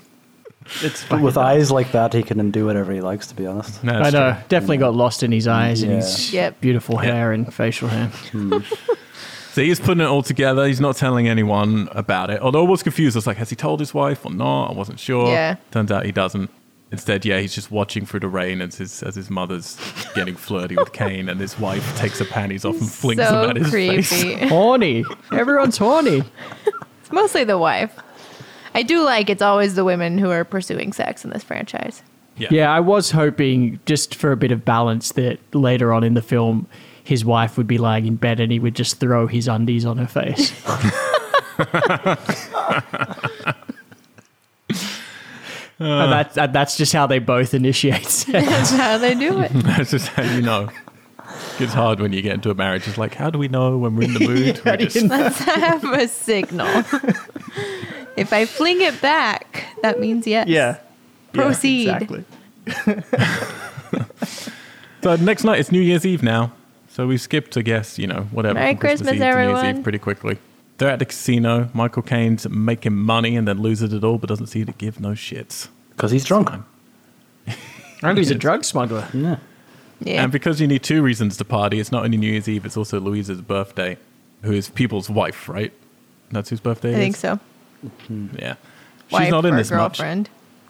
It's 0.81 1.05
But 1.05 1.21
with 1.21 1.35
dumb. 1.35 1.45
eyes 1.45 1.71
like 1.71 1.91
that, 1.91 2.13
he 2.13 2.23
can 2.23 2.49
do 2.51 2.65
whatever 2.65 2.91
he 2.91 3.01
likes, 3.01 3.27
to 3.27 3.35
be 3.35 3.45
honest. 3.45 3.83
No, 3.83 3.93
I 3.93 4.09
know. 4.09 4.31
true. 4.33 4.41
Definitely 4.49 4.77
got 4.77 4.95
lost 4.95 5.21
in 5.23 5.31
his 5.31 5.47
eyes 5.47 5.81
and 5.83 5.91
his 5.91 6.33
Yep. 6.33 6.59
beautiful 6.61 6.95
Yeah. 6.95 7.13
hair 7.13 7.31
and 7.33 7.53
facial 7.53 7.87
hair. 7.87 8.07
Hmm. 8.31 8.57
So 9.53 9.61
he's 9.61 9.79
putting 9.79 10.01
it 10.01 10.07
all 10.07 10.21
together. 10.21 10.67
He's 10.67 10.81
not 10.81 10.97
telling 10.97 11.29
anyone 11.29 11.87
about 11.93 12.29
it. 12.29 12.41
Although 12.41 12.65
I 12.65 12.69
was 12.69 12.83
confused. 12.83 13.15
I 13.15 13.19
was 13.19 13.25
like, 13.27 13.37
has 13.37 13.49
he 13.49 13.55
told 13.55 13.79
his 13.79 13.93
wife 13.93 14.25
or 14.25 14.31
not? 14.33 14.71
I 14.71 14.73
wasn't 14.73 14.99
sure. 14.99 15.29
Yeah. 15.29 15.55
Turns 15.71 15.93
out 15.93 16.03
he 16.05 16.11
doesn't. 16.11 16.49
Instead, 16.91 17.23
yeah, 17.23 17.39
he's 17.39 17.55
just 17.55 17.71
watching 17.71 18.05
through 18.05 18.19
the 18.19 18.27
rain 18.27 18.59
as 18.61 18.75
his, 18.75 19.01
as 19.01 19.15
his 19.15 19.29
mother's 19.29 19.77
getting 20.13 20.35
flirty 20.35 20.75
with 20.75 20.91
Caine, 20.91 21.29
and 21.29 21.39
his 21.39 21.57
wife 21.57 21.97
takes 21.97 22.19
her 22.19 22.25
panties 22.25 22.65
off 22.65 22.75
and 22.81 22.91
flings 22.91 23.19
them 23.19 23.49
at 23.51 23.55
his 23.55 23.71
face. 23.71 24.49
Horny. 24.49 25.05
Everyone's 25.31 25.77
horny. 25.77 26.21
it's 26.99 27.11
mostly 27.13 27.45
the 27.45 27.57
wife. 27.57 27.95
I 28.75 28.83
do 28.83 29.03
like 29.03 29.29
it's 29.29 29.41
always 29.41 29.73
the 29.75 29.83
women 29.85 30.17
who 30.17 30.29
are 30.29 30.43
pursuing 30.43 30.93
sex 30.93 31.23
in 31.23 31.31
this 31.31 31.43
franchise. 31.43 32.03
Yeah. 32.37 32.49
Yeah, 32.51 32.71
I 32.71 32.81
was 32.81 33.11
hoping 33.11 33.79
just 33.85 34.13
for 34.13 34.31
a 34.33 34.37
bit 34.37 34.51
of 34.51 34.65
balance 34.65 35.13
that 35.13 35.39
later 35.55 35.93
on 35.93 36.03
in 36.03 36.13
the 36.13 36.21
film, 36.21 36.67
his 37.03 37.23
wife 37.23 37.57
would 37.57 37.67
be 37.67 37.77
lying 37.77 38.05
in 38.05 38.17
bed 38.17 38.39
and 38.41 38.51
he 38.51 38.59
would 38.59 38.75
just 38.75 38.99
throw 38.99 39.27
his 39.27 39.47
undies 39.47 39.85
on 39.85 39.97
her 39.97 40.07
face. 40.07 40.51
and 45.79 46.11
that, 46.11 46.33
that, 46.35 46.53
that's 46.53 46.77
just 46.77 46.93
how 46.93 47.07
they 47.07 47.19
both 47.19 47.53
initiate 47.53 48.05
sex. 48.05 48.25
That's 48.31 48.71
how 48.71 48.97
they 48.97 49.13
do 49.15 49.39
it. 49.41 49.51
That's 49.53 49.91
just 49.91 50.07
how 50.09 50.23
you 50.23 50.41
know. 50.41 50.69
It's 51.59 51.73
hard 51.73 51.99
when 51.99 52.13
you 52.13 52.21
get 52.21 52.33
into 52.35 52.49
a 52.49 52.55
marriage. 52.55 52.87
It's 52.87 52.97
like, 52.97 53.13
how 53.15 53.29
do 53.29 53.37
we 53.39 53.47
know 53.47 53.77
when 53.77 53.95
we're 53.95 54.03
in 54.03 54.13
the 54.13 54.19
mood? 54.27 54.57
How 54.59 54.71
We 54.71 54.77
just- 54.77 55.05
Let's 55.05 55.39
have 55.39 55.83
a 55.83 56.07
signal. 56.07 56.83
If 58.17 58.31
I 58.33 58.45
fling 58.45 58.81
it 58.81 59.01
back, 59.01 59.65
that 59.81 59.99
means 59.99 60.25
yes. 60.25 60.47
Yeah. 60.47 60.77
Yeah, 61.33 61.41
Proceed. 61.43 61.89
exactly. 61.89 62.23
So 65.05 65.15
next 65.17 65.43
night 65.43 65.59
it's 65.59 65.71
New 65.71 65.81
Year's 65.81 66.03
Eve 66.03 66.23
now. 66.23 66.51
So 66.89 67.05
we 67.05 67.19
skipped, 67.19 67.55
I 67.57 67.61
guess, 67.61 67.99
you 67.99 68.07
know, 68.07 68.23
whatever. 68.31 68.55
Merry 68.55 68.73
from 68.73 68.79
Christmas, 68.79 69.13
Eve 69.13 69.19
to 69.19 69.35
New 69.45 69.55
Year's. 69.55 69.77
Eve 69.77 69.83
pretty 69.83 69.99
quickly. 69.99 70.39
They're 70.79 70.89
at 70.89 70.97
the 70.97 71.05
casino. 71.05 71.69
Michael 71.75 72.01
Caine's 72.01 72.49
making 72.49 72.95
money 72.95 73.35
and 73.37 73.47
then 73.47 73.61
loses 73.61 73.93
it 73.93 74.03
all, 74.03 74.17
but 74.17 74.29
doesn't 74.29 74.47
seem 74.47 74.65
to 74.65 74.71
give 74.71 74.99
no 74.99 75.09
shits. 75.09 75.67
Because 75.91 76.09
he's 76.09 76.25
drunk. 76.25 76.49
And 78.01 78.17
he's 78.17 78.31
a 78.31 78.35
drug 78.35 78.65
smuggler. 78.65 79.07
Yeah. 79.13 79.37
Yeah. 79.99 80.23
And 80.23 80.31
because 80.31 80.59
you 80.59 80.65
need 80.65 80.81
two 80.81 81.03
reasons 81.03 81.37
to 81.37 81.45
party, 81.45 81.79
it's 81.79 81.91
not 81.91 82.03
only 82.03 82.17
New 82.17 82.31
Year's 82.31 82.49
Eve, 82.49 82.65
it's 82.65 82.75
also 82.75 82.99
Louisa's 82.99 83.41
birthday, 83.41 83.97
who 84.41 84.53
is 84.53 84.69
Peebles's 84.69 85.11
wife, 85.11 85.47
right? 85.47 85.71
That's 86.31 86.49
whose 86.49 86.61
birthday 86.61 86.89
I 86.89 86.93
it 86.93 86.97
think 86.97 87.15
so. 87.15 87.39
Mm-hmm. 88.09 88.37
Yeah. 88.37 88.55
Wife 89.11 89.23
she's 89.23 89.31
not 89.31 89.45
in 89.45 89.53
or 89.53 89.57
this 89.57 89.71
much. 89.71 89.99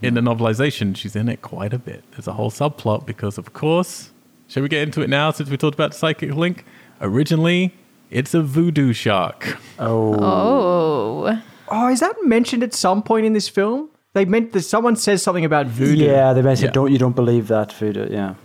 In 0.02 0.14
the 0.14 0.22
novelization, 0.22 0.96
she's 0.96 1.16
in 1.16 1.30
it 1.30 1.42
quite 1.42 1.74
a 1.74 1.80
bit. 1.80 2.04
There's 2.12 2.28
a 2.28 2.34
whole 2.34 2.52
subplot 2.52 3.06
because, 3.06 3.38
of 3.38 3.54
course, 3.54 4.12
shall 4.48 4.62
we 4.64 4.70
get 4.70 4.84
into 4.84 5.02
it 5.02 5.10
now 5.10 5.32
since 5.32 5.50
we 5.50 5.58
talked 5.58 5.74
about 5.76 5.92
the 5.92 5.98
psychic 5.98 6.34
link? 6.36 6.66
Originally, 7.02 7.74
it's 8.12 8.34
a 8.34 8.42
voodoo 8.42 8.94
shark. 8.94 9.58
Oh. 9.80 10.16
Oh. 10.22 11.42
Oh, 11.70 11.88
is 11.90 12.02
that 12.02 12.16
mentioned 12.24 12.62
at 12.62 12.74
some 12.74 13.02
point 13.02 13.26
in 13.26 13.34
this 13.34 13.48
film? 13.50 13.90
They 14.14 14.26
meant 14.26 14.54
that 14.54 14.62
someone 14.62 14.96
says 14.96 15.24
something 15.24 15.44
about 15.46 15.66
voodoo. 15.68 16.04
Yeah, 16.06 16.34
they 16.34 16.42
basically 16.42 16.68
Yeah. 16.68 16.72
don't 16.74 16.92
you 16.92 16.98
don't 16.98 17.16
believe 17.16 17.48
that 17.48 17.74
voodoo. 17.74 18.08
Yeah. 18.12 18.36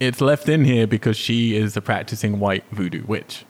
it's 0.00 0.20
left 0.20 0.48
in 0.48 0.64
here 0.64 0.86
because 0.86 1.16
she 1.16 1.56
is 1.56 1.76
a 1.76 1.80
practicing 1.80 2.38
white 2.38 2.62
voodoo 2.70 3.02
witch 3.06 3.44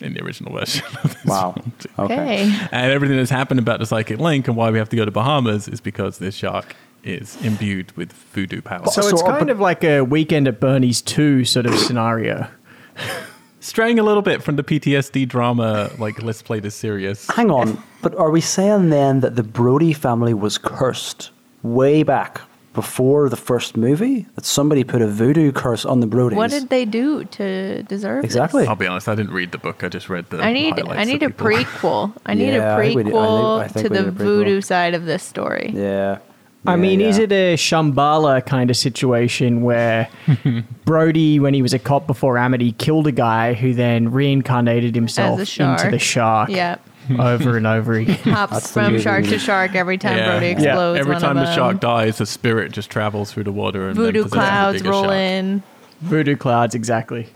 in 0.00 0.14
the 0.14 0.22
original 0.22 0.52
version. 0.52 0.84
of 1.04 1.14
this 1.14 1.24
Wow. 1.24 1.54
Okay. 1.98 2.14
Okay. 2.14 2.56
And 2.72 2.92
everything 2.92 3.16
that's 3.16 3.30
happened 3.30 3.60
about 3.60 3.78
the 3.80 3.86
psychic 3.86 4.18
link 4.18 4.48
and 4.48 4.56
why 4.56 4.70
we 4.70 4.78
have 4.78 4.88
to 4.90 4.96
go 4.96 5.04
to 5.04 5.10
Bahamas 5.10 5.68
is 5.68 5.80
because 5.80 6.18
this 6.18 6.34
shark 6.34 6.74
is 7.04 7.36
imbued 7.44 7.92
with 7.96 8.12
voodoo 8.12 8.60
powers. 8.60 8.94
So 8.94 9.02
So 9.02 9.08
it's 9.08 9.22
are- 9.22 9.38
kind 9.38 9.50
of 9.50 9.60
like 9.60 9.84
a 9.84 10.02
Weekend 10.02 10.48
at 10.48 10.60
Bernie's 10.60 11.00
2 11.02 11.44
sort 11.44 11.66
of 11.66 11.74
scenario. 11.78 12.48
Straying 13.60 13.98
a 13.98 14.02
little 14.04 14.22
bit 14.22 14.42
from 14.42 14.54
the 14.56 14.62
PTSD 14.62 15.26
drama, 15.28 15.90
like 15.98 16.22
let's 16.22 16.42
play 16.42 16.60
this 16.60 16.76
serious. 16.76 17.28
Hang 17.28 17.50
on, 17.50 17.82
but 18.02 18.14
are 18.14 18.30
we 18.30 18.40
saying 18.40 18.90
then 18.90 19.20
that 19.20 19.34
the 19.34 19.42
Brody 19.42 19.92
family 19.92 20.32
was 20.32 20.58
cursed 20.58 21.30
way 21.64 22.04
back 22.04 22.40
before 22.82 23.28
the 23.28 23.36
first 23.36 23.76
movie? 23.76 24.26
That 24.36 24.44
somebody 24.44 24.84
put 24.84 25.02
a 25.02 25.08
voodoo 25.08 25.50
curse 25.52 25.84
on 25.84 25.98
the 26.00 26.06
Brodies? 26.06 26.36
What 26.36 26.50
did 26.50 26.68
they 26.68 26.84
do 26.84 27.24
to 27.24 27.82
deserve 27.84 28.22
this? 28.22 28.30
Exactly. 28.30 28.66
I'll 28.66 28.76
be 28.76 28.86
honest, 28.86 29.08
I 29.08 29.14
didn't 29.16 29.32
read 29.32 29.50
the 29.50 29.58
book. 29.58 29.82
I 29.82 29.88
just 29.88 30.08
read 30.08 30.26
the. 30.30 30.40
I 30.40 30.52
need 30.52 30.78
I 30.78 31.04
need 31.04 31.22
a 31.24 31.28
people- 31.30 31.46
prequel. 31.48 32.12
I 32.24 32.34
need 32.34 32.54
Yeah, 32.54 32.76
a 32.76 32.78
I 32.78 32.82
think 32.82 32.96
we 32.96 33.02
I 33.02 33.04
think- 33.04 33.14
prequel 33.16 33.60
I 33.60 33.68
think 33.68 33.86
to 33.88 33.92
the 33.92 34.10
prequel. 34.10 34.14
voodoo 34.14 34.60
side 34.60 34.94
of 34.94 35.04
this 35.06 35.22
story. 35.24 35.72
Yeah. 35.74 36.18
I 36.66 36.72
Yeah, 36.72 36.76
mean, 36.76 37.00
is 37.00 37.18
it 37.18 37.30
a 37.32 37.54
Shambhala 37.56 38.44
kind 38.44 38.68
of 38.70 38.76
situation 38.76 39.62
where 39.62 40.08
Brody, 40.84 41.38
when 41.40 41.54
he 41.54 41.62
was 41.62 41.72
a 41.72 41.78
cop 41.78 42.06
before 42.06 42.36
Amity, 42.38 42.72
killed 42.72 43.06
a 43.06 43.12
guy 43.12 43.54
who 43.54 43.74
then 43.74 44.10
reincarnated 44.10 44.94
himself 44.94 45.40
As 45.40 45.48
a 45.48 45.50
shark. 45.50 45.78
into 45.80 45.90
the 45.92 45.98
shark 45.98 46.48
Yeah. 46.50 46.76
Over 47.18 47.56
and 47.56 47.66
over 47.66 47.94
again? 47.94 48.16
Hops 48.18 48.52
That's 48.52 48.72
from 48.72 48.98
shark 49.00 49.24
to 49.26 49.38
shark 49.38 49.74
every 49.74 49.98
time 49.98 50.16
Brody 50.18 50.46
explodes. 50.48 51.00
Every 51.00 51.12
one 51.12 51.20
time 51.22 51.36
of 51.38 51.46
the 51.46 51.54
shark 51.54 51.80
them. 51.80 51.90
dies, 51.90 52.18
the 52.18 52.26
spirit 52.26 52.72
just 52.72 52.90
travels 52.90 53.32
through 53.32 53.44
the 53.44 53.52
water 53.52 53.88
and 53.88 53.96
then 53.96 54.04
voodoo 54.06 54.22
possesses 54.24 54.30
the 54.30 54.36
clouds 54.38 54.78
bigger 54.78 54.90
roll 54.90 55.04
shark. 55.04 55.14
in. 55.14 55.62
Voodoo 56.00 56.36
clouds, 56.36 56.74
exactly. 56.74 57.28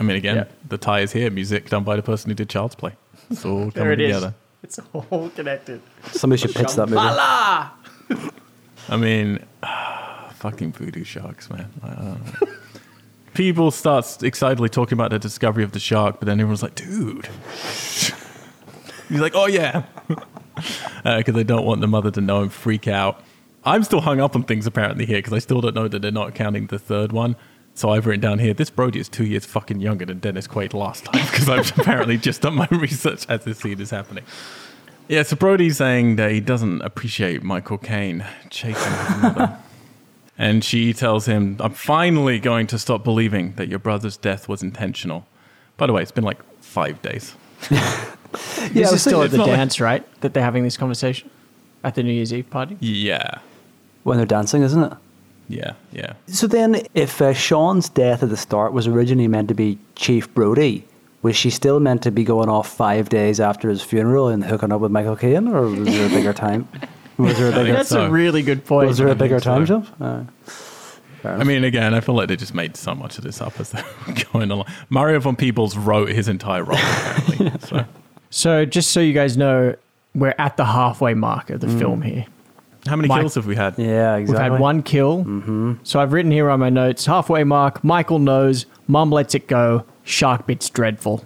I 0.00 0.02
mean, 0.04 0.16
again, 0.16 0.36
Yeah. 0.36 0.44
the 0.68 0.78
tie 0.78 1.00
is 1.00 1.12
here. 1.12 1.30
Music 1.30 1.68
done 1.70 1.84
by 1.84 1.96
the 1.96 2.02
person 2.02 2.30
who 2.30 2.34
did 2.34 2.48
Child's 2.48 2.74
Play. 2.74 2.92
It's 3.30 3.44
all 3.44 3.70
coming 3.70 3.72
There 3.74 3.92
it 3.92 4.00
is. 4.00 4.08
together. 4.16 4.34
It's 4.62 4.78
all 4.94 5.30
connected. 5.34 5.80
Somebody 6.12 6.40
should 6.42 6.54
pitch 6.54 6.74
that 6.74 6.88
movie. 6.88 7.00
I 8.88 8.96
mean, 8.96 9.38
fucking 10.34 10.72
voodoo 10.72 11.04
sharks, 11.04 11.48
man. 11.50 11.68
I 11.82 11.88
don't 11.88 12.40
know. 12.42 12.48
People 13.34 13.70
start 13.70 14.22
excitedly 14.22 14.68
talking 14.68 14.94
about 14.94 15.10
the 15.10 15.18
discovery 15.18 15.64
of 15.64 15.72
the 15.72 15.80
shark, 15.80 16.16
but 16.20 16.26
then 16.26 16.38
everyone's 16.40 16.62
like, 16.62 16.74
dude. 16.74 17.28
He's 19.08 19.20
like, 19.20 19.34
oh 19.34 19.46
yeah. 19.46 19.84
Uh, 21.04 21.16
because 21.16 21.34
they 21.34 21.42
don't 21.42 21.64
want 21.64 21.80
the 21.80 21.86
mother 21.86 22.10
to 22.10 22.20
know 22.20 22.42
and 22.42 22.52
freak 22.52 22.86
out. 22.86 23.22
I'm 23.64 23.82
still 23.84 24.02
hung 24.02 24.20
up 24.20 24.36
on 24.36 24.44
things 24.44 24.66
apparently 24.66 25.06
here 25.06 25.18
because 25.18 25.32
I 25.32 25.38
still 25.38 25.60
don't 25.60 25.74
know 25.74 25.88
that 25.88 26.02
they're 26.02 26.12
not 26.12 26.34
counting 26.34 26.66
the 26.66 26.78
third 26.78 27.10
one. 27.10 27.36
So 27.74 27.90
I've 27.90 28.06
written 28.06 28.20
down 28.20 28.38
here, 28.38 28.52
this 28.52 28.70
Brody 28.70 29.00
is 29.00 29.08
two 29.08 29.24
years 29.24 29.46
fucking 29.46 29.80
younger 29.80 30.04
than 30.04 30.18
Dennis 30.18 30.46
Quaid 30.46 30.74
last 30.74 31.06
time 31.06 31.24
because 31.30 31.48
I've 31.48 31.76
apparently 31.78 32.18
just 32.18 32.42
done 32.42 32.54
my 32.54 32.68
research 32.70 33.26
as 33.28 33.44
this 33.44 33.58
scene 33.58 33.80
is 33.80 33.90
happening. 33.90 34.24
Yeah, 35.08 35.22
so 35.22 35.36
Brody's 35.36 35.78
saying 35.78 36.16
that 36.16 36.30
he 36.30 36.40
doesn't 36.40 36.82
appreciate 36.82 37.42
Michael 37.42 37.78
Caine 37.78 38.24
chasing 38.50 38.92
his 38.92 39.22
mother. 39.22 39.58
and 40.38 40.62
she 40.62 40.92
tells 40.92 41.26
him, 41.26 41.56
I'm 41.60 41.72
finally 41.72 42.38
going 42.38 42.66
to 42.68 42.78
stop 42.78 43.04
believing 43.04 43.54
that 43.54 43.68
your 43.68 43.78
brother's 43.78 44.16
death 44.16 44.48
was 44.48 44.62
intentional. 44.62 45.26
By 45.76 45.86
the 45.86 45.92
way, 45.92 46.02
it's 46.02 46.12
been 46.12 46.24
like 46.24 46.42
five 46.60 47.00
days. 47.02 47.34
Yeah, 48.32 48.68
this 48.74 48.92
I 48.92 48.94
is 48.94 49.00
still 49.02 49.22
at 49.22 49.30
the 49.30 49.38
not 49.38 49.48
like- 49.48 49.56
dance, 49.56 49.80
right? 49.80 50.20
That 50.20 50.34
they're 50.34 50.42
having 50.42 50.64
this 50.64 50.76
conversation 50.76 51.30
at 51.84 51.94
the 51.94 52.02
New 52.02 52.12
Year's 52.12 52.32
Eve 52.32 52.48
party. 52.50 52.76
Yeah. 52.80 53.38
when 54.04 54.16
they're 54.16 54.26
dancing, 54.26 54.62
isn't 54.62 54.82
it? 54.82 54.92
Yeah, 55.48 55.72
yeah. 55.92 56.14
So 56.28 56.46
then, 56.46 56.82
if 56.94 57.20
uh, 57.20 57.34
Sean's 57.34 57.88
death 57.88 58.22
at 58.22 58.30
the 58.30 58.36
start 58.36 58.72
was 58.72 58.86
originally 58.86 59.28
meant 59.28 59.48
to 59.48 59.54
be 59.54 59.78
Chief 59.96 60.32
Brody, 60.32 60.84
was 61.20 61.36
she 61.36 61.50
still 61.50 61.78
meant 61.80 62.02
to 62.02 62.10
be 62.10 62.24
going 62.24 62.48
off 62.48 62.68
five 62.74 63.08
days 63.08 63.38
after 63.40 63.68
his 63.68 63.82
funeral 63.82 64.28
and 64.28 64.44
hooking 64.44 64.72
up 64.72 64.80
with 64.80 64.90
Michael 64.90 65.16
Caine, 65.16 65.48
or 65.48 65.62
was 65.62 65.86
there 65.88 66.06
a 66.06 66.08
bigger 66.08 66.32
time? 66.32 66.68
Was 67.18 67.36
there 67.38 67.50
a 67.50 67.52
bigger? 67.52 67.74
That's 67.74 67.90
so. 67.90 68.06
a 68.06 68.10
really 68.10 68.42
good 68.42 68.64
point. 68.64 68.88
Was 68.88 68.96
there 68.98 69.08
a 69.08 69.14
bigger 69.14 69.38
think 69.38 69.44
so. 69.44 69.54
time 69.54 69.66
jump? 69.66 69.88
Uh, 70.00 71.28
I 71.28 71.44
mean, 71.44 71.62
again, 71.62 71.92
I 71.94 72.00
feel 72.00 72.14
like 72.16 72.28
they 72.28 72.36
just 72.36 72.54
made 72.54 72.74
so 72.76 72.94
much 72.94 73.18
of 73.18 73.22
this 73.24 73.40
up 73.40 73.60
as 73.60 73.70
they 73.70 73.82
were 74.08 74.14
going 74.32 74.50
along. 74.50 74.66
Mario 74.88 75.20
Van 75.20 75.36
Peebles 75.36 75.76
wrote 75.76 76.08
his 76.08 76.26
entire 76.26 76.64
role, 76.64 76.78
apparently. 76.78 77.52
so. 77.68 77.84
So, 78.34 78.64
just 78.64 78.90
so 78.92 79.00
you 79.00 79.12
guys 79.12 79.36
know, 79.36 79.76
we're 80.14 80.34
at 80.38 80.56
the 80.56 80.64
halfway 80.64 81.12
mark 81.12 81.50
of 81.50 81.60
the 81.60 81.68
film 81.68 82.00
here. 82.00 82.24
How 82.86 82.96
many 82.96 83.06
Mike- 83.08 83.20
kills 83.20 83.34
have 83.34 83.46
we 83.46 83.54
had? 83.56 83.78
yeah, 83.78 84.16
exactly. 84.16 84.42
We've 84.44 84.52
had 84.52 84.60
one 84.60 84.82
kill. 84.82 85.18
Mm-hmm. 85.24 85.72
So, 85.82 86.00
I've 86.00 86.14
written 86.14 86.32
here 86.32 86.48
on 86.48 86.58
my 86.58 86.70
notes 86.70 87.04
halfway 87.04 87.44
mark, 87.44 87.84
Michael 87.84 88.18
knows, 88.18 88.64
mum 88.88 89.10
lets 89.10 89.34
it 89.34 89.46
go, 89.48 89.84
shark 90.02 90.46
bit's 90.46 90.70
dreadful. 90.70 91.24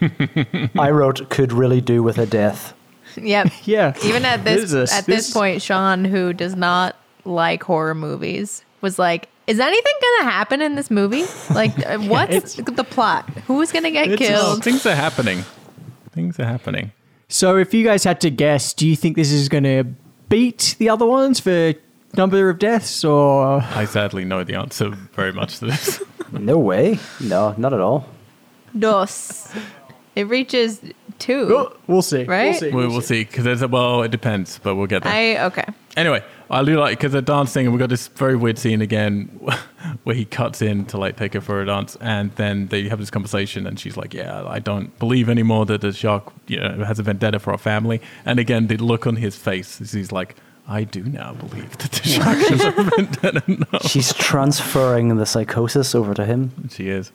I 0.78 0.90
wrote 0.90 1.30
could 1.30 1.52
really 1.52 1.80
do 1.80 2.02
with 2.02 2.18
a 2.18 2.26
death. 2.26 2.74
Yep. 3.16 3.52
Yeah. 3.64 3.94
Even 4.04 4.24
at 4.26 4.44
this, 4.44 4.70
This 4.72 4.92
at 4.92 5.06
this 5.06 5.26
this- 5.28 5.32
point, 5.32 5.62
Sean, 5.62 6.04
who 6.04 6.32
does 6.34 6.54
not 6.54 6.96
like 7.24 7.62
horror 7.62 7.94
movies, 7.94 8.64
was 8.82 8.98
like, 8.98 9.28
"Is 9.46 9.60
anything 9.60 9.92
gonna 10.02 10.30
happen 10.30 10.60
in 10.62 10.74
this 10.74 10.90
movie? 10.90 11.24
Like, 11.54 11.72
uh, 11.86 11.98
what's 11.98 12.54
the 12.54 12.84
plot? 12.84 13.28
Who's 13.46 13.72
gonna 13.72 13.90
get 13.90 14.08
It's 14.08 14.20
just- 14.20 14.32
Oh, 14.32 14.46
killed?" 14.46 14.64
things 14.64 14.86
are 14.86 14.94
happening. 14.94 15.44
Things 16.12 16.38
are 16.38 16.44
happening. 16.46 16.92
So, 17.28 17.56
if 17.56 17.74
you 17.74 17.84
guys 17.84 18.04
had 18.04 18.20
to 18.20 18.30
guess, 18.30 18.72
do 18.72 18.86
you 18.88 18.94
think 18.94 19.16
this 19.16 19.32
is 19.32 19.48
going 19.48 19.64
to 19.64 19.84
beat 20.28 20.76
the 20.78 20.88
other 20.88 21.06
ones 21.06 21.40
for 21.40 21.74
number 22.16 22.48
of 22.48 22.58
deaths 22.58 23.04
or. 23.04 23.60
I 23.74 23.84
sadly 23.84 24.24
know 24.24 24.44
the 24.44 24.54
answer 24.54 24.90
very 24.90 25.32
much 25.32 25.58
to 25.58 25.66
this. 25.66 26.02
No 26.32 26.58
way. 26.58 26.98
No, 27.20 27.54
not 27.58 27.72
at 27.72 27.78
all. 27.80 28.08
Dos. 28.76 29.54
It 30.16 30.26
reaches 30.26 30.80
two. 31.20 31.68
We'll 31.86 32.02
see. 32.02 32.24
Right? 32.24 32.50
We'll 32.50 32.60
see. 32.60 32.70
we 32.70 32.86
will 32.88 33.00
see. 33.02 33.24
Because 33.24 33.44
there's 33.44 33.62
a, 33.62 33.68
well, 33.68 34.02
it 34.02 34.10
depends, 34.10 34.58
but 34.60 34.74
we'll 34.74 34.88
get 34.88 35.04
there. 35.04 35.12
I 35.12 35.44
okay. 35.44 35.64
Anyway, 35.96 36.24
I 36.50 36.62
do 36.62 36.78
like 36.78 36.98
because 36.98 37.12
they're 37.12 37.22
dancing, 37.22 37.66
and 37.66 37.74
we 37.74 37.78
got 37.78 37.88
this 37.88 38.08
very 38.08 38.36
weird 38.36 38.58
scene 38.58 38.80
again 38.82 39.26
where 40.04 40.14
he 40.14 40.24
cuts 40.24 40.62
in 40.62 40.84
to 40.86 40.98
like 40.98 41.16
take 41.16 41.34
her 41.34 41.40
for 41.40 41.60
a 41.60 41.66
dance, 41.66 41.96
and 42.00 42.30
then 42.32 42.68
they 42.68 42.88
have 42.88 42.98
this 42.98 43.10
conversation, 43.10 43.66
and 43.66 43.78
she's 43.78 43.96
like, 43.96 44.14
"Yeah, 44.14 44.44
I 44.46 44.58
don't 44.58 44.96
believe 44.98 45.28
anymore 45.28 45.66
that 45.66 45.80
the 45.80 45.92
shark, 45.92 46.32
you 46.46 46.60
know, 46.60 46.84
has 46.84 46.98
a 46.98 47.02
vendetta 47.02 47.38
for 47.38 47.52
our 47.52 47.58
family." 47.58 48.00
And 48.24 48.38
again, 48.38 48.66
the 48.66 48.76
look 48.76 49.06
on 49.06 49.16
his 49.16 49.36
face 49.36 49.80
is 49.80 49.92
he's 49.92 50.12
like, 50.12 50.36
"I 50.68 50.84
do 50.84 51.02
now 51.02 51.34
believe 51.34 51.76
that 51.78 51.92
the 51.92 52.08
shark 52.08 52.38
has 52.38 52.64
a 52.64 52.70
vendetta." 52.70 53.78
She's 53.88 54.12
transferring 54.12 55.16
the 55.16 55.26
psychosis 55.26 55.94
over 55.94 56.14
to 56.14 56.24
him. 56.26 56.68
She 56.70 56.88
is. 56.88 57.12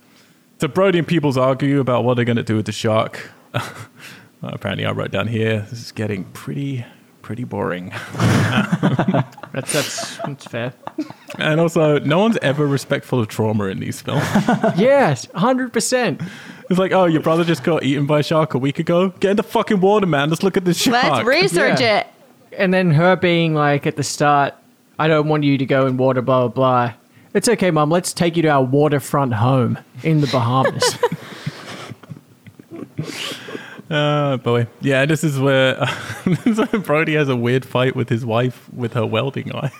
So 0.60 0.68
Brody 0.68 1.00
and 1.00 1.08
Peebles 1.08 1.38
argue 1.38 1.80
about 1.80 2.04
what 2.04 2.16
they're 2.16 2.26
going 2.26 2.36
to 2.38 2.44
do 2.44 2.58
with 2.58 2.66
the 2.66 2.74
shark. 2.74 3.32
Apparently, 4.42 4.86
I 4.86 4.92
wrote 4.92 5.12
down 5.12 5.28
here. 5.28 5.66
This 5.70 5.80
is 5.80 5.92
getting 5.92 6.26
pretty, 6.26 6.86
pretty 7.30 7.44
boring. 7.44 7.90
That's, 9.52 9.72
that's, 9.74 10.18
that's 10.18 10.46
fair. 10.46 10.74
And 11.38 11.60
also, 11.60 12.00
no 12.00 12.18
one's 12.18 12.38
ever 12.42 12.66
respectful 12.66 13.20
of 13.20 13.28
trauma 13.28 13.66
in 13.66 13.80
these 13.80 14.02
films. 14.02 14.24
yes, 14.78 15.28
100%. 15.28 16.28
It's 16.72 16.80
like, 16.80 16.92
oh, 16.92 17.06
your 17.06 17.22
brother 17.22 17.44
just 17.44 17.64
got 17.64 17.84
eaten 17.84 18.08
by 18.08 18.22
a 18.22 18.24
shark 18.24 18.56
a 18.56 18.58
week 18.58 18.80
ago. 18.80 19.10
Get 19.10 19.30
in 19.32 19.38
the 19.38 19.44
fucking 19.44 19.80
water, 19.80 20.08
man. 20.08 20.30
Let's 20.32 20.42
look 20.42 20.58
at 20.58 20.66
the 20.66 20.74
shark. 20.74 21.04
Let's 21.04 21.28
research 21.28 21.80
Yeah. 21.82 22.00
it. 22.00 22.08
And 22.58 22.74
then 22.74 22.90
her 22.92 23.16
being 23.16 23.54
like 23.54 23.86
at 23.86 23.96
the 23.96 24.04
start, 24.04 24.56
I 24.98 25.08
don't 25.08 25.28
want 25.28 25.44
you 25.44 25.60
to 25.60 25.66
go 25.68 25.86
in 25.86 25.98
water, 25.98 26.24
blah, 26.24 26.48
blah, 26.48 26.88
blah. 26.88 26.94
It's 27.36 27.48
okay, 27.48 27.70
mum. 27.70 27.92
Let's 27.92 28.12
take 28.12 28.38
you 28.38 28.42
to 28.44 28.50
our 28.50 28.64
waterfront 28.64 29.36
home 29.36 29.78
in 30.02 30.22
the 30.22 30.28
Bahamas. 30.28 30.98
Oh 33.90 34.38
boy, 34.38 34.68
yeah. 34.82 35.06
This 35.06 35.24
is 35.24 35.40
where 35.40 35.76
this 36.46 36.60
Brody 36.84 37.16
has 37.16 37.28
a 37.30 37.36
weird 37.36 37.66
fight 37.66 37.96
with 37.96 38.10
his 38.10 38.26
wife 38.26 38.70
with 38.74 38.94
her 38.94 39.06
welding 39.06 39.54
eye. 39.56 39.72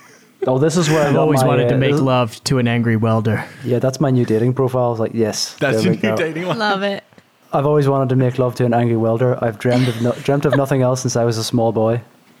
Oh, 0.46 0.58
this 0.58 0.76
is 0.76 0.88
where 0.88 1.02
I 1.04 1.08
I've 1.10 1.16
always 1.16 1.42
my, 1.42 1.48
wanted 1.48 1.68
to 1.68 1.74
uh, 1.74 1.78
make 1.78 1.94
love 1.94 2.42
to 2.44 2.58
an 2.58 2.66
angry 2.66 2.96
welder. 2.96 3.44
Yeah, 3.62 3.78
that's 3.78 4.00
my 4.00 4.10
new 4.10 4.24
dating 4.24 4.54
profile. 4.54 4.86
I 4.86 4.88
was 4.88 4.98
like, 5.00 5.12
yes, 5.14 5.54
That's 5.56 5.82
there 5.82 5.92
your 5.92 5.94
new 5.94 6.00
go. 6.00 6.16
dating 6.16 6.46
one. 6.46 6.58
Love 6.58 6.82
it. 6.82 7.04
I've 7.52 7.66
always 7.66 7.88
wanted 7.88 8.08
to 8.10 8.16
make 8.16 8.38
love 8.38 8.54
to 8.56 8.64
an 8.64 8.72
angry 8.72 8.96
welder. 8.96 9.42
I've 9.44 9.58
dreamt 9.58 9.86
of 9.88 10.00
no, 10.00 10.12
dreamt 10.12 10.44
of 10.44 10.56
nothing 10.56 10.82
else 10.82 11.02
since 11.02 11.14
I 11.16 11.24
was 11.24 11.36
a 11.36 11.44
small 11.44 11.72
boy. 11.72 12.00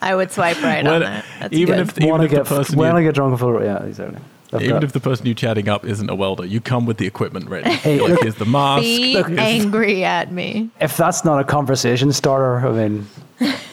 I 0.00 0.14
would 0.14 0.30
swipe 0.30 0.62
right 0.62 0.86
on 0.86 1.00
that. 1.00 1.24
That's 1.40 1.54
even 1.54 1.76
good. 1.76 1.88
if 1.88 1.98
even 1.98 2.08
Want 2.10 2.20
to 2.20 2.24
if 2.24 2.30
the 2.30 2.36
get 2.36 2.46
person 2.46 2.78
when 2.78 2.96
I 2.96 3.02
get 3.02 3.14
drunk 3.14 3.38
full, 3.38 3.62
yeah, 3.62 3.82
exactly. 3.84 4.20
I've 4.54 4.62
even 4.62 4.76
got- 4.76 4.84
if 4.84 4.92
the 4.92 5.00
person 5.00 5.26
you're 5.26 5.34
chatting 5.34 5.68
up 5.68 5.84
isn't 5.84 6.08
a 6.08 6.14
welder, 6.14 6.44
you 6.46 6.60
come 6.60 6.86
with 6.86 6.96
the 6.98 7.06
equipment 7.06 7.48
ready. 7.48 7.70
Hey, 7.70 8.00
like 8.00 8.10
look- 8.12 8.22
here's 8.22 8.34
the 8.36 8.44
mask. 8.44 8.82
Be 8.82 9.12
here's- 9.14 9.38
angry 9.38 10.04
at 10.04 10.32
me. 10.32 10.70
if 10.80 10.96
that's 10.96 11.24
not 11.24 11.40
a 11.40 11.44
conversation 11.44 12.12
starter, 12.12 12.66
I 12.66 12.72
mean, 12.72 13.06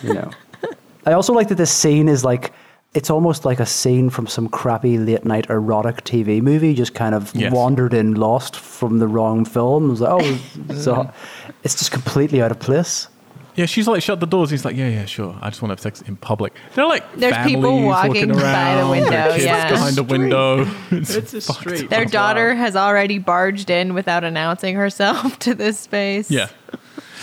you 0.04 0.14
know. 0.14 0.30
I 1.06 1.14
also 1.14 1.34
like 1.34 1.48
that 1.50 1.56
this 1.56 1.72
scene 1.72 2.08
is 2.10 2.24
like 2.24 2.52
it's 2.94 3.10
almost 3.10 3.46
like 3.46 3.62
a 3.62 3.66
scene 3.66 4.10
from 4.10 4.28
some 4.28 4.50
crappy 4.50 4.98
late 4.98 5.24
night 5.24 5.50
erotic 5.50 6.04
TV 6.04 6.42
movie, 6.42 6.74
just 6.74 6.94
kind 6.94 7.16
of 7.16 7.34
Yes. 7.34 7.54
wandered 7.54 7.94
in, 7.94 8.16
lost 8.16 8.58
from 8.58 9.00
the 9.00 9.08
wrong 9.08 9.46
film. 9.46 9.86
It 9.88 9.92
was 9.92 10.02
like, 10.02 10.12
oh, 10.12 10.74
so 10.76 11.10
it's 11.64 11.76
just 11.76 11.92
completely 11.92 12.42
out 12.42 12.52
of 12.52 12.60
place. 12.60 13.08
Yeah, 13.56 13.66
she's 13.66 13.88
like, 13.88 14.02
shut 14.02 14.20
the 14.20 14.26
doors. 14.26 14.50
He's 14.50 14.64
like, 14.64 14.76
yeah, 14.76 14.88
yeah, 14.88 15.06
sure. 15.06 15.36
I 15.42 15.50
just 15.50 15.62
want 15.62 15.70
to 15.70 15.74
have 15.74 15.80
sex 15.82 16.02
in 16.08 16.16
public. 16.16 16.54
They're 16.74 16.88
like, 16.88 17.04
There's 17.16 17.36
people 17.46 17.64
families 17.64 17.86
walking 17.86 18.28
by 18.30 18.36
the 18.36 18.42
around, 18.44 18.90
window, 18.92 19.32
kids 19.34 19.44
yeah. 19.44 19.70
behind 19.70 19.96
the 19.96 20.04
window. 20.04 20.68
It's, 20.92 21.16
It's 21.16 21.34
a 21.34 21.42
street. 21.42 21.84
up. 21.84 21.90
Their 21.90 22.06
daughter 22.06 22.48
wild. 22.48 22.58
has 22.60 22.76
already 22.76 23.18
barged 23.18 23.70
in 23.70 23.94
without 23.94 24.24
announcing 24.24 24.76
herself 24.76 25.38
to 25.46 25.54
this 25.54 25.80
space. 25.80 26.32
Yeah. 26.32 26.48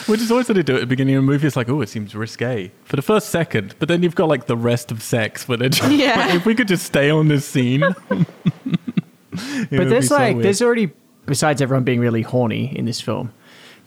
Which 0.06 0.20
is 0.20 0.30
always 0.30 0.48
what 0.48 0.54
they 0.54 0.62
do 0.62 0.74
at 0.74 0.80
the 0.80 0.86
beginning 0.86 1.16
of 1.16 1.22
a 1.22 1.26
movie. 1.26 1.46
It's 1.46 1.56
like, 1.56 1.68
oh, 1.68 1.80
it 1.82 1.88
seems 1.88 2.14
risque 2.14 2.72
for 2.84 2.96
the 2.96 3.02
first 3.02 3.28
second, 3.30 3.74
but 3.78 3.88
then 3.88 4.02
you've 4.02 4.14
got 4.14 4.28
like 4.28 4.46
the 4.46 4.56
rest 4.56 4.90
of 4.90 5.02
sex 5.02 5.46
where 5.48 5.58
they're 5.58 5.68
just, 5.68 5.90
Yeah. 5.92 6.16
like, 6.18 6.34
if 6.34 6.46
we 6.46 6.54
could 6.54 6.68
just 6.68 6.84
stay 6.86 7.10
on 7.10 7.28
this 7.28 7.44
scene. 7.44 7.80
But 8.10 8.18
would 9.70 9.88
there's 9.90 10.04
be 10.04 10.08
so 10.08 10.14
like 10.16 10.34
weird. 10.36 10.44
there's 10.46 10.62
already 10.62 10.90
besides 11.26 11.60
everyone 11.60 11.84
being 11.84 12.00
really 12.00 12.22
horny 12.22 12.76
in 12.76 12.86
this 12.86 13.00
film, 13.00 13.32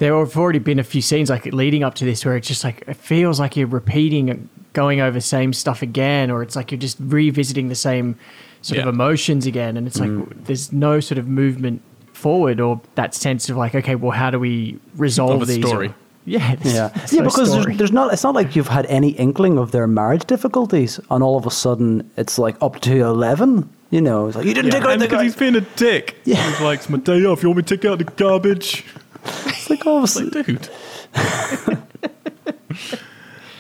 there 0.01 0.17
have 0.17 0.35
already 0.35 0.57
been 0.57 0.79
a 0.79 0.83
few 0.83 0.99
scenes 0.99 1.29
like 1.29 1.45
leading 1.53 1.83
up 1.83 1.93
to 1.93 2.05
this 2.05 2.25
where 2.25 2.35
it's 2.35 2.47
just 2.47 2.63
like 2.63 2.83
it 2.87 2.95
feels 2.95 3.39
like 3.39 3.55
you're 3.55 3.67
repeating, 3.67 4.49
going 4.73 4.99
over 4.99 5.19
same 5.21 5.53
stuff 5.53 5.83
again, 5.83 6.31
or 6.31 6.41
it's 6.41 6.55
like 6.55 6.71
you're 6.71 6.79
just 6.79 6.97
revisiting 6.99 7.67
the 7.67 7.75
same 7.75 8.15
sort 8.63 8.81
of 8.81 8.87
emotions 8.87 9.45
again, 9.45 9.77
and 9.77 9.85
it's 9.85 9.99
like 9.99 10.09
mm. 10.09 10.45
there's 10.45 10.73
no 10.73 10.99
sort 11.01 11.19
of 11.19 11.27
movement 11.27 11.83
forward 12.13 12.59
or 12.59 12.81
that 12.95 13.13
sense 13.13 13.47
of 13.47 13.57
like 13.57 13.75
okay, 13.75 13.93
well, 13.93 14.09
how 14.09 14.31
do 14.31 14.39
we 14.39 14.79
resolve 14.95 15.39
Of 15.39 15.47
these? 15.47 15.63
story. 15.63 15.89
Or- 15.89 15.95
yeah, 16.25 16.55
there's- 16.55 16.75
Yeah, 16.75 16.87
there's 16.87 17.13
yeah, 17.13 17.21
because 17.23 17.51
there's, 17.53 17.77
there's 17.77 17.91
not. 17.91 18.11
It's 18.11 18.23
not 18.23 18.33
like 18.33 18.55
you've 18.55 18.69
had 18.69 18.87
any 18.87 19.11
inkling 19.11 19.59
of 19.59 19.69
their 19.69 19.85
marriage 19.85 20.25
difficulties, 20.25 20.99
and 21.11 21.21
all 21.21 21.37
of 21.37 21.45
a 21.45 21.51
sudden 21.51 22.09
it's 22.17 22.39
like 22.39 22.55
up 22.59 22.81
to 22.81 23.01
eleven. 23.01 23.69
You 23.91 24.01
know, 24.01 24.27
it's 24.27 24.35
like 24.35 24.47
you 24.47 24.55
didn't 24.55 24.71
take 24.71 24.83
out 24.83 24.93
and 24.93 25.01
the 25.01 25.05
because 25.05 25.21
he's 25.21 25.35
being 25.35 25.55
a 25.55 25.61
dick. 25.61 26.15
Yeah. 26.23 26.49
He's 26.49 26.61
like, 26.61 26.79
it's 26.79 26.89
my 26.89 26.97
day 26.97 27.23
off. 27.25 27.43
You 27.43 27.49
want 27.49 27.57
me 27.57 27.63
to 27.63 27.77
take 27.77 27.85
out 27.85 27.99
the 27.99 28.05
garbage? 28.05 28.83
It's 29.25 29.69
like, 29.69 29.83
oh, 29.85 30.03
It's 30.03 30.15
like, 30.19 30.31
dude. 30.31 30.69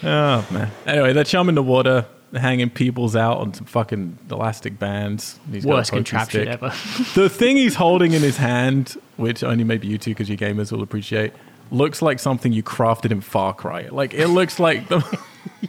oh, 0.03 0.47
man. 0.51 0.71
Anyway, 0.85 1.13
they're 1.13 1.23
chumming 1.23 1.55
the 1.55 1.63
water, 1.63 2.05
hanging 2.33 2.69
Peebles 2.69 3.15
out 3.15 3.37
on 3.37 3.53
some 3.53 3.65
fucking 3.65 4.17
elastic 4.29 4.79
bands. 4.79 5.39
He's 5.51 5.65
got 5.65 5.71
worst 5.75 5.91
contraption 5.91 6.41
stick. 6.41 6.53
ever. 6.53 6.69
The 7.15 7.29
thing 7.29 7.57
he's 7.57 7.75
holding 7.75 8.13
in 8.13 8.21
his 8.21 8.37
hand, 8.37 8.97
which 9.17 9.43
only 9.43 9.63
maybe 9.63 9.87
you 9.87 9.97
two, 9.97 10.11
because 10.11 10.29
you 10.29 10.37
gamers 10.37 10.71
will 10.71 10.81
appreciate, 10.81 11.33
looks 11.71 12.01
like 12.01 12.19
something 12.19 12.51
you 12.51 12.63
crafted 12.63 13.11
in 13.11 13.21
Far 13.21 13.53
Cry. 13.53 13.87
Like 13.91 14.13
it 14.13 14.27
looks 14.27 14.59
like 14.59 14.87
the, 14.89 14.99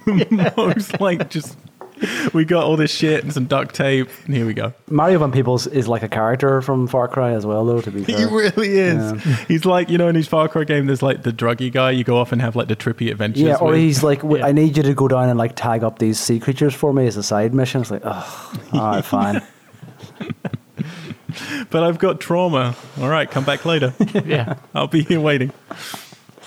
the 0.06 0.52
most 0.56 1.00
like 1.00 1.30
just 1.30 1.56
we 2.32 2.44
got 2.44 2.64
all 2.64 2.76
this 2.76 2.90
shit 2.90 3.22
and 3.24 3.32
some 3.32 3.46
duct 3.46 3.74
tape, 3.74 4.08
and 4.26 4.34
here 4.34 4.46
we 4.46 4.54
go. 4.54 4.72
Mario 4.88 5.18
Van 5.18 5.30
Peebles 5.32 5.66
is 5.66 5.88
like 5.88 6.02
a 6.02 6.08
character 6.08 6.60
from 6.62 6.86
Far 6.86 7.08
Cry 7.08 7.32
as 7.32 7.44
well, 7.46 7.64
though. 7.64 7.80
To 7.80 7.90
be 7.90 8.04
fair, 8.04 8.18
He 8.18 8.24
really 8.24 8.78
is. 8.78 9.12
Yeah. 9.12 9.36
He's 9.48 9.64
like 9.64 9.88
you 9.90 9.98
know 9.98 10.08
in 10.08 10.14
his 10.14 10.26
Far 10.28 10.48
Cry 10.48 10.64
game, 10.64 10.86
there's 10.86 11.02
like 11.02 11.22
the 11.22 11.32
druggy 11.32 11.72
guy. 11.72 11.90
You 11.92 12.04
go 12.04 12.18
off 12.18 12.32
and 12.32 12.40
have 12.42 12.56
like 12.56 12.68
the 12.68 12.76
trippy 12.76 13.10
adventures. 13.10 13.42
yeah. 13.42 13.56
Or 13.56 13.68
with. 13.70 13.78
he's 13.78 14.02
like, 14.02 14.22
Yeah. 14.28 14.46
I 14.46 14.52
need 14.52 14.76
you 14.76 14.82
to 14.82 14.94
go 14.94 15.08
down 15.08 15.28
and 15.28 15.38
like 15.38 15.56
tag 15.56 15.84
up 15.84 15.98
these 15.98 16.18
sea 16.18 16.38
creatures 16.40 16.74
for 16.74 16.92
me 16.92 17.06
as 17.06 17.16
a 17.16 17.22
side 17.22 17.54
mission. 17.54 17.80
It's 17.82 17.90
like, 17.90 18.02
oh, 18.04 18.52
all 18.72 18.80
right, 18.80 19.04
fine. 19.04 19.42
But 21.70 21.82
I've 21.82 21.98
got 21.98 22.20
trauma. 22.20 22.76
All 23.00 23.08
right, 23.08 23.30
come 23.30 23.44
back 23.44 23.64
later. 23.64 23.94
yeah, 24.26 24.56
I'll 24.74 24.86
be 24.88 25.02
here 25.02 25.20
waiting. 25.20 25.50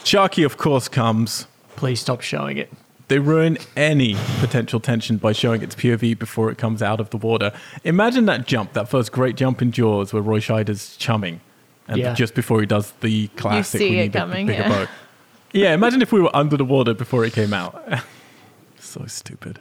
Sharky, 0.04 0.46
of 0.46 0.58
course, 0.58 0.88
comes. 0.88 1.48
please 1.76 2.00
stop 2.00 2.22
showing 2.22 2.58
it. 2.58 2.72
They 3.08 3.20
ruin 3.20 3.58
any 3.76 4.16
potential 4.40 4.80
tension 4.80 5.18
by 5.18 5.32
showing 5.32 5.62
its 5.62 5.76
POV 5.76 6.18
before 6.18 6.50
it 6.50 6.58
comes 6.58 6.82
out 6.82 7.00
of 7.00 7.12
the 7.12 7.18
water. 7.18 7.52
Imagine 7.84 8.26
that 8.26 8.48
jump, 8.48 8.74
that 8.74 8.90
first 8.90 9.12
great 9.12 9.36
jump 9.36 9.62
in 9.62 9.72
Jaws 9.72 10.12
where 10.12 10.24
Roy 10.24 10.40
Scheider's 10.40 10.98
chumming, 10.98 11.42
and 11.88 11.98
Yeah. 11.98 12.14
just 12.16 12.34
before 12.34 12.60
he 12.62 12.66
does 12.66 12.92
the 13.02 13.28
classic, 13.30 13.80
see 13.80 13.90
we 13.92 14.00
it 14.00 14.02
need 14.04 14.16
a 14.16 14.20
coming, 14.20 14.48
bigger 14.48 14.62
yeah. 14.64 14.70
boat. 14.70 14.90
Yeah, 15.54 15.74
imagine 15.74 16.02
if 16.02 16.12
we 16.12 16.20
were 16.20 16.36
under 16.36 16.58
the 16.58 16.66
water 16.66 16.94
before 16.94 17.24
it 17.26 17.34
came 17.34 17.54
out. 17.54 17.82
so 18.80 19.06
stupid. 19.06 19.60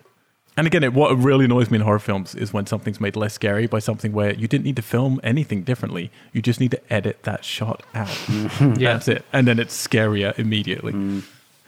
And 0.57 0.66
again, 0.66 0.85
it, 0.85 0.93
what 0.95 1.16
really 1.19 1.45
annoys 1.47 1.71
me 1.71 1.77
in 1.79 1.83
horror 1.83 1.99
films 1.99 2.35
is 2.35 2.53
when 2.53 2.66
something's 2.66 3.01
made 3.01 3.16
less 3.16 3.35
scary 3.35 3.66
by 3.66 3.81
something 3.81 4.12
where 4.12 4.33
you 4.35 4.47
didn't 4.47 4.65
need 4.65 4.77
to 4.77 4.83
film 4.83 5.21
anything 5.25 5.62
differently. 5.65 6.11
You 6.33 6.43
just 6.43 6.61
need 6.61 6.71
to 6.71 6.93
edit 6.93 7.25
that 7.25 7.45
shot 7.45 7.83
out. 7.93 8.16
That's 8.61 9.09
it. 9.09 9.25
And 9.33 9.49
then 9.49 9.59
it's 9.59 9.75
scarier 9.87 10.37
immediately. 10.39 10.93
Mm. 10.93 11.25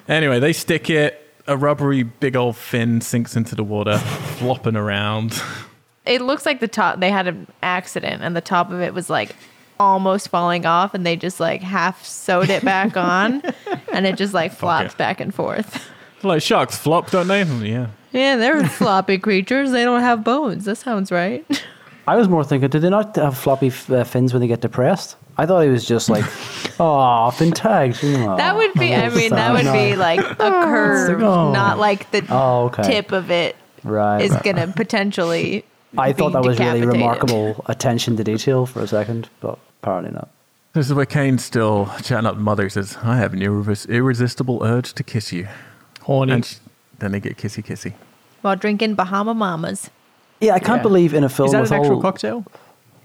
Anyway, 0.09 0.39
they 0.39 0.53
stick 0.53 0.89
it. 0.89 1.26
A 1.48 1.56
rubbery 1.56 2.02
big 2.02 2.35
old 2.36 2.56
fin 2.56 3.01
sinks 3.01 3.36
into 3.36 3.55
the 3.55 3.62
water, 3.64 3.98
flopping 4.39 4.77
around. 4.77 5.40
It 6.05 6.20
looks 6.23 6.44
like 6.47 6.60
the 6.60 6.68
top 6.68 7.01
they 7.01 7.10
had 7.10 7.27
an 7.28 7.47
accident 7.62 8.23
and 8.23 8.36
the 8.36 8.40
top 8.40 8.70
of 8.70 8.81
it 8.81 8.94
was 8.94 9.09
like 9.10 9.35
almost 9.78 10.28
falling 10.28 10.64
off 10.64 10.94
and 10.94 11.05
they 11.05 11.16
just 11.16 11.39
like 11.40 11.60
half 11.62 12.05
sewed 12.05 12.48
it 12.51 12.64
back 12.64 12.97
on 12.97 13.43
and 13.93 14.06
it 14.06 14.16
just 14.16 14.32
like 14.35 14.52
flops 14.52 14.94
it. 14.94 14.98
back 14.98 15.20
and 15.20 15.35
forth. 15.35 15.85
like 16.23 16.43
sharks 16.43 16.77
flop, 16.78 17.10
don't 17.10 17.28
they? 17.28 17.43
Yeah. 17.44 17.89
Yeah, 18.12 18.36
they're 18.36 18.64
floppy 18.68 19.18
creatures. 19.18 19.73
They 19.73 19.85
don't 19.85 20.01
have 20.01 20.24
bones. 20.24 20.64
That 20.64 20.77
sounds 20.77 21.12
right. 21.12 21.44
I 22.07 22.16
was 22.16 22.28
more 22.28 22.45
thinking, 22.45 22.69
did 22.70 22.83
they 22.83 22.91
not 22.91 23.16
have 23.16 23.37
floppy 23.37 23.66
f- 23.69 23.91
uh, 23.91 24.05
fins 24.05 24.33
when 24.33 24.41
they 24.41 24.47
get 24.47 24.61
depressed? 24.61 25.16
I 25.39 25.45
thought 25.47 25.61
he 25.62 25.69
was 25.69 25.85
just 25.87 26.09
like, 26.09 26.24
oh, 26.81 26.99
I've 26.99 27.39
been 27.39 27.51
tagged. 27.53 27.99
Oh, 28.03 28.37
That 28.37 28.55
would 28.57 28.73
be. 28.74 28.95
I 28.95 29.09
mean, 29.11 29.31
that 29.31 29.53
would 29.53 29.73
be 29.73 29.97
like 29.97 30.20
a 30.20 30.35
curve, 30.37 31.23
oh. 31.23 31.53
not 31.53 31.78
like 31.78 32.11
the 32.12 32.24
Oh, 32.31 32.66
okay. 32.66 32.83
tip 32.85 33.12
of 33.12 33.31
it 33.31 33.57
right. 33.83 34.20
is 34.23 34.31
right. 34.31 34.43
gonna 34.45 34.69
potentially. 34.69 35.65
I 35.99 36.12
thought 36.12 36.33
that 36.33 36.43
was 36.45 36.59
really 36.59 36.85
remarkable 36.87 37.62
attention 37.66 38.16
to 38.19 38.24
detail 38.24 38.66
for 38.66 38.81
a 38.83 38.87
second, 38.87 39.28
but 39.41 39.59
apparently 39.83 40.12
not. 40.12 40.28
This 40.74 40.87
is 40.89 40.95
where 40.95 41.07
Caine's 41.07 41.43
still 41.45 41.91
chatting 42.03 42.27
up 42.27 42.37
Mother. 42.37 42.65
He 42.65 42.69
says, 42.70 42.99
I 43.03 43.16
have 43.16 43.33
an 43.33 43.41
irres- 43.41 43.89
irresistible 43.89 44.62
urge 44.62 44.93
to 44.95 45.03
kiss 45.03 45.33
you. 45.33 45.49
Horny. 46.03 46.33
And 46.35 46.45
sh- 46.45 46.57
then 46.99 47.12
they 47.12 47.20
get 47.20 47.37
kissy 47.39 47.65
kissy. 47.65 47.95
While 48.43 48.57
drinking 48.57 48.95
Bahama 48.95 49.33
Mamas. 49.35 49.89
Yeah, 50.41 50.55
I 50.55 50.59
can't 50.59 50.79
Yeah. 50.79 50.83
believe 50.83 51.15
in 51.15 51.25
a 51.25 51.29
film 51.29 51.47
Is 51.47 51.53
that 51.53 51.61
with 51.63 51.73
an 51.73 51.81
actual 51.81 51.97
all 51.97 52.03
cocktail? 52.03 52.45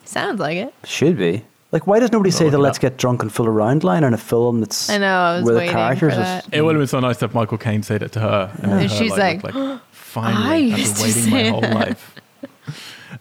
Sounds 0.05 0.39
like 0.39 0.57
it. 0.57 0.73
should 0.83 1.17
be 1.17 1.43
like 1.71 1.87
why 1.87 1.99
does 1.99 2.11
nobody 2.11 2.31
say 2.31 2.45
look 2.45 2.51
the 2.51 2.57
it 2.57 2.61
"Let's 2.61 2.77
up. 2.79 2.81
get 2.81 2.97
drunk 2.97 3.21
and 3.21 3.31
fool 3.31 3.47
around" 3.47 3.83
line 3.85 4.03
in 4.03 4.13
a 4.13 4.17
film 4.17 4.59
that's 4.59 4.89
I 4.89 4.97
know. 4.97 5.07
I 5.07 5.35
was 5.37 5.45
where 5.45 5.53
the 5.53 5.59
waiting 5.59 5.71
for 5.73 5.77
characters 5.77 6.13
is- 6.13 6.17
that. 6.19 6.45
It 6.51 6.61
would 6.63 6.75
have 6.75 6.81
been 6.81 6.87
so 6.87 6.99
nice 6.99 7.23
if 7.23 7.33
Michael 7.33 7.57
Caine 7.57 7.83
said 7.83 8.03
it 8.03 8.11
to 8.13 8.19
her. 8.19 8.51
And, 8.61 8.71
then 8.71 8.79
And 8.81 8.91
her, 8.91 8.97
she's 8.97 9.11
like, 9.17 9.43
look 9.43 9.55
I 9.55 9.79
finally, 9.91 10.73
I've 10.73 10.79
used 10.79 10.95
been 10.95 11.13
to 11.13 11.19
waiting 11.19 11.31
my 11.31 11.37
say 11.43 11.49
whole 11.49 11.61
that." 11.61 11.73
life. 11.75 12.15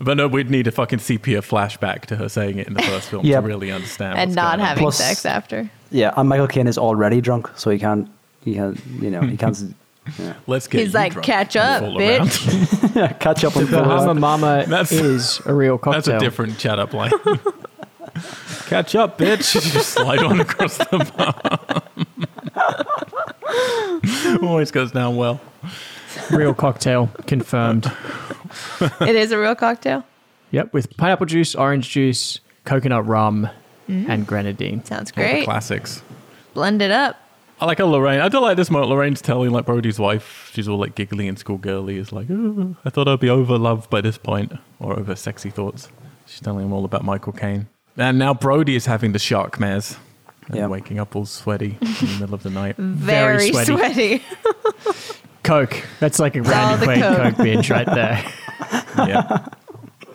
But 0.00 0.16
no, 0.16 0.28
we'd 0.28 0.48
need 0.50 0.66
a 0.66 0.70
fucking 0.70 1.00
sepia 1.00 1.42
flashback 1.42 2.02
to 2.06 2.16
her 2.16 2.28
saying 2.28 2.58
it 2.58 2.68
in 2.68 2.74
the 2.74 2.82
first 2.82 3.08
film 3.10 3.26
Yeah. 3.26 3.40
to 3.40 3.46
really 3.46 3.70
understand. 3.72 4.18
and 4.18 4.30
what's 4.30 4.36
not 4.36 4.50
going 4.52 4.60
on. 4.60 4.66
having 4.66 4.82
Plus- 4.82 4.96
sex 4.98 5.26
after. 5.26 5.68
Yeah, 5.90 6.14
and 6.16 6.28
Michael 6.28 6.46
Caine 6.46 6.68
is 6.68 6.78
already 6.78 7.20
drunk, 7.20 7.50
so 7.56 7.70
he 7.70 7.78
can't. 7.78 8.08
He 8.44 8.54
can't. 8.54 8.80
You 9.00 9.10
know, 9.10 9.20
he 9.22 9.36
can't 9.36 9.56
yeah. 10.18 10.34
Let's 10.46 10.66
get 10.66 10.80
it. 10.80 10.84
He's 10.84 10.94
like, 10.94 11.12
drunk 11.12 11.26
"Catch 11.26 11.56
up, 11.56 11.82
bitch." 11.82 12.96
around." 12.96 13.18
catch 13.20 13.44
up 13.44 13.56
and 13.56 13.68
fool 13.68 13.80
Bahama 13.80 14.06
around. 14.06 14.20
Mama 14.20 14.64
That's- 14.66 14.92
is 14.92 15.40
a 15.46 15.54
real 15.54 15.78
cocktail. 15.78 16.02
That's 16.02 16.08
a 16.08 16.18
different 16.18 16.58
chat 16.58 16.78
up 16.78 16.92
line. 16.92 17.12
Catch 18.66 18.94
up, 18.94 19.18
bitch. 19.18 19.52
Just 19.72 19.90
slide 19.90 20.20
on 20.20 20.40
across 20.40 20.78
the 20.78 21.90
bar. 24.40 24.48
Always 24.48 24.70
goes 24.70 24.92
down 24.92 25.16
well. 25.16 25.40
real 26.30 26.54
cocktail 26.54 27.10
confirmed. 27.26 27.90
it 29.00 29.16
is 29.16 29.32
a 29.32 29.38
real 29.38 29.54
cocktail. 29.54 30.04
Yep, 30.52 30.72
with 30.72 30.96
pineapple 30.96 31.26
juice, 31.26 31.54
orange 31.54 31.90
juice, 31.90 32.40
coconut 32.64 33.06
rum, 33.06 33.48
mm. 33.88 34.08
and 34.08 34.26
grenadine. 34.26 34.84
Sounds 34.84 35.12
All 35.16 35.22
the 35.22 35.30
great. 35.30 35.44
classics. 35.44 36.02
Blend 36.54 36.82
it 36.82 36.90
up. 36.90 37.16
I 37.60 37.66
like 37.66 37.78
how 37.78 37.86
Lorraine. 37.86 38.20
I 38.20 38.28
do 38.28 38.40
like 38.40 38.56
this 38.56 38.70
moment. 38.70 38.90
Lorraine's 38.90 39.20
telling 39.20 39.50
like 39.50 39.66
Brody's 39.66 39.98
wife. 39.98 40.50
She's 40.54 40.66
all 40.66 40.78
like 40.78 40.94
giggly 40.94 41.28
and 41.28 41.38
schoolgirly. 41.38 41.96
Is 41.98 42.10
like, 42.12 42.28
"Oh, 42.30 42.74
I 42.84 42.90
thought 42.90 43.06
I'd 43.06 43.20
be 43.20 43.28
over 43.30 43.58
loved 43.58 43.90
by 43.90 44.00
this 44.00 44.16
point, 44.18 44.52
or 44.78 44.98
over 44.98 45.14
sexy 45.14 45.50
thoughts. 45.50 45.88
She's 46.26 46.40
telling 46.40 46.64
him 46.64 46.72
all 46.72 46.84
about 46.84 47.04
Michael 47.04 47.32
Caine. 47.32 47.68
And 47.96 48.18
now 48.18 48.32
Brody 48.34 48.76
is 48.76 48.86
having 48.86 49.12
the 49.12 49.18
shark 49.18 49.60
mares. 49.60 49.96
And 50.46 50.56
Yeah. 50.56 50.66
waking 50.68 50.98
up 50.98 51.14
all 51.14 51.26
sweaty 51.26 51.76
in 51.80 51.86
the 52.06 52.16
middle 52.20 52.34
of 52.34 52.42
the 52.42 52.50
night. 52.50 52.76
Very, 52.76 53.50
Very 53.50 53.64
sweaty. 53.64 54.22
sweaty. 54.22 54.22
Coke. 55.42 55.84
That's 56.00 56.18
like 56.18 56.36
a 56.36 56.40
all 56.40 56.44
Randy 56.50 56.86
Quaid 56.86 57.00
Coke. 57.00 57.34
Coke 57.36 57.44
binge 57.44 57.70
right 57.70 57.86
there. 57.86 58.24
yeah. 58.98 59.46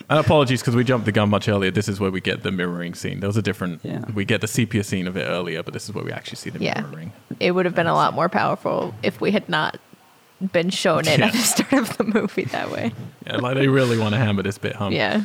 And 0.09 0.19
apologies 0.19 0.61
because 0.61 0.75
we 0.75 0.83
jumped 0.83 1.05
the 1.05 1.11
gun 1.11 1.29
much 1.29 1.49
earlier. 1.49 1.71
This 1.71 1.87
is 1.89 1.99
where 1.99 2.11
we 2.11 2.21
get 2.21 2.43
the 2.43 2.51
mirroring 2.51 2.93
scene. 2.93 3.19
There 3.21 3.27
was 3.29 3.37
a 3.37 3.41
different. 3.41 3.81
Yeah. 3.83 4.05
We 4.13 4.23
get 4.25 4.41
the 4.41 4.47
sepia 4.47 4.83
scene 4.83 5.07
of 5.07 5.17
it 5.17 5.23
earlier, 5.23 5.63
but 5.63 5.73
this 5.73 5.85
is 5.89 5.95
where 5.95 6.03
we 6.03 6.11
actually 6.11 6.35
see 6.37 6.51
the 6.51 6.59
Yeah. 6.59 6.81
mirroring. 6.81 7.11
It 7.39 7.51
would 7.51 7.65
have 7.65 7.73
been 7.75 7.87
a 7.87 7.93
lot 7.95 8.13
more 8.13 8.29
powerful 8.29 8.93
if 9.01 9.19
we 9.19 9.31
had 9.31 9.49
not 9.49 9.79
been 10.51 10.69
shown 10.69 11.07
it 11.07 11.17
Yeah. 11.19 11.27
at 11.27 11.31
the 11.31 11.39
start 11.39 11.73
of 11.73 11.97
the 11.97 12.03
movie 12.03 12.43
that 12.45 12.69
way. 12.71 12.91
Yeah, 13.25 13.37
like 13.37 13.55
they 13.55 13.67
really 13.67 13.97
want 13.97 14.13
to 14.13 14.19
hammer 14.19 14.43
this 14.43 14.59
bit 14.59 14.75
home. 14.75 14.93
Yeah. 14.93 15.23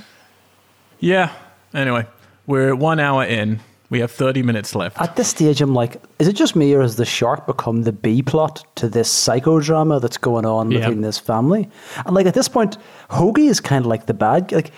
Yeah. 1.01 1.33
Anyway, 1.75 2.07
we're 2.47 2.75
one 2.75 2.99
hour 2.99 3.23
in. 3.25 3.61
We 3.91 3.99
have 4.01 4.11
30 4.13 4.43
minutes 4.45 4.75
left. 4.77 5.01
At 5.01 5.17
this 5.17 5.29
stage, 5.29 5.61
I'm 5.61 5.75
like, 5.75 6.01
is 6.21 6.29
it 6.29 6.35
just 6.35 6.55
me 6.55 6.73
or 6.75 6.81
has 6.83 6.95
the 6.97 7.05
shark 7.05 7.47
become 7.47 7.83
the 7.83 7.91
B 7.93 8.23
plot 8.23 8.65
to 8.77 8.89
this 8.89 9.13
psychodrama 9.13 10.01
that's 10.01 10.17
going 10.17 10.47
on 10.47 10.71
Yeah. 10.71 10.79
between 10.81 11.01
this 11.01 11.19
family? 11.19 11.69
And 12.07 12.15
like 12.15 12.27
at 12.27 12.35
this 12.35 12.49
point, 12.49 12.79
Hoagie 13.11 13.49
is 13.51 13.59
kind 13.61 13.85
of 13.85 13.89
like 13.89 14.07
the 14.07 14.15
bad. 14.15 14.53
Like 14.53 14.71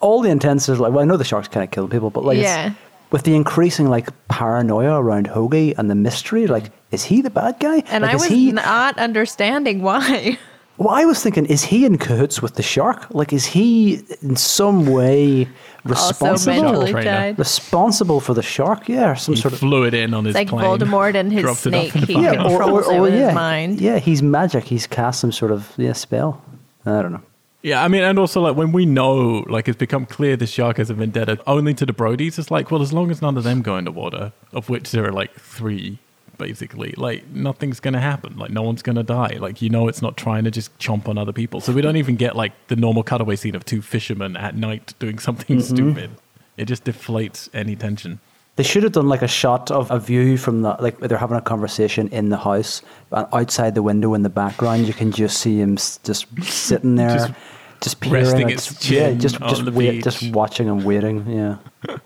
all 0.00 0.22
the 0.22 0.30
intents 0.30 0.68
is 0.70 0.80
like, 0.80 0.92
well, 0.92 1.02
I 1.02 1.04
know 1.04 1.18
the 1.18 1.24
shark's 1.24 1.48
kind 1.48 1.62
of 1.62 1.70
killing 1.70 1.90
people, 1.90 2.08
but 2.10 2.24
like, 2.24 2.38
Yeah. 2.38 2.68
it's, 2.68 2.76
with 3.10 3.22
the 3.24 3.34
increasing 3.34 3.88
like 3.90 4.08
paranoia 4.28 4.98
around 5.00 5.28
Hoagie 5.28 5.74
and 5.76 5.90
the 5.90 5.94
mystery, 5.94 6.46
like 6.46 6.70
is 6.90 7.04
he 7.04 7.20
the 7.20 7.30
bad 7.30 7.60
guy? 7.60 7.82
And 7.90 8.02
Like, 8.02 8.12
I 8.12 8.14
is 8.16 8.20
was 8.22 8.30
he, 8.30 8.52
not 8.52 8.96
understanding 8.98 9.82
why. 9.82 10.38
Well, 10.78 10.90
I 10.90 11.04
was 11.04 11.20
thinking, 11.22 11.44
is 11.46 11.64
he 11.64 11.84
in 11.84 11.98
cahoots 11.98 12.40
with 12.40 12.54
the 12.54 12.62
shark? 12.62 13.12
Like, 13.12 13.32
is 13.32 13.44
he 13.46 14.00
in 14.22 14.36
some 14.36 14.86
way 14.86 15.48
also 15.84 15.90
responsible? 16.10 16.62
mentally 16.62 16.92
tied. 16.92 17.36
responsible 17.38 18.20
for 18.20 18.32
the 18.32 18.42
shark? 18.42 18.88
Yeah, 18.88 19.14
some 19.14 19.34
He 19.34 19.40
sort 19.40 19.54
of 19.54 19.58
flew 19.58 19.82
it 19.84 19.92
in 19.94 20.14
on 20.14 20.24
his 20.24 20.36
It's 20.36 20.52
like 20.52 20.60
plane. 20.62 20.78
Voldemort 20.78 21.14
and 21.16 21.32
his 21.32 21.42
dropped 21.42 21.66
it 21.66 21.74
off 21.74 21.90
snake. 21.90 21.94
in 21.96 22.00
the 22.02 22.06
He 22.06 22.14
fucking- 22.14 22.30
can- 22.40 22.48
controls 22.48 22.88
it 22.88 23.00
with 23.00 23.12
his 23.12 23.20
yeah, 23.22 23.32
mind. 23.34 23.80
Yeah, 23.80 23.98
he's 23.98 24.22
magic. 24.22 24.64
He's 24.64 24.86
cast 24.86 25.18
some 25.20 25.32
sort 25.32 25.50
of 25.50 25.72
yeah 25.76 25.94
spell. 25.94 26.40
I 26.86 27.02
don't 27.02 27.12
know. 27.12 27.22
Yeah, 27.62 27.82
I 27.82 27.88
mean, 27.88 28.04
and 28.04 28.16
also 28.20 28.40
like 28.40 28.54
when 28.54 28.70
we 28.70 28.86
know, 28.86 29.44
like 29.48 29.66
it's 29.66 29.76
become 29.76 30.06
clear 30.06 30.36
the 30.36 30.46
shark 30.46 30.76
has 30.76 30.90
a 30.90 30.94
vendetta 30.94 31.40
only 31.48 31.74
to 31.74 31.84
the 31.86 31.92
Brodies. 31.92 32.38
It's 32.38 32.52
like, 32.52 32.70
well, 32.70 32.82
as 32.82 32.92
long 32.92 33.10
as 33.10 33.20
none 33.20 33.36
of 33.36 33.42
them 33.42 33.62
go 33.62 33.76
into 33.76 33.90
water, 33.90 34.30
of 34.52 34.68
which 34.68 34.92
there 34.92 35.04
are 35.04 35.12
like 35.12 35.34
three, 35.34 35.98
basically, 36.38 36.94
like 36.96 37.28
nothing's 37.28 37.80
gonna 37.80 38.00
happen. 38.00 38.36
Like 38.36 38.50
no 38.50 38.62
one's 38.62 38.82
gonna 38.82 39.02
die. 39.02 39.36
Like 39.38 39.60
you 39.60 39.68
know, 39.68 39.88
it's 39.88 40.00
not 40.00 40.16
trying 40.16 40.44
to 40.44 40.50
just 40.50 40.76
chomp 40.78 41.08
on 41.08 41.18
other 41.18 41.32
people. 41.32 41.60
So 41.60 41.72
we 41.72 41.82
don't 41.82 41.96
even 41.96 42.16
get 42.16 42.36
like 42.36 42.52
the 42.68 42.76
normal 42.76 43.02
cutaway 43.02 43.36
scene 43.36 43.54
of 43.54 43.64
two 43.64 43.82
fishermen 43.82 44.36
at 44.36 44.56
night 44.56 44.94
doing 44.98 45.18
something 45.28 45.58
mm-hmm. 45.58 45.74
stupid. 45.76 46.10
It 46.56 46.64
just 46.66 46.84
deflates 46.84 47.48
any 47.52 47.76
tension. 47.76 48.20
They 48.56 48.64
should 48.64 48.82
have 48.82 48.92
done 48.92 49.08
like 49.08 49.22
a 49.22 49.28
shot 49.28 49.70
of 49.70 49.88
a 49.92 50.00
view 50.00 50.36
from 50.36 50.62
the 50.62 50.76
like 50.80 50.98
they're 50.98 51.18
having 51.18 51.36
a 51.36 51.40
conversation 51.40 52.08
in 52.08 52.30
the 52.30 52.36
house, 52.36 52.82
and 53.12 53.28
outside 53.32 53.76
the 53.76 53.82
window 53.82 54.14
in 54.14 54.22
the 54.22 54.28
background 54.28 54.86
you 54.86 54.92
can 54.92 55.12
just 55.12 55.38
see 55.38 55.58
him 55.58 55.76
just 55.76 56.26
sitting 56.42 56.96
there, 56.96 57.18
Just 57.18 57.32
just, 57.80 58.00
peering 58.00 58.24
resting 58.24 58.50
its 58.50 58.90
yeah, 58.90 59.12
just 59.12 59.38
just 59.40 59.62
wait, 59.64 60.02
just 60.02 60.32
watching 60.32 60.68
and 60.68 60.84
waiting. 60.84 61.24
Yeah, 61.30 61.58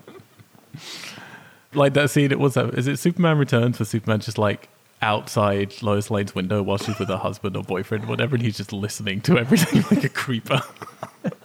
Like 1.74 1.94
that 1.94 2.10
scene, 2.10 2.30
it 2.32 2.38
was 2.38 2.54
that. 2.54 2.74
Is 2.74 2.86
it 2.86 2.98
Superman 2.98 3.38
Returns 3.38 3.78
where 3.78 3.86
Superman 3.86 4.20
just 4.20 4.38
like 4.38 4.68
outside 5.00 5.82
Lois 5.82 6.10
Lane's 6.10 6.34
window 6.34 6.62
while 6.62 6.78
she's 6.78 6.98
with 6.98 7.08
her 7.08 7.16
husband 7.16 7.56
or 7.56 7.62
boyfriend, 7.64 8.04
or 8.04 8.06
whatever, 8.08 8.36
and 8.36 8.44
he's 8.44 8.56
just 8.56 8.72
listening 8.72 9.20
to 9.22 9.38
everything 9.38 9.82
like 9.90 10.04
a 10.04 10.08
creeper. 10.08 10.60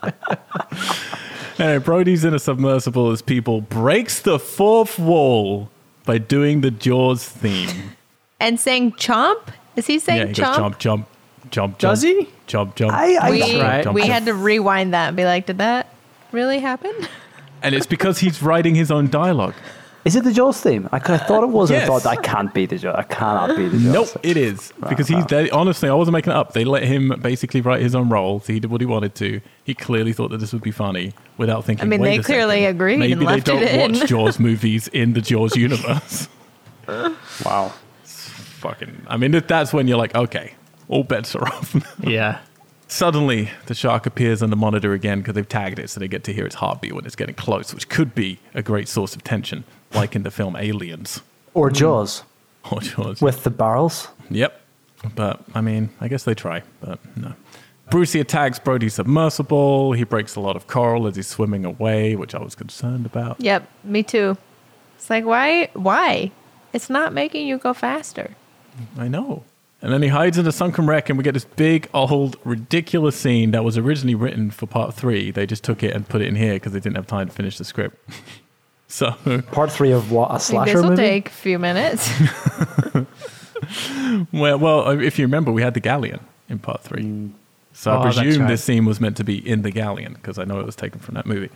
anyway, 1.59 1.79
Brody's 1.79 2.23
in 2.23 2.33
a 2.33 2.39
submersible 2.39 3.11
as 3.11 3.21
Peebles 3.21 3.63
breaks 3.69 4.21
the 4.21 4.39
fourth 4.39 4.99
wall 4.99 5.69
by 6.05 6.17
doing 6.17 6.61
the 6.61 6.71
Jaws 6.71 7.27
theme. 7.27 7.91
And 8.39 8.59
saying 8.59 8.93
chomp? 8.93 9.49
Is 9.75 9.87
he 9.87 9.99
saying 9.99 10.19
yeah, 10.19 10.27
he 10.27 10.33
goes 10.33 10.45
chomp? 10.45 10.55
jump, 10.55 10.79
jump, 10.79 11.07
jump, 11.51 11.77
jump. 11.77 11.79
Does 11.79 12.01
he? 12.03 12.29
Jump, 12.45 12.75
jump. 12.75 12.93
I- 12.93 13.15
I- 13.15 13.31
we 13.31 13.61
right. 13.61 13.83
jump, 13.83 13.95
we 13.95 14.01
jump. 14.01 14.13
had 14.13 14.25
to 14.25 14.33
rewind 14.33 14.93
that 14.93 15.09
and 15.09 15.17
be 15.17 15.25
like, 15.25 15.45
did 15.47 15.57
that 15.57 15.93
really 16.31 16.59
happen? 16.59 16.93
and 17.63 17.73
it's 17.75 17.87
because 17.87 18.19
he's 18.19 18.41
writing 18.41 18.75
his 18.75 18.91
own 18.91 19.09
dialogue. 19.09 19.55
Is 20.07 20.15
it 20.15 20.23
the 20.23 20.31
Jaws 20.33 20.59
theme? 20.61 20.87
I, 20.91 20.99
could- 20.99 21.15
I 21.15 21.17
thought 21.17 21.43
it 21.43 21.49
was. 21.49 21.69
and 21.69 21.83
I 21.83 21.85
thought 21.85 22.03
that 22.03 22.23
can't 22.23 22.53
be 22.53 22.65
the 22.65 22.77
Jaws. 22.77 22.95
I 22.97 23.03
cannot 23.03 23.55
be 23.57 23.67
the 23.67 23.77
Jaws. 23.77 24.15
Nope, 24.15 24.21
it 24.23 24.37
is 24.37 24.71
because 24.89 25.07
he's 25.07 25.25
they, 25.25 25.49
honestly. 25.51 25.89
I 25.89 25.93
wasn't 25.93 26.13
making 26.13 26.31
it 26.31 26.35
up. 26.37 26.53
They 26.53 26.65
let 26.65 26.83
him 26.83 27.13
basically 27.21 27.61
write 27.61 27.81
his 27.81 27.93
own 27.93 28.09
role. 28.09 28.39
So 28.39 28.53
he 28.53 28.59
did 28.59 28.71
what 28.71 28.81
he 28.81 28.87
wanted 28.87 29.13
to. 29.15 29.41
He 29.63 29.73
clearly 29.73 30.13
thought 30.13 30.31
that 30.31 30.37
this 30.39 30.53
would 30.53 30.63
be 30.63 30.71
funny 30.71 31.13
without 31.37 31.65
thinking. 31.65 31.85
I 31.85 31.87
mean, 31.89 32.01
"Wait 32.01 32.09
they 32.09 32.17
a 32.17 32.23
clearly 32.23 32.61
second, 32.61 32.75
agreed 32.75 32.99
Maybe 32.99 33.11
and 33.13 33.21
they 33.21 33.25
left 33.25 33.45
don't 33.45 33.61
it 33.63 33.79
watch 33.99 34.07
Jaws 34.09 34.39
movies 34.39 34.87
in 34.87 35.13
the 35.13 35.21
Jaws 35.21 35.55
universe. 35.55 36.27
Wow. 37.45 37.73
Fucking. 38.03 39.05
I 39.07 39.17
mean, 39.17 39.31
that's 39.31 39.73
when 39.73 39.87
you're 39.87 39.97
like, 39.97 40.15
okay, 40.15 40.53
all 40.87 41.03
bets 41.03 41.35
are 41.35 41.45
off. 41.47 41.75
Yeah. 42.07 42.39
Suddenly, 42.89 43.49
the 43.65 43.75
shark 43.75 44.05
appears 44.05 44.41
on 44.41 44.49
the 44.49 44.55
monitor 44.55 44.93
again 44.93 45.19
because 45.19 45.33
they've 45.35 45.47
tagged 45.47 45.77
it, 45.77 45.89
so 45.89 45.99
they 45.99 46.07
get 46.07 46.23
to 46.23 46.33
hear 46.33 46.45
its 46.45 46.55
heartbeat 46.55 46.93
when 46.93 47.05
it's 47.05 47.17
getting 47.17 47.35
close, 47.35 47.73
which 47.73 47.89
could 47.89 48.15
be 48.15 48.39
a 48.53 48.61
great 48.63 48.87
source 48.87 49.13
of 49.13 49.25
tension, 49.25 49.65
like 49.97 50.15
in 50.15 50.23
the 50.23 50.31
film 50.31 50.55
Aliens 50.55 51.21
Or 51.53 51.69
Jaws 51.69 52.23
or 52.71 52.79
Jaws. 52.81 53.21
with 53.21 53.43
the 53.43 53.49
barrels. 53.49 54.07
Yep. 54.29 54.61
But 55.15 55.41
I 55.53 55.61
mean, 55.61 55.89
I 56.01 56.07
guess 56.07 56.23
they 56.23 56.33
try, 56.33 56.63
but 56.81 56.99
no. 57.17 57.33
Brucey 57.89 58.19
attacks 58.19 58.59
Brody's 58.59 58.95
submersible. 58.95 59.93
He 59.93 60.03
breaks 60.03 60.35
a 60.35 60.41
lot 60.41 60.55
of 60.57 60.67
coral 60.67 61.07
as 61.07 61.15
he's 61.15 61.27
swimming 61.27 61.63
away, 61.65 62.15
which 62.17 62.35
I 62.35 62.39
was 62.39 62.53
concerned 62.55 63.05
about. 63.05 63.39
yep, 63.39 63.69
me 63.83 64.03
too. 64.03 64.37
It's 64.97 65.09
like, 65.09 65.23
why? 65.23 65.69
Why? 65.73 66.31
It's 66.73 66.89
not 66.89 67.13
making 67.13 67.47
you 67.47 67.57
go 67.57 67.73
faster. 67.73 68.31
I 68.97 69.07
know. 69.07 69.43
And 69.81 69.93
then 69.93 70.01
he 70.01 70.09
hides 70.09 70.37
in 70.37 70.45
a 70.47 70.51
sunken 70.51 70.85
wreck, 70.87 71.07
and 71.09 71.17
we 71.17 71.23
get 71.23 71.35
this 71.35 71.45
big, 71.45 71.87
old, 71.93 72.35
ridiculous 72.43 73.15
scene 73.15 73.51
that 73.51 73.63
was 73.63 73.77
originally 73.77 74.15
written 74.15 74.49
for 74.51 74.65
part 74.65 74.93
three. 74.93 75.29
They 75.31 75.45
just 75.45 75.63
took 75.63 75.81
it 75.83 75.93
and 75.95 76.09
put 76.09 76.21
it 76.21 76.27
in 76.27 76.35
here 76.35 76.53
because 76.55 76.73
they 76.73 76.79
didn't 76.79 76.95
have 76.97 77.07
time 77.07 77.27
to 77.27 77.33
finish 77.33 77.57
the 77.57 77.63
script. 77.63 77.97
so, 78.87 79.11
Part 79.51 79.71
three 79.71 79.91
of 79.91 80.11
what 80.11 80.27
a 80.29 80.39
think 80.39 80.41
slasher 80.41 80.73
this 80.73 80.81
will 80.81 80.89
movie. 80.91 81.01
take 81.01 81.27
a 81.27 81.31
few 81.31 81.59
minutes. 81.59 82.09
well, 84.31 84.57
well, 84.59 84.87
uh, 84.87 84.95
if 84.97 85.19
you 85.19 85.25
remember, 85.25 85.51
we 85.51 85.61
had 85.61 85.73
the 85.73 85.79
galleon 85.79 86.19
in 86.49 86.59
part 86.59 86.81
three. 86.81 87.03
Mm. 87.03 87.31
So 87.73 87.91
Oh, 87.91 87.99
I 87.99 88.03
presume 88.11 88.41
right. 88.43 88.47
this 88.47 88.63
scene 88.63 88.85
was 88.85 88.99
meant 88.99 89.17
to 89.17 89.23
be 89.23 89.37
in 89.47 89.61
the 89.61 89.71
galleon 89.71 90.13
because 90.13 90.39
I 90.39 90.45
know 90.45 90.59
it 90.59 90.65
was 90.65 90.75
taken 90.75 90.99
from 90.99 91.15
that 91.15 91.25
movie. 91.25 91.49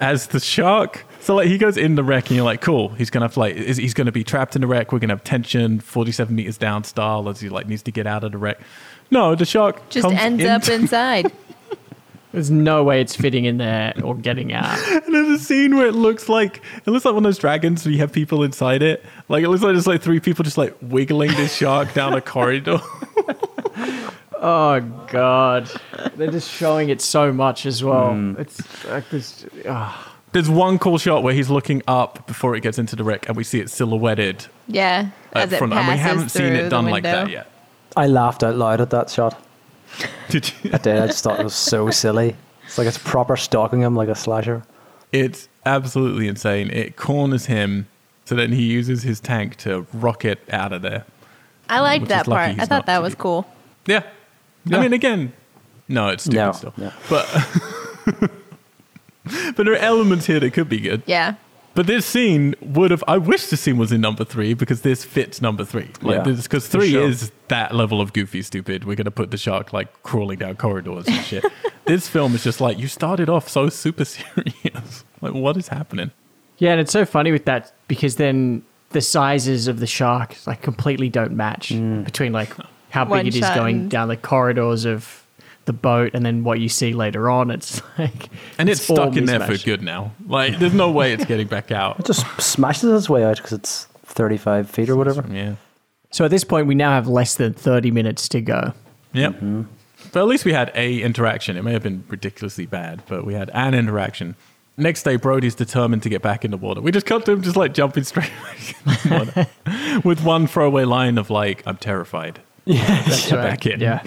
As 0.00 0.28
the 0.28 0.40
shark, 0.40 1.04
so 1.20 1.36
like 1.36 1.48
he 1.48 1.56
goes 1.56 1.76
in 1.76 1.94
the 1.94 2.02
wreck 2.04 2.26
and 2.28 2.36
you're 2.36 2.44
like, 2.44 2.60
cool, 2.60 2.90
he's 2.90 3.10
gonna 3.10 3.24
have 3.24 3.34
to 3.34 3.40
like, 3.40 3.54
is, 3.56 3.76
he's 3.76 3.94
gonna 3.94 4.12
be 4.12 4.24
trapped 4.24 4.54
in 4.56 4.60
the 4.60 4.66
wreck. 4.66 4.92
We're 4.92 4.98
gonna 4.98 5.14
have 5.14 5.24
tension, 5.24 5.80
47 5.80 6.34
meters 6.34 6.58
down 6.58 6.84
style 6.84 7.28
as 7.28 7.40
he 7.40 7.48
like 7.48 7.66
needs 7.68 7.82
to 7.84 7.90
get 7.92 8.06
out 8.06 8.24
of 8.24 8.32
the 8.32 8.38
wreck. 8.38 8.60
No, 9.10 9.34
the 9.34 9.44
shark 9.44 9.88
Just 9.90 10.06
comes 10.06 10.18
ends 10.18 10.44
up 10.44 10.68
inside. 10.68 11.32
There's 12.34 12.50
no 12.50 12.82
way 12.84 13.00
it's 13.00 13.14
fitting 13.16 13.44
in 13.46 13.56
there 13.58 13.94
or 14.02 14.14
getting 14.14 14.52
out. 14.52 14.76
And 14.88 15.14
there's 15.14 15.40
a 15.40 15.42
scene 15.42 15.76
where 15.76 15.86
it 15.86 15.94
looks 15.94 16.28
like 16.28 16.60
it 16.84 16.90
looks 16.90 17.04
like 17.04 17.14
one 17.14 17.24
of 17.24 17.28
those 17.28 17.38
dragons 17.38 17.84
where 17.84 17.92
you 17.92 17.98
have 18.00 18.12
people 18.12 18.42
inside 18.42 18.82
it. 18.82 19.04
Like 19.28 19.44
it 19.44 19.48
looks 19.48 19.62
like 19.62 19.72
there's 19.72 19.86
like 19.86 20.02
three 20.02 20.20
people 20.20 20.42
just 20.42 20.58
like 20.58 20.74
wiggling 20.82 21.30
this 21.32 21.54
shark 21.56 21.94
down 21.94 22.12
a 22.14 22.20
corridor. 22.20 22.80
Oh 24.46 24.80
god, 25.08 25.70
they're 26.16 26.30
just 26.30 26.50
showing 26.50 26.90
it 26.90 27.00
so 27.00 27.32
much 27.32 27.64
as 27.64 27.82
well. 27.82 28.34
It's 28.38 28.84
like 28.84 29.08
this. 29.08 29.46
ah. 29.66 30.10
There's 30.32 30.50
one 30.50 30.78
cool 30.78 30.98
shot 30.98 31.22
where 31.22 31.32
he's 31.32 31.48
looking 31.48 31.80
up 31.88 32.26
before 32.26 32.54
it 32.54 32.60
gets 32.62 32.78
into 32.78 32.94
the 32.94 33.04
wreck, 33.04 33.26
and 33.28 33.36
we 33.38 33.44
see 33.44 33.60
it 33.60 33.70
silhouetted 33.70 34.44
Yeah, 34.66 35.08
at 35.32 35.44
as 35.44 35.52
it 35.52 35.58
front. 35.58 35.72
passes 35.72 35.88
And 35.88 35.94
we 35.94 36.02
haven't 36.02 36.28
seen 36.28 36.52
it 36.52 36.68
done 36.68 36.86
like 36.86 37.04
that 37.04 37.30
yet. 37.30 37.50
I 37.96 38.06
laughed 38.06 38.42
out 38.42 38.56
loud 38.56 38.80
at 38.82 38.90
that 38.90 39.08
shot. 39.08 39.40
Did 40.28 40.52
you? 40.62 40.70
I 40.72 40.78
did. 40.78 40.98
I 41.02 41.06
just 41.06 41.22
thought 41.24 41.38
it 41.40 41.44
was 41.44 41.54
so 41.54 41.90
silly. 41.90 42.34
It's 42.66 42.78
like 42.78 42.86
it's 42.86 42.98
proper 42.98 43.36
stalking 43.36 43.80
him 43.82 43.94
like 43.94 44.08
a 44.08 44.14
slasher. 44.14 44.64
It's 45.12 45.48
absolutely 45.66 46.26
insane. 46.28 46.70
It 46.70 46.96
corners 46.96 47.46
him, 47.46 47.86
so 48.24 48.34
then 48.34 48.52
he 48.52 48.62
uses 48.64 49.02
his 49.02 49.20
tank 49.20 49.56
to 49.58 49.86
rocket 49.92 50.40
out 50.50 50.72
of 50.72 50.82
there. 50.82 51.04
I 51.68 51.80
liked 51.80 52.02
Which 52.02 52.08
that 52.08 52.22
is 52.22 52.28
part. 52.28 52.58
I 52.58 52.64
thought 52.66 52.86
that 52.86 53.00
was 53.02 53.12
deep. 53.12 53.18
cool. 53.20 53.46
Yeah. 53.86 54.02
Yeah. 54.64 54.78
I 54.78 54.80
mean, 54.82 54.92
again, 54.92 55.32
no, 55.88 56.08
it's 56.08 56.24
stupid 56.24 56.36
No, 56.38 56.52
still. 56.52 56.74
no. 56.76 56.92
But 57.08 57.26
but 59.56 59.64
there 59.64 59.72
are 59.74 59.76
elements 59.76 60.26
here 60.26 60.40
that 60.40 60.52
could 60.52 60.68
be 60.68 60.80
good. 60.80 61.02
Yeah. 61.06 61.34
But 61.74 61.88
this 61.88 62.06
scene 62.06 62.54
would 62.60 62.90
have. 62.90 63.02
I 63.08 63.18
wish 63.18 63.46
the 63.46 63.56
scene 63.56 63.78
was 63.78 63.90
in 63.90 64.00
number 64.00 64.24
three 64.24 64.54
because 64.54 64.82
this 64.82 65.04
fits 65.04 65.42
number 65.42 65.64
three. 65.64 65.90
Like 66.02 66.18
Yeah, 66.18 66.22
this, 66.22 66.42
because 66.42 66.68
three 66.68 66.92
sure. 66.92 67.08
is 67.08 67.32
that 67.48 67.74
level 67.74 68.00
of 68.00 68.12
goofy 68.12 68.42
stupid. 68.42 68.84
We're 68.84 68.94
gonna 68.94 69.10
put 69.10 69.30
the 69.30 69.36
shark 69.36 69.72
like 69.72 70.02
crawling 70.04 70.38
down 70.38 70.56
corridors 70.56 71.06
and 71.08 71.24
shit. 71.24 71.44
this 71.86 72.08
film 72.08 72.34
is 72.34 72.44
just 72.44 72.60
like 72.60 72.78
you 72.78 72.86
started 72.86 73.28
off 73.28 73.48
so 73.48 73.68
super 73.68 74.04
serious. 74.04 75.04
like 75.20 75.34
what 75.34 75.56
is 75.56 75.68
happening? 75.68 76.12
Yeah, 76.58 76.72
and 76.72 76.80
it's 76.80 76.92
so 76.92 77.04
funny 77.04 77.32
with 77.32 77.44
that 77.46 77.72
because 77.88 78.16
then 78.16 78.62
the 78.90 79.00
sizes 79.00 79.66
of 79.66 79.80
the 79.80 79.86
shark 79.88 80.36
like 80.46 80.62
completely 80.62 81.08
don't 81.08 81.32
match 81.32 81.70
mm. 81.70 82.04
between 82.04 82.32
like 82.32 82.54
how 82.90 83.04
One 83.04 83.24
big 83.24 83.34
it 83.34 83.38
is 83.38 83.40
shot 83.40 83.56
going 83.56 83.88
down 83.88 84.06
the 84.06 84.16
corridors 84.16 84.84
of 84.84 85.23
the 85.66 85.72
boat 85.72 86.12
and 86.14 86.24
then 86.24 86.44
what 86.44 86.60
you 86.60 86.68
see 86.68 86.92
later 86.92 87.30
on. 87.30 87.50
It's 87.50 87.80
like 87.98 88.28
And 88.58 88.68
it's, 88.68 88.88
all 88.88 88.96
stuck 88.96 89.16
in 89.16 89.24
there 89.24 89.40
for 89.40 89.56
good 89.56 89.82
now. 89.82 90.12
Like 90.26 90.58
there's 90.58 90.74
no 90.74 90.90
way 90.90 91.12
it's 91.12 91.24
getting 91.24 91.46
back 91.46 91.70
out. 91.70 91.98
It 92.04 92.06
just 92.06 92.26
smashes 92.40 92.92
its 92.92 93.08
way 93.08 93.24
out 93.24 93.36
because 93.36 93.52
it's 93.52 93.84
35 94.04 94.70
feet 94.70 94.88
or 94.88 94.96
whatever. 94.96 95.24
Yeah. 95.30 95.54
So 96.14 96.24
at 96.24 96.30
this 96.30 96.44
point, 96.44 96.68
we 96.68 96.76
now 96.76 96.90
have 96.90 97.08
less 97.08 97.34
than 97.34 97.54
thirty 97.54 97.90
minutes 97.90 98.28
to 98.28 98.40
go. 98.40 98.72
Yep. 99.14 99.32
Mm-hmm. 99.32 99.62
But 100.12 100.20
at 100.20 100.26
least 100.26 100.44
we 100.44 100.52
had 100.52 100.70
a 100.76 101.02
interaction. 101.02 101.56
It 101.56 101.64
may 101.64 101.72
have 101.72 101.82
been 101.82 102.04
ridiculously 102.06 102.66
bad, 102.66 103.02
but 103.08 103.26
we 103.26 103.34
had 103.34 103.50
an 103.52 103.74
interaction. 103.74 104.36
Next 104.76 105.02
day, 105.02 105.16
Brody's 105.16 105.56
determined 105.56 106.04
to 106.04 106.08
get 106.08 106.22
back 106.22 106.44
in 106.44 106.52
the 106.52 106.56
water. 106.56 106.80
We 106.80 106.92
just 106.92 107.06
cut 107.06 107.24
to 107.26 107.32
him 107.32 107.42
just 107.42 107.56
like 107.56 107.74
jumping 107.74 108.04
straight 108.04 108.30
back 108.44 109.04
in 109.04 109.10
the 109.10 109.48
water 109.64 110.00
with 110.08 110.22
one 110.22 110.46
throwaway 110.46 110.84
line 110.84 111.18
of 111.18 111.30
like, 111.30 111.64
"I'm 111.66 111.78
terrified." 111.78 112.40
That's 112.66 113.28
Get 113.30 113.36
back 113.36 113.66
in. 113.66 113.80
Yeah. 113.80 114.02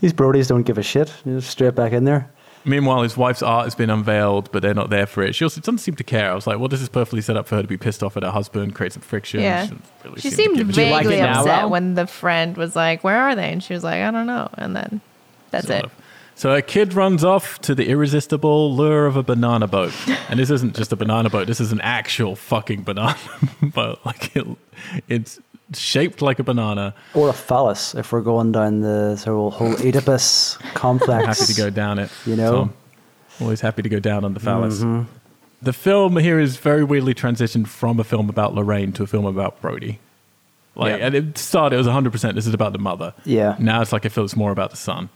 These 0.00 0.12
Brodies 0.12 0.48
don't 0.48 0.62
give 0.62 0.78
a 0.78 0.82
shit. 0.82 1.12
You're 1.24 1.40
just 1.40 1.50
straight 1.50 1.74
back 1.74 1.92
in 1.92 2.04
there. 2.04 2.30
Meanwhile, 2.64 3.02
his 3.02 3.16
wife's 3.16 3.42
art 3.42 3.64
has 3.64 3.74
been 3.74 3.88
unveiled, 3.88 4.52
but 4.52 4.60
they're 4.62 4.74
not 4.74 4.90
there 4.90 5.06
for 5.06 5.22
it. 5.22 5.34
She 5.34 5.44
also 5.44 5.60
doesn't 5.62 5.78
seem 5.78 5.94
to 5.96 6.04
care. 6.04 6.30
I 6.30 6.34
was 6.34 6.46
like, 6.46 6.58
well, 6.58 6.68
this 6.68 6.82
is 6.82 6.90
perfectly 6.90 7.22
set 7.22 7.36
up 7.38 7.46
for 7.48 7.56
her 7.56 7.62
to 7.62 7.68
be 7.68 7.78
pissed 7.78 8.02
off 8.02 8.18
at 8.18 8.22
her 8.22 8.30
husband, 8.30 8.74
create 8.74 8.92
some 8.92 9.00
friction. 9.02 9.40
Yeah. 9.40 9.62
doesn't 9.62 9.82
really 10.04 10.20
She 10.20 10.30
seem 10.30 10.54
seemed 10.54 10.58
give 10.58 10.68
a 10.68 10.72
shit. 10.74 10.90
like 10.92 11.04
vaguely 11.06 11.20
now, 11.22 11.40
upset 11.40 11.58
Al? 11.60 11.70
when 11.70 11.94
the 11.94 12.06
friend 12.06 12.56
was 12.58 12.76
like, 12.76 13.02
"Where 13.02 13.18
are 13.18 13.34
they?" 13.34 13.50
And 13.50 13.62
she 13.62 13.72
was 13.72 13.82
like, 13.82 14.02
"I 14.02 14.10
don't 14.10 14.26
know." 14.26 14.50
And 14.58 14.76
then 14.76 15.00
that's 15.50 15.68
Sort 15.68 15.78
it. 15.78 15.84
of. 15.86 15.92
So 16.34 16.54
a 16.54 16.60
kid 16.62 16.92
runs 16.94 17.24
off 17.24 17.58
to 17.62 17.74
the 17.74 17.88
irresistible 17.88 18.74
lure 18.76 19.06
of 19.06 19.16
a 19.16 19.22
banana 19.22 19.66
boat, 19.66 19.92
and 20.28 20.38
this 20.38 20.50
isn't 20.50 20.76
just 20.76 20.92
a 20.92 20.96
banana 20.96 21.30
boat. 21.30 21.46
This 21.46 21.60
is 21.60 21.72
an 21.72 21.80
actual 21.80 22.36
fucking 22.36 22.82
banana 22.82 23.16
boat. 23.62 24.00
Like 24.04 24.36
it, 24.36 24.46
it's 25.08 25.40
shaped 25.74 26.22
like 26.22 26.38
a 26.38 26.44
banana. 26.44 26.94
Or 27.14 27.28
a 27.28 27.32
phallus, 27.32 27.94
if 27.94 28.12
we're 28.12 28.20
going 28.22 28.52
down 28.52 28.80
the 28.80 29.20
whole, 29.24 29.50
whole 29.50 29.74
Oedipus 29.86 30.58
complex. 30.74 31.26
Happy 31.26 31.52
to 31.52 31.58
go 31.58 31.70
down 31.70 31.98
it. 31.98 32.10
You 32.26 32.36
know? 32.36 32.70
So, 33.38 33.44
always 33.44 33.60
happy 33.60 33.82
to 33.82 33.88
go 33.88 34.00
down 34.00 34.24
on 34.24 34.34
the 34.34 34.40
phallus. 34.40 34.78
Mm-hmm. 34.80 35.02
The 35.62 35.72
film 35.72 36.16
here 36.16 36.40
is 36.40 36.56
very 36.56 36.84
weirdly 36.84 37.14
transitioned 37.14 37.66
from 37.68 38.00
a 38.00 38.04
film 38.04 38.28
about 38.30 38.54
Lorraine 38.54 38.92
to 38.94 39.02
a 39.02 39.06
film 39.06 39.26
about 39.26 39.60
Brody. 39.60 39.98
Like, 40.74 40.98
Yeah. 40.98 41.06
and 41.06 41.14
it 41.14 41.38
started, 41.38 41.74
it 41.74 41.78
was 41.78 41.86
100% 41.86 42.34
this 42.34 42.46
is 42.46 42.54
about 42.54 42.72
the 42.72 42.78
mother. 42.78 43.12
Yeah. 43.24 43.56
Now 43.58 43.82
it's 43.82 43.92
like 43.92 44.04
it 44.04 44.10
feels 44.10 44.34
more 44.36 44.52
about 44.52 44.70
the 44.70 44.76
son. 44.76 45.10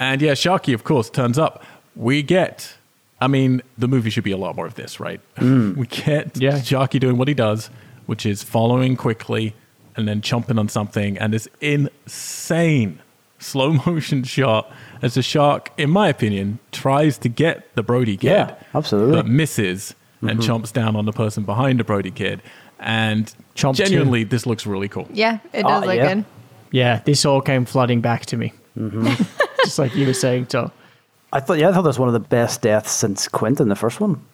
And 0.00 0.20
yeah, 0.20 0.32
Sharky, 0.32 0.74
of 0.74 0.82
course, 0.84 1.10
turns 1.10 1.38
up. 1.38 1.64
We 1.94 2.22
get, 2.22 2.74
I 3.20 3.26
mean, 3.28 3.62
the 3.76 3.86
movie 3.88 4.10
should 4.10 4.24
be 4.24 4.30
a 4.32 4.36
lot 4.36 4.56
more 4.56 4.66
of 4.66 4.74
this, 4.74 4.98
right? 5.00 5.20
Mm. 5.36 5.76
we 5.78 5.86
get 5.86 6.36
Yeah. 6.36 6.52
Sharky 6.58 6.98
doing 6.98 7.16
what 7.16 7.28
he 7.28 7.34
does, 7.34 7.70
which 8.06 8.24
is 8.26 8.42
following 8.42 8.96
quickly 8.96 9.54
and 9.98 10.08
then 10.08 10.22
chomping 10.22 10.58
on 10.58 10.68
something. 10.70 11.18
And 11.18 11.34
this 11.34 11.46
insane 11.60 13.00
slow 13.38 13.72
motion 13.86 14.22
shot 14.24 14.70
as 15.02 15.14
the 15.14 15.22
shark, 15.22 15.70
in 15.76 15.90
my 15.90 16.08
opinion, 16.08 16.58
tries 16.72 17.18
to 17.18 17.28
get 17.28 17.74
the 17.74 17.82
Brody 17.82 18.16
kid 18.16 18.28
Yeah, 18.28 18.54
absolutely. 18.74 19.14
but 19.16 19.26
misses 19.26 19.94
and 20.22 20.40
chomps 20.40 20.72
down 20.72 20.96
on 20.96 21.04
the 21.04 21.12
person 21.12 21.44
behind 21.44 21.78
the 21.80 21.84
Brody 21.84 22.10
kid. 22.10 22.40
And 22.80 23.32
Chomp 23.56 23.76
too. 23.76 23.84
genuinely, 23.84 24.24
this 24.24 24.46
looks 24.46 24.64
really 24.66 24.88
cool. 24.88 25.06
Yeah, 25.12 25.38
it 25.52 25.62
does 25.64 25.82
Oh, 25.82 25.86
look 25.86 25.96
yeah. 25.96 26.14
good. 26.14 26.24
Yeah, 26.70 27.00
this 27.04 27.24
all 27.24 27.40
came 27.40 27.64
flooding 27.64 28.00
back 28.00 28.26
to 28.26 28.36
me. 28.36 28.52
Mm-hmm. 28.76 29.06
Just 29.64 29.78
like 29.78 29.94
you 29.96 30.06
were 30.06 30.12
saying, 30.14 30.46
Tom. 30.46 30.70
I 31.32 31.40
thought, 31.40 31.58
yeah, 31.58 31.68
I 31.68 31.72
thought 31.72 31.82
that 31.82 31.88
was 31.88 31.98
one 31.98 32.08
of 32.08 32.12
the 32.14 32.20
best 32.20 32.62
deaths 32.62 32.92
since 32.92 33.26
Quentin, 33.28 33.68
the 33.68 33.74
first 33.76 34.00
one. 34.00 34.24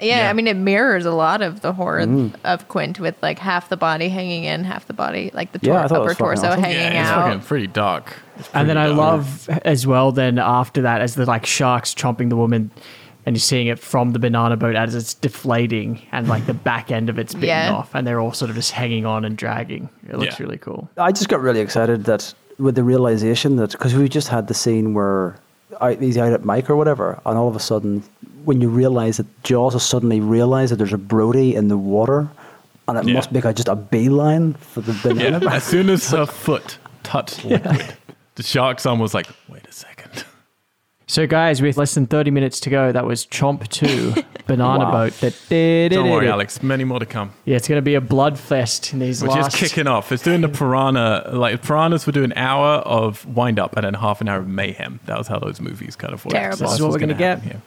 Yeah, 0.00 0.22
Yeah. 0.24 0.30
I 0.30 0.32
mean, 0.32 0.46
it 0.48 0.56
mirrors 0.56 1.06
a 1.06 1.12
lot 1.12 1.40
of 1.40 1.60
the 1.60 1.72
horror 1.72 2.00
Mm. 2.04 2.32
of 2.44 2.66
Quint 2.68 2.98
with 2.98 3.14
like 3.22 3.38
half 3.38 3.68
the 3.68 3.76
body 3.76 4.08
hanging 4.08 4.44
in, 4.44 4.64
half 4.64 4.86
the 4.86 4.92
body, 4.92 5.30
like 5.34 5.52
the 5.52 5.60
Yeah, 5.62 5.74
tor- 5.74 5.78
I 5.84 5.86
thought 5.88 5.94
it 5.94 5.98
upper 5.98 6.04
was 6.08 6.12
fucking 6.14 6.26
torso 6.26 6.46
awesome. 6.48 6.62
hanging 6.62 6.78
Yeah, 6.94 7.00
it's 7.02 7.10
out. 7.10 7.24
fucking 7.26 7.40
pretty 7.42 7.66
dark. 7.68 8.12
It's 8.38 8.48
And 8.52 8.68
then 8.68 8.76
pretty 8.76 8.90
I 8.92 8.94
love 8.94 9.48
as 9.64 9.86
well. 9.86 10.10
Then 10.10 10.38
after 10.38 10.82
that, 10.82 11.00
as 11.00 11.14
the 11.14 11.26
like 11.26 11.46
sharks 11.46 11.94
chomping 11.94 12.28
the 12.28 12.36
woman, 12.36 12.70
and 13.26 13.34
you're 13.36 13.40
seeing 13.40 13.68
it 13.68 13.78
from 13.78 14.10
the 14.12 14.18
banana 14.18 14.56
boat 14.56 14.74
as 14.76 14.94
it's 14.94 15.14
deflating, 15.14 16.02
and 16.12 16.28
like 16.28 16.44
the 16.46 16.52
back 16.54 16.90
end 16.90 17.08
of 17.08 17.18
it's 17.18 17.32
bitten 17.32 17.48
Yeah. 17.48 17.72
off, 17.72 17.94
and 17.94 18.06
they're 18.06 18.20
all 18.20 18.32
sort 18.32 18.50
of 18.50 18.56
just 18.56 18.72
hanging 18.72 19.06
on 19.06 19.24
and 19.24 19.36
dragging. 19.36 19.88
It 20.08 20.18
looks 20.18 20.38
Yeah. 20.38 20.44
really 20.44 20.58
cool. 20.58 20.90
I 20.98 21.12
just 21.12 21.28
got 21.28 21.40
really 21.40 21.60
excited 21.60 22.04
that 22.04 22.34
with 22.58 22.74
the 22.74 22.82
realization 22.84 23.56
that 23.56 23.70
because 23.72 23.94
we 23.94 24.08
just 24.08 24.28
had 24.28 24.48
the 24.48 24.54
scene 24.54 24.92
where 24.92 25.36
I, 25.80 25.94
he's 25.94 26.18
out 26.18 26.32
at 26.32 26.44
Mike 26.44 26.68
or 26.68 26.76
whatever, 26.76 27.18
and 27.24 27.38
all 27.38 27.48
of 27.48 27.56
a 27.56 27.60
sudden, 27.60 28.02
when 28.44 28.60
you 28.60 28.68
realize 28.68 29.16
that 29.18 29.26
Jaws 29.42 29.72
has 29.72 29.82
suddenly 29.84 30.20
realized 30.20 30.72
that 30.72 30.76
there's 30.76 30.92
a 30.92 30.98
Brody 30.98 31.54
in 31.54 31.68
the 31.68 31.76
water, 31.78 32.28
and 32.88 32.98
it 32.98 33.06
Yeah. 33.06 33.14
must 33.14 33.32
make 33.32 33.44
a, 33.44 33.52
just 33.52 33.68
a 33.68 33.76
beeline 33.76 34.54
for 34.54 34.80
the 34.80 34.92
banana. 35.02 35.40
Yeah, 35.42 35.54
as 35.54 35.64
soon 35.64 35.88
as 35.90 36.10
her 36.10 36.26
foot 36.26 36.78
touched 37.02 37.44
liquid, 37.44 37.94
the 38.34 38.42
shark's 38.42 38.84
arm 38.86 38.98
was 38.98 39.14
like, 39.14 39.26
wait 39.48 39.66
a 39.68 39.72
second. 39.72 40.24
So, 41.06 41.26
guys, 41.26 41.60
with 41.60 41.76
less 41.76 41.92
than 41.94 42.06
30 42.06 42.30
minutes 42.30 42.58
to 42.60 42.70
go, 42.70 42.90
that 42.90 43.04
was 43.04 43.26
Chomp 43.26 43.68
2 43.68 44.14
Banana 44.46 44.84
Wow. 44.86 44.90
Boat. 44.90 45.12
That 45.20 45.38
did 45.50 45.92
Don't 45.92 46.06
it, 46.06 46.10
worry. 46.10 46.28
Alex. 46.30 46.62
Many 46.62 46.84
more 46.84 46.98
to 46.98 47.04
come. 47.04 47.30
Yeah, 47.44 47.56
it's 47.56 47.68
going 47.68 47.76
to 47.76 47.82
be 47.82 47.94
a 47.94 48.00
blood 48.00 48.38
fest 48.38 48.90
in 48.94 49.00
these 49.00 49.22
We're 49.22 49.28
last. 49.28 49.50
just 49.50 49.56
kicking 49.58 49.86
off. 49.86 50.10
It's 50.12 50.22
doing 50.22 50.40
the 50.40 50.48
piranha. 50.48 51.28
Like 51.34 51.62
piranhas 51.62 52.06
would 52.06 52.14
do 52.14 52.24
an 52.24 52.32
hour 52.36 52.76
of 52.80 53.26
wind 53.26 53.58
up 53.58 53.76
and 53.76 53.84
then 53.84 53.92
half 53.94 54.22
an 54.22 54.28
hour 54.30 54.38
of 54.38 54.48
mayhem. 54.48 54.98
That 55.04 55.18
was 55.18 55.28
how 55.28 55.38
those 55.38 55.60
movies 55.60 55.94
kind 55.94 56.14
of 56.14 56.24
worked. 56.24 56.34
Terrible. 56.36 56.56
This 56.56 56.60
is 56.62 56.70
that's 56.70 56.80
what 56.82 56.90
we're 56.92 56.98
gonna 56.98 57.14
happen 57.14 57.44
get. 57.44 57.52
here. 57.52 57.62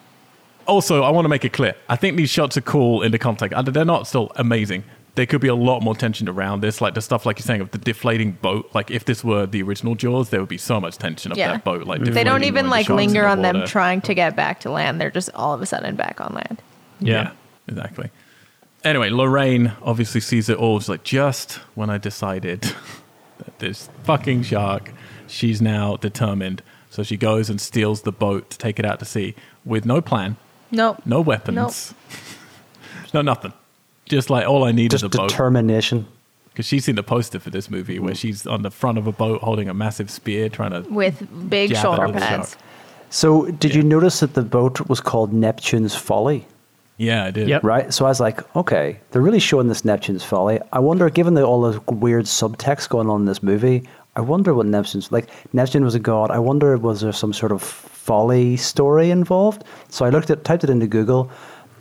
Also, 0.67 1.03
I 1.03 1.09
want 1.09 1.25
to 1.25 1.29
make 1.29 1.45
it 1.45 1.53
clear. 1.53 1.75
I 1.89 1.95
think 1.95 2.17
these 2.17 2.29
shots 2.29 2.57
are 2.57 2.61
cool 2.61 3.01
in 3.01 3.11
the 3.11 3.19
context. 3.19 3.55
They're 3.73 3.85
not 3.85 4.07
still 4.07 4.31
amazing. 4.35 4.83
There 5.15 5.25
could 5.25 5.41
be 5.41 5.47
a 5.47 5.55
lot 5.55 5.81
more 5.81 5.95
tension 5.95 6.29
around 6.29 6.61
this, 6.61 6.79
like 6.79 6.93
the 6.93 7.01
stuff 7.01 7.25
like 7.25 7.39
you're 7.39 7.45
saying 7.45 7.61
of 7.61 7.71
the 7.71 7.79
deflating 7.79 8.33
boat. 8.33 8.69
Like 8.75 8.91
if 8.91 9.05
this 9.05 9.23
were 9.23 9.47
the 9.47 9.63
original 9.63 9.95
Jaws, 9.95 10.29
there 10.29 10.39
would 10.39 10.49
be 10.49 10.59
so 10.59 10.79
much 10.79 10.97
tension 10.97 11.31
of 11.31 11.37
Yeah. 11.39 11.53
that 11.53 11.63
boat. 11.63 11.87
Like 11.87 12.01
mm. 12.01 12.13
They 12.13 12.23
don't 12.23 12.41
deflating 12.41 12.47
even 12.47 12.53
when 12.55 12.65
the 12.65 12.69
like 12.71 12.85
shark's 12.85 13.01
in 13.01 13.07
linger 13.07 13.21
the 13.23 13.27
on 13.29 13.41
them 13.41 13.55
water. 13.55 13.67
trying 13.67 14.01
to 14.01 14.13
get 14.13 14.35
back 14.35 14.59
to 14.61 14.69
land. 14.69 15.01
They're 15.01 15.09
just 15.09 15.31
all 15.33 15.53
of 15.55 15.61
a 15.61 15.65
sudden 15.65 15.95
back 15.95 16.21
on 16.21 16.33
land. 16.35 16.61
Yeah. 16.99 17.31
exactly. 17.67 18.11
Anyway, 18.83 19.09
Lorraine 19.09 19.71
obviously 19.81 20.21
sees 20.21 20.49
it 20.49 20.57
all. 20.57 20.79
She's 20.79 20.89
like, 20.89 21.03
just 21.03 21.53
when 21.73 21.89
I 21.89 21.97
decided 21.97 22.61
that 23.39 23.57
this 23.59 23.89
fucking 24.03 24.43
shark, 24.43 24.91
she's 25.27 25.61
now 25.63 25.97
determined. 25.97 26.61
So 26.91 27.01
she 27.03 27.17
goes 27.17 27.49
and 27.49 27.59
steals 27.59 28.03
the 28.03 28.11
boat 28.11 28.51
to 28.51 28.57
take 28.57 28.77
it 28.79 28.85
out 28.85 28.99
to 28.99 29.05
sea 29.05 29.33
with 29.65 29.83
no 29.85 29.99
plan, 29.99 30.37
Nope. 30.71 31.01
no 31.05 31.21
weapons, 31.21 31.93
no 33.13 33.21
nothing. 33.21 33.53
Just 34.05 34.29
like 34.29 34.47
all 34.47 34.63
I 34.63 34.71
need 34.71 34.91
just 34.91 35.03
is 35.03 35.07
a 35.13 35.17
boat. 35.17 35.29
determination. 35.29 36.07
Because 36.49 36.65
she's 36.65 36.85
seen 36.85 36.95
the 36.95 37.03
poster 37.03 37.39
for 37.39 37.49
this 37.49 37.69
movie 37.69 37.99
where 37.99 38.13
mm. 38.13 38.17
she's 38.17 38.47
on 38.47 38.63
the 38.63 38.71
front 38.71 38.97
of 38.97 39.05
a 39.05 39.11
boat 39.11 39.41
holding 39.41 39.69
a 39.69 39.73
massive 39.73 40.09
spear 40.09 40.49
trying 40.49 40.71
to. 40.71 40.81
With 40.89 41.27
big 41.49 41.69
Jab 41.69 41.81
shoulder 41.83 42.13
pads. 42.13 42.51
shark. 42.51 42.63
So, 43.09 43.45
did 43.51 43.75
you 43.75 43.83
notice 43.83 44.19
that 44.19 44.33
the 44.33 44.41
boat 44.41 44.89
was 44.89 44.99
called 44.99 45.31
Neptune's 45.31 45.95
Folly? 45.95 46.45
Yeah, 46.97 47.25
I 47.25 47.31
did. 47.31 47.47
Yep. 47.47 47.63
Right. 47.63 47.93
So 47.93 48.05
I 48.05 48.09
was 48.09 48.19
like, 48.19 48.55
okay, 48.55 48.99
they're 49.11 49.21
really 49.21 49.39
showing 49.39 49.67
this 49.67 49.85
Neptune's 49.85 50.23
Folly. 50.23 50.59
I 50.73 50.79
wonder, 50.79 51.09
given 51.09 51.35
the, 51.35 51.43
all 51.43 51.61
the 51.61 51.79
weird 51.91 52.25
subtext 52.25 52.89
going 52.89 53.07
on 53.07 53.21
in 53.21 53.25
this 53.25 53.43
movie, 53.43 53.87
I 54.15 54.21
wonder 54.21 54.53
what 54.55 54.65
Neptune's 54.65 55.11
like. 55.11 55.29
Neptune 55.53 55.83
was 55.83 55.93
a 55.93 55.99
god. 55.99 56.31
I 56.31 56.39
wonder 56.39 56.75
was 56.77 57.01
there 57.01 57.11
some 57.11 57.33
sort 57.33 57.51
of 57.51 57.61
folly 58.07 58.55
story 58.55 59.11
involved? 59.11 59.65
So 59.89 60.05
I 60.05 60.09
looked 60.09 60.29
at, 60.29 60.45
typed 60.45 60.63
it 60.63 60.69
into 60.69 60.87
Google, 60.87 61.29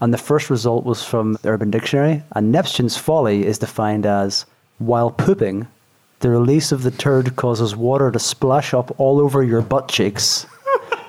and 0.01 0.13
the 0.13 0.19
first 0.19 0.51
result 0.51 0.85
was 0.85 1.05
from 1.05 1.35
the 1.35 1.49
Urban 1.49 1.71
Dictionary. 1.71 2.25
And 2.35 2.51
Neptune's 2.51 2.97
Folly 2.97 3.47
is 3.47 3.59
defined 3.59 4.07
as 4.07 4.45
while 4.79 5.13
pooping, 5.13 5.69
the 6.19 6.29
release 6.29 6.73
of 6.73 6.83
the 6.83 6.91
turd 6.91 7.37
causes 7.37 7.77
water 7.77 8.11
to 8.11 8.19
splash 8.19 8.75
up 8.75 8.99
all 8.99 9.21
over 9.21 9.45
your 9.45 9.63
butt 9.63 9.87
cheeks. 9.89 10.47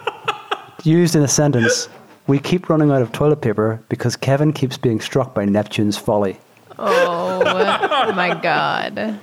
Used 0.83 1.15
in 1.15 1.23
a 1.23 1.27
sentence, 1.27 1.89
we 2.27 2.37
keep 2.37 2.69
running 2.69 2.91
out 2.91 3.01
of 3.01 3.11
toilet 3.11 3.41
paper 3.41 3.81
because 3.89 4.15
Kevin 4.15 4.53
keeps 4.53 4.77
being 4.77 5.01
struck 5.01 5.33
by 5.33 5.45
Neptune's 5.45 5.97
folly. 5.97 6.37
Oh 6.77 8.13
my 8.15 8.39
god. 8.39 9.19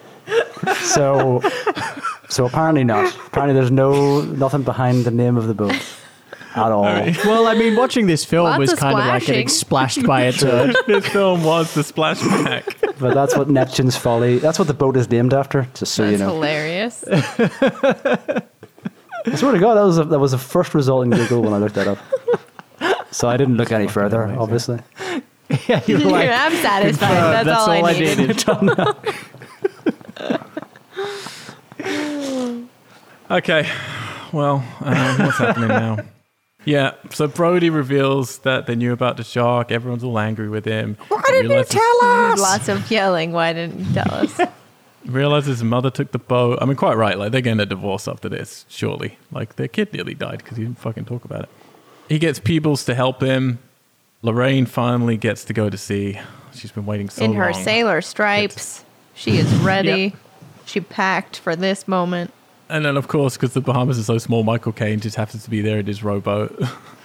So, 0.83 1.41
so 2.29 2.47
apparently 2.47 2.85
not. 2.85 3.15
Apparently, 3.27 3.55
there's 3.55 3.71
no 3.71 4.23
nothing 4.23 4.63
behind 4.63 5.05
the 5.05 5.11
name 5.11 5.37
of 5.37 5.47
the 5.47 5.55
boat 5.55 5.75
at 6.55 6.71
all. 6.71 6.83
Well, 6.83 7.47
I 7.47 7.55
mean, 7.55 7.77
watching 7.77 8.07
this 8.07 8.25
film 8.25 8.45
Lots 8.45 8.59
was 8.59 8.73
of 8.73 8.79
kind 8.79 8.99
of 8.99 9.05
like 9.07 9.27
getting 9.27 9.49
splashed 9.49 10.03
by 10.07 10.23
a 10.23 10.33
turd. 10.33 10.75
this 10.87 11.07
film 11.09 11.45
was 11.45 11.75
the 11.75 11.83
splashback. 11.83 12.99
But 12.99 13.15
that's 13.15 13.37
what 13.37 13.51
Neptune's 13.51 13.97
folly. 13.97 14.39
That's 14.39 14.59
what 14.59 14.69
the 14.69 14.75
boat 14.75 14.97
is 14.97 15.11
named 15.11 15.35
after. 15.35 15.69
Just 15.75 15.95
so 15.95 16.05
That's 16.05 16.13
you 16.13 16.19
know. 16.25 16.33
hilarious. 16.35 17.05
I 17.09 18.43
swear 19.37 19.53
to 19.53 19.59
God, 19.59 19.75
that 19.75 19.85
was 19.85 19.99
a, 19.99 20.05
that 20.05 20.19
was 20.19 20.33
the 20.33 20.39
first 20.39 20.75
result 20.75 21.05
in 21.05 21.11
Google 21.11 21.43
when 21.43 21.53
I 21.53 21.59
looked 21.59 21.75
that 21.75 21.89
up. 21.89 21.99
So 23.11 23.29
I 23.29 23.37
didn't 23.37 23.57
look 23.57 23.73
any 23.73 23.89
further, 23.89 24.23
amazing. 24.23 24.41
obviously. 24.41 24.79
yeah, 25.69 25.83
you 25.87 25.99
were 25.99 26.05
like, 26.11 26.31
I'm 26.31 26.53
satisfied. 26.57 27.09
"Confirmed, 27.09 27.49
That's, 27.49 27.69
all, 27.69 27.85
I 27.85 27.93
needed. 27.93 28.45
Okay, 33.31 33.67
well, 34.35 34.57
um, 34.83 35.19
what's 35.19 35.39
happening 35.39 35.69
now? 35.69 35.97
Yeah, 36.67 36.93
so 37.11 37.27
Brody 37.27 37.71
reveals 37.71 38.39
that 38.41 38.67
they 38.67 38.75
knew 38.75 38.93
about 38.93 39.17
the 39.17 39.25
shark. 39.25 39.73
Everyone's 39.73 40.05
all 40.05 40.19
angry 40.19 40.51
with 40.51 40.67
him. 40.67 40.99
Why 41.09 41.23
didn't 41.29 41.51
you 41.51 41.65
tell 41.65 42.01
us? 42.05 42.39
Lots 42.39 42.69
of 42.69 42.91
yelling. 42.91 43.33
Why 43.33 43.55
didn't 43.55 43.81
you 43.81 43.95
tell 43.95 44.15
us? 44.15 44.41
Realizes 45.07 45.59
his 45.59 45.65
mother 45.65 45.91
took 45.91 46.13
the 46.13 46.19
boat. 46.19 46.59
I 46.61 46.67
mean, 46.67 46.77
quite 46.77 46.97
right. 46.97 47.19
Like 47.19 47.33
they're 47.33 47.41
getting 47.41 47.61
a 47.61 47.67
divorce 47.67 48.09
after 48.09 48.29
this, 48.29 48.67
surely. 48.69 49.19
Like 49.33 49.57
their 49.57 49.69
kid 49.69 49.93
nearly 49.93 50.15
died 50.15 50.39
because 50.39 50.59
he 50.59 50.65
didn't 50.65 50.79
fucking 50.79 51.07
talk 51.07 51.25
about 51.25 51.45
it. 51.45 51.49
He 52.09 52.19
gets 52.19 52.39
Peebles 52.39 52.85
to 52.85 52.95
help 52.95 53.23
him. 53.23 53.59
Lorraine 54.23 54.67
finally 54.67 55.17
gets 55.17 55.45
to 55.45 55.53
go 55.53 55.69
to 55.71 55.77
sea. 55.79 56.19
She's 56.55 56.73
been 56.73 56.87
waiting 56.87 57.09
so 57.11 57.23
long. 57.25 57.33
In 57.33 57.39
long. 57.39 57.47
her 57.49 57.55
sailor 57.55 58.01
stripes, 58.03 58.85
she 59.15 59.39
is 59.39 59.53
ready. 59.57 60.15
She 60.67 60.81
packed 60.81 61.39
for 61.39 61.55
this 61.57 61.87
moment. 61.89 62.33
And 62.69 62.85
then, 62.85 62.97
of 62.97 63.09
course, 63.09 63.37
because 63.37 63.53
the 63.53 63.61
Bahamas 63.61 63.99
are 63.99 64.03
so 64.05 64.19
small, 64.19 64.43
Michael 64.43 64.73
Caine 64.73 65.01
just 65.01 65.17
happens 65.17 65.45
to 65.45 65.51
be 65.51 65.61
there 65.61 65.79
in 65.79 65.87
his 65.87 66.03
rowboat. 66.03 66.59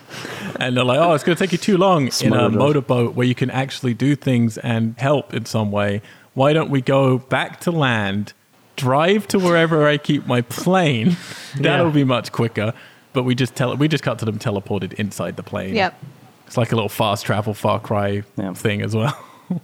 and 0.60 0.76
they're 0.77 0.84
like, 0.86 0.99
oh, 0.99 1.14
it's 1.14 1.23
going 1.23 1.36
to 1.36 1.44
take 1.44 1.52
you 1.52 1.57
too 1.57 1.77
long 1.77 2.03
in 2.03 2.07
a 2.07 2.11
Smothered 2.11 2.52
us. 2.53 2.57
motorboat 2.57 3.15
where 3.15 3.27
you 3.27 3.36
can 3.36 3.49
actually 3.52 3.94
do 3.94 4.15
things 4.15 4.57
and 4.60 4.98
help 4.98 5.34
in 5.34 5.45
some 5.45 5.69
way. 5.72 6.02
Why 6.34 6.53
don't 6.53 6.69
we 6.69 6.81
go 6.81 7.18
back 7.18 7.60
to 7.61 7.72
land, 7.72 8.31
drive 8.77 9.27
to 9.30 9.40
wherever 9.40 9.86
I 9.86 9.98
keep 9.98 10.26
my 10.26 10.41
plane? 10.41 11.18
That'll 11.60 11.88
Yeah. 11.88 11.91
be 11.94 12.03
much 12.06 12.31
quicker. 12.31 12.73
But 13.11 13.23
we 13.23 13.36
just 13.36 13.56
tell 13.56 13.76
we 13.76 13.88
just 13.88 14.03
cut 14.03 14.19
to 14.19 14.26
them 14.26 14.40
teleported 14.40 14.94
inside 14.94 15.36
the 15.36 15.44
plane. 15.44 15.76
Yep. 15.76 15.99
It's 16.48 16.57
like 16.57 16.72
a 16.72 16.76
little 16.76 16.90
fast 16.90 17.26
travel 17.26 17.53
Far 17.53 17.80
Cry 17.80 18.23
Yeah. 18.38 18.53
thing 18.53 18.81
as 18.81 18.95
well. 18.95 19.18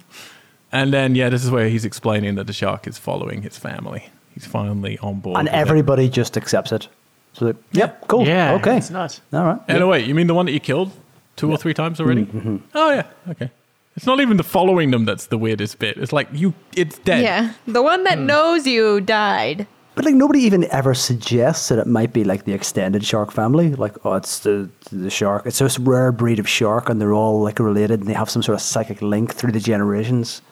and 0.76 0.92
then, 0.92 1.14
yeah, 1.14 1.28
this 1.28 1.44
is 1.44 1.50
where 1.50 1.68
he's 1.68 1.84
explaining 1.84 2.34
that 2.36 2.46
the 2.46 2.52
shark 2.52 2.86
is 2.86 2.98
following 2.98 3.42
his 3.42 3.58
family. 3.58 4.10
He's 4.34 4.46
finally 4.46 4.98
on 4.98 5.20
board. 5.20 5.38
And 5.38 5.48
with 5.48 5.54
it. 5.54 5.58
everybody 5.58 6.08
just 6.08 6.36
accepts 6.36 6.72
it. 6.72 6.88
So, 7.32 7.54
yep, 7.72 8.06
cool. 8.08 8.26
Yeah, 8.26 8.54
okay. 8.54 8.78
it's 8.78 8.90
nuts. 8.90 9.20
All 9.32 9.44
right. 9.44 9.60
And 9.68 9.82
oh, 9.82 9.88
wait, 9.88 10.06
you 10.06 10.14
mean 10.14 10.26
the 10.26 10.34
one 10.34 10.46
that 10.46 10.52
you 10.52 10.60
killed 10.60 10.92
two 11.36 11.50
or 11.50 11.56
three 11.56 11.74
times 11.74 12.00
already? 12.00 12.24
Mm-hmm, 12.24 12.38
mm-hmm. 12.38 12.56
Oh 12.74 12.90
yeah, 12.90 13.06
okay. 13.28 13.50
It's 13.96 14.06
not 14.06 14.20
even 14.20 14.36
the 14.36 14.42
following 14.42 14.90
them 14.90 15.06
that's 15.06 15.26
the 15.26 15.38
weirdest 15.38 15.78
bit. 15.78 15.96
It's 15.96 16.12
like 16.12 16.28
you, 16.32 16.52
it's 16.74 16.98
dead. 16.98 17.22
Yeah. 17.22 17.52
The 17.66 17.82
one 17.82 18.04
that 18.04 18.18
hmm. 18.18 18.26
knows 18.26 18.66
you 18.66 19.00
died. 19.00 19.66
But 19.94 20.04
like 20.04 20.14
nobody 20.14 20.40
even 20.40 20.64
ever 20.70 20.92
suggests 20.92 21.68
that 21.70 21.78
it 21.78 21.86
might 21.86 22.12
be 22.12 22.22
like 22.22 22.44
the 22.44 22.52
extended 22.52 23.02
shark 23.02 23.32
family. 23.32 23.74
Like, 23.74 23.96
oh, 24.04 24.14
it's 24.14 24.40
the 24.40 24.68
the 24.92 25.08
shark. 25.08 25.46
It's 25.46 25.58
this 25.58 25.78
rare 25.78 26.12
breed 26.12 26.38
of 26.38 26.46
shark, 26.46 26.90
and 26.90 27.00
they're 27.00 27.14
all 27.14 27.40
like 27.40 27.58
related, 27.58 28.00
and 28.00 28.08
they 28.08 28.12
have 28.12 28.28
some 28.28 28.42
sort 28.42 28.56
of 28.56 28.60
psychic 28.60 29.00
link 29.00 29.34
through 29.34 29.52
the 29.52 29.60
generations. 29.60 30.42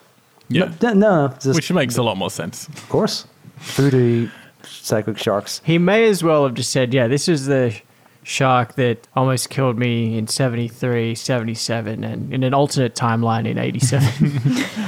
Yeah. 0.49 0.73
No, 0.83 0.93
no, 0.93 1.25
it's 1.35 1.45
just, 1.45 1.57
Which 1.57 1.73
makes 1.73 1.97
a 1.97 2.03
lot 2.03 2.16
more 2.16 2.31
sense. 2.31 2.69
of 2.69 2.89
course, 2.89 3.27
voodoo 3.59 4.29
psychic 4.62 5.19
sharks. 5.19 5.61
He 5.65 5.79
may 5.79 6.09
as 6.09 6.23
well 6.23 6.45
have 6.45 6.55
just 6.55 6.71
said, 6.71 6.93
yeah, 6.95 7.07
this 7.07 7.29
is 7.29 7.47
the 7.47 7.75
shark 8.23 8.75
that 8.77 9.07
almost 9.15 9.51
killed 9.51 9.79
me 9.79 10.16
in 10.16 10.27
73, 10.27 11.15
77, 11.15 12.03
and 12.05 12.33
in 12.33 12.43
an 12.43 12.55
alternate 12.55 12.95
timeline 12.95 13.47
in 13.47 13.59
87. 13.59 14.31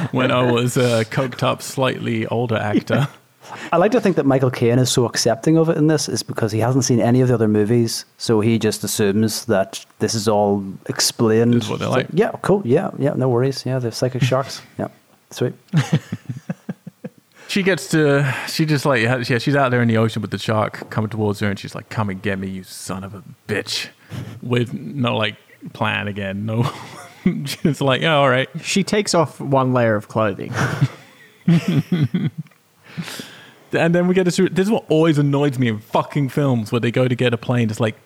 When 0.13 0.31
I 0.31 0.51
was 0.51 0.77
a 0.77 1.05
coked 1.05 1.43
up, 1.43 1.61
slightly 1.63 2.27
older 2.29 2.57
actor. 2.57 3.09
I 3.73 3.77
like 3.77 3.93
to 3.93 4.01
think 4.01 4.17
that 4.17 4.25
Michael 4.27 4.51
Caine 4.51 4.79
is 4.79 4.91
so 4.91 5.05
accepting 5.05 5.59
of 5.59 5.69
it 5.69 5.77
in 5.77 5.87
this 5.89 6.09
is 6.09 6.23
because 6.23 6.51
he 6.53 6.59
hasn't 6.61 6.85
seen 6.85 7.01
any 7.01 7.21
of 7.21 7.29
the 7.29 7.35
other 7.35 7.49
movies, 7.49 8.05
so 8.17 8.41
he 8.41 8.59
just 8.59 8.83
assumes 8.85 9.45
that 9.47 9.85
this 9.99 10.15
is 10.15 10.27
all 10.29 10.65
explained. 10.87 11.55
This 11.55 11.65
is 11.65 11.71
what 11.71 11.79
they're 11.81 11.89
It's 11.89 11.97
like. 11.97 12.07
yeah, 12.13 12.31
cool. 12.43 12.63
Yeah, 12.65 12.91
yeah, 12.99 13.15
no 13.15 13.29
worries. 13.29 13.65
Yeah, 13.67 13.79
they're 13.79 13.93
psychic 13.93 14.23
sharks. 14.23 14.63
Yeah, 14.79 14.89
sweet. 15.31 15.55
She 17.49 17.63
gets 17.63 17.89
to, 17.91 18.35
she 18.49 18.67
just 18.67 18.85
like, 18.85 19.03
yeah, 19.03 19.23
she's 19.23 19.55
out 19.55 19.71
there 19.71 19.81
in 19.81 19.89
the 19.89 19.97
ocean 19.99 20.21
with 20.21 20.33
the 20.33 20.39
shark 20.39 20.91
coming 20.91 21.09
towards 21.09 21.41
her, 21.41 21.49
and 21.49 21.59
she's 21.59 21.75
like, 21.75 21.89
"Come 21.89 22.11
and 22.11 22.21
get 22.21 22.39
me, 22.39 22.49
you 22.49 22.65
son 22.65 23.05
of 23.05 23.15
a 23.15 23.23
bitch," 23.47 23.89
with 24.43 24.75
no 24.75 25.17
like 25.17 25.37
plan 25.73 26.09
again. 26.09 26.45
No, 26.45 26.71
she's 27.45 27.81
like, 27.81 28.03
"Yeah, 28.03 28.17
all 28.17 28.29
right." 28.29 28.49
she 28.63 28.83
takes 28.83 29.15
off 29.15 29.41
one 29.41 29.73
layer 29.73 29.95
of 29.95 30.09
clothing. 30.09 30.53
And 33.73 33.95
then 33.95 34.07
we 34.07 34.15
get 34.15 34.31
to 34.31 34.49
this 34.49 34.67
is 34.67 34.71
what 34.71 34.85
always 34.89 35.19
annoys 35.19 35.59
me 35.59 35.69
in 35.69 35.81
fucking 35.81 36.29
films 36.31 36.73
where 36.73 36.81
they 36.81 36.91
go 36.91 37.09
to 37.09 37.15
get 37.15 37.35
a 37.35 37.37
plane. 37.37 37.69
It's 37.69 37.81
like, 37.81 37.97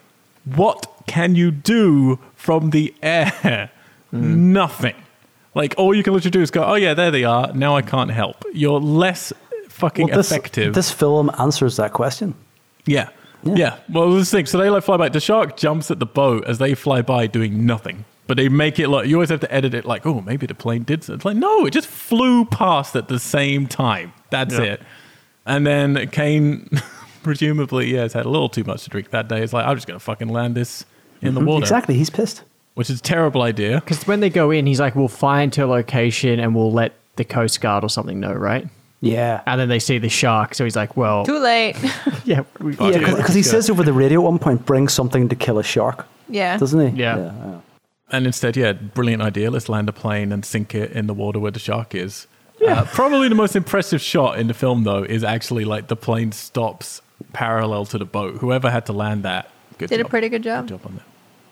what 0.44 0.90
can 1.06 1.34
you 1.34 1.50
do 1.50 2.18
from 2.34 2.70
the 2.70 2.94
air? 3.02 3.70
Hmm. 4.10 4.52
Nothing. 4.52 4.94
Like 5.54 5.74
all 5.78 5.94
you 5.94 6.02
can 6.02 6.12
literally 6.14 6.30
do 6.30 6.42
is 6.42 6.50
go, 6.50 6.64
oh 6.64 6.74
yeah, 6.74 6.94
there 6.94 7.10
they 7.10 7.24
are. 7.24 7.52
Now 7.52 7.76
I 7.76 7.82
can't 7.82 8.10
help. 8.10 8.44
You're 8.52 8.80
less 8.80 9.32
fucking 9.68 10.08
Well, 10.08 10.16
this, 10.16 10.30
effective. 10.30 10.74
this 10.74 10.90
film 10.90 11.30
answers 11.38 11.76
that 11.76 11.92
question. 11.92 12.34
yeah. 12.86 13.08
yeah. 13.42 13.78
Well, 13.88 14.12
this 14.12 14.30
thing. 14.30 14.46
So 14.46 14.58
they 14.58 14.70
like 14.70 14.84
fly 14.84 14.96
by. 14.96 15.08
The 15.08 15.20
shark 15.20 15.56
jumps 15.56 15.90
at 15.90 15.98
the 15.98 16.06
boat 16.06 16.44
as 16.46 16.58
they 16.58 16.74
fly 16.74 17.02
by, 17.02 17.26
doing 17.26 17.66
nothing. 17.66 18.04
But 18.26 18.36
they 18.36 18.48
make 18.48 18.78
it 18.78 18.88
like 18.88 19.08
you 19.08 19.16
always 19.16 19.30
have 19.30 19.40
to 19.40 19.52
edit 19.52 19.74
it 19.74 19.84
like, 19.84 20.06
oh, 20.06 20.20
maybe 20.20 20.46
the 20.46 20.54
plane 20.54 20.84
did. 20.84 21.02
So. 21.02 21.14
It's 21.14 21.24
like 21.24 21.36
no, 21.36 21.66
it 21.66 21.72
just 21.72 21.88
flew 21.88 22.44
past 22.44 22.94
at 22.94 23.08
the 23.08 23.18
same 23.18 23.66
time. 23.66 24.12
That's 24.30 24.54
Yeah. 24.54 24.62
it. 24.74 24.82
And 25.46 25.66
then 25.66 26.08
Caine, 26.10 26.68
presumably, 27.24 27.94
yeah, 27.94 28.02
has 28.02 28.12
had 28.12 28.26
a 28.26 28.28
little 28.28 28.48
too 28.48 28.62
much 28.62 28.84
to 28.84 28.90
drink 28.90 29.10
that 29.10 29.26
day. 29.26 29.42
It's 29.42 29.52
like 29.52 29.66
I'm 29.66 29.74
just 29.76 29.88
gonna 29.88 29.98
fucking 29.98 30.28
land 30.28 30.54
this 30.54 30.84
in 31.22 31.34
the 31.34 31.40
mm-hmm. 31.40 31.48
water, 31.48 31.64
Exactly, 31.64 31.94
he's 31.96 32.10
pissed. 32.10 32.44
Which 32.80 32.88
is 32.88 32.98
a 32.98 33.02
terrible 33.02 33.42
idea. 33.42 33.78
Because 33.78 34.06
when 34.06 34.20
they 34.20 34.30
go 34.30 34.50
in, 34.50 34.64
he's 34.64 34.80
like, 34.80 34.96
we'll 34.96 35.06
find 35.06 35.54
her 35.56 35.66
location 35.66 36.40
and 36.40 36.54
we'll 36.54 36.72
let 36.72 36.94
the 37.16 37.26
Coast 37.26 37.60
Guard 37.60 37.84
or 37.84 37.90
something 37.90 38.18
know, 38.18 38.32
right? 38.32 38.66
Yeah. 39.02 39.42
And 39.44 39.60
then 39.60 39.68
they 39.68 39.78
see 39.78 39.98
the 39.98 40.08
shark. 40.08 40.54
So 40.54 40.64
he's 40.64 40.76
like, 40.76 40.96
well, 40.96 41.26
Too 41.26 41.38
late. 41.38 41.76
yeah. 42.24 42.44
we- 42.58 42.74
Yeah, 42.78 43.16
because 43.16 43.34
he 43.34 43.42
says 43.42 43.68
over 43.68 43.82
the 43.82 43.92
radio 43.92 44.20
at 44.20 44.24
one 44.24 44.38
point, 44.38 44.64
bring 44.64 44.88
something 44.88 45.28
to 45.28 45.36
kill 45.36 45.58
a 45.58 45.62
shark, 45.62 46.06
yeah. 46.26 46.56
doesn't 46.56 46.94
he? 46.96 47.02
Yeah. 47.02 47.60
And 48.10 48.24
instead, 48.24 48.56
yeah, 48.56 48.72
brilliant 48.72 49.20
idea. 49.20 49.50
Let's 49.50 49.68
land 49.68 49.90
a 49.90 49.92
plane 49.92 50.32
and 50.32 50.42
sink 50.42 50.74
it 50.74 50.92
in 50.92 51.06
the 51.06 51.12
water 51.12 51.38
where 51.38 51.50
the 51.50 51.60
shark 51.60 51.94
is. 51.94 52.28
Uh, 52.66 52.86
probably 52.86 53.28
the 53.28 53.34
most 53.34 53.56
impressive 53.56 54.00
shot 54.00 54.38
in 54.38 54.46
the 54.46 54.54
film, 54.54 54.84
though, 54.84 55.02
is 55.02 55.22
actually 55.22 55.66
like 55.66 55.88
the 55.88 55.96
plane 55.96 56.32
stops 56.32 57.02
parallel 57.34 57.84
to 57.84 57.98
the 57.98 58.06
boat. 58.06 58.36
Whoever 58.36 58.70
had 58.70 58.86
to 58.86 58.94
land 58.94 59.24
that, 59.24 59.50
good 59.76 59.90
Did 59.90 60.00
a 60.00 60.08
pretty 60.08 60.30
good 60.30 60.42
job. 60.42 60.66
Good 60.66 60.80
job 60.80 60.86
on 60.86 60.94
that. 60.96 61.02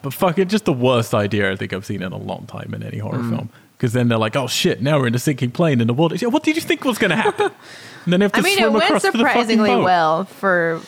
But 0.02 0.14
fuck 0.14 0.38
it, 0.38 0.48
just 0.48 0.64
the 0.64 0.72
worst 0.72 1.14
idea 1.14 1.50
I 1.50 1.56
think 1.56 1.72
I've 1.72 1.84
seen 1.84 2.02
in 2.02 2.12
a 2.12 2.18
long 2.18 2.46
time 2.46 2.72
in 2.74 2.82
any 2.82 2.98
horror 2.98 3.18
mm. 3.18 3.30
film. 3.30 3.50
Because 3.76 3.92
then 3.92 4.08
they're 4.08 4.18
like, 4.18 4.34
oh 4.36 4.46
shit, 4.46 4.82
now 4.82 4.98
we're 4.98 5.06
in 5.06 5.14
a 5.14 5.20
sinking 5.20 5.52
plane 5.52 5.80
in 5.80 5.86
the 5.86 5.94
water. 5.94 6.16
What 6.28 6.42
did 6.42 6.56
you 6.56 6.62
think 6.62 6.84
was 6.84 6.98
going 6.98 7.10
to 7.10 7.16
happen? 7.16 7.46
and 8.04 8.12
then 8.12 8.20
they 8.20 8.24
have 8.24 8.32
to 8.32 8.38
I 8.38 8.42
mean, 8.42 8.58
it 8.58 8.72
went 8.72 8.84
across 8.84 9.02
to 9.02 9.12
the 9.12 9.18
fucking 9.18 9.28
surprisingly 9.28 9.76
well 9.76 10.24
for 10.24 10.80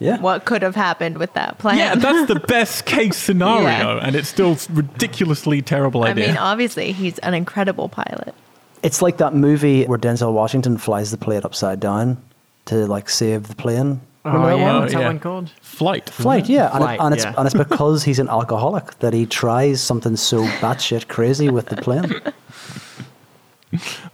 Yeah. 0.00 0.20
what 0.20 0.44
could 0.44 0.62
have 0.62 0.74
happened 0.74 1.18
with 1.18 1.32
that 1.34 1.58
plan. 1.58 1.78
Yeah, 1.78 1.94
that's 1.94 2.26
the 2.26 2.40
best 2.48 2.84
case 2.84 3.16
scenario, 3.16 3.96
Yeah. 3.96 4.06
and 4.06 4.16
it's 4.16 4.28
still 4.28 4.58
ridiculously 4.70 5.62
terrible 5.62 6.02
idea. 6.04 6.24
I 6.24 6.28
mean, 6.28 6.36
obviously, 6.36 6.90
he's 6.92 7.18
an 7.20 7.34
incredible 7.34 7.88
pilot. 7.88 8.34
It's 8.82 9.00
like 9.00 9.18
that 9.18 9.34
movie 9.34 9.84
where 9.84 9.98
Denzel 9.98 10.32
Washington 10.32 10.78
flies 10.78 11.12
the 11.12 11.18
plane 11.18 11.42
upside 11.44 11.78
down 11.78 12.20
to 12.64 12.86
like 12.86 13.08
save 13.08 13.46
the 13.46 13.54
plane. 13.54 14.00
Oh, 14.24 14.30
Remember 14.30 14.50
that 14.50 14.58
yeah. 14.58 14.72
one? 14.72 14.80
What's 14.80 14.92
that 14.92 15.00
yeah. 15.00 15.06
one 15.06 15.18
called? 15.18 15.50
Flight. 15.60 16.10
Flight, 16.10 16.48
yeah, 16.48 16.70
and, 16.72 16.84
it, 16.84 17.00
and 17.00 17.14
it's 17.14 17.24
yeah. 17.24 17.34
and 17.36 17.46
it's 17.46 17.54
because 17.68 18.04
he's 18.04 18.18
an 18.20 18.28
alcoholic 18.28 18.98
that 19.00 19.12
he 19.12 19.26
tries 19.26 19.82
something 19.82 20.16
so 20.16 20.44
batshit 20.60 21.08
crazy 21.08 21.48
with 21.50 21.66
the 21.66 21.76
plane. 21.76 22.20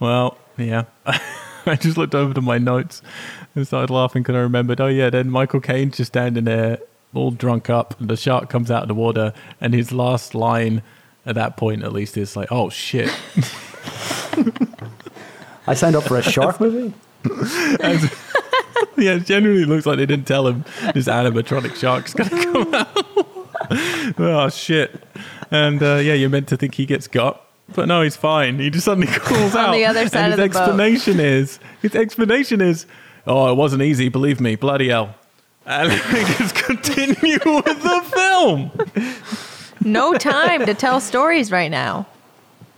Well, 0.01 0.39
yeah. 0.57 0.85
I 1.07 1.77
just 1.77 1.97
looked 1.97 2.15
over 2.15 2.33
to 2.33 2.41
my 2.41 2.59
notes 2.59 3.03
and 3.55 3.67
started 3.67 3.93
laughing 3.93 4.23
because 4.23 4.37
I 4.37 4.41
remembered, 4.41 4.81
oh, 4.81 4.87
yeah, 4.87 5.11
then 5.11 5.31
Michael 5.31 5.61
Caine's 5.61 5.97
just 5.97 6.13
standing 6.13 6.45
there 6.45 6.79
all 7.15 7.31
drunk 7.31 7.69
up, 7.69 7.99
and 8.01 8.09
the 8.09 8.17
shark 8.17 8.49
comes 8.51 8.71
out 8.71 8.83
of 8.83 8.89
the 8.89 8.95
water, 8.95 9.33
and 9.61 9.75
his 9.75 9.93
last 9.93 10.35
line 10.35 10.83
at 11.27 11.35
that 11.35 11.57
point, 11.57 11.83
at 11.83 11.93
least, 11.93 12.17
is 12.17 12.37
like, 12.37 12.53
oh, 12.53 12.71
shit. 12.71 13.11
I 15.67 15.75
signed 15.75 15.97
up 15.97 16.05
for 16.05 16.17
a 16.17 16.23
shark 16.23 16.61
movie. 16.61 16.95
yeah, 18.97 19.15
it 19.15 19.27
genuinely 19.27 19.65
looks 19.65 19.87
like 19.87 19.99
they 19.99 20.07
didn't 20.07 20.27
tell 20.27 20.47
him 20.47 20.65
this 20.95 21.07
animatronic 21.09 21.75
shark's 21.77 22.15
going 22.15 22.31
to 22.31 22.45
come 22.45 22.75
out. 22.75 22.89
oh, 24.19 24.49
shit. 24.51 25.03
And 25.51 25.83
uh, 25.83 25.97
yeah, 25.97 26.15
you're 26.15 26.31
meant 26.31 26.49
to 26.49 26.57
think 26.57 26.75
he 26.75 26.87
gets 26.87 27.07
got. 27.09 27.45
But 27.75 27.87
no, 27.89 28.01
he's 28.03 28.17
fine. 28.17 28.59
He 28.59 28.71
just 28.71 28.85
suddenly 28.87 29.07
crawls 29.09 29.55
On 29.55 29.67
out. 29.67 29.73
the 29.73 29.85
other 29.85 30.09
side 30.09 30.33
and 30.33 30.33
of 30.35 30.39
his 30.39 30.49
the 30.53 30.59
boat. 30.59 30.63
explanation 30.63 31.21
is 31.21 31.59
his 31.83 31.95
explanation 31.95 32.61
is, 32.63 32.87
oh, 33.27 33.51
it 33.53 33.57
wasn't 33.57 33.83
easy. 33.83 34.09
Believe 34.09 34.41
me, 34.41 34.57
bloody 34.57 34.89
hell. 34.89 35.15
And 35.67 35.91
we 35.91 36.25
just 36.37 36.55
continue 36.55 37.39
with 37.45 37.83
the 37.83 38.03
film. 38.15 38.71
No 39.85 40.15
time 40.15 40.65
to 40.65 40.73
tell 40.73 40.99
stories 40.99 41.53
right 41.53 41.71
now. 41.71 42.07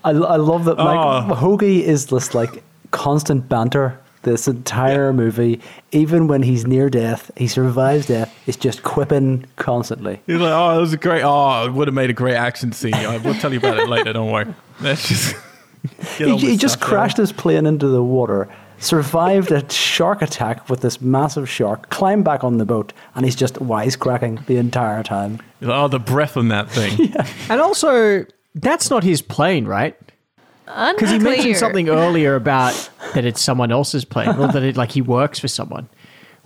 I, 0.05 0.11
I 0.11 0.37
love 0.37 0.65
that 0.65 0.77
Oh. 0.79 0.85
Mike 0.85 1.39
Hoagie 1.39 1.83
is 1.83 2.07
this 2.07 2.35
like 2.35 2.65
constant 2.91 3.49
banter 3.49 3.97
this 4.23 4.47
entire 4.49 5.13
movie. 5.13 5.61
Even 5.93 6.27
when 6.27 6.43
he's 6.43 6.67
near 6.67 6.91
death, 6.91 7.31
he 7.37 7.47
survives 7.49 8.07
death. 8.07 8.35
It's 8.47 8.57
just 8.57 8.83
quipping 8.83 9.47
constantly. 9.57 10.21
He's 10.27 10.39
like, 10.41 10.53
oh, 10.53 10.77
it 10.77 10.81
was 10.81 10.93
a 10.93 10.97
great. 10.97 11.23
Oh, 11.25 11.65
it 11.67 11.73
would 11.73 11.89
have 11.89 11.95
made 11.95 12.11
a 12.11 12.15
great 12.15 12.37
action 12.37 12.73
scene. 12.73 12.95
I 12.95 13.17
will 13.19 13.35
tell 13.35 13.53
you 13.53 13.59
about 13.59 13.79
it 13.79 13.89
later. 13.89 14.13
Don't 14.13 14.31
worry. 14.31 14.53
Let's 14.81 15.09
just. 15.09 15.37
get 16.19 16.19
He, 16.19 16.33
on 16.33 16.39
he 16.39 16.57
just 16.57 16.75
stuff, 16.79 16.89
crashed 16.89 17.17
his 17.17 17.33
plane 17.33 17.65
into 17.67 17.87
the 17.89 18.03
water, 18.03 18.49
survived 18.79 19.51
a 19.51 19.69
shark 19.73 20.21
attack 20.23 20.69
with 20.69 20.81
this 20.81 21.01
massive 21.01 21.49
shark, 21.49 21.89
climbed 21.91 22.25
back 22.25 22.45
on 22.45 22.59
the 22.59 22.67
boat, 22.67 22.93
and 23.15 23.25
he's 23.25 23.37
just 23.37 23.55
wisecracking 23.55 24.45
the 24.47 24.57
entire 24.59 25.03
time. 25.03 25.41
Like, 25.61 25.71
oh, 25.75 25.89
the 25.89 25.99
breath 25.99 26.37
on 26.37 26.49
that 26.49 26.71
thing. 26.71 27.15
And 27.49 27.61
also, 27.61 28.25
that's 28.55 28.91
not 28.91 29.05
his 29.05 29.23
plane, 29.23 29.65
right? 29.67 29.97
Because 30.95 31.11
he 31.11 31.19
mentioned 31.19 31.57
something 31.57 31.89
earlier 31.89 32.35
about 32.37 32.91
that 33.15 33.25
it's 33.25 33.41
someone 33.41 33.71
else's 33.73 34.05
plane, 34.05 34.29
or 34.31 34.49
that 34.49 34.63
it, 34.63 34.77
like 34.77 34.93
he 34.93 35.03
works 35.03 35.39
for 35.39 35.49
someone. 35.49 35.89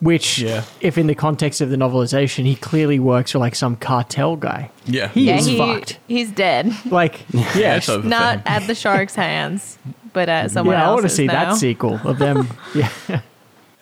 Which, 0.01 0.39
Yeah. 0.41 0.65
if 0.81 0.99
in 0.99 1.07
the 1.07 1.15
context 1.15 1.61
of 1.61 1.71
the 1.71 1.77
novelization, 1.77 2.45
he 2.45 2.57
clearly 2.57 2.99
works 2.99 3.31
for 3.33 3.39
like 3.39 3.55
some 3.55 3.77
cartel 3.77 4.37
guy. 4.37 4.71
Yeah. 4.87 5.09
He 5.09 5.27
Yeah, 5.27 5.37
is 5.37 5.47
he, 5.47 5.57
fucked. 5.57 5.99
he's 6.09 6.31
dead. 6.31 6.75
Like, 6.87 7.25
Yeah, 7.31 7.57
yeah, 7.57 7.77
it's 7.77 7.89
Not 7.89 8.43
at 8.45 8.67
the 8.67 8.75
shark's 8.75 9.15
hands, 9.15 9.79
but 10.13 10.29
at 10.29 10.51
someone 10.51 10.77
yeah, 10.77 10.89
I 10.89 10.91
want 10.91 11.03
to 11.03 11.09
see 11.09 11.27
now. 11.27 11.51
that 11.53 11.57
sequel 11.59 12.01
of 12.05 12.19
them. 12.19 12.49
yeah, 12.75 13.21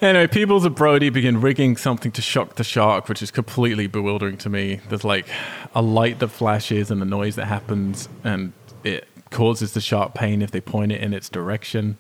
Anyway, 0.00 0.26
Peebles 0.26 0.64
and 0.64 0.74
Brody 0.74 1.10
begin 1.10 1.40
rigging 1.40 1.76
something 1.76 2.10
to 2.12 2.20
shock 2.22 2.56
the 2.56 2.64
shark, 2.64 3.08
which 3.08 3.22
is 3.22 3.30
completely 3.30 3.86
bewildering 3.86 4.36
to 4.38 4.48
me. 4.50 4.80
There's 4.88 5.04
like 5.04 5.26
a 5.74 5.82
light 5.82 6.18
that 6.18 6.28
flashes 6.28 6.90
and 6.90 7.00
a 7.00 7.04
noise 7.04 7.36
that 7.36 7.46
happens, 7.46 8.08
and 8.24 8.52
it 8.84 9.06
causes 9.32 9.72
the 9.72 9.80
sharp 9.80 10.14
pain 10.14 10.42
if 10.42 10.50
they 10.50 10.60
point 10.60 10.92
it 10.92 11.00
in 11.00 11.12
its 11.14 11.28
direction. 11.28 11.96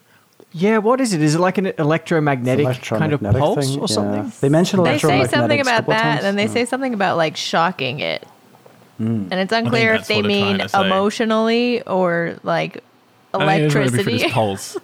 yeah. 0.52 0.78
What 0.78 1.00
is 1.00 1.12
it? 1.14 1.20
Is 1.22 1.34
it 1.34 1.38
like 1.40 1.58
an 1.58 1.66
electromagnetic, 1.78 2.82
kind 2.82 3.12
of 3.12 3.20
pulse 3.22 3.66
thing, 3.66 3.78
or 3.78 3.82
yeah. 3.82 3.86
something? 3.86 4.32
They 4.40 4.48
mentioned 4.48 4.84
They 4.86 4.98
say 4.98 5.26
something 5.26 5.60
about 5.60 5.86
that, 5.86 6.02
times. 6.02 6.16
and 6.18 6.24
then 6.26 6.36
they 6.36 6.44
Yeah. 6.46 6.52
say 6.52 6.64
something 6.66 6.94
about 6.94 7.16
like 7.16 7.36
shocking 7.36 8.00
it. 8.00 8.26
Hmm. 8.98 9.26
And 9.30 9.34
it's 9.34 9.52
unclear 9.52 9.94
if 9.94 10.06
they 10.06 10.16
what 10.16 10.28
they're 10.28 10.40
trying 10.40 10.58
mean 10.58 10.86
emotionally 10.86 11.82
or 11.82 12.38
like 12.42 12.84
I 13.34 13.38
think 13.38 13.42
it's 13.42 13.46
maybe 13.46 13.70
for 13.70 13.80
electricity. 13.80 14.18
this 14.24 14.32
pulse, 14.32 14.76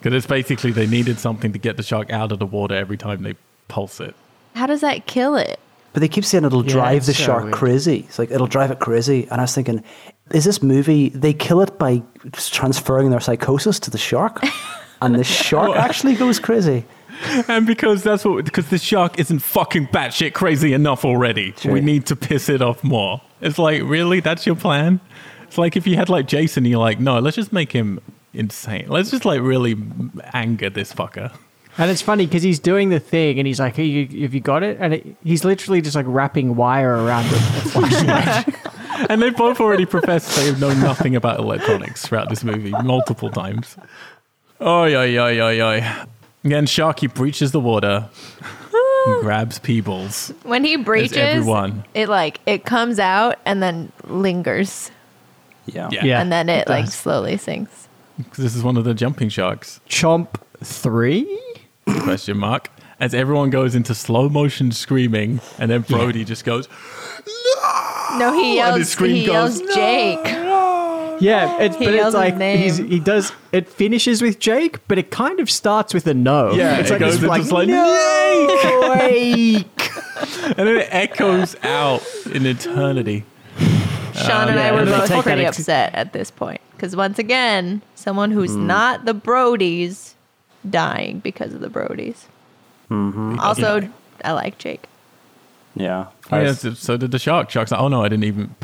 because 0.00 0.14
it's 0.14 0.26
basically 0.26 0.70
they 0.70 0.86
needed 0.86 1.18
something 1.18 1.52
to 1.52 1.58
get 1.58 1.76
the 1.76 1.82
shark 1.82 2.10
out 2.10 2.30
of 2.30 2.38
the 2.38 2.46
water 2.46 2.74
every 2.76 2.96
time 2.96 3.22
they 3.24 3.34
pulse 3.66 3.98
it. 4.00 4.14
How 4.54 4.66
does 4.66 4.80
that 4.82 5.06
kill 5.06 5.34
it? 5.36 5.58
But 5.92 6.00
they 6.00 6.08
keep 6.08 6.24
saying 6.24 6.44
it'll 6.44 6.64
Yeah, 6.64 6.72
drive 6.72 6.96
it's 6.98 7.06
the 7.08 7.14
so 7.14 7.24
shark 7.24 7.42
weird. 7.44 7.54
crazy. 7.54 8.04
It's 8.08 8.18
like 8.20 8.30
it'll 8.30 8.46
drive 8.46 8.70
it 8.70 8.78
crazy. 8.78 9.26
And 9.30 9.40
I 9.40 9.44
was 9.44 9.54
thinking, 9.54 9.82
is 10.30 10.44
this 10.44 10.62
movie 10.62 11.08
they 11.10 11.32
kill 11.32 11.60
it 11.60 11.78
by 11.78 12.02
transferring 12.32 13.10
their 13.10 13.20
psychosis 13.20 13.78
to 13.80 13.90
the 13.90 13.98
shark, 13.98 14.42
and 15.02 15.14
the 15.14 15.24
shark 15.24 15.76
actually 15.76 16.14
goes 16.14 16.38
crazy? 16.38 16.84
And 17.48 17.66
because 17.66 18.02
that's 18.02 18.24
what, 18.24 18.44
because 18.44 18.68
the 18.68 18.78
shark 18.78 19.18
isn't 19.18 19.40
fucking 19.40 19.88
batshit 19.88 20.34
crazy 20.34 20.72
enough 20.72 21.04
already. 21.04 21.52
Sure. 21.58 21.72
We 21.72 21.80
need 21.80 22.06
to 22.06 22.16
piss 22.16 22.48
it 22.48 22.62
off 22.62 22.84
more. 22.84 23.20
It's 23.40 23.58
like, 23.58 23.82
really? 23.82 24.20
That's 24.20 24.46
your 24.46 24.54
plan? 24.54 25.00
It's 25.42 25.58
like 25.58 25.76
if 25.76 25.86
you 25.86 25.96
had 25.96 26.08
like 26.08 26.28
Jason, 26.28 26.64
you're 26.64 26.78
like, 26.78 27.00
no, 27.00 27.18
let's 27.18 27.36
just 27.36 27.52
make 27.52 27.72
him 27.72 28.00
insane. 28.34 28.86
Let's 28.88 29.10
just 29.10 29.24
like 29.24 29.40
really 29.40 29.76
anger 30.32 30.70
this 30.70 30.92
fucker. 30.92 31.32
And 31.76 31.90
it's 31.90 32.02
funny 32.02 32.26
because 32.26 32.42
he's 32.42 32.58
doing 32.58 32.88
the 32.90 32.98
thing 32.98 33.38
and 33.38 33.46
he's 33.46 33.60
like, 33.60 33.76
hey, 33.76 33.84
you, 33.84 34.22
have 34.22 34.34
you 34.34 34.40
got 34.40 34.62
it? 34.62 34.78
And 34.80 34.94
it, 34.94 35.16
he's 35.22 35.44
literally 35.44 35.80
just 35.80 35.94
like 35.94 36.06
wrapping 36.08 36.56
wire 36.56 36.92
around 36.92 37.24
the, 37.26 37.36
the 37.36 37.70
flashlight. 37.70 38.54
And 39.10 39.22
they 39.22 39.30
both 39.30 39.60
already 39.60 39.86
professed 39.86 40.34
they 40.36 40.54
know 40.58 40.72
nothing 40.74 41.14
about 41.16 41.38
electronics 41.38 42.06
throughout 42.06 42.28
this 42.28 42.42
movie 42.44 42.70
multiple 42.82 43.30
times. 43.30 43.76
Oi, 44.60 44.94
oi, 44.96 45.16
oi, 45.18 45.40
oi, 45.40 45.60
oi. 45.62 45.86
Again, 46.44 46.66
Sharky 46.66 47.12
breaches 47.12 47.52
the 47.52 47.60
water, 47.60 48.08
and 49.06 49.20
grabs 49.20 49.58
Peebles. 49.58 50.32
When 50.42 50.64
he 50.64 50.76
breaches, 50.76 51.16
everyone. 51.16 51.84
it 51.94 52.08
like 52.08 52.40
it 52.46 52.64
comes 52.64 52.98
out 52.98 53.38
and 53.44 53.62
then 53.62 53.92
lingers, 54.04 54.90
Yeah. 55.66 55.88
Yeah. 55.92 56.04
Yeah. 56.04 56.20
and 56.20 56.32
then 56.32 56.48
it, 56.48 56.62
it 56.66 56.68
like 56.68 56.86
slowly 56.88 57.36
sinks. 57.36 57.88
This 58.36 58.56
is 58.56 58.62
one 58.64 58.76
of 58.76 58.84
the 58.84 58.94
jumping 58.94 59.28
sharks. 59.28 59.80
Chomp 59.88 60.28
3? 60.64 61.40
Question 62.00 62.36
mark. 62.38 62.68
As 63.00 63.14
everyone 63.14 63.50
goes 63.50 63.76
into 63.76 63.94
slow 63.94 64.28
motion 64.28 64.72
screaming, 64.72 65.40
and 65.58 65.70
then 65.70 65.82
Brody 65.82 66.24
just 66.24 66.44
goes, 66.44 66.68
No, 67.26 67.97
he 68.16 68.20
and 68.24 68.54
yells. 68.54 68.76
his 68.78 68.88
scream 68.90 69.14
He 69.16 69.26
goes, 69.26 69.60
yells, 69.60 69.74
Jake. 69.74 70.18
Yeah, 71.20 71.58
it's, 71.60 71.76
He 71.76 71.84
but 71.84 71.94
yells 71.94 72.14
it's 72.14 72.14
like 72.14 72.36
name. 72.36 72.58
he's, 72.58 72.76
he 72.76 73.00
does. 73.00 73.32
It 73.50 73.68
finishes 73.68 74.22
with 74.22 74.38
Jake, 74.38 74.86
but 74.86 74.98
it 74.98 75.10
kind 75.10 75.40
of 75.40 75.50
starts 75.50 75.92
with 75.92 76.06
a 76.06 76.14
no. 76.14 76.52
Yeah, 76.52 76.78
it's 76.78 76.90
it 76.90 76.94
like 76.94 77.00
goes 77.00 77.14
it's 77.14 77.22
into 77.24 77.28
like, 77.28 77.50
like, 77.50 77.68
no, 77.68 78.94
Jake. 78.98 79.66
and 80.58 80.68
then 80.68 80.76
it 80.76 80.88
echoes 80.90 81.56
out 81.64 82.06
in 82.32 82.46
eternity. 82.46 83.24
Sean 84.14 84.48
and 84.48 84.58
I 84.60 84.72
were 84.72 84.84
both 84.84 85.10
pretty 85.24 85.44
ex- 85.44 85.58
upset 85.58 85.94
at 85.94 86.12
this 86.12 86.30
point 86.30 86.60
because 86.72 86.94
once 86.96 87.18
again, 87.18 87.82
someone 87.94 88.30
who's 88.30 88.52
Hmm. 88.52 88.66
not 88.66 89.04
the 89.04 89.14
Brodies 89.14 90.14
dying 90.68 91.18
because 91.20 91.52
of 91.54 91.60
the 91.60 91.68
Brodies. 91.68 92.24
Mm-hmm. 92.90 93.38
Also, 93.40 93.88
I 94.24 94.32
like 94.32 94.58
Jake. 94.58 94.86
Yeah. 95.78 96.06
Oh, 96.30 96.40
yeah, 96.40 96.52
so 96.52 96.74
so 96.74 96.96
did 96.96 97.10
the 97.12 97.18
shark. 97.18 97.50
Shark's 97.50 97.70
like, 97.70 97.80
oh 97.80 97.88
no, 97.88 98.02
I 98.04 98.08
didn't 98.08 98.24
even. 98.24 98.54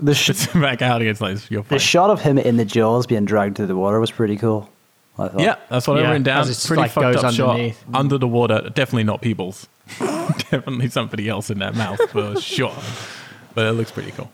The, 0.00 0.14
sh- 0.14 0.30
It's 0.30 0.46
back 0.54 0.82
out 0.82 1.00
again. 1.00 1.10
It's 1.12 1.20
like, 1.20 1.50
you're 1.50 1.62
the 1.64 1.78
shot 1.78 2.10
of 2.10 2.20
him 2.20 2.38
in 2.38 2.56
the 2.58 2.64
jaws 2.64 3.06
being 3.06 3.24
dragged 3.24 3.56
through 3.56 3.66
the 3.66 3.76
water 3.76 3.98
was 4.00 4.10
pretty 4.10 4.36
cool. 4.36 4.68
I. 5.18 5.30
Yeah, 5.38 5.56
that's 5.68 5.88
what 5.88 5.94
Yeah, 5.94 6.02
I've 6.04 6.08
written 6.10 6.22
down. 6.22 6.48
it's, 6.48 6.66
Pretty 6.66 6.82
like, 6.82 6.90
fucked 6.92 7.14
goes 7.14 7.24
up 7.24 7.34
shot 7.34 7.50
underneath. 7.50 7.84
under 7.92 8.18
the 8.18 8.28
water. 8.28 8.70
Definitely 8.74 9.04
not 9.04 9.20
Peebles. 9.22 9.66
Definitely 9.98 10.90
somebody 10.90 11.28
else 11.28 11.50
in 11.50 11.58
that 11.58 11.74
mouth 11.74 11.98
for 12.10 12.40
sure. 12.40 12.76
But 13.54 13.66
it 13.66 13.72
looks 13.72 13.90
pretty 13.90 14.12
cool. 14.12 14.30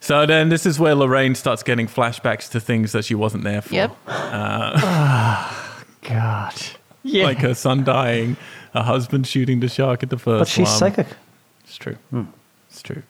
So 0.00 0.26
then 0.26 0.48
this 0.48 0.64
is 0.66 0.78
where 0.80 0.94
Lorraine 0.94 1.34
starts 1.34 1.62
getting 1.62 1.86
flashbacks 1.86 2.50
to 2.52 2.60
things 2.60 2.92
that 2.92 3.04
she 3.04 3.14
wasn't 3.14 3.44
there 3.44 3.60
for. 3.60 3.74
Yep. 3.74 3.90
Uh, 4.08 4.72
ah, 4.76 5.82
God. 6.02 6.54
Yeah. 7.04 7.24
Like 7.24 7.38
her 7.38 7.54
son 7.54 7.84
dying, 7.84 8.36
her 8.74 8.82
husband 8.82 9.26
shooting 9.26 9.60
the 9.60 9.68
shark 9.68 10.02
at 10.02 10.10
the 10.10 10.18
first 10.18 10.40
But 10.40 10.48
she's 10.48 10.68
one. 10.68 10.78
psychic. 10.78 11.06
It's 11.68 11.76
true. 11.76 11.96
Hmm. 12.10 12.24
It's 12.70 12.82
true. 12.82 13.02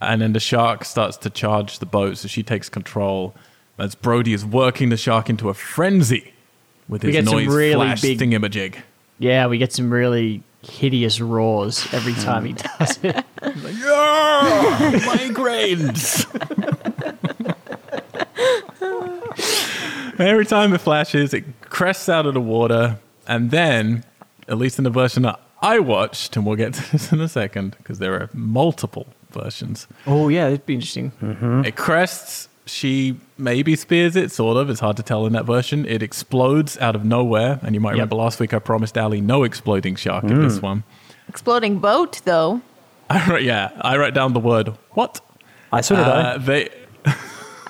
And 0.00 0.20
then 0.20 0.32
the 0.32 0.40
shark 0.40 0.84
starts 0.84 1.16
to 1.18 1.30
charge 1.30 1.78
the 1.78 1.86
boat, 1.86 2.18
so 2.18 2.26
she 2.26 2.42
takes 2.42 2.68
control. 2.68 3.34
As 3.78 3.94
Brody 3.94 4.32
is 4.32 4.44
working 4.44 4.88
the 4.88 4.96
shark 4.96 5.30
into 5.30 5.48
a 5.48 5.54
frenzy 5.54 6.32
with 6.88 7.02
his 7.02 7.24
noise 7.24 7.46
really 7.46 7.74
flash 7.74 8.02
big- 8.02 8.18
thingamajig. 8.18 8.76
yeah, 9.18 9.46
we 9.46 9.58
get 9.58 9.72
some 9.72 9.92
really 9.92 10.42
hideous 10.62 11.20
roars 11.20 11.86
every 11.92 12.12
hmm. 12.14 12.20
time 12.22 12.44
he 12.46 12.52
does 12.54 12.98
it. 13.02 13.24
Yeah, 13.42 15.00
migraines. 15.00 16.26
Every 20.18 20.44
time 20.44 20.72
it 20.72 20.78
flashes, 20.78 21.34
it 21.34 21.44
crests 21.62 22.08
out 22.08 22.26
of 22.26 22.34
the 22.34 22.40
water, 22.40 22.98
and 23.26 23.50
then, 23.50 24.04
at 24.46 24.58
least 24.58 24.78
in 24.78 24.84
the 24.84 24.90
version 24.90 25.24
that 25.24 25.40
I 25.62 25.78
watched, 25.78 26.36
and 26.36 26.44
we'll 26.44 26.56
get 26.56 26.74
to 26.78 26.92
this 26.92 27.12
in 27.12 27.20
a 27.20 27.28
second 27.28 27.76
because 27.78 27.98
there 27.98 28.14
are 28.14 28.28
multiple 28.32 29.06
versions. 29.30 29.86
Oh, 30.06 30.28
yeah, 30.28 30.48
it'd 30.48 30.66
be 30.66 30.74
interesting. 30.74 31.12
Mm-hmm. 31.22 31.64
It 31.64 31.76
crests. 31.76 32.48
She 32.64 33.16
maybe 33.38 33.74
spears 33.74 34.14
it, 34.14 34.30
sort 34.30 34.56
of. 34.56 34.70
It's 34.70 34.78
hard 34.80 34.96
to 34.98 35.02
tell 35.02 35.26
in 35.26 35.32
that 35.32 35.44
version. 35.46 35.84
It 35.86 36.00
explodes 36.02 36.78
out 36.78 36.94
of 36.94 37.04
nowhere, 37.04 37.58
and 37.62 37.74
you 37.74 37.80
might 37.80 37.90
Yep. 37.90 37.94
remember 37.94 38.16
last 38.16 38.38
week 38.40 38.54
I 38.54 38.60
promised 38.60 38.96
Ali 38.96 39.20
no 39.20 39.42
exploding 39.42 39.96
shark 39.96 40.24
in 40.24 40.40
this 40.42 40.58
mm. 40.58 40.62
one. 40.62 40.84
Exploding 41.28 41.78
boat, 41.80 42.20
though. 42.24 42.60
I 43.10 43.28
wrote, 43.28 43.42
yeah, 43.42 43.70
I 43.80 43.96
wrote 43.96 44.14
down 44.14 44.32
the 44.32 44.40
word 44.40 44.68
what. 44.92 45.20
I 45.72 45.80
sort 45.80 46.00
of 46.00 46.06
Uh, 46.06 46.34
eh? 46.34 46.38
they 46.38 46.68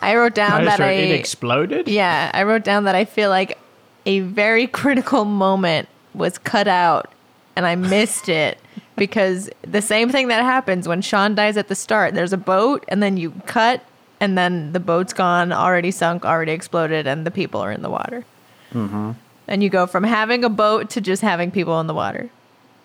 I 0.03 0.15
wrote 0.17 0.35
down 0.35 0.61
I 0.61 0.65
just 0.65 0.79
that 0.79 0.87
I. 0.87 0.93
it 0.93 1.13
exploded? 1.19 1.89
yeah, 1.89 2.31
I 2.35 2.43
wrote 2.43 2.65
down 2.65 2.85
that 2.85 2.95
I 2.95 3.05
feel 3.07 3.31
like 3.31 3.59
a 4.05 4.21
very 4.21 4.67
critical 4.67 5.25
moment 5.25 5.89
was 6.13 6.37
cut 6.39 6.69
out, 6.69 7.11
and 7.57 7.67
I 7.67 7.75
missed 7.75 8.29
it 8.29 8.59
because 8.97 9.51
the 9.63 9.83
same 9.83 10.11
thing 10.11 10.29
that 10.29 10.43
happens 10.43 10.87
when 10.87 11.03
Sean 11.03 11.35
dies 11.35 11.57
at 11.57 11.69
the 11.69 11.75
start. 11.75 12.15
There's 12.15 12.33
a 12.33 12.39
boat, 12.39 12.85
and 12.89 13.03
then 13.03 13.17
you 13.17 13.33
cut, 13.47 13.83
and 14.21 14.37
then 14.37 14.73
the 14.73 14.81
boat's 14.81 15.13
gone, 15.13 15.53
already 15.53 15.91
sunk, 15.91 16.25
already 16.25 16.53
exploded, 16.53 17.07
and 17.07 17.27
the 17.27 17.31
people 17.31 17.61
are 17.61 17.73
in 17.73 17.83
the 17.83 17.91
water. 17.91 18.25
Mm-hmm. 18.73 19.13
And 19.49 19.63
you 19.63 19.71
go 19.71 19.87
from 19.87 20.05
having 20.05 20.45
a 20.45 20.49
boat 20.49 20.91
to 20.91 21.01
just 21.01 21.23
having 21.23 21.51
people 21.51 21.81
in 21.81 21.87
the 21.87 21.95
water. 21.95 22.31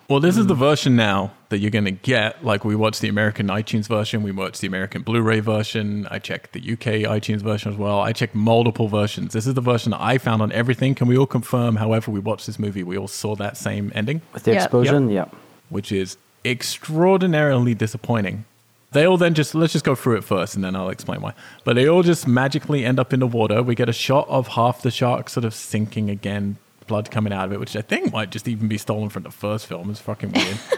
Well, 0.08 0.20
this 0.20 0.38
is 0.38 0.46
the 0.46 0.54
mm. 0.54 0.58
version 0.58 0.96
now 0.96 1.32
that 1.50 1.58
you're 1.58 1.70
going 1.70 1.84
to 1.84 1.90
get. 1.90 2.42
Like, 2.42 2.64
we 2.64 2.74
watched 2.74 3.02
the 3.02 3.10
American 3.10 3.48
iTunes 3.48 3.86
version, 3.86 4.22
we 4.22 4.32
watched 4.32 4.62
the 4.62 4.66
American 4.66 5.02
Blu 5.02 5.20
ray 5.20 5.40
version. 5.40 6.08
I 6.10 6.18
checked 6.18 6.52
the 6.52 6.60
UK 6.60 7.04
iTunes 7.04 7.42
version 7.42 7.70
as 7.72 7.76
well. 7.76 8.00
I 8.00 8.14
checked 8.14 8.34
multiple 8.34 8.88
versions. 8.88 9.34
This 9.34 9.46
is 9.46 9.52
the 9.52 9.60
version 9.60 9.90
that 9.90 10.00
I 10.00 10.16
found 10.16 10.40
on 10.40 10.50
everything. 10.52 10.94
Can 10.94 11.08
we 11.08 11.18
all 11.18 11.26
confirm, 11.26 11.76
however, 11.76 12.10
we 12.10 12.20
watched 12.20 12.46
this 12.46 12.58
movie, 12.58 12.82
we 12.82 12.96
all 12.96 13.06
saw 13.06 13.36
that 13.36 13.58
same 13.58 13.92
ending, 13.94 14.22
With 14.32 14.44
the 14.44 14.52
Yeah. 14.52 14.62
explosion, 14.62 15.10
yeah. 15.10 15.26
which 15.68 15.92
is 15.92 16.16
extraordinarily 16.42 17.74
disappointing. 17.74 18.46
They 18.92 19.06
all 19.06 19.18
then 19.18 19.34
just, 19.34 19.54
let's 19.54 19.74
just 19.74 19.84
go 19.84 19.94
through 19.94 20.16
it 20.16 20.24
first 20.24 20.54
and 20.54 20.64
then 20.64 20.74
I'll 20.74 20.88
explain 20.88 21.20
why. 21.20 21.34
But 21.64 21.76
they 21.76 21.86
all 21.86 22.02
just 22.02 22.26
magically 22.26 22.82
end 22.82 22.98
up 22.98 23.12
in 23.12 23.20
the 23.20 23.26
water. 23.26 23.62
We 23.62 23.74
get 23.74 23.90
a 23.90 23.92
shot 23.92 24.26
of 24.30 24.48
half 24.48 24.80
the 24.80 24.90
shark 24.90 25.28
sort 25.28 25.44
of 25.44 25.52
sinking 25.52 26.08
again, 26.08 26.56
blood 26.88 27.10
coming 27.12 27.32
out 27.32 27.44
of 27.46 27.52
it, 27.52 27.60
which 27.60 27.76
I 27.76 27.82
think 27.82 28.12
might 28.12 28.30
just 28.30 28.48
even 28.48 28.66
be 28.66 28.78
stolen 28.78 29.08
from 29.10 29.22
the 29.22 29.30
first 29.30 29.66
film. 29.66 29.90
It's 29.90 30.00
fucking 30.00 30.32
weird. 30.32 30.58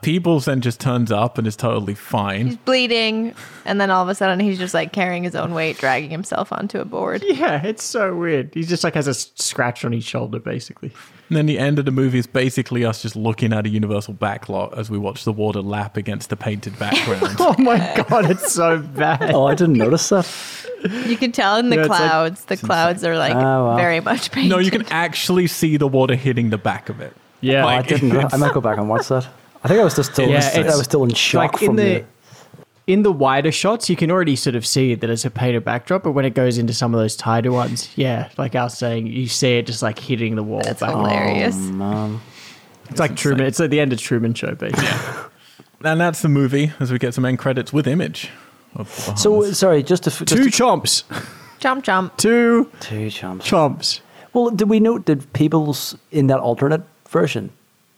Peebles 0.00 0.44
then 0.44 0.60
just 0.60 0.78
turns 0.78 1.10
up 1.10 1.38
and 1.38 1.46
is 1.46 1.56
totally 1.56 1.94
fine. 1.94 2.46
He's 2.46 2.56
bleeding, 2.56 3.34
and 3.64 3.80
then 3.80 3.90
all 3.90 4.02
of 4.02 4.08
a 4.08 4.14
sudden 4.14 4.38
he's 4.38 4.56
just 4.56 4.72
like 4.72 4.92
carrying 4.92 5.24
his 5.24 5.34
own 5.34 5.54
weight, 5.54 5.76
dragging 5.78 6.10
himself 6.10 6.52
onto 6.52 6.78
a 6.78 6.84
board. 6.84 7.24
Yeah, 7.26 7.62
it's 7.64 7.82
so 7.82 8.14
weird. 8.14 8.54
He 8.54 8.62
just 8.62 8.84
like 8.84 8.94
has 8.94 9.08
a 9.08 9.14
scratch 9.14 9.84
on 9.84 9.92
his 9.92 10.04
shoulder, 10.04 10.38
basically. 10.38 10.92
And 11.28 11.36
then 11.36 11.46
the 11.46 11.58
end 11.58 11.78
of 11.78 11.84
the 11.84 11.90
movie 11.90 12.18
is 12.18 12.26
basically 12.28 12.84
us 12.84 13.02
just 13.02 13.16
looking 13.16 13.52
at 13.52 13.66
a 13.66 13.68
universal 13.68 14.14
backlot 14.14 14.78
as 14.78 14.88
we 14.88 14.98
watch 14.98 15.24
the 15.24 15.32
water 15.32 15.60
lap 15.60 15.96
against 15.96 16.30
the 16.30 16.36
painted 16.36 16.78
background. 16.78 17.36
Oh 17.40 17.54
my 17.58 17.78
god, 18.08 18.30
it's 18.30 18.52
so 18.52 18.78
bad. 18.78 19.32
Oh, 19.34 19.46
I 19.46 19.54
didn't 19.54 19.76
notice 19.78 20.08
that. 20.10 20.26
You 20.84 21.16
can 21.16 21.32
tell 21.32 21.56
in 21.56 21.70
the 21.70 21.76
Yeah, 21.76 21.82
it's 21.82 21.90
like- 21.90 21.98
clouds. 22.10 22.44
the 22.44 22.56
clouds 22.56 23.04
are 23.04 23.16
like 23.18 23.34
Oh, 23.34 23.38
wow. 23.66 23.76
very 23.76 24.00
much 24.00 24.30
painted. 24.30 24.50
no, 24.50 24.58
you 24.58 24.70
can 24.70 24.84
actually 24.90 25.46
see 25.48 25.76
the 25.76 25.88
water 25.88 26.14
hitting 26.14 26.50
the 26.50 26.58
back 26.58 26.88
of 26.88 27.00
it. 27.00 27.14
Yeah, 27.40 27.64
Oh, 27.64 27.68
I 27.68 27.82
didn't. 27.82 28.32
I 28.32 28.36
might 28.36 28.52
go 28.54 28.60
back 28.60 28.78
and 28.78 28.88
watch 28.88 29.08
that. 29.08 29.26
I 29.64 29.68
think 29.68 29.80
I 29.80 29.84
was 29.84 29.96
just 29.96 30.12
still. 30.12 30.28
Yeah, 30.28 30.38
I 30.54 30.60
it's 30.60 30.76
was 30.76 30.84
still 30.84 31.02
in 31.04 31.10
shock 31.14 31.52
like 31.54 31.62
in 31.62 31.66
from 31.68 31.76
the 31.76 31.82
the. 31.82 32.04
in 32.86 33.02
the 33.02 33.12
wider 33.12 33.50
shots, 33.52 33.90
you 33.90 33.96
can 33.96 34.10
already 34.10 34.36
sort 34.36 34.54
of 34.56 34.64
see 34.66 34.94
that 34.94 35.10
it's 35.10 35.24
a 35.24 35.30
painted 35.30 35.64
backdrop, 35.64 36.04
but 36.04 36.12
when 36.12 36.24
it 36.24 36.34
goes 36.34 36.58
into 36.58 36.72
some 36.72 36.94
of 36.94 37.00
those 37.00 37.16
tighter 37.16 37.50
ones, 37.52 37.88
yeah, 37.96 38.28
like 38.38 38.54
I 38.54 38.64
was 38.64 38.78
saying, 38.78 39.08
you 39.08 39.26
see 39.26 39.58
it 39.58 39.66
just 39.66 39.82
like 39.82 39.98
hitting 39.98 40.36
the 40.36 40.42
wall. 40.44 40.60
That's 40.62 40.80
back. 40.80 40.90
hilarious. 40.90 41.56
Oh, 41.58 41.72
man. 41.72 42.20
It's 42.90 43.00
like 43.00 43.16
Truman. 43.16 43.46
It's 43.46 43.60
at 43.60 43.70
the 43.70 43.80
end 43.80 43.92
of 43.92 44.00
Truman 44.00 44.34
Show, 44.34 44.54
basically. 44.54 44.86
And 45.84 46.00
that's 46.00 46.22
the 46.22 46.28
movie 46.28 46.72
as 46.80 46.90
we 46.90 46.98
get 46.98 47.14
some 47.14 47.24
end 47.24 47.38
credits 47.38 47.72
with 47.72 47.86
image. 47.86 48.30
Of 48.74 48.88
the 49.06 49.16
So 49.16 49.50
sorry, 49.52 49.82
just 49.82 50.04
to 50.04 50.10
f- 50.10 50.18
just 50.24 50.36
Two 50.42 50.50
to, 50.50 50.62
chomps. 50.64 51.02
Jump, 51.58 51.84
jump. 51.84 52.16
Two 52.16 52.70
two 52.80 53.10
chumps. 53.10 53.48
chomps. 53.48 54.00
Well, 54.32 54.50
did 54.50 54.68
we 54.68 54.78
note 54.78 55.04
Did 55.06 55.32
Peebles 55.32 55.96
in 56.12 56.26
that 56.28 56.38
alternate 56.38 56.82
version? 57.08 57.50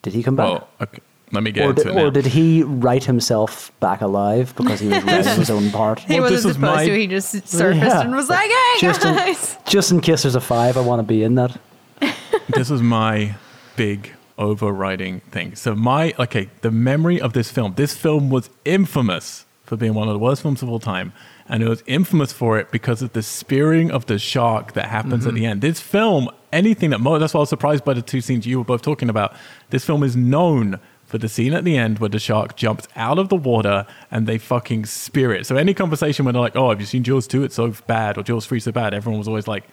Did 0.02 0.14
he 0.14 0.22
come 0.22 0.36
back? 0.36 0.48
well, 0.48 0.68
okay, 0.80 1.00
let 1.32 1.42
me 1.42 1.50
get 1.52 1.66
or 1.66 1.70
into 1.70 1.82
did, 1.82 1.90
it 1.90 1.94
now. 1.96 2.04
or 2.06 2.10
did 2.10 2.24
he 2.26 2.62
write 2.62 3.04
himself 3.04 3.70
back 3.80 4.00
alive 4.00 4.54
because 4.56 4.80
he 4.80 4.88
was 4.88 5.02
writing 5.04 5.34
his 5.38 5.50
own 5.50 5.70
part? 5.70 5.98
He 6.00 6.14
Well, 6.14 6.22
wasn't 6.30 6.36
this 6.38 6.44
was 6.46 6.54
supposed 6.54 6.76
my- 6.76 6.86
to. 6.86 6.98
He 6.98 7.06
just 7.06 7.30
surfaced 7.48 7.84
Yeah. 7.84 8.00
and 8.00 8.14
was 8.16 8.30
like, 8.30 8.48
"Hey 8.48 8.76
Just 8.80 9.04
in- 9.04 9.14
guys." 9.14 9.58
Just 9.66 9.90
in 9.90 10.00
case 10.00 10.22
there's 10.22 10.34
a 10.36 10.40
five, 10.40 10.76
I 10.78 10.80
want 10.80 11.00
to 11.00 11.02
be 11.06 11.22
in 11.22 11.34
that. 11.34 11.58
this 12.54 12.70
was 12.70 12.80
my 12.80 13.34
big 13.76 14.12
overriding 14.38 15.20
thing. 15.32 15.54
So 15.56 15.74
my 15.74 16.14
okay, 16.18 16.48
the 16.62 16.70
memory 16.70 17.20
of 17.20 17.34
this 17.34 17.50
film. 17.50 17.74
This 17.76 17.94
film 17.94 18.30
was 18.30 18.48
infamous 18.64 19.44
for 19.70 19.76
being 19.76 19.94
one 19.94 20.08
of 20.08 20.14
the 20.14 20.18
worst 20.18 20.42
films 20.42 20.62
of 20.62 20.68
all 20.68 20.80
time, 20.80 21.12
and 21.48 21.62
it 21.62 21.68
was 21.68 21.84
infamous 21.86 22.32
for 22.32 22.58
it 22.58 22.72
because 22.72 23.02
of 23.02 23.12
the 23.12 23.22
spearing 23.22 23.88
of 23.92 24.04
the 24.06 24.18
shark 24.18 24.72
that 24.72 24.86
happens 24.86 25.24
at 25.24 25.32
mm-hmm. 25.32 25.42
the 25.42 25.46
end. 25.46 25.60
This 25.62 25.78
film, 25.78 26.28
anything 26.52 26.90
that 26.90 26.98
mo- 26.98 27.20
that's 27.20 27.34
why 27.34 27.38
I 27.38 27.42
was 27.42 27.50
surprised 27.50 27.84
by 27.84 27.94
the 27.94 28.02
two 28.02 28.20
scenes 28.20 28.48
you 28.48 28.58
were 28.58 28.64
both 28.64 28.82
talking 28.82 29.08
about. 29.08 29.32
This 29.68 29.84
film 29.84 30.02
is 30.02 30.16
known 30.16 30.80
for 31.04 31.18
the 31.18 31.28
scene 31.28 31.54
at 31.54 31.62
the 31.62 31.76
end 31.76 32.00
where 32.00 32.08
the 32.08 32.18
shark 32.18 32.56
jumps 32.56 32.88
out 32.96 33.20
of 33.20 33.28
the 33.28 33.36
water 33.36 33.86
and 34.10 34.26
they 34.26 34.38
fucking 34.38 34.86
spear 34.86 35.32
it. 35.32 35.46
So 35.46 35.54
any 35.54 35.72
conversation 35.72 36.24
when 36.24 36.34
they're 36.34 36.42
like, 36.42 36.56
"Oh, 36.56 36.70
have 36.70 36.80
you 36.80 36.86
seen 36.86 37.04
Jaws 37.04 37.28
2? 37.28 37.44
It's 37.44 37.54
so 37.54 37.72
bad," 37.86 38.18
or 38.18 38.24
"Jaws 38.24 38.46
3 38.46 38.58
so 38.58 38.72
bad," 38.72 38.92
everyone 38.92 39.20
was 39.20 39.28
always 39.28 39.46
like, 39.46 39.68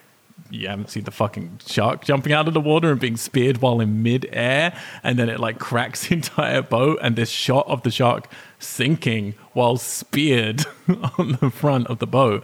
you 0.49 0.67
haven't 0.67 0.89
seen 0.89 1.03
the 1.03 1.11
fucking 1.11 1.59
shark 1.65 2.05
jumping 2.05 2.31
out 2.33 2.47
of 2.47 2.53
the 2.53 2.61
water 2.61 2.91
and 2.91 2.99
being 2.99 3.17
speared 3.17 3.61
while 3.61 3.81
in 3.81 4.01
mid-air 4.03 4.77
and 5.03 5.19
then 5.19 5.29
it 5.29 5.39
like 5.39 5.59
cracks 5.59 6.07
the 6.07 6.13
entire 6.15 6.61
boat 6.61 6.99
and 7.01 7.15
this 7.15 7.29
shot 7.29 7.67
of 7.67 7.83
the 7.83 7.91
shark 7.91 8.31
sinking 8.59 9.33
while 9.53 9.77
speared 9.77 10.65
on 11.17 11.37
the 11.41 11.49
front 11.49 11.87
of 11.87 11.99
the 11.99 12.07
boat 12.07 12.43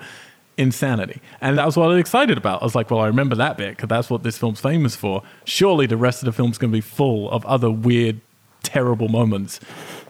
insanity 0.55 1.19
and 1.41 1.57
that 1.57 1.65
was 1.65 1.75
what 1.75 1.85
i 1.85 1.87
was 1.87 1.97
excited 1.99 2.37
about 2.37 2.61
i 2.61 2.63
was 2.65 2.75
like 2.75 2.91
well 2.91 2.99
i 2.99 3.07
remember 3.07 3.35
that 3.35 3.57
bit 3.57 3.71
because 3.75 3.89
that's 3.89 4.07
what 4.09 4.21
this 4.21 4.37
film's 4.37 4.59
famous 4.59 4.95
for 4.95 5.23
surely 5.45 5.87
the 5.87 5.97
rest 5.97 6.21
of 6.21 6.27
the 6.27 6.31
film's 6.31 6.59
going 6.59 6.69
to 6.71 6.75
be 6.77 6.81
full 6.81 7.27
of 7.31 7.43
other 7.47 7.71
weird 7.71 8.21
terrible 8.61 9.07
moments 9.09 9.59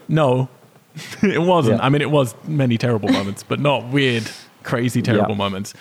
no 0.10 0.50
it 1.24 1.42
wasn't 1.42 1.78
Yeah. 1.80 1.86
i 1.86 1.90
mean 1.90 2.02
it 2.02 2.12
was 2.12 2.36
many 2.46 2.78
terrible 2.78 3.08
moments 3.20 3.42
but 3.42 3.62
not 3.62 3.88
weird 3.88 4.30
crazy 4.64 5.02
terrible 5.02 5.32
Yeah. 5.32 5.38
moments 5.38 5.74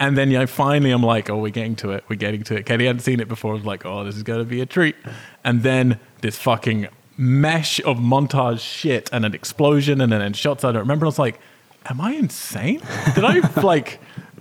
and 0.00 0.18
then, 0.18 0.32
you 0.32 0.38
know, 0.40 0.48
finally 0.48 0.90
I'm 0.90 1.04
like, 1.04 1.30
oh, 1.30 1.38
we're 1.38 1.50
getting 1.50 1.76
to 1.76 1.92
it. 1.92 2.02
We're 2.08 2.16
getting 2.16 2.42
to 2.44 2.56
it. 2.56 2.66
Katie 2.66 2.86
hadn't 2.86 3.02
seen 3.02 3.20
it 3.20 3.28
before. 3.28 3.52
I 3.52 3.54
was 3.54 3.64
like, 3.64 3.86
oh, 3.86 4.02
this 4.02 4.16
is 4.16 4.24
going 4.24 4.40
to 4.40 4.44
be 4.44 4.60
a 4.60 4.66
treat. 4.66 4.96
And 5.44 5.62
then 5.62 6.00
this 6.22 6.36
fucking 6.38 6.88
mesh 7.22 7.78
of 7.84 7.98
montage 7.98 8.58
shit 8.58 9.08
and 9.12 9.24
an 9.24 9.32
explosion 9.32 10.00
and 10.00 10.10
then 10.10 10.32
shots 10.32 10.64
I 10.64 10.72
don't 10.72 10.80
remember. 10.80 11.06
I 11.06 11.08
was 11.08 11.18
like, 11.20 11.38
am 11.86 12.00
I 12.00 12.14
insane? 12.14 12.80
Did 13.14 13.24
I, 13.24 13.38
like, 13.62 14.00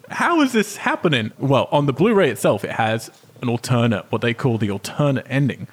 how 0.09 0.41
is 0.41 0.51
this 0.51 0.77
happening? 0.77 1.31
Well, 1.37 1.67
on 1.71 1.85
the 1.85 1.93
Blu 1.93 2.15
ray 2.15 2.31
itself, 2.31 2.63
it 2.63 2.71
has 2.71 3.11
an 3.41 3.49
alternate, 3.49 4.11
what 4.11 4.21
they 4.21 4.33
call 4.33 4.57
the 4.57 4.71
alternate 4.71 5.25
ending 5.29 5.67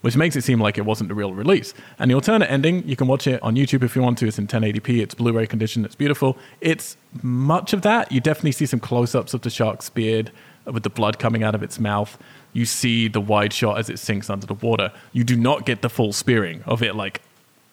which 0.00 0.16
makes 0.16 0.36
it 0.36 0.44
seem 0.44 0.60
like 0.60 0.78
it 0.78 0.84
wasn't 0.84 1.08
the 1.08 1.14
real 1.14 1.34
release. 1.34 1.74
And 1.98 2.10
the 2.10 2.14
alternate 2.14 2.50
ending, 2.50 2.86
you 2.86 2.96
can 2.96 3.08
watch 3.08 3.26
it 3.26 3.42
on 3.42 3.56
YouTube 3.56 3.82
if 3.82 3.96
you 3.96 4.02
want 4.02 4.18
to. 4.18 4.28
It's 4.28 4.38
in 4.38 4.46
1080p. 4.46 5.02
It's 5.02 5.14
Blu-ray 5.14 5.46
condition. 5.46 5.84
It's 5.84 5.94
beautiful. 5.94 6.38
It's 6.60 6.96
much 7.22 7.72
of 7.72 7.82
that. 7.82 8.12
You 8.12 8.20
definitely 8.20 8.52
see 8.52 8.66
some 8.66 8.80
close-ups 8.80 9.34
of 9.34 9.42
the 9.42 9.50
shark's 9.50 9.90
beard 9.90 10.30
with 10.66 10.82
the 10.82 10.90
blood 10.90 11.18
coming 11.18 11.42
out 11.42 11.54
of 11.54 11.62
its 11.62 11.78
mouth. 11.80 12.18
You 12.52 12.64
see 12.64 13.08
the 13.08 13.20
wide 13.20 13.52
shot 13.52 13.78
as 13.78 13.90
it 13.90 13.98
sinks 13.98 14.30
under 14.30 14.46
the 14.46 14.54
water. 14.54 14.92
You 15.12 15.24
do 15.24 15.36
not 15.36 15.66
get 15.66 15.82
the 15.82 15.88
full 15.88 16.12
spearing 16.12 16.62
of 16.64 16.82
it 16.82 16.94
like 16.94 17.22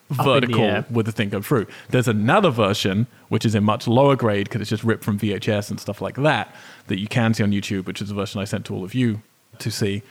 the 0.10 0.24
vertical 0.24 0.62
air. 0.62 0.86
with 0.90 1.06
the 1.06 1.12
thing 1.12 1.30
go 1.30 1.42
through. 1.42 1.68
There's 1.90 2.08
another 2.08 2.50
version 2.50 3.08
which 3.30 3.46
is 3.46 3.56
in 3.56 3.64
much 3.64 3.88
lower 3.88 4.16
grade 4.16 4.46
because 4.46 4.62
it's 4.62 4.70
just 4.70 4.84
ripped 4.84 5.04
from 5.04 5.18
VHS 5.20 5.72
and 5.72 5.80
stuff 5.80 6.02
like 6.02 6.16
that 6.16 6.54
that 6.88 7.00
you 7.00 7.08
can 7.08 7.34
see 7.34 7.44
on 7.44 7.52
YouTube, 7.52 7.86
which 7.86 8.02
is 8.02 8.10
the 8.10 8.16
version 8.16 8.40
I 8.40 8.46
sent 8.46 8.66
to 8.66 8.76
all 8.76 8.84
of 8.84 8.94
you 8.94 9.22
to 9.60 9.72
see 9.72 10.04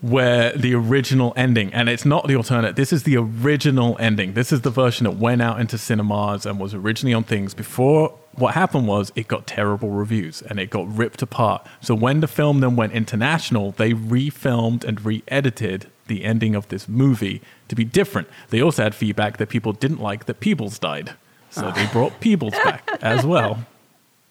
where 0.00 0.52
the 0.56 0.74
original 0.74 1.32
ending, 1.36 1.72
and 1.72 1.88
it's 1.88 2.04
not 2.04 2.26
the 2.26 2.34
alternate, 2.34 2.74
this 2.74 2.92
is 2.92 3.04
the 3.04 3.16
original 3.16 3.96
ending. 4.00 4.34
This 4.34 4.50
is 4.52 4.62
the 4.62 4.70
version 4.70 5.04
that 5.04 5.12
went 5.12 5.40
out 5.40 5.60
into 5.60 5.78
cinemas 5.78 6.44
and 6.44 6.58
was 6.58 6.74
originally 6.74 7.14
on 7.14 7.22
things 7.22 7.54
before. 7.54 8.12
What 8.34 8.54
happened 8.54 8.88
was 8.88 9.12
it 9.14 9.28
got 9.28 9.46
terrible 9.46 9.90
reviews 9.90 10.42
and 10.42 10.58
it 10.58 10.70
got 10.70 10.90
ripped 10.94 11.22
apart. 11.22 11.66
So 11.80 11.94
when 11.94 12.20
the 12.20 12.26
film 12.26 12.60
then 12.60 12.76
went 12.76 12.92
international, 12.92 13.72
they 13.72 13.92
refilmed 13.92 14.84
and 14.84 15.04
re 15.04 15.22
edited 15.28 15.86
the 16.06 16.24
ending 16.24 16.54
of 16.54 16.68
this 16.68 16.88
movie 16.88 17.42
to 17.68 17.74
be 17.74 17.84
different. 17.84 18.28
They 18.50 18.60
also 18.60 18.82
had 18.82 18.94
feedback 18.94 19.36
that 19.36 19.48
people 19.48 19.72
didn't 19.72 20.00
like 20.00 20.26
that 20.26 20.40
Peebles 20.40 20.78
died. 20.78 21.14
So 21.50 21.70
they 21.70 21.86
brought 21.92 22.20
Peebles 22.20 22.54
back 22.54 22.88
as 23.02 23.24
well. 23.26 23.66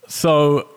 So 0.07 0.68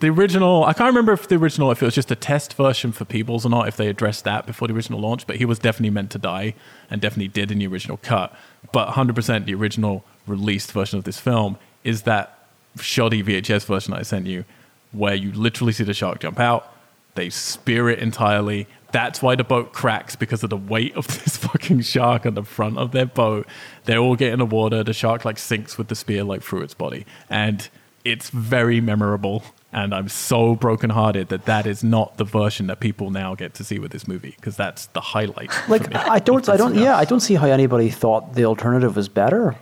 the 0.00 0.08
original, 0.08 0.64
I 0.64 0.72
can't 0.72 0.88
remember 0.88 1.12
if 1.12 1.28
the 1.28 1.36
original, 1.36 1.70
if 1.70 1.82
it 1.82 1.84
was 1.84 1.94
just 1.94 2.10
a 2.10 2.16
test 2.16 2.54
version 2.54 2.92
for 2.92 3.04
Peebles 3.04 3.46
or 3.46 3.48
not, 3.48 3.68
if 3.68 3.76
they 3.76 3.88
addressed 3.88 4.24
that 4.24 4.46
before 4.46 4.68
the 4.68 4.74
original 4.74 5.00
launch, 5.00 5.26
but 5.26 5.36
he 5.36 5.44
was 5.44 5.58
definitely 5.58 5.90
meant 5.90 6.10
to 6.12 6.18
die 6.18 6.54
and 6.90 7.00
definitely 7.00 7.28
did 7.28 7.50
in 7.50 7.58
the 7.58 7.66
original 7.66 7.96
cut. 7.98 8.34
But 8.72 8.90
100% 8.90 9.44
the 9.44 9.54
original 9.54 10.04
released 10.26 10.72
version 10.72 10.98
of 10.98 11.04
this 11.04 11.18
film 11.18 11.56
is 11.84 12.02
that 12.02 12.35
shoddy 12.80 13.22
VHS 13.22 13.66
version 13.66 13.94
I 13.94 14.02
sent 14.02 14.26
you, 14.26 14.44
where 14.92 15.14
you 15.14 15.32
literally 15.32 15.72
see 15.72 15.84
the 15.84 15.94
shark 15.94 16.20
jump 16.20 16.40
out, 16.40 16.72
they 17.16 17.30
spear 17.30 17.88
it 17.88 17.98
entirely. 17.98 18.68
That's 18.92 19.20
why 19.20 19.34
the 19.34 19.44
boat 19.44 19.72
cracks 19.72 20.14
because 20.14 20.44
of 20.44 20.50
the 20.50 20.56
weight 20.56 20.94
of 20.96 21.06
this 21.24 21.36
fucking 21.36 21.80
shark 21.82 22.24
on 22.24 22.34
the 22.34 22.44
front 22.44 22.78
of 22.78 22.92
their 22.92 23.06
boat. 23.06 23.46
They 23.84 23.98
all 23.98 24.16
get 24.16 24.32
in 24.32 24.38
the 24.38 24.46
water. 24.46 24.84
The 24.84 24.92
shark 24.92 25.24
like 25.24 25.38
sinks 25.38 25.76
with 25.76 25.88
the 25.88 25.94
spear 25.94 26.22
like 26.22 26.42
through 26.42 26.62
its 26.62 26.74
body, 26.74 27.04
and 27.28 27.68
it's 28.04 28.30
very 28.30 28.80
memorable. 28.80 29.42
And 29.72 29.94
I'm 29.94 30.08
so 30.08 30.54
brokenhearted 30.54 31.28
that 31.28 31.44
that 31.46 31.66
is 31.66 31.84
not 31.84 32.16
the 32.16 32.24
version 32.24 32.68
that 32.68 32.80
people 32.80 33.10
now 33.10 33.34
get 33.34 33.52
to 33.54 33.64
see 33.64 33.78
with 33.78 33.90
this 33.90 34.08
movie 34.08 34.34
because 34.36 34.56
that's 34.56 34.86
the 34.86 35.00
highlight. 35.00 35.50
Like. 35.68 35.94
I 35.94 36.18
don't, 36.18 36.48
I 36.48 36.56
don't, 36.56 36.74
yeah, 36.76 36.96
I 36.96 37.04
don't 37.04 37.20
see 37.20 37.34
how 37.34 37.46
anybody 37.46 37.90
thought 37.90 38.34
the 38.34 38.46
alternative 38.46 38.96
was 38.96 39.08
better. 39.08 39.56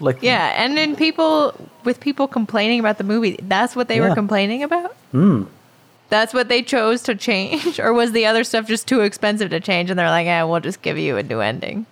Like, 0.00 0.22
Yeah, 0.22 0.54
and 0.56 0.76
then 0.76 0.96
people 0.96 1.54
with 1.84 2.00
people 2.00 2.26
complaining 2.26 2.80
about 2.80 2.98
the 2.98 3.04
movie, 3.04 3.38
that's 3.42 3.76
what 3.76 3.88
they 3.88 3.96
Yeah. 3.96 4.08
were 4.08 4.14
complaining 4.14 4.62
about. 4.62 4.94
Hmm. 5.12 5.44
That's 6.08 6.34
what 6.34 6.48
they 6.48 6.62
chose 6.62 7.02
to 7.02 7.14
change, 7.14 7.78
or 7.84 7.92
was 7.92 8.12
the 8.12 8.26
other 8.26 8.42
stuff 8.42 8.66
just 8.66 8.88
too 8.88 9.00
expensive 9.00 9.50
to 9.50 9.60
change? 9.60 9.90
And 9.90 9.98
they're 9.98 10.10
like, 10.10 10.26
"Yeah, 10.26 10.42
we'll 10.42 10.60
just 10.60 10.82
give 10.82 10.98
you 10.98 11.16
a 11.16 11.22
new 11.22 11.40
ending." 11.40 11.86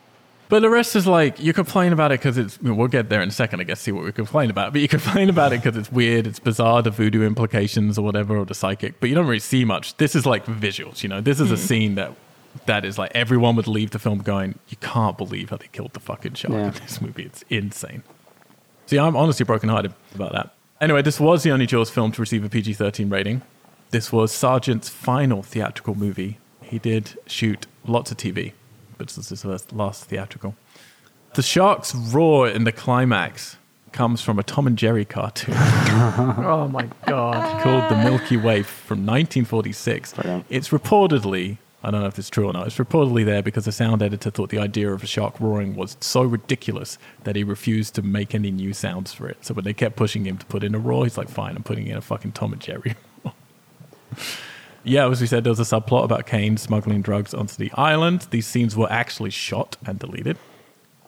But 0.49 0.61
the 0.61 0.71
rest 0.71 0.97
is 0.97 1.07
like 1.07 1.39
you 1.39 1.53
complain 1.53 1.93
about 1.93 2.11
it 2.11 2.21
because 2.21 2.39
it's. 2.39 2.61
We'll 2.61 2.89
get 2.89 3.11
there 3.11 3.21
in 3.21 3.29
a 3.29 3.33
second, 3.33 3.61
I 3.61 3.65
guess. 3.65 3.81
See 3.81 3.93
what 3.93 4.05
we 4.05 4.13
complain 4.13 4.51
about. 4.51 4.73
But 4.73 4.81
you 4.81 4.89
complain 4.99 5.29
about 5.29 5.53
it 5.53 5.63
because 5.63 5.77
it's 5.77 5.93
weird, 5.93 6.27
it's 6.27 6.39
bizarre, 6.39 6.83
the 6.83 6.91
voodoo 6.91 7.25
implications 7.25 7.99
or 7.99 8.03
whatever, 8.03 8.37
or 8.37 8.45
the 8.45 8.55
psychic. 8.55 8.99
But 8.99 9.09
you 9.09 9.15
don't 9.15 9.27
really 9.27 9.39
see 9.39 9.65
much. 9.65 9.97
This 9.99 10.17
is 10.17 10.27
like 10.27 10.47
visuals. 10.47 11.03
You 11.03 11.11
know, 11.11 11.21
this 11.21 11.39
is 11.39 11.53
a 11.53 11.57
hmm. 11.57 11.61
scene 11.61 11.95
that 11.97 12.15
that 12.67 12.85
is 12.85 12.99
like 12.99 13.11
everyone 13.15 13.57
would 13.57 13.67
leave 13.69 13.91
the 13.91 13.99
film 13.99 14.19
going, 14.19 14.59
"You 14.69 14.77
can't 14.81 15.17
believe 15.19 15.51
how 15.51 15.57
they 15.57 15.69
killed 15.73 15.93
the 15.93 16.01
fucking 16.01 16.35
shark 16.35 16.53
Yeah. 16.53 16.67
in 16.69 16.73
this 16.75 17.01
movie. 17.01 17.25
It's 17.25 17.45
insane." 17.49 18.03
See, 18.87 18.99
I'm 18.99 19.17
honestly 19.17 19.45
brokenhearted 19.45 19.93
about 20.15 20.33
that. 20.33 20.55
Anyway, 20.81 21.03
this 21.03 21.19
was 21.21 21.43
the 21.43 21.51
only 21.51 21.67
Jaws 21.67 21.91
film 21.91 22.13
to 22.13 22.21
receive 22.23 22.45
a 22.45 22.49
PG-13 22.49 23.11
rating. 23.11 23.43
This 23.91 24.13
was 24.13 24.31
Sargent's 24.33 24.89
final 24.89 25.43
theatrical 25.43 25.95
movie. 25.95 26.39
He 26.63 26.79
did 26.79 27.17
shoot 27.27 27.67
lots 27.87 28.11
of 28.11 28.17
TV, 28.17 28.53
but 28.97 29.09
this 29.09 29.19
is 29.19 29.43
his 29.43 29.73
last 29.73 30.05
theatrical. 30.05 30.55
The 31.35 31.43
shark's 31.43 31.95
roar 31.95 32.49
in 32.49 32.65
the 32.65 32.73
climax 32.73 33.57
comes 33.93 34.21
from 34.21 34.39
a 34.39 34.43
Tom 34.43 34.67
and 34.67 34.77
Jerry 34.79 35.05
cartoon 35.05 35.55
Oh 35.59 36.69
my 36.71 36.89
god. 37.07 37.63
called 37.63 37.91
The 37.91 37.97
Milky 37.97 38.37
Way 38.37 38.63
from 38.63 38.99
1946. 39.07 40.13
Brilliant. 40.15 40.47
It's 40.51 40.69
reportedly, 40.69 41.57
I 41.83 41.93
don't 41.93 42.01
know 42.01 42.09
if 42.09 42.15
this 42.15 42.27
is 42.27 42.31
true 42.31 42.49
or 42.49 42.53
not, 42.53 42.67
it's 42.67 42.77
reportedly 42.77 43.25
there 43.25 43.43
because 43.43 43.65
the 43.65 43.73
sound 43.73 44.03
editor 44.03 44.31
thought 44.31 44.51
the 44.51 44.59
idea 44.59 44.93
of 44.93 45.05
a 45.05 45.07
shark 45.07 45.39
roaring 45.39 45.77
was 45.77 45.97
so 46.01 46.23
ridiculous 46.23 46.99
that 47.23 47.37
he 47.37 47.45
refused 47.45 47.95
to 47.95 48.03
make 48.03 48.35
any 48.35 48.51
new 48.51 48.73
sounds 48.73 49.13
for 49.13 49.29
it. 49.29 49.45
So 49.45 49.55
when 49.55 49.65
they 49.65 49.73
kept 49.73 49.95
pushing 49.95 50.27
him 50.27 50.39
to 50.39 50.47
put 50.47 50.65
in 50.65 50.75
a 50.75 50.79
roar, 50.79 51.05
he's 51.05 51.17
like, 51.17 51.29
fine, 51.29 51.55
I'm 51.55 51.63
putting 51.63 51.87
in 51.87 51.97
a 51.97 52.01
fucking 52.01 52.33
Tom 52.33 52.53
and 52.53 52.61
Jerry. 52.61 52.97
yeah, 54.85 55.09
as 55.09 55.21
we 55.21 55.29
said, 55.29 55.45
there 55.45 55.53
was 55.53 55.61
a 55.61 55.63
subplot 55.63 56.05
about 56.05 56.27
Caine 56.27 56.57
smuggling 56.57 57.01
drugs 57.01 57.33
onto 57.33 57.55
the 57.55 57.71
island. 57.75 58.27
These 58.31 58.49
scenes 58.49 58.77
were 58.77 58.91
actually 58.91 59.31
shot 59.31 59.77
and 59.87 60.01
deleted. 60.01 60.37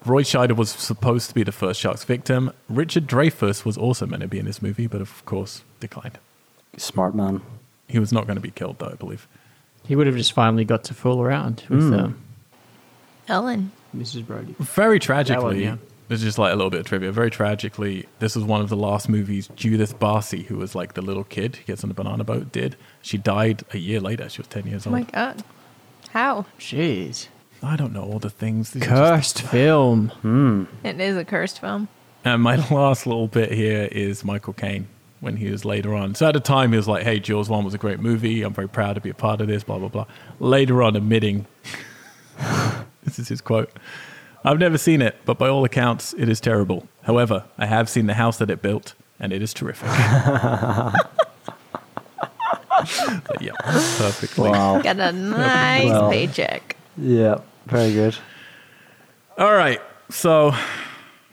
Roy 0.05 0.23
Scheider 0.23 0.57
was 0.57 0.71
supposed 0.71 1.29
to 1.29 1.35
be 1.35 1.43
the 1.43 1.53
first 1.53 1.81
shark's 1.81 2.05
victim. 2.05 2.53
Richard 2.69 3.07
Dreyfuss 3.07 3.65
was 3.65 3.77
also 3.77 4.07
meant 4.07 4.23
to 4.23 4.29
be 4.29 4.39
in 4.39 4.47
this 4.47 4.63
movie, 4.63 4.87
but 4.87 5.01
of 5.01 5.25
course 5.27 5.63
declined. 5.81 6.19
smart 6.77 7.15
man. 7.15 7.43
He 7.89 7.99
was 7.99 8.13
not 8.13 8.27
going 8.27 8.37
to 8.37 8.41
be 8.41 8.53
killed, 8.53 8.79
though, 8.79 8.91
I 8.91 8.95
believe. 8.95 9.27
He 9.91 9.97
would 9.97 10.07
have 10.07 10.15
just 10.17 10.33
finally 10.35 10.65
got 10.65 10.85
to 10.85 10.95
fool 10.95 11.21
around 11.21 11.65
with 11.69 11.93
um, 11.93 12.17
Ellen. 13.27 13.73
Mrs. 13.97 14.25
Brody. 14.25 14.55
Very 14.61 15.01
tragically, 15.01 15.65
yeah. 15.65 15.79
this 16.07 16.21
is 16.21 16.25
just 16.27 16.39
like 16.39 16.53
a 16.53 16.55
little 16.55 16.71
bit 16.71 16.79
of 16.79 16.87
trivia. 16.87 17.11
Very 17.11 17.29
tragically, 17.29 18.07
this 18.21 18.37
was 18.37 18.45
one 18.45 18.61
of 18.61 18.69
the 18.69 18.77
last 18.77 19.09
movies 19.09 19.49
Judith 19.57 19.99
Barsi, 19.99 20.45
who 20.45 20.59
was 20.59 20.77
like 20.77 20.95
the 20.95 21.03
little 21.03 21.25
kid 21.25 21.57
who 21.57 21.65
gets 21.65 21.83
on 21.83 21.89
the 21.89 21.95
banana 21.95 22.23
boat, 22.23 22.53
did. 22.53 22.77
She 23.03 23.19
died 23.19 23.65
a 23.73 23.79
year 23.79 23.99
later. 23.99 24.29
She 24.29 24.39
was 24.39 24.47
10 24.47 24.69
years 24.69 24.87
Oh 24.87 24.91
old. 24.91 24.99
my 25.01 25.03
god. 25.03 25.43
How? 26.11 26.47
Jeez. 26.61 27.27
I 27.61 27.75
don't 27.75 27.93
know 27.93 28.05
all 28.05 28.21
the 28.21 28.31
things. 28.31 28.71
These 28.71 28.85
are 28.85 28.87
just- 28.87 29.39
Cursed 29.39 29.43
film. 29.51 30.69
It 30.85 31.01
is 31.01 31.17
a 31.17 31.25
cursed 31.25 31.61
film. 31.61 31.89
And 32.25 32.41
my 32.43 32.55
last 32.71 33.09
little 33.09 33.27
bit 33.27 33.51
here 33.51 33.89
is 33.91 34.23
Michael 34.25 34.53
Caine 34.53 34.87
when 35.21 35.37
he 35.37 35.51
was 35.51 35.65
later 35.65 35.95
on. 35.95 36.15
So 36.15 36.27
at 36.29 36.33
the 36.33 36.41
time, 36.41 36.71
he 36.73 36.77
was 36.77 36.89
like, 36.89 37.05
hey, 37.05 37.21
Jaws 37.21 37.49
1 37.49 37.65
was 37.65 37.75
a 37.75 37.79
great 37.79 38.01
movie. 38.01 38.43
I'm 38.43 38.55
very 38.55 38.69
proud 38.69 38.95
to 38.95 39.01
be 39.01 39.11
a 39.11 39.15
part 39.15 39.41
of 39.41 39.49
this, 39.49 39.63
blah, 39.63 39.79
blah, 39.79 39.89
blah. 39.89 40.07
Later 40.39 40.83
on, 40.83 40.97
admitting, 40.97 41.47
this 43.05 43.19
is 43.19 43.29
his 43.29 43.41
quote 43.41 43.71
I've 44.45 44.59
never 44.59 44.79
seen 44.79 45.03
it, 45.03 45.17
but 45.27 45.37
by 45.39 45.49
all 45.49 45.65
accounts, 45.67 46.15
it 46.17 46.29
is 46.31 46.41
terrible. 46.41 46.89
However, 47.03 47.45
I 47.59 47.67
have 47.67 47.91
seen 47.91 48.07
the 48.07 48.15
house 48.15 48.39
that 48.39 48.49
it 48.51 48.63
built, 48.63 48.95
and 49.19 49.33
it 49.35 49.43
is 49.43 49.53
terrific. 49.53 49.89
But 53.27 53.43
yeah, 53.43 53.53
perfectly. 53.63 54.49
Wow. 54.51 54.81
Got 54.81 54.99
a 55.01 55.13
nice 55.13 55.85
Well. 55.91 56.11
paycheck. 56.11 56.77
yeah. 56.97 57.41
Very 57.67 57.93
good. 57.93 58.17
All 59.37 59.53
right. 59.53 59.81
So 60.09 60.53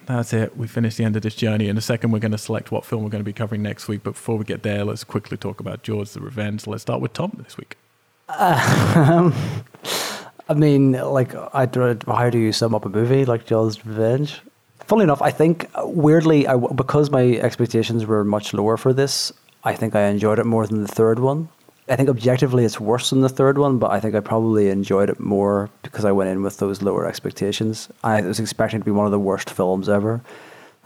that's 0.07 0.33
it. 0.33 0.57
We 0.57 0.67
finished 0.67 0.97
the 0.97 1.03
end 1.03 1.15
of 1.15 1.21
this 1.21 1.35
journey. 1.35 1.67
In 1.67 1.77
a 1.77 1.81
second, 1.81 2.11
we're 2.11 2.19
going 2.19 2.31
to 2.31 2.37
select 2.37 2.71
what 2.71 2.85
film 2.85 3.03
we're 3.03 3.09
going 3.09 3.23
to 3.23 3.25
be 3.25 3.33
covering 3.33 3.61
next 3.61 3.87
week. 3.87 4.03
But 4.03 4.11
before 4.11 4.37
we 4.37 4.45
get 4.45 4.63
there, 4.63 4.85
let's 4.85 5.03
quickly 5.03 5.37
talk 5.37 5.59
about 5.59 5.83
Jaws 5.83 6.13
the 6.13 6.21
Revenge. 6.21 6.65
Let's 6.65 6.81
start 6.81 7.01
with 7.01 7.13
Tom 7.13 7.37
this 7.43 7.57
week. 7.57 7.75
I 8.29 9.33
mean, 10.55 10.93
like, 10.93 11.35
I 11.35 11.67
how 12.07 12.29
do 12.29 12.39
you 12.39 12.53
sum 12.53 12.73
up 12.73 12.85
a 12.85 12.89
movie 12.89 13.25
like 13.25 13.45
Jaws 13.45 13.85
Revenge? 13.85 14.41
Funnily 14.79 15.03
enough, 15.03 15.21
I 15.21 15.31
think 15.31 15.69
uh, 15.75 15.85
weirdly, 15.85 16.47
I, 16.47 16.55
because 16.55 17.09
my 17.11 17.33
expectations 17.33 18.05
were 18.05 18.23
much 18.23 18.53
lower 18.53 18.77
for 18.77 18.93
this, 18.93 19.33
I 19.65 19.75
think 19.75 19.95
I 19.95 20.07
enjoyed 20.07 20.39
it 20.39 20.45
more 20.45 20.65
than 20.65 20.81
the 20.81 20.87
third 20.87 21.19
one. 21.19 21.49
I 21.89 21.95
think 21.95 22.09
objectively 22.09 22.65
it's 22.65 22.81
worse 22.81 23.11
than 23.11 23.21
the 23.21 23.29
third 23.29 23.57
one, 23.57 23.77
but 23.77 23.91
I 23.91 23.99
think 24.01 24.13
I 24.13 24.19
probably 24.19 24.69
enjoyed 24.69 25.09
it 25.09 25.21
more 25.21 25.69
because 25.83 26.03
I 26.03 26.11
went 26.11 26.29
in 26.29 26.43
with 26.43 26.57
those 26.57 26.81
lower 26.81 27.07
expectations. 27.07 27.87
I 28.03 28.21
was 28.21 28.39
expecting 28.39 28.77
it 28.77 28.81
to 28.81 28.85
be 28.85 28.91
one 28.91 29.05
of 29.05 29.11
the 29.11 29.19
worst 29.19 29.49
films 29.49 29.87
ever. 29.87 30.21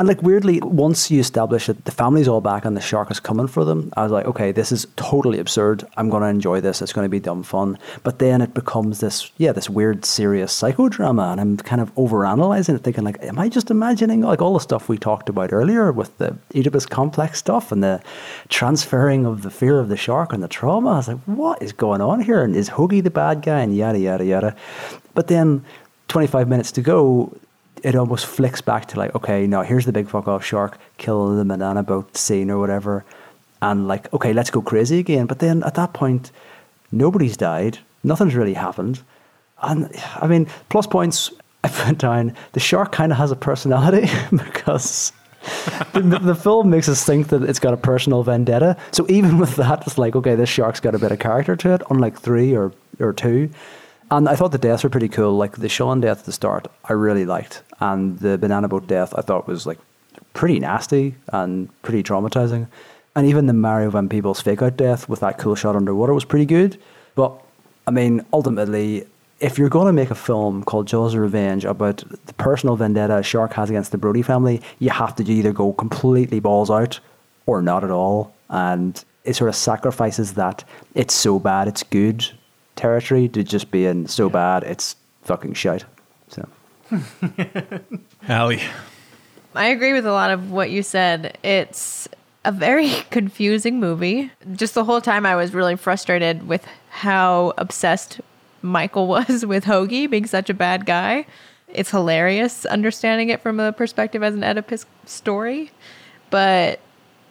And 0.02 0.08
like 0.08 0.24
weirdly, 0.24 0.60
once 0.62 1.12
you 1.12 1.20
establish 1.20 1.68
that 1.68 1.86
the 1.86 1.92
family's 1.92 2.28
all 2.28 2.42
back 2.42 2.66
and 2.66 2.76
the 2.76 2.82
shark 2.82 3.12
is 3.12 3.20
coming 3.20 3.46
for 3.46 3.64
them, 3.64 3.94
I 3.96 4.02
was 4.02 4.12
like, 4.12 4.26
okay, 4.26 4.52
this 4.52 4.72
is 4.72 4.88
totally 4.96 5.38
absurd. 5.38 5.88
I'm 5.96 6.10
going 6.10 6.24
to 6.24 6.28
enjoy 6.28 6.60
this. 6.60 6.82
It's 6.82 6.92
going 6.92 7.06
to 7.06 7.10
be 7.10 7.20
dumb 7.20 7.44
fun. 7.44 7.78
But 8.02 8.18
then 8.18 8.42
it 8.42 8.56
becomes 8.56 9.00
this, 9.00 9.32
yeah, 9.38 9.52
this 9.52 9.70
weird, 9.70 10.04
serious 10.04 10.60
psychodrama, 10.60 11.34
and 11.34 11.40
I'm 11.40 11.58
kind 11.58 11.84
of 11.84 11.94
overanalyzing 11.94 12.78
it, 12.78 12.80
thinking 12.80 13.04
like, 13.04 13.22
am 13.22 13.38
I 13.38 13.48
just 13.48 13.70
imagining 13.70 14.22
like 14.22 14.42
all 14.42 14.56
the 14.56 14.60
stuff 14.60 14.90
we 14.90 14.98
talked 14.98 15.30
about 15.30 15.54
earlier 15.54 15.92
with 15.92 16.18
the 16.18 16.36
Oedipus 16.56 16.88
complex 16.88 17.38
stuff 17.38 17.72
and 17.72 17.84
the 17.84 18.02
transferring 18.50 19.28
of 19.28 19.44
the 19.44 19.52
fear 19.52 19.80
of 19.80 19.90
the 19.90 19.98
shark 19.98 20.34
and 20.34 20.42
the 20.42 20.48
trauma? 20.48 20.94
I 20.94 20.98
was 20.98 21.08
like, 21.10 21.20
what 21.26 21.62
is 21.62 21.74
going 21.74 22.02
on 22.02 22.22
here? 22.22 22.42
And 22.42 22.56
is 22.56 22.72
Hoagie 22.72 23.04
the 23.04 23.12
bad 23.12 23.44
guy? 23.44 23.60
And 23.60 23.78
yada 23.78 24.00
yada 24.00 24.26
yada. 24.26 24.56
But 25.14 25.28
then, 25.28 25.64
25 26.08 26.50
minutes 26.50 26.72
to 26.74 26.82
go, 26.82 27.38
it 27.84 27.96
almost 27.96 28.26
flicks 28.26 28.62
back 28.62 28.88
to 28.88 29.00
like, 29.00 29.16
okay, 29.16 29.48
now 29.48 29.62
here's 29.62 29.86
the 29.86 29.92
big 29.92 30.08
fuck 30.08 30.28
off 30.28 30.44
shark 30.44 30.78
killing 30.98 31.38
the 31.38 31.46
banana 31.46 31.84
boat 31.84 32.16
scene 32.16 32.50
or 32.50 32.60
whatever, 32.60 33.04
and 33.62 33.88
like, 33.88 34.12
okay, 34.14 34.34
let's 34.34 34.50
go 34.50 34.62
crazy 34.62 35.00
again. 35.00 35.26
But 35.26 35.40
then 35.40 35.64
at 35.64 35.76
that 35.76 35.94
point, 35.94 36.32
nobody's 36.92 37.38
died, 37.38 37.80
nothing's 38.04 38.36
really 38.36 38.54
happened, 38.54 39.02
and 39.62 39.90
I 40.16 40.28
mean, 40.28 40.48
plus 40.70 40.88
points. 40.88 41.32
I 41.64 41.68
put 41.70 42.00
down 42.00 42.36
the 42.54 42.60
shark 42.60 42.92
kind 42.92 43.12
of 43.12 43.20
has 43.20 43.30
a 43.30 43.36
personality 43.36 44.10
because. 44.32 45.14
the, 45.94 46.20
the 46.22 46.36
film 46.36 46.70
makes 46.70 46.88
us 46.88 47.04
think 47.04 47.30
that 47.30 47.44
it's 47.44 47.60
got 47.60 47.74
a 47.74 47.78
personal 47.78 48.22
vendetta. 48.24 48.78
So 48.92 49.08
even 49.10 49.38
with 49.40 49.56
that, 49.58 49.84
it's 49.86 49.98
like, 49.98 50.16
okay, 50.16 50.36
this 50.36 50.50
shark's 50.50 50.80
got 50.80 50.94
a 50.94 51.00
bit 51.00 51.12
of 51.12 51.20
character 51.20 51.56
to 51.56 51.74
it, 51.74 51.82
unlike 51.90 52.20
three 52.20 52.56
or, 52.56 52.72
or 53.00 53.14
two. 53.14 53.50
And 54.12 54.28
I 54.28 54.36
thought 54.36 54.52
the 54.52 54.58
deaths 54.58 54.84
were 54.84 54.90
pretty 54.90 55.08
cool. 55.08 55.38
Like 55.38 55.56
the 55.56 55.70
Sean 55.70 56.02
death 56.02 56.20
at 56.20 56.26
the 56.26 56.34
start, 56.34 56.68
I 56.84 56.94
really 56.94 57.26
liked, 57.26 57.64
and 57.80 58.20
the 58.20 58.38
banana 58.38 58.68
boat 58.68 58.86
death 58.86 59.14
I 59.18 59.22
thought 59.22 59.48
was 59.48 59.66
like 59.66 59.80
pretty 60.34 60.60
nasty 60.60 61.16
and 61.30 61.70
pretty 61.82 62.04
traumatizing. 62.04 62.68
And 63.16 63.26
even 63.26 63.46
the 63.46 63.54
Mario 63.54 63.90
Van 63.90 64.10
Peebles 64.10 64.42
fake 64.42 64.62
out 64.62 64.76
death 64.76 65.08
with 65.08 65.22
that 65.22 65.38
cool 65.38 65.56
shot 65.56 65.78
underwater 65.78 66.14
was 66.14 66.26
pretty 66.26 66.46
good. 66.46 66.78
But 67.16 67.42
I 67.88 67.92
mean, 67.92 68.26
ultimately, 68.34 69.08
if 69.40 69.58
you're 69.58 69.70
going 69.70 69.88
to 69.88 69.94
make 69.94 70.12
a 70.12 70.16
film 70.16 70.64
called 70.64 70.88
Jaws 70.88 71.14
of 71.14 71.22
Revenge 71.22 71.64
about 71.64 72.04
the 72.26 72.34
personal 72.34 72.76
vendetta 72.76 73.18
a 73.18 73.24
shark 73.24 73.54
has 73.54 73.70
against 73.70 73.94
the 73.94 73.98
Brody 73.98 74.22
family, 74.22 74.62
you 74.80 74.90
have 74.90 75.16
to 75.16 75.24
either 75.24 75.54
go 75.54 75.72
completely 75.72 76.42
balls 76.42 76.70
out 76.70 77.00
or 77.46 77.62
not 77.62 77.86
at 77.86 77.92
all. 77.92 78.34
And 78.50 79.04
it 79.24 79.38
sort 79.38 79.48
of 79.48 79.56
sacrifices 79.56 80.34
that 80.34 80.66
it's 80.96 81.14
so 81.14 81.40
bad, 81.40 81.70
it's 81.70 81.84
good 81.84 82.30
territory 82.76 83.28
to 83.30 83.44
just 83.44 83.72
being 83.72 84.08
so 84.08 84.30
bad 84.30 84.64
it's 84.64 84.96
fucking 85.24 85.54
shite. 85.54 85.86
So 86.30 86.48
Allie. 88.28 88.62
I 89.54 89.66
agree 89.66 89.94
with 89.94 90.06
a 90.06 90.12
lot 90.12 90.32
of 90.32 90.52
what 90.52 90.72
you 90.72 90.82
said. 90.84 91.38
It's 91.44 92.08
a 92.46 92.52
very 92.52 92.90
confusing 93.12 93.80
movie. 93.80 94.32
Just 94.54 94.74
the 94.74 94.84
whole 94.84 95.02
time 95.02 95.26
I 95.26 95.36
was 95.36 95.54
really 95.54 95.76
frustrated 95.76 96.48
with 96.48 96.66
how 96.90 97.54
obsessed 97.58 98.22
Michael 98.62 99.08
was 99.08 99.46
with 99.46 99.66
Hoagie 99.66 100.10
being 100.10 100.26
such 100.26 100.50
a 100.50 100.54
bad 100.54 100.86
guy. 100.86 101.26
It's 101.68 101.92
hilarious 101.92 102.66
understanding 102.66 103.30
it 103.30 103.42
from 103.42 103.60
a 103.60 103.72
perspective 103.72 104.24
as 104.24 104.36
an 104.36 104.44
Oedipus 104.44 104.86
story, 105.06 105.72
but 106.30 106.82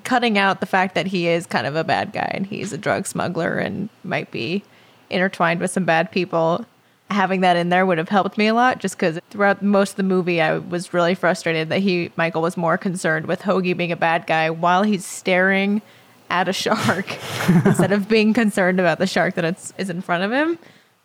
cutting 0.04 0.38
out 0.38 0.60
the 0.60 0.66
fact 0.66 0.94
that 0.94 1.06
he 1.06 1.28
is 1.28 1.46
kind 1.46 1.66
of 1.66 1.76
a 1.76 1.84
bad 1.84 2.12
guy 2.12 2.30
and 2.32 2.46
he's 2.46 2.72
a 2.72 2.78
drug 2.78 3.06
smuggler 3.06 3.58
and 3.58 3.90
might 4.02 4.30
be 4.30 4.62
intertwined 5.10 5.60
with 5.60 5.70
some 5.70 5.84
bad 5.84 6.10
people 6.10 6.64
having 7.10 7.40
that 7.40 7.56
in 7.56 7.70
there 7.70 7.84
would 7.84 7.98
have 7.98 8.08
helped 8.08 8.38
me 8.38 8.46
a 8.46 8.54
lot 8.54 8.78
just 8.78 8.96
because 8.96 9.18
throughout 9.30 9.62
most 9.62 9.90
of 9.90 9.96
the 9.96 10.02
movie 10.02 10.40
i 10.40 10.56
was 10.56 10.94
really 10.94 11.14
frustrated 11.14 11.68
that 11.68 11.80
he 11.80 12.10
michael 12.16 12.40
was 12.40 12.56
more 12.56 12.78
concerned 12.78 13.26
with 13.26 13.42
hoagie 13.42 13.76
being 13.76 13.90
a 13.90 13.96
bad 13.96 14.26
guy 14.26 14.48
while 14.48 14.84
he's 14.84 15.04
staring 15.04 15.82
at 16.30 16.48
a 16.48 16.52
shark 16.52 17.16
instead 17.64 17.92
of 17.92 18.08
being 18.08 18.32
concerned 18.32 18.78
about 18.78 18.98
the 18.98 19.06
shark 19.06 19.34
that 19.34 19.44
it's, 19.44 19.74
is 19.76 19.90
in 19.90 20.00
front 20.00 20.22
of 20.22 20.30
him. 20.30 20.58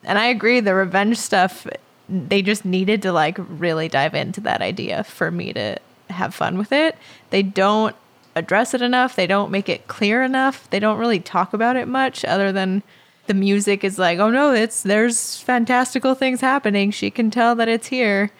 And 0.04 0.20
i 0.20 0.26
agree 0.28 0.60
the 0.60 0.76
revenge 0.76 1.18
stuff 1.18 1.66
they 2.08 2.42
just 2.42 2.66
needed 2.66 3.02
to 3.02 3.12
like 3.12 3.38
really 3.40 3.90
dive 3.90 4.14
into 4.14 4.42
that 4.42 4.62
idea 4.62 5.04
for 5.04 5.32
me 5.32 5.54
to 5.54 5.78
have 6.10 6.36
fun 6.36 6.58
with 6.58 6.72
it. 6.72 6.96
They 7.32 7.42
don't 7.42 7.96
address 8.36 8.74
it 8.74 8.82
enough. 8.82 9.16
They 9.16 9.28
don't 9.28 9.50
make 9.50 9.70
it 9.70 9.88
clear 9.88 10.22
enough. 10.22 10.70
They 10.70 10.80
don't 10.80 11.00
really 11.00 11.20
talk 11.20 11.54
about 11.54 11.76
it 11.76 11.88
much 11.88 12.24
other 12.24 12.52
than 12.52 12.84
the 13.28 13.34
music 13.34 13.84
is 13.84 13.98
like, 13.98 14.20
oh 14.20 14.30
no, 14.30 14.54
it's 14.54 14.84
there's 14.84 15.38
fantastical 15.38 16.16
things 16.16 16.42
happening. 16.42 16.92
She 16.92 17.10
can 17.10 17.32
tell 17.32 17.56
that 17.56 17.68
it's 17.68 17.88
here. 17.88 18.32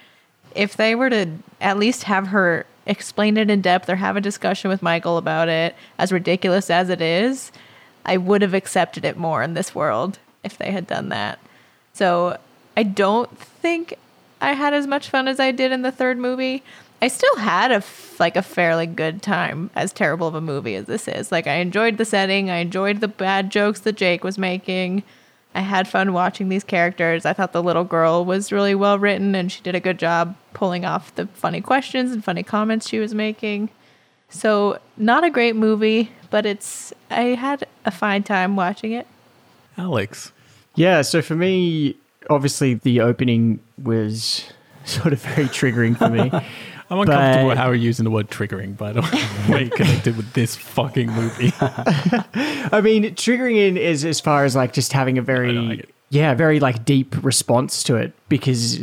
If 0.54 0.78
they 0.78 0.96
were 0.96 1.10
to 1.10 1.30
at 1.60 1.78
least 1.78 2.04
have 2.04 2.28
her 2.28 2.66
explain 2.86 3.38
it 3.38 3.50
in 3.50 3.62
depth 3.62 3.90
or 3.90 3.96
have 3.96 4.16
a 4.16 4.22
discussion 4.22 4.70
with 4.70 4.82
Michael 4.82 5.18
about 5.18 5.50
it, 5.50 5.76
as 5.98 6.12
ridiculous 6.12 6.70
as 6.70 6.90
it 6.90 7.02
is, 7.02 7.52
I 8.06 8.18
would 8.18 8.42
have 8.42 8.54
accepted 8.54 9.04
it 9.04 9.18
more 9.18 9.42
in 9.42 9.54
this 9.54 9.74
world 9.74 10.20
if 10.44 10.58
they 10.58 10.72
had 10.72 10.88
done 10.88 11.10
that. 11.10 11.40
So 11.94 12.38
I 12.78 12.84
don't 12.84 13.36
think 13.38 13.96
I 14.40 14.54
had 14.54 14.74
as 14.74 14.86
much 14.86 15.10
fun 15.10 15.28
as 15.28 15.40
I 15.40 15.52
did 15.52 15.72
in 15.72 15.82
the 15.82 15.92
third 15.92 16.18
movie. 16.18 16.64
I 17.02 17.08
still 17.08 17.36
had 17.38 17.72
a 17.72 17.76
f- 17.76 18.20
like 18.20 18.36
a 18.36 18.42
fairly 18.42 18.88
good 18.88 19.22
time 19.22 19.70
as 19.76 19.92
terrible 19.92 20.28
of 20.28 20.36
a 20.36 20.42
movie 20.42 20.76
as 20.76 20.86
this 20.86 21.08
is. 21.08 21.32
Like 21.32 21.48
I 21.48 21.56
enjoyed 21.56 21.98
the 21.98 22.06
setting, 22.06 22.50
I 22.50 22.58
enjoyed 22.58 23.02
the 23.02 23.08
bad 23.08 23.50
jokes 23.50 23.82
that 23.82 23.98
Jake 23.98 24.24
was 24.24 24.38
making. 24.38 25.04
I 25.54 25.62
had 25.62 25.88
fun 25.88 26.12
watching 26.12 26.50
these 26.50 26.64
characters. 26.66 27.26
I 27.26 27.32
thought 27.34 27.54
the 27.54 27.64
little 27.64 27.86
girl 27.86 28.26
was 28.26 28.52
really 28.52 28.76
well 28.76 29.00
written 29.00 29.36
and 29.36 29.52
she 29.52 29.62
did 29.62 29.76
a 29.76 29.80
good 29.80 29.98
job 29.98 30.36
pulling 30.54 30.84
off 30.84 31.16
the 31.16 31.28
funny 31.28 31.62
questions 31.62 32.12
and 32.12 32.24
funny 32.24 32.44
comments 32.44 32.90
she 32.90 33.00
was 33.00 33.14
making. 33.14 33.70
So, 34.28 34.80
not 34.98 35.24
a 35.24 35.30
great 35.30 35.56
movie, 35.56 36.12
but 36.30 36.46
it's 36.46 36.92
I 37.10 37.36
had 37.36 37.66
a 37.86 37.92
fine 37.92 38.24
time 38.24 38.56
watching 38.56 38.92
it. 38.92 39.08
Alex. 39.78 40.32
Yeah, 40.76 41.04
so 41.04 41.22
for 41.22 41.36
me, 41.36 41.96
obviously 42.30 42.74
the 42.74 43.00
opening 43.02 43.60
was 43.82 44.46
sort 44.86 45.14
of 45.14 45.22
very 45.22 45.46
triggering 45.46 45.98
for 45.98 46.10
me. 46.10 46.32
I'm 46.90 47.00
uncomfortable 47.00 47.44
But- 47.44 47.48
with 47.50 47.58
how 47.58 47.70
we're 47.70 47.76
using 47.76 48.04
the 48.04 48.12
word 48.12 48.30
triggering, 48.30 48.78
by 48.78 48.94
the 48.94 49.02
way, 49.50 49.70
connected 49.70 50.18
with 50.18 50.34
this 50.34 50.56
fucking 50.56 51.12
movie. 51.12 51.52
I 51.60 52.82
mean, 52.84 53.04
triggering 53.16 53.58
in 53.58 53.78
is 53.78 54.06
as 54.06 54.20
far 54.20 54.46
as 54.46 54.56
like 54.56 54.74
just 54.74 54.94
having 54.94 55.18
a 55.18 55.22
very 55.22 55.50
I 55.50 55.54
know, 55.54 55.72
I 55.72 55.76
get 55.76 55.86
it. 55.86 55.96
yeah, 56.10 56.34
very 56.36 56.60
like 56.60 56.86
deep 56.86 57.16
response 57.24 57.82
to 57.84 57.96
it 57.96 58.14
because 58.30 58.80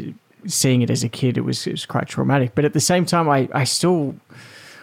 seeing 0.46 0.82
it 0.82 0.90
as 0.90 1.04
a 1.04 1.08
kid 1.08 1.38
it 1.38 1.42
was 1.42 1.66
it 1.66 1.72
was 1.72 1.86
quite 1.86 2.08
traumatic. 2.08 2.52
But 2.54 2.64
at 2.64 2.72
the 2.72 2.80
same 2.80 3.06
time, 3.06 3.28
I 3.28 3.48
I 3.52 3.64
still 3.64 4.16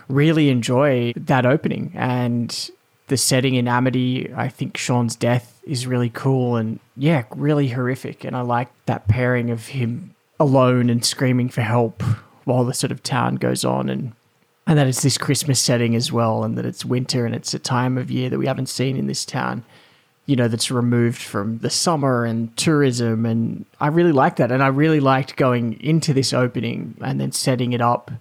really 0.07 0.49
enjoy 0.49 1.13
that 1.15 1.45
opening 1.45 1.91
and 1.95 2.71
the 3.07 3.17
setting 3.17 3.55
in 3.55 3.67
Amity. 3.67 4.31
I 4.33 4.47
think 4.47 4.77
Sean's 4.77 5.15
death 5.15 5.59
is 5.65 5.85
really 5.85 6.09
cool 6.09 6.55
and 6.55 6.79
yeah, 6.95 7.23
really 7.35 7.67
horrific. 7.69 8.23
And 8.23 8.35
I 8.35 8.41
like 8.41 8.69
that 8.85 9.07
pairing 9.07 9.49
of 9.49 9.67
him 9.67 10.15
alone 10.39 10.89
and 10.89 11.03
screaming 11.03 11.49
for 11.49 11.61
help 11.61 12.01
while 12.49 12.65
the 12.65 12.73
sort 12.73 12.91
of 12.91 13.03
town 13.03 13.35
goes 13.35 13.63
on 13.63 13.89
and 13.89 14.11
and 14.67 14.77
that 14.77 14.85
it's 14.85 15.01
this 15.01 15.17
Christmas 15.17 15.59
setting 15.59 15.95
as 15.95 16.11
well, 16.11 16.43
and 16.43 16.55
that 16.55 16.65
it's 16.65 16.85
winter 16.85 17.25
and 17.25 17.33
it's 17.33 17.55
a 17.55 17.59
time 17.59 17.97
of 17.97 18.11
year 18.11 18.29
that 18.29 18.37
we 18.37 18.45
haven't 18.45 18.69
seen 18.69 18.97
in 18.97 19.07
this 19.07 19.25
town. 19.25 19.63
You 20.27 20.35
know, 20.35 20.47
that's 20.47 20.69
removed 20.69 21.19
from 21.19 21.57
the 21.57 21.71
summer 21.71 22.23
and 22.23 22.55
tourism, 22.55 23.25
and 23.25 23.65
I 23.79 23.87
really 23.87 24.11
like 24.11 24.35
that. 24.35 24.51
And 24.51 24.61
I 24.61 24.67
really 24.67 24.99
liked 24.99 25.37
going 25.37 25.81
into 25.81 26.13
this 26.13 26.33
opening 26.33 26.95
and 27.01 27.19
then 27.19 27.31
setting 27.31 27.73
it 27.73 27.81
up 27.81 28.11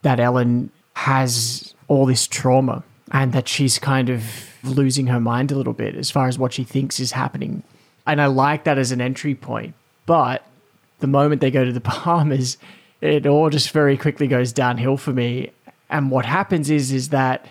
that 0.00 0.18
Ellen 0.18 0.70
has 0.94 1.74
all 1.88 2.06
this 2.06 2.26
trauma 2.26 2.82
and 3.10 3.34
that 3.34 3.46
she's 3.46 3.78
kind 3.78 4.08
of 4.08 4.24
losing 4.64 5.08
her 5.08 5.20
mind 5.20 5.52
a 5.52 5.56
little 5.56 5.74
bit 5.74 5.94
as 5.94 6.10
far 6.10 6.26
as 6.26 6.38
what 6.38 6.54
she 6.54 6.64
thinks 6.64 7.00
is 7.00 7.12
happening. 7.12 7.62
And 8.06 8.18
I 8.22 8.26
like 8.26 8.64
that 8.64 8.78
as 8.78 8.92
an 8.92 9.02
entry 9.02 9.34
point. 9.34 9.74
But 10.06 10.46
the 11.00 11.06
moment 11.06 11.42
they 11.42 11.50
go 11.50 11.66
to 11.66 11.72
the 11.72 11.80
Bahamas, 11.92 12.56
it 13.02 13.26
all 13.26 13.50
just 13.50 13.70
very 13.72 13.96
quickly 13.98 14.26
goes 14.26 14.52
downhill 14.52 14.96
for 14.96 15.12
me. 15.12 15.50
And 15.90 16.10
what 16.10 16.24
happens 16.24 16.70
is 16.70 16.92
is 16.92 17.10
that 17.10 17.46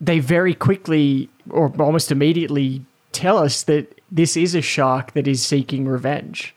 they 0.00 0.20
very 0.20 0.54
quickly 0.54 1.28
or 1.50 1.70
almost 1.80 2.10
immediately 2.10 2.84
tell 3.12 3.36
us 3.38 3.64
that 3.64 4.00
this 4.10 4.36
is 4.36 4.54
a 4.54 4.62
shark 4.62 5.12
that 5.12 5.28
is 5.28 5.44
seeking 5.44 5.86
revenge. 5.86 6.54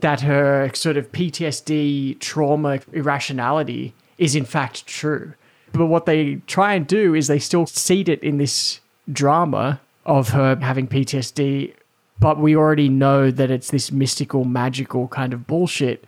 that 0.00 0.20
her 0.22 0.70
sort 0.74 0.96
of 0.96 1.10
PTSD, 1.12 2.18
trauma, 2.18 2.80
irrationality 2.92 3.94
is 4.18 4.34
in 4.34 4.44
fact 4.44 4.86
true. 4.86 5.34
But 5.72 5.86
what 5.86 6.06
they 6.06 6.36
try 6.46 6.74
and 6.74 6.86
do 6.86 7.14
is 7.14 7.26
they 7.26 7.38
still 7.38 7.66
seed 7.66 8.08
it 8.08 8.22
in 8.22 8.38
this 8.38 8.80
drama 9.12 9.80
of 10.06 10.30
her 10.30 10.56
having 10.56 10.86
PTSD, 10.88 11.74
but 12.20 12.38
we 12.38 12.54
already 12.56 12.88
know 12.88 13.30
that 13.30 13.50
it's 13.50 13.70
this 13.70 13.90
mystical, 13.90 14.44
magical 14.44 15.08
kind 15.08 15.32
of 15.32 15.46
bullshit. 15.46 16.04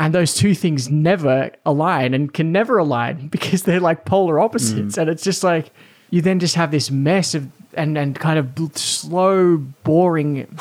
And 0.00 0.14
those 0.14 0.34
two 0.34 0.54
things 0.54 0.88
never 0.88 1.50
align 1.66 2.14
and 2.14 2.32
can 2.32 2.50
never 2.52 2.78
align 2.78 3.28
because 3.30 3.62
they're 3.62 3.80
like 3.80 4.06
polar 4.06 4.40
opposites. 4.40 4.96
Mm. 4.96 5.02
And 5.02 5.10
it's 5.10 5.22
just 5.22 5.44
like 5.44 5.70
you 6.08 6.22
then 6.22 6.40
just 6.40 6.56
have 6.56 6.70
this 6.72 6.90
mess 6.90 7.34
of 7.34 7.48
and, 7.74 7.96
and 7.96 8.18
kind 8.18 8.38
of 8.38 8.54
bl- 8.54 8.66
slow, 8.74 9.58
boring, 9.58 10.58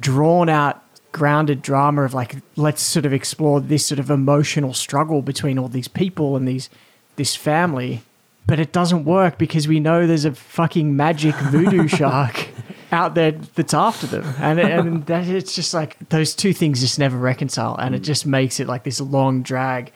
drawn 0.00 0.48
out, 0.48 0.82
grounded 1.10 1.62
drama 1.62 2.02
of 2.02 2.12
like, 2.12 2.36
let's 2.54 2.82
sort 2.82 3.06
of 3.06 3.12
explore 3.12 3.60
this 3.60 3.86
sort 3.86 3.98
of 3.98 4.10
emotional 4.10 4.74
struggle 4.74 5.22
between 5.22 5.58
all 5.58 5.68
these 5.68 5.88
people 5.88 6.36
and 6.36 6.46
these 6.46 6.68
this 7.16 7.34
family. 7.34 8.02
But 8.46 8.60
it 8.60 8.72
doesn't 8.72 9.04
work 9.06 9.38
because 9.38 9.66
we 9.66 9.80
know 9.80 10.06
there's 10.06 10.26
a 10.26 10.34
fucking 10.34 10.94
magic 10.94 11.34
voodoo 11.34 11.88
shark 11.98 12.48
out 12.92 13.14
there 13.14 13.32
that's 13.32 13.74
after 13.74 14.06
them. 14.06 14.24
And, 14.38 14.60
and 14.60 15.06
that, 15.06 15.26
it's 15.28 15.54
just 15.54 15.74
like 15.74 16.08
those 16.08 16.34
two 16.34 16.52
things 16.52 16.80
just 16.80 16.98
never 16.98 17.16
reconcile. 17.16 17.76
And 17.76 17.94
it 17.94 18.02
mm. 18.02 18.04
just 18.04 18.26
makes 18.26 18.60
it 18.60 18.66
like 18.66 18.84
this 18.84 19.00
long 19.00 19.42
drag. 19.42 19.92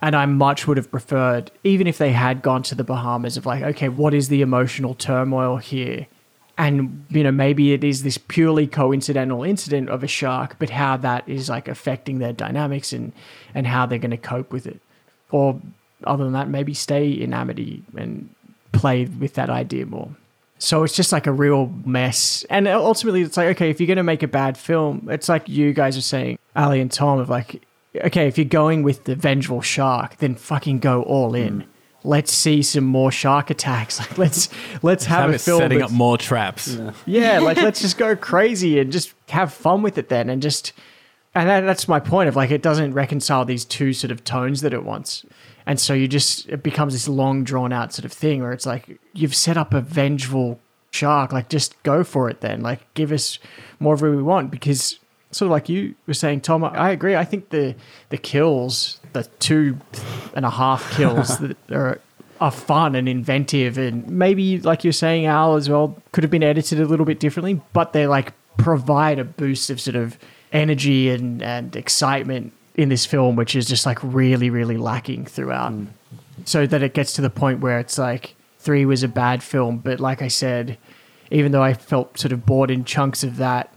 And 0.00 0.16
I 0.16 0.26
much 0.26 0.66
would 0.66 0.76
have 0.76 0.90
preferred, 0.90 1.52
even 1.62 1.86
if 1.86 1.98
they 1.98 2.12
had 2.12 2.42
gone 2.42 2.64
to 2.64 2.74
the 2.74 2.82
Bahamas, 2.82 3.36
of 3.36 3.46
like, 3.46 3.62
okay, 3.62 3.88
what 3.88 4.14
is 4.14 4.28
the 4.28 4.42
emotional 4.42 4.94
turmoil 4.94 5.58
here? 5.58 6.08
And, 6.58 7.06
you 7.08 7.22
know, 7.22 7.30
maybe 7.30 7.72
it 7.72 7.84
is 7.84 8.02
this 8.02 8.18
purely 8.18 8.66
coincidental 8.66 9.44
incident 9.44 9.88
of 9.88 10.02
a 10.02 10.08
shark, 10.08 10.56
but 10.58 10.70
how 10.70 10.96
that 10.98 11.28
is 11.28 11.48
like 11.48 11.68
affecting 11.68 12.18
their 12.18 12.32
dynamics 12.32 12.92
and, 12.92 13.12
and 13.54 13.66
how 13.66 13.86
they're 13.86 13.98
going 13.98 14.10
to 14.10 14.16
cope 14.16 14.52
with 14.52 14.66
it. 14.66 14.80
Or 15.30 15.60
other 16.04 16.24
than 16.24 16.32
that, 16.34 16.48
maybe 16.48 16.74
stay 16.74 17.08
in 17.10 17.32
Amity 17.32 17.82
and 17.96 18.28
play 18.72 19.04
with 19.04 19.34
that 19.34 19.50
idea 19.50 19.86
more. 19.86 20.10
So 20.62 20.84
it's 20.84 20.94
just 20.94 21.10
like 21.10 21.26
a 21.26 21.32
real 21.32 21.74
mess. 21.84 22.44
And 22.48 22.68
ultimately, 22.68 23.22
it's 23.22 23.36
like, 23.36 23.48
okay, 23.56 23.68
if 23.68 23.80
you're 23.80 23.88
going 23.88 23.96
to 23.96 24.04
make 24.04 24.22
a 24.22 24.28
bad 24.28 24.56
film, 24.56 25.08
it's 25.10 25.28
like 25.28 25.48
you 25.48 25.72
guys 25.72 25.98
are 25.98 26.02
saying, 26.02 26.38
Ali 26.54 26.80
and 26.80 26.88
Tom, 26.90 27.18
of 27.18 27.28
like, 27.28 27.66
okay, 27.96 28.28
if 28.28 28.38
you're 28.38 28.44
going 28.44 28.84
with 28.84 29.02
the 29.02 29.16
vengeful 29.16 29.60
shark, 29.60 30.18
then 30.18 30.36
fucking 30.36 30.78
go 30.78 31.02
all 31.02 31.34
in. 31.34 31.62
Hmm. 31.62 31.68
Let's 32.04 32.32
see 32.32 32.62
some 32.62 32.84
more 32.84 33.10
shark 33.10 33.50
attacks. 33.50 33.98
Like, 34.08 34.18
let's 34.18 34.48
let's 34.82 35.04
have, 35.06 35.30
Have 35.30 35.34
a 35.34 35.38
film 35.40 35.58
setting 35.58 35.82
up 35.82 35.90
more 35.90 36.16
traps. 36.16 36.78
yeah, 37.06 37.40
like 37.40 37.56
let's 37.56 37.80
just 37.86 37.98
go 37.98 38.14
crazy 38.14 38.78
and 38.78 38.92
just 38.92 39.14
have 39.30 39.52
fun 39.52 39.82
with 39.82 39.98
it 39.98 40.10
then, 40.10 40.30
and 40.30 40.40
just 40.40 40.72
and 41.34 41.48
that, 41.48 41.62
that's 41.62 41.88
my 41.88 41.98
point 41.98 42.28
of 42.28 42.36
like 42.36 42.52
it 42.52 42.62
doesn't 42.62 42.92
reconcile 42.94 43.44
these 43.44 43.64
two 43.64 43.92
sort 43.92 44.12
of 44.12 44.22
tones 44.22 44.60
that 44.60 44.72
it 44.72 44.84
wants, 44.84 45.26
and 45.66 45.78
so 45.78 45.94
you 45.94 46.08
just 46.08 46.48
it 46.48 46.62
becomes 46.62 46.92
this 46.92 47.08
long 47.08 47.44
drawn 47.44 47.72
out 47.72 47.92
sort 47.92 48.04
of 48.04 48.12
thing 48.12 48.42
where 48.42 48.52
it's 48.52 48.66
like 48.66 48.98
you've 49.12 49.34
set 49.34 49.56
up 49.56 49.74
a 49.74 49.80
vengeful 49.80 50.60
shark, 50.90 51.32
like 51.32 51.48
just 51.48 51.80
go 51.82 52.04
for 52.04 52.30
it 52.30 52.40
then, 52.40 52.62
like 52.62 52.80
give 52.94 53.12
us 53.12 53.38
more 53.80 53.94
of 53.94 54.02
what 54.02 54.10
we 54.10 54.22
want 54.22 54.50
because 54.50 54.98
sort 55.30 55.46
of 55.46 55.50
like 55.50 55.68
you 55.68 55.94
were 56.06 56.14
saying, 56.14 56.42
Tom, 56.42 56.62
I 56.62 56.90
agree. 56.90 57.16
I 57.16 57.24
think 57.24 57.50
the 57.50 57.74
the 58.10 58.18
kills, 58.18 59.00
the 59.12 59.24
two 59.40 59.78
and 60.34 60.44
a 60.44 60.50
half 60.50 60.90
kills 60.92 61.38
that 61.40 61.56
are 61.70 62.00
are 62.40 62.50
fun 62.50 62.96
and 62.96 63.08
inventive 63.08 63.78
and 63.78 64.08
maybe 64.08 64.58
like 64.58 64.82
you're 64.82 64.92
saying 64.92 65.26
Al 65.26 65.54
as 65.54 65.70
well 65.70 65.96
could 66.10 66.24
have 66.24 66.30
been 66.30 66.42
edited 66.42 66.80
a 66.80 66.86
little 66.86 67.06
bit 67.06 67.20
differently 67.20 67.60
but 67.72 67.92
they 67.92 68.08
like 68.08 68.32
provide 68.56 69.20
a 69.20 69.24
boost 69.24 69.70
of 69.70 69.80
sort 69.80 69.94
of 69.94 70.18
energy 70.52 71.08
and 71.08 71.40
and 71.40 71.76
excitement 71.76 72.52
in 72.74 72.88
this 72.88 73.04
film 73.04 73.36
which 73.36 73.54
is 73.54 73.66
just 73.66 73.86
like 73.86 73.98
really 74.02 74.50
really 74.50 74.76
lacking 74.76 75.26
throughout. 75.26 75.72
Hmm. 75.72 75.86
So 76.44 76.66
that 76.66 76.82
it 76.82 76.94
gets 76.94 77.12
to 77.14 77.22
the 77.22 77.30
point 77.30 77.60
where 77.60 77.78
it's 77.78 77.98
like 77.98 78.34
3 78.58 78.86
was 78.86 79.02
a 79.02 79.08
bad 79.08 79.42
film 79.42 79.78
but 79.78 80.00
like 80.00 80.22
I 80.22 80.28
said 80.28 80.78
even 81.30 81.52
though 81.52 81.62
I 81.62 81.74
felt 81.74 82.18
sort 82.18 82.32
of 82.32 82.44
bored 82.44 82.70
in 82.70 82.84
chunks 82.84 83.22
of 83.22 83.36
that 83.36 83.72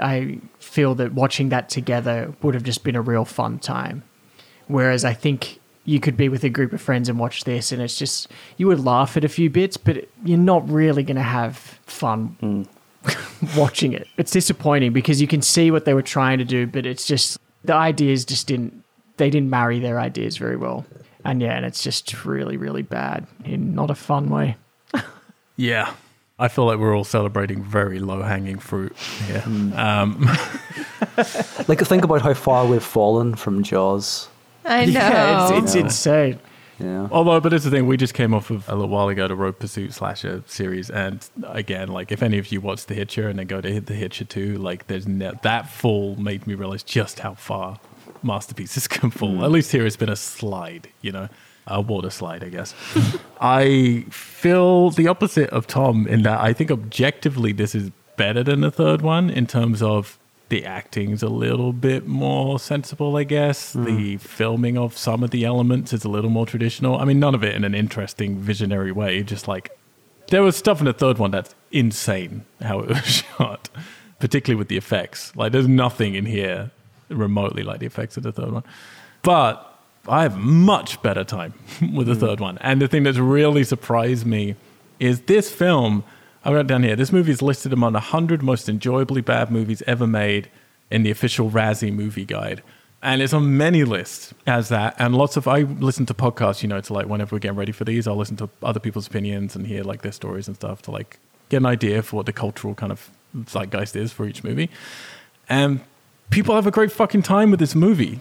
I 0.00 0.40
feel 0.58 0.94
that 0.96 1.12
watching 1.12 1.48
that 1.50 1.68
together 1.68 2.34
would 2.42 2.54
have 2.54 2.62
just 2.62 2.84
been 2.84 2.96
a 2.96 3.02
real 3.02 3.24
fun 3.24 3.58
time. 3.58 4.02
Whereas 4.66 5.04
I 5.04 5.14
think 5.14 5.60
you 5.84 6.00
could 6.00 6.16
be 6.16 6.28
with 6.28 6.44
a 6.44 6.50
group 6.50 6.72
of 6.72 6.80
friends 6.80 7.08
and 7.08 7.18
watch 7.18 7.44
this, 7.44 7.72
and 7.72 7.80
it's 7.80 7.98
just 7.98 8.28
you 8.56 8.66
would 8.66 8.80
laugh 8.80 9.16
at 9.16 9.24
a 9.24 9.28
few 9.28 9.48
bits, 9.48 9.76
but 9.76 10.08
you're 10.24 10.38
not 10.38 10.68
really 10.68 11.02
going 11.02 11.16
to 11.16 11.22
have 11.22 11.56
fun 11.56 12.36
hmm. 12.40 12.62
watching 13.56 13.92
it. 13.92 14.06
It's 14.16 14.30
disappointing 14.30 14.92
because 14.92 15.20
you 15.20 15.26
can 15.26 15.42
see 15.42 15.70
what 15.70 15.84
they 15.84 15.94
were 15.94 16.02
trying 16.02 16.38
to 16.38 16.44
do, 16.44 16.66
but 16.66 16.84
it's 16.84 17.06
just 17.06 17.38
the 17.68 17.74
ideas 17.74 18.24
just 18.24 18.46
didn't 18.48 18.82
they 19.18 19.30
didn't 19.30 19.50
marry 19.50 19.78
their 19.78 20.00
ideas 20.00 20.36
very 20.36 20.56
well. 20.56 20.84
And 21.24 21.40
yeah, 21.42 21.56
and 21.56 21.66
it's 21.66 21.82
just 21.82 22.24
really, 22.24 22.56
really 22.56 22.82
bad 22.82 23.26
in 23.44 23.74
not 23.74 23.90
a 23.90 23.94
fun 23.94 24.28
way. 24.30 24.56
Yeah. 25.56 25.92
I 26.38 26.46
feel 26.46 26.66
like 26.66 26.78
we're 26.78 26.96
all 26.96 27.02
celebrating 27.04 27.64
very 27.64 27.98
low 27.98 28.22
hanging 28.22 28.58
fruit 28.60 28.96
here. 29.26 29.42
Um, 29.74 30.28
Like, 31.68 31.80
think 31.84 32.04
about 32.04 32.22
how 32.22 32.32
far 32.34 32.64
we've 32.66 32.82
fallen 32.82 33.34
from 33.34 33.62
Jaws. 33.64 34.28
I 34.64 34.84
know. 34.86 34.92
Yeah, 34.92 35.48
it's, 35.58 35.64
it's 35.64 35.74
Yeah. 35.74 35.80
insane. 35.82 36.40
Yeah. 36.80 37.08
although, 37.10 37.40
but 37.40 37.52
it's 37.52 37.64
the 37.64 37.70
thing, 37.70 37.86
we 37.86 37.96
just 37.96 38.14
came 38.14 38.32
off 38.34 38.50
of 38.50 38.68
a 38.68 38.74
little 38.74 38.88
while 38.88 39.08
ago 39.08 39.26
the 39.28 39.34
Road 39.34 39.58
Pursuit 39.58 39.92
slasher 39.92 40.42
series. 40.46 40.90
And 40.90 41.26
again, 41.44 41.88
like 41.88 42.12
if 42.12 42.22
any 42.22 42.38
of 42.38 42.52
you 42.52 42.60
watch 42.60 42.86
The 42.86 42.94
Hitcher 42.94 43.28
and 43.28 43.38
then 43.38 43.46
go 43.46 43.60
to 43.60 43.72
hit 43.72 43.86
The 43.86 43.94
Hitcher 43.94 44.24
2, 44.24 44.56
like 44.58 44.86
there's 44.86 45.06
ne- 45.06 45.32
that 45.42 45.68
fall 45.68 46.16
made 46.16 46.46
me 46.46 46.54
realize 46.54 46.82
just 46.82 47.20
how 47.20 47.34
far 47.34 47.80
masterpieces 48.22 48.88
can 48.88 49.10
fall. 49.10 49.36
Mm. 49.36 49.44
At 49.44 49.50
least 49.50 49.72
here 49.72 49.86
it's 49.86 49.96
been 49.96 50.08
a 50.08 50.16
slide, 50.16 50.88
you 51.02 51.12
know, 51.12 51.28
a 51.66 51.80
water 51.80 52.10
slide, 52.10 52.42
I 52.42 52.48
guess. 52.48 52.74
I 53.40 54.04
feel 54.10 54.90
the 54.90 55.08
opposite 55.08 55.50
of 55.50 55.66
Tom 55.66 56.06
in 56.06 56.22
that 56.22 56.40
I 56.40 56.52
think 56.52 56.70
objectively 56.70 57.52
this 57.52 57.74
is 57.74 57.90
better 58.16 58.42
than 58.42 58.60
the 58.62 58.70
third 58.70 59.02
one 59.02 59.30
in 59.30 59.46
terms 59.46 59.80
of 59.82 60.17
the 60.48 60.64
acting's 60.64 61.22
a 61.22 61.28
little 61.28 61.72
bit 61.72 62.06
more 62.06 62.58
sensible, 62.58 63.16
I 63.16 63.24
guess. 63.24 63.74
Hmm. 63.74 63.84
The 63.84 64.16
filming 64.16 64.78
of 64.78 64.96
some 64.96 65.22
of 65.22 65.30
the 65.30 65.44
elements 65.44 65.92
is 65.92 66.04
a 66.04 66.08
little 66.08 66.30
more 66.30 66.46
traditional. 66.46 66.98
I 66.98 67.04
mean, 67.04 67.20
none 67.20 67.34
of 67.34 67.44
it 67.44 67.54
in 67.54 67.64
an 67.64 67.74
interesting, 67.74 68.38
visionary 68.38 68.92
way. 68.92 69.22
Just 69.22 69.48
like 69.48 69.70
there 70.28 70.42
was 70.42 70.56
stuff 70.56 70.80
in 70.80 70.86
the 70.86 70.92
third 70.92 71.18
one 71.18 71.30
that's 71.30 71.54
insane 71.70 72.44
how 72.62 72.80
it 72.80 72.88
was 72.88 73.04
shot, 73.04 73.68
particularly 74.18 74.58
with 74.58 74.68
the 74.68 74.76
effects. 74.76 75.34
Like, 75.36 75.52
there's 75.52 75.68
nothing 75.68 76.14
in 76.14 76.26
here 76.26 76.70
remotely 77.08 77.62
like 77.62 77.80
the 77.80 77.86
effects 77.86 78.16
of 78.16 78.22
the 78.22 78.32
third 78.32 78.52
one. 78.52 78.64
But 79.22 79.64
I 80.06 80.22
have 80.22 80.36
much 80.36 81.00
better 81.02 81.24
time 81.24 81.54
with 81.94 82.06
the 82.06 82.14
hmm. 82.14 82.20
third 82.20 82.40
one. 82.40 82.58
And 82.58 82.80
the 82.80 82.88
thing 82.88 83.02
that's 83.02 83.18
really 83.18 83.64
surprised 83.64 84.26
me 84.26 84.56
is 84.98 85.20
this 85.22 85.50
film. 85.50 86.04
I 86.48 86.50
wrote 86.50 86.66
down 86.66 86.82
here. 86.82 86.96
This 86.96 87.12
movie 87.12 87.30
is 87.30 87.42
listed 87.42 87.74
among 87.74 87.92
100 87.92 88.42
most 88.42 88.70
enjoyably 88.70 89.20
bad 89.20 89.50
movies 89.50 89.82
ever 89.86 90.06
made 90.06 90.48
in 90.90 91.02
the 91.02 91.10
official 91.10 91.50
Razzie 91.50 91.92
Movie 91.92 92.24
Guide, 92.24 92.62
and 93.02 93.20
it's 93.20 93.34
on 93.34 93.58
many 93.58 93.84
lists 93.84 94.32
as 94.46 94.70
that. 94.70 94.96
And 94.98 95.14
lots 95.14 95.36
of 95.36 95.46
I 95.46 95.64
listen 95.64 96.06
to 96.06 96.14
podcasts. 96.14 96.62
You 96.62 96.70
know, 96.70 96.80
to 96.80 96.92
like 96.94 97.06
whenever 97.06 97.36
we're 97.36 97.40
getting 97.40 97.58
ready 97.58 97.72
for 97.72 97.84
these, 97.84 98.08
I'll 98.08 98.16
listen 98.16 98.38
to 98.38 98.48
other 98.62 98.80
people's 98.80 99.06
opinions 99.06 99.56
and 99.56 99.66
hear 99.66 99.84
like 99.84 100.00
their 100.00 100.10
stories 100.10 100.46
and 100.46 100.56
stuff 100.56 100.80
to 100.82 100.90
like 100.90 101.18
get 101.50 101.58
an 101.58 101.66
idea 101.66 102.02
for 102.02 102.16
what 102.16 102.24
the 102.24 102.32
cultural 102.32 102.74
kind 102.74 102.92
of 102.92 103.10
zeitgeist 103.44 103.94
is 103.94 104.14
for 104.14 104.24
each 104.24 104.42
movie. 104.42 104.70
And 105.50 105.82
people 106.30 106.54
have 106.54 106.66
a 106.66 106.70
great 106.70 106.90
fucking 106.90 107.24
time 107.24 107.50
with 107.50 107.60
this 107.60 107.74
movie. 107.74 108.20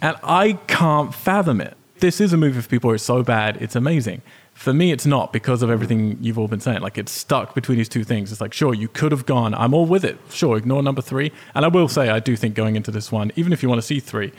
And 0.00 0.16
I 0.24 0.54
can't 0.66 1.14
fathom 1.14 1.60
it. 1.60 1.76
This 1.98 2.22
is 2.22 2.32
a 2.32 2.38
movie 2.38 2.62
for 2.62 2.68
people 2.70 2.88
who 2.88 2.94
are 2.94 2.98
so 2.98 3.22
bad, 3.22 3.58
it's 3.60 3.76
amazing. 3.76 4.22
For 4.60 4.74
me, 4.74 4.92
it's 4.92 5.06
not 5.06 5.32
because 5.32 5.62
of 5.62 5.70
everything 5.70 6.18
you've 6.20 6.38
all 6.38 6.46
been 6.46 6.60
saying. 6.60 6.82
Like, 6.82 6.98
it's 6.98 7.12
stuck 7.12 7.54
between 7.54 7.78
these 7.78 7.88
two 7.88 8.04
things. 8.04 8.30
It's 8.30 8.42
like, 8.42 8.52
sure, 8.52 8.74
you 8.74 8.88
could 8.88 9.10
have 9.10 9.24
gone, 9.24 9.54
I'm 9.54 9.72
all 9.72 9.86
with 9.86 10.04
it. 10.04 10.18
Sure, 10.28 10.58
ignore 10.58 10.82
number 10.82 11.00
three. 11.00 11.32
And 11.54 11.64
I 11.64 11.68
will 11.68 11.88
say, 11.88 12.10
I 12.10 12.20
do 12.20 12.36
think 12.36 12.54
going 12.54 12.76
into 12.76 12.90
this 12.90 13.10
one, 13.10 13.32
even 13.36 13.54
if 13.54 13.62
you 13.62 13.70
want 13.70 13.80
to 13.80 13.86
see 13.86 14.00
three, 14.00 14.34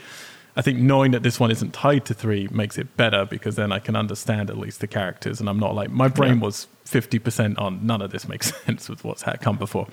I 0.54 0.62
think 0.62 0.78
knowing 0.78 1.10
that 1.10 1.24
this 1.24 1.40
one 1.40 1.50
isn't 1.50 1.74
tied 1.74 2.04
to 2.04 2.14
three 2.14 2.46
makes 2.52 2.78
it 2.78 2.96
better 2.96 3.24
because 3.24 3.56
then 3.56 3.72
I 3.72 3.80
can 3.80 3.96
understand 3.96 4.48
at 4.48 4.56
least 4.56 4.78
the 4.78 4.86
characters. 4.86 5.40
And 5.40 5.48
I'm 5.48 5.58
not 5.58 5.74
like, 5.74 5.90
my 5.90 6.06
brain 6.06 6.38
was 6.38 6.68
50% 6.84 7.58
on 7.58 7.84
none 7.84 8.00
of 8.00 8.12
this 8.12 8.28
makes 8.28 8.54
sense 8.64 8.88
with 8.88 9.02
what's 9.02 9.24
come 9.40 9.56
before. 9.56 9.88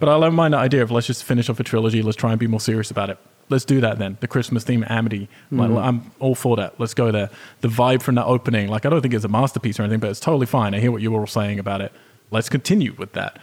But 0.00 0.08
I 0.08 0.18
don't 0.18 0.34
mind 0.34 0.54
that 0.54 0.60
idea 0.60 0.84
of 0.84 0.90
let's 0.90 1.06
just 1.06 1.22
finish 1.22 1.50
off 1.50 1.60
a 1.60 1.64
trilogy. 1.64 2.00
Let's 2.00 2.16
try 2.16 2.30
and 2.30 2.40
be 2.40 2.46
more 2.46 2.60
serious 2.60 2.90
about 2.90 3.10
it. 3.10 3.18
Let's 3.48 3.64
do 3.64 3.80
that 3.80 3.98
then. 3.98 4.16
The 4.20 4.26
Christmas 4.26 4.64
theme, 4.64 4.84
Amity. 4.88 5.28
Like, 5.50 5.70
mm. 5.70 5.82
I'm 5.82 6.10
all 6.18 6.34
for 6.34 6.56
that. 6.56 6.80
Let's 6.80 6.94
go 6.94 7.12
there. 7.12 7.30
The 7.60 7.68
vibe 7.68 8.02
from 8.02 8.16
that 8.16 8.26
opening, 8.26 8.68
like 8.68 8.84
I 8.84 8.90
don't 8.90 9.02
think 9.02 9.14
it's 9.14 9.24
a 9.24 9.28
masterpiece 9.28 9.78
or 9.78 9.84
anything, 9.84 10.00
but 10.00 10.10
it's 10.10 10.20
totally 10.20 10.46
fine. 10.46 10.74
I 10.74 10.80
hear 10.80 10.90
what 10.90 11.02
you 11.02 11.12
were 11.12 11.20
all 11.20 11.26
saying 11.26 11.58
about 11.58 11.80
it. 11.80 11.92
Let's 12.30 12.48
continue 12.48 12.94
with 12.98 13.12
that. 13.12 13.38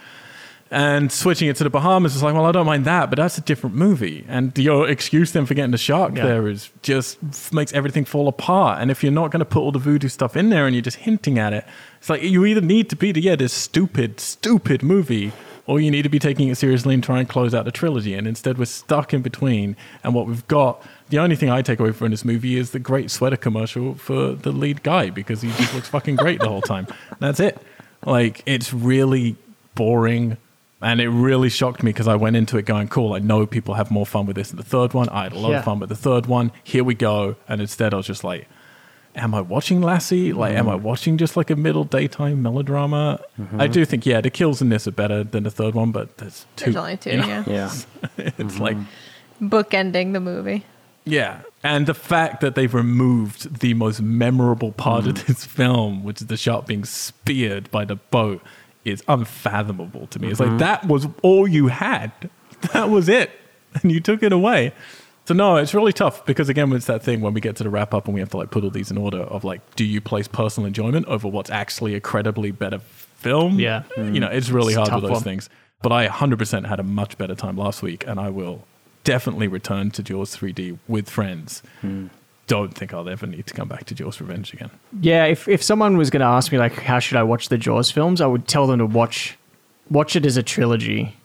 And 0.71 1.11
switching 1.11 1.49
it 1.49 1.55
to 1.57 1.63
the 1.63 1.69
Bahamas 1.69 2.15
is 2.15 2.23
like, 2.23 2.34
well, 2.34 2.47
I 2.47 2.51
don't 2.51 2.65
mind 2.65 2.85
that, 2.85 3.11
but 3.11 3.17
that's 3.17 3.38
a 3.38 3.41
different 3.41 3.75
movie. 3.75 4.25
And 4.27 4.57
your 4.57 4.89
excuse 4.89 5.31
then 5.31 5.45
for 5.45 5.53
getting 5.53 5.69
the 5.69 5.77
shark 5.77 6.15
Yeah. 6.17 6.25
there 6.25 6.47
is 6.47 6.71
just 6.81 7.53
makes 7.53 7.71
everything 7.73 8.05
fall 8.05 8.27
apart. 8.27 8.81
And 8.81 8.89
if 8.89 9.03
you're 9.03 9.11
not 9.11 9.30
going 9.30 9.39
to 9.39 9.45
put 9.45 9.59
all 9.59 9.71
the 9.71 9.77
voodoo 9.77 10.07
stuff 10.07 10.35
in 10.35 10.49
there 10.49 10.65
and 10.65 10.75
you're 10.75 10.81
just 10.81 10.97
hinting 10.97 11.38
at 11.38 11.53
it, 11.53 11.63
it's 11.99 12.09
like 12.09 12.23
you 12.23 12.43
either 12.43 12.59
need 12.59 12.89
to 12.89 12.95
be 12.95 13.11
the 13.11 13.21
yeah 13.21 13.35
this 13.35 13.53
stupid 13.53 14.19
stupid 14.19 14.81
movie, 14.81 15.31
or 15.65 15.80
you 15.80 15.90
need 15.90 16.02
to 16.02 16.10
be 16.10 16.19
taking 16.19 16.49
it 16.49 16.56
seriously 16.56 16.94
and 16.94 17.03
try 17.03 17.19
and 17.19 17.30
close 17.30 17.53
out 17.53 17.65
the 17.65 17.72
trilogy. 17.72 18.14
And 18.14 18.27
instead, 18.27 18.57
we're 18.57 18.65
stuck 18.65 19.14
in 19.14 19.22
between. 19.22 19.76
And 20.03 20.14
what 20.14 20.27
we've 20.27 20.45
got, 20.48 20.85
the 21.10 21.19
only 21.19 21.35
thing 21.35 21.49
I 21.49 21.61
take 21.61 21.80
away 21.80 21.91
from 21.94 22.11
this 22.11 22.26
movie 22.26 22.57
is 22.57 22.72
the 22.72 22.80
great 22.80 23.10
sweater 23.10 23.38
commercial 23.38 23.95
for 23.95 24.34
the 24.34 24.52
lead 24.52 24.84
guy 24.84 25.10
because 25.10 25.41
he 25.41 25.49
just 25.52 25.73
looks 25.73 25.88
fucking 25.90 26.18
great 26.18 26.40
the 26.41 26.49
whole 26.49 26.61
time. 26.61 26.88
That's 27.19 27.40
it. 27.40 27.57
Like, 28.06 28.44
it's 28.45 28.73
really 28.73 29.38
boring. 29.76 30.38
And 30.81 30.99
it 30.99 31.07
really 31.07 31.48
shocked 31.48 31.81
me 31.81 31.91
because 31.94 32.10
I 32.10 32.15
went 32.15 32.35
into 32.35 32.57
it 32.57 32.65
going, 32.65 32.90
cool, 32.90 33.14
I 33.14 33.19
know 33.19 33.45
people 33.45 33.76
have 33.76 33.90
more 33.90 34.06
fun 34.06 34.26
with 34.26 34.35
this 34.35 34.49
than 34.49 34.57
the 34.57 34.64
third 34.65 34.94
one. 34.94 35.07
I 35.10 35.23
had 35.23 35.31
a 35.31 35.40
lot 35.40 35.52
Yeah. 35.52 35.60
of 35.60 35.64
fun 35.65 35.80
with 35.80 35.88
the 35.88 35.95
third 35.95 36.26
one. 36.26 36.52
Here 36.61 36.84
we 36.84 36.94
go. 36.94 37.38
And 37.48 37.61
instead, 37.61 37.94
I 37.94 37.98
was 37.98 38.06
just 38.06 38.26
like, 38.26 38.49
am 39.15 39.35
I 39.35 39.41
watching 39.41 39.81
Lassie? 39.81 40.34
Like, 40.34 40.56
am 40.56 40.68
I 40.68 40.76
mm-hmm. 40.76 40.84
watching 40.84 41.18
just 41.18 41.38
like 41.38 41.49
a 41.49 41.56
middle 41.56 41.84
daytime 41.84 42.41
melodrama? 42.41 43.19
Mm-hmm. 43.40 43.61
I 43.61 43.68
do 43.68 43.85
think, 43.85 44.06
yeah, 44.06 44.22
the 44.22 44.30
kills 44.30 44.61
in 44.61 44.69
this 44.69 44.88
are 44.88 44.91
better 44.91 45.23
than 45.23 45.44
the 45.44 45.52
third 45.52 45.76
one, 45.76 45.91
but 45.91 46.18
there's 46.18 46.45
two. 46.56 46.65
There's 46.65 46.76
only 46.76 46.98
two, 46.98 47.11
you 47.11 47.18
know? 47.18 47.27
yeah. 47.27 47.44
Yeah. 47.48 47.72
it's 48.18 48.38
mm-hmm. 48.38 48.61
like, 48.61 48.77
Bookending 49.41 50.14
the 50.14 50.19
movie. 50.19 50.65
yeah. 51.06 51.41
And 51.64 51.85
the 51.85 51.94
fact 51.94 52.41
that 52.41 52.56
they've 52.56 52.73
removed 52.73 53.60
the 53.60 53.73
most 53.73 54.02
memorable 54.02 54.72
part 54.72 55.07
of 55.07 55.26
this 55.27 55.45
film, 55.45 56.03
which 56.03 56.22
is 56.22 56.27
the 56.27 56.38
shark 56.38 56.65
being 56.68 56.85
speared 56.85 57.72
by 57.72 57.85
the 57.85 57.95
boat, 57.95 58.41
is 58.85 59.03
unfathomable 59.07 60.07
to 60.07 60.19
me. 60.19 60.30
It's 60.30 60.40
like, 60.40 60.57
that 60.60 60.85
was 60.88 61.07
all 61.22 61.48
you 61.48 61.68
had. 61.68 62.11
That 62.72 62.90
was 62.90 63.10
it. 63.10 63.30
And 63.81 63.91
you 63.91 63.99
took 63.99 64.23
it 64.23 64.31
away. 64.31 64.72
So 65.25 65.33
no, 65.33 65.55
it's 65.55 65.73
really 65.73 65.93
tough 65.93 66.25
because 66.25 66.49
again, 66.49 66.71
it's 66.73 66.87
that 66.87 67.01
thing 67.01 67.21
when 67.21 67.33
we 67.33 67.39
get 67.41 67.55
to 67.57 67.63
the 67.63 67.69
wrap 67.69 67.93
up 67.93 68.05
and 68.05 68.13
we 68.13 68.19
have 68.19 68.29
to 68.31 68.37
like 68.37 68.51
put 68.51 68.63
all 68.63 68.69
these 68.69 68.91
in 68.91 68.97
order 68.97 69.19
of 69.21 69.43
like, 69.43 69.61
do 69.75 69.85
you 69.85 70.01
place 70.01 70.27
personal 70.27 70.67
enjoyment 70.67 71.05
over 71.07 71.27
what's 71.29 71.49
actually 71.49 71.95
a 71.95 72.01
credibly 72.01 72.51
better 72.51 72.79
film? 72.79 73.57
Yeah. 73.59 73.83
Mm. 73.95 74.13
you 74.13 74.19
know, 74.19 74.27
it's 74.27 74.49
really 74.49 74.73
It's 74.73 74.89
hard 74.89 74.93
with 75.01 75.03
those 75.03 75.11
one. 75.11 75.23
things. 75.23 75.49
But 75.81 75.91
I 75.93 76.07
100% 76.07 76.65
had 76.65 76.79
a 76.79 76.83
much 76.83 77.17
better 77.17 77.35
time 77.35 77.57
last 77.57 77.81
week, 77.81 78.05
and 78.07 78.19
I 78.19 78.29
will 78.29 78.65
definitely 79.03 79.47
return 79.49 79.91
to 79.91 80.03
Jaws 80.03 80.35
3D 80.35 80.77
with 80.87 81.09
friends. 81.09 81.61
Hmm. 81.81 82.07
Don't 82.47 82.73
think 82.73 82.93
I'll 82.93 83.07
ever 83.07 83.25
need 83.25 83.47
to 83.47 83.53
come 83.53 83.67
back 83.69 83.85
to 83.85 83.95
Jaws 83.95 84.19
Revenge 84.19 84.53
again. 84.53 84.69
Yeah, 85.01 85.25
if 85.25 85.47
if 85.47 85.63
someone 85.63 85.95
was 85.97 86.09
going 86.09 86.19
to 86.21 86.25
ask 86.25 86.51
me 86.51 86.57
like 86.57 86.73
how 86.73 86.99
should 86.99 87.15
I 87.17 87.23
watch 87.23 87.47
the 87.47 87.57
Jaws 87.57 87.89
films, 87.89 88.19
I 88.19 88.25
would 88.27 88.47
tell 88.49 88.67
them 88.67 88.79
to 88.79 88.85
watch 88.85 89.37
watch 89.89 90.15
it 90.17 90.25
as 90.25 90.35
a 90.35 90.43
trilogy, 90.43 91.15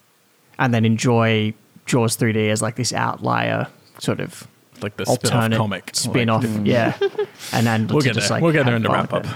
and 0.57 0.73
then 0.73 0.85
enjoy 0.85 1.53
Jaws 1.85 2.15
3D 2.15 2.49
as 2.49 2.61
like 2.61 2.75
this 2.77 2.93
outlier 2.93 3.67
sort 3.99 4.19
of 4.19 4.47
Like 4.81 4.97
the 4.97 5.05
spin-off 5.05 5.33
alternate 5.35 5.57
comic. 5.57 5.89
spin 5.93 6.29
off. 6.29 6.43
Like, 6.43 6.51
mm. 6.53 6.67
yeah, 6.67 6.97
and 7.53 7.67
then 7.67 7.87
we'll 7.87 8.01
get 8.01 8.15
just, 8.15 8.29
there. 8.29 8.37
like, 8.37 8.43
we'll 8.43 8.53
get 8.53 8.65
there 8.65 8.75
in 8.75 8.83
the 8.83 8.89
wrap 8.89 9.13
up. 9.13 9.25
it. 9.25 9.31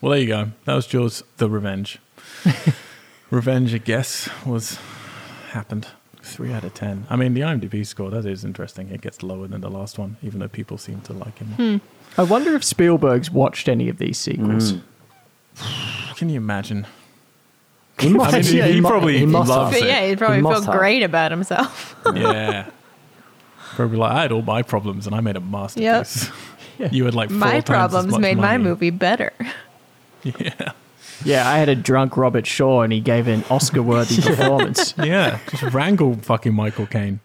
Well, 0.00 0.10
there 0.12 0.20
you 0.20 0.26
go. 0.26 0.50
That 0.66 0.74
was 0.74 0.86
Jaws 0.86 1.22
the 1.38 1.48
Revenge. 1.48 1.98
Revenge, 3.30 3.74
I 3.74 3.78
guess, 3.78 4.28
was 4.44 4.78
happened. 5.50 5.88
Three 6.22 6.52
out 6.52 6.64
of 6.64 6.72
ten. 6.74 7.06
I 7.10 7.16
mean, 7.16 7.34
the 7.34 7.40
IMDb 7.42 7.86
score 7.86 8.10
that 8.10 8.24
is 8.26 8.44
interesting. 8.44 8.88
It 8.88 9.00
gets 9.00 9.22
lower 9.22 9.46
than 9.46 9.60
the 9.60 9.70
last 9.70 9.98
one, 9.98 10.16
even 10.22 10.40
though 10.40 10.48
people 10.48 10.78
seem 10.78 11.00
to 11.02 11.12
like 11.12 11.40
it 11.40 11.46
more. 11.48 11.56
Hmm. 11.56 11.76
I 12.20 12.22
wonder 12.22 12.54
if 12.54 12.62
Spielberg's 12.64 13.30
watched 13.30 13.68
any 13.68 13.88
of 13.88 13.98
these 13.98 14.18
sequels. 14.18 14.74
Mm. 14.74 14.82
Can 16.16 16.28
you 16.28 16.36
imagine? 16.36 16.86
He 17.98 18.08
must, 18.10 18.34
I 18.34 18.40
mean, 18.40 18.54
Yeah, 18.56 18.66
he 18.66 18.72
he 18.74 18.80
probably 18.80 19.18
he 19.18 19.26
must 19.26 19.48
loves 19.50 19.74
But 19.76 19.82
it. 19.82 19.88
yeah, 19.88 20.06
he'd 20.06 20.18
probably 20.18 20.40
must 20.40 20.64
feel 20.64 20.72
have. 20.72 20.80
great 20.80 21.02
about 21.02 21.30
himself. 21.30 21.96
yeah. 22.14 22.70
Probably 23.74 23.96
like 23.98 24.12
I 24.12 24.22
had 24.22 24.32
all 24.32 24.42
my 24.42 24.62
problems 24.62 25.06
and 25.06 25.14
I 25.14 25.20
made 25.20 25.36
a 25.36 25.40
masterpiece. 25.40 26.30
You 26.90 27.04
had 27.04 27.14
like 27.14 27.28
four 27.28 27.38
my 27.38 27.60
times 27.60 27.64
as 27.64 27.68
problems 27.70 28.12
much 28.12 28.20
made 28.20 28.36
my 28.36 28.58
movie 28.58 28.90
better. 28.90 29.32
Yeah, 30.24 30.72
Yeah, 31.24 31.48
I 31.48 31.58
had 31.58 31.68
a 31.68 31.76
drunk 31.76 32.16
Robert 32.16 32.46
Shaw, 32.46 32.82
and 32.82 32.92
he 32.92 32.98
gave 33.00 33.28
an 33.28 33.44
Oscar-worthy 33.48 34.20
performance. 34.22 34.92
yeah. 34.98 35.38
Just 35.50 35.62
wrangle 35.72 36.16
fucking 36.16 36.52
Michael 36.52 36.86
Caine. 36.86 37.20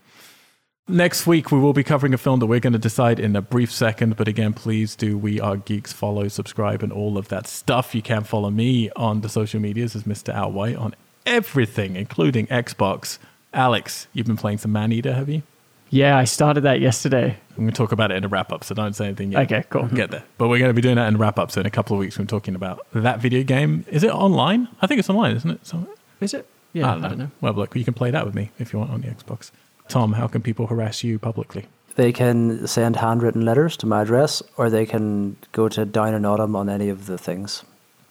Next 0.87 1.25
week 1.27 1.51
we 1.51 1.59
will 1.59 1.73
be 1.73 1.83
covering 1.83 2.13
a 2.13 2.17
film 2.17 2.39
that 2.39 2.45
we're 2.47 2.59
going 2.59 2.73
to 2.73 2.79
decide 2.79 3.19
in 3.19 3.35
a 3.35 3.41
brief 3.41 3.71
second. 3.71 4.17
But 4.17 4.27
again, 4.27 4.53
please 4.53 4.95
do 4.95 5.17
we 5.17 5.39
are 5.39 5.57
geeks 5.57 5.93
follow, 5.93 6.27
subscribe, 6.27 6.83
and 6.83 6.91
all 6.91 7.17
of 7.17 7.27
that 7.29 7.47
stuff. 7.47 7.93
You 7.95 8.01
can 8.01 8.23
follow 8.23 8.49
me 8.49 8.89
on 8.95 9.21
the 9.21 9.29
social 9.29 9.59
medias 9.59 9.95
as 9.95 10.03
Mr. 10.03 10.33
Al 10.33 10.51
White 10.51 10.75
on 10.75 10.93
everything, 11.25 11.95
including 11.95 12.47
Xbox. 12.47 13.17
Alex, 13.53 14.07
you've 14.13 14.27
been 14.27 14.37
playing 14.37 14.57
some 14.59 14.71
Maneater, 14.71 15.13
have 15.13 15.29
you? 15.29 15.41
Yeah, 15.89 16.17
I 16.17 16.25
started 16.25 16.61
that 16.61 16.79
yesterday. 16.79 17.37
I'm 17.51 17.57
going 17.57 17.71
to 17.71 17.75
talk 17.75 17.91
about 17.91 18.11
it 18.11 18.17
in 18.17 18.23
a 18.23 18.27
wrap 18.27 18.51
up, 18.51 18.63
so 18.63 18.75
don't 18.75 18.93
say 18.93 19.05
anything 19.07 19.31
yet. 19.31 19.51
Okay, 19.51 19.65
cool. 19.69 19.87
Get 19.87 20.11
there. 20.11 20.23
But 20.37 20.47
we're 20.47 20.59
going 20.59 20.69
to 20.69 20.73
be 20.73 20.81
doing 20.81 20.95
that 20.95 21.07
in 21.07 21.15
a 21.15 21.17
wrap 21.17 21.39
up. 21.39 21.51
So 21.51 21.61
in 21.61 21.67
a 21.67 21.71
couple 21.71 21.95
of 21.95 21.99
weeks, 21.99 22.17
we're 22.17 22.25
talking 22.25 22.55
about 22.55 22.85
that 22.93 23.19
video 23.19 23.43
game. 23.43 23.85
Is 23.89 24.03
it 24.03 24.11
online? 24.11 24.67
I 24.81 24.87
think 24.87 24.99
it's 24.99 25.09
online, 25.09 25.35
isn't 25.35 25.49
it? 25.49 25.65
So, 25.65 25.87
Is 26.21 26.33
it? 26.33 26.47
Yeah, 26.73 26.93
I, 26.95 26.99
don't 26.99 27.17
know. 27.17 27.31
Well, 27.41 27.53
look, 27.53 27.75
you 27.75 27.83
can 27.83 27.95
play 27.95 28.11
that 28.11 28.25
with 28.25 28.35
me 28.35 28.51
if 28.59 28.71
you 28.71 28.79
want 28.79 28.91
on 28.91 29.01
the 29.01 29.07
Xbox. 29.07 29.51
Tom, 29.87 30.13
how 30.13 30.27
can 30.27 30.43
people 30.43 30.67
harass 30.67 31.03
you 31.03 31.17
publicly? 31.17 31.65
They 31.95 32.13
can 32.13 32.67
send 32.67 32.97
handwritten 32.97 33.43
letters 33.43 33.75
to 33.77 33.87
my 33.87 34.03
address, 34.03 34.43
or 34.55 34.69
they 34.69 34.85
can 34.85 35.35
go 35.51 35.67
to 35.69 35.83
Down 35.83 36.13
and 36.13 36.25
Autumn 36.25 36.55
on 36.55 36.69
any 36.69 36.89
of 36.89 37.07
the 37.07 37.17
things. 37.17 37.63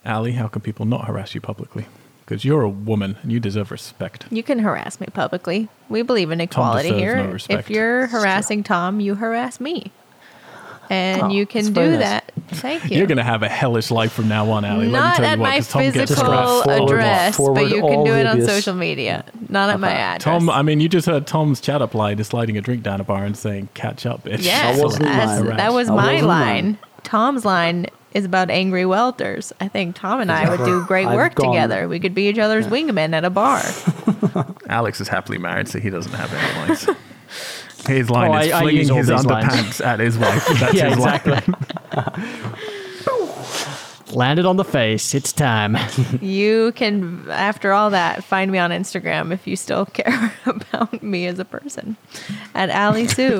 Ali, 0.05 0.33
how 0.33 0.49
can 0.49 0.61
people 0.61 0.87
not 0.87 1.07
harass 1.07 1.35
you 1.35 1.41
publicly? 1.41 1.87
Because 2.29 2.45
you're 2.45 2.61
a 2.61 2.69
woman 2.69 3.17
and 3.23 3.33
you 3.33 3.41
deserve 3.41 3.71
respect. 3.71 4.27
You 4.31 4.43
can 4.43 4.59
harass 4.59 5.01
me 5.01 5.07
publicly. 5.15 5.71
We 5.89 6.03
believe 6.03 6.31
in 6.31 6.43
equality 6.43 6.91
deserves 6.91 7.01
here. 7.03 7.17
no 7.25 7.31
respect. 7.33 7.61
if 7.61 7.71
you're 7.71 8.07
harassing 8.09 8.63
Tom, 8.63 9.01
you 9.01 9.15
harass 9.15 9.61
me. 9.61 9.93
And 10.91 11.23
Oh, 11.23 11.29
you 11.31 11.47
can 11.47 11.73
do 11.73 11.91
nice. 11.93 12.01
that. 12.01 12.33
Thank 12.49 12.91
you. 12.91 12.99
You're 12.99 13.07
going 13.07 13.17
to 13.17 13.25
have 13.25 13.43
a 13.43 13.49
hellish 13.49 13.91
life 13.91 14.13
from 14.13 14.29
now 14.29 14.51
on, 14.51 14.67
Ali. 14.67 14.81
Let 14.81 14.87
me 14.87 14.93
Not 14.93 15.17
tell 15.17 15.25
you 15.25 15.31
at 15.33 15.39
what, 15.39 15.49
my 15.49 15.57
'cause 15.57 15.69
Tom 15.69 15.83
physical 15.93 16.25
harassed. 16.27 16.65
Forward- 16.65 16.83
address, 16.99 17.37
but 17.39 17.69
you 17.71 17.81
can 17.81 18.05
do 18.05 18.15
it 18.15 18.27
on 18.27 18.43
social 18.43 18.75
media. 18.75 19.25
Not 19.49 19.71
at 19.71 19.81
my 19.81 19.91
address. 19.91 20.23
Tom, 20.25 20.51
I 20.51 20.61
mean, 20.61 20.81
you 20.81 20.89
just 20.91 21.07
heard 21.07 21.27
Tom's 21.27 21.63
chat 21.63 21.81
up 21.81 21.95
line 21.95 22.19
is 22.19 22.27
sliding 22.27 22.59
a 22.59 22.61
drink 22.61 22.83
down 22.83 23.01
a 23.01 23.05
bar 23.05 23.25
and 23.25 23.37
saying, 23.39 23.71
catch 23.73 24.05
up, 24.05 24.25
bitch. 24.25 24.43
Yes, 24.45 24.77
That 24.77 24.85
wasn't 24.85 25.05
that's- 25.05 25.41
that 25.57 25.73
was 25.73 25.89
That 25.89 25.95
my 25.97 26.21
line. 26.21 26.27
mine. 26.27 26.79
Tom's 27.05 27.45
line 27.47 27.87
is 28.15 28.25
about 28.25 28.51
angry 28.51 28.83
welters. 28.85 29.53
I 29.61 29.69
think 29.69 29.95
Tom 29.97 30.21
and 30.21 30.33
I 30.33 30.49
would 30.49 30.65
do 30.65 30.85
great 30.87 31.07
I've 31.07 31.17
work 31.17 31.35
gone- 31.35 31.53
together. 31.53 31.89
We 31.89 32.01
could 32.01 32.15
be 32.15 32.29
each 32.29 32.39
other's 32.39 32.67
wingmen 32.67 33.13
at 33.15 33.25
a 33.25 33.31
bar. 33.31 33.63
Alex 34.69 35.01
is 35.01 35.09
happily 35.09 35.39
married, 35.39 35.69
so 35.69 35.79
he 35.79 35.91
doesn't 35.91 36.13
have 36.13 36.33
any 36.33 36.59
lines. 36.69 36.87
His 37.87 38.11
line 38.11 38.31
Oh, 38.33 38.37
is 38.39 38.51
I- 38.53 38.59
I 38.59 38.61
flinging 38.63 38.81
use 38.81 38.91
all 38.91 38.97
his 38.99 39.09
underpants 39.11 39.53
lines. 39.53 39.81
at 39.81 40.01
his 40.01 40.19
wife. 40.19 40.47
That's 40.61 40.75
yeah, 40.75 40.89
his 40.91 40.99
line. 40.99 41.15
exactly. 41.25 41.55
Landed 44.13 44.47
on 44.47 44.57
the 44.57 44.65
face. 44.65 45.15
It's 45.15 45.33
time. 45.33 45.77
you 46.23 46.73
can, 46.75 47.29
after 47.31 47.73
all 47.73 47.91
that, 47.91 48.25
find 48.25 48.51
me 48.51 48.59
on 48.59 48.71
Instagram 48.71 49.33
if 49.33 49.47
you 49.47 49.55
still 49.55 49.85
care 49.87 50.33
about 50.47 51.03
me 51.03 51.27
as 51.27 51.39
a 51.39 51.45
person. 51.45 51.97
At 52.55 52.71
Ali 52.71 53.07
Sue. 53.07 53.39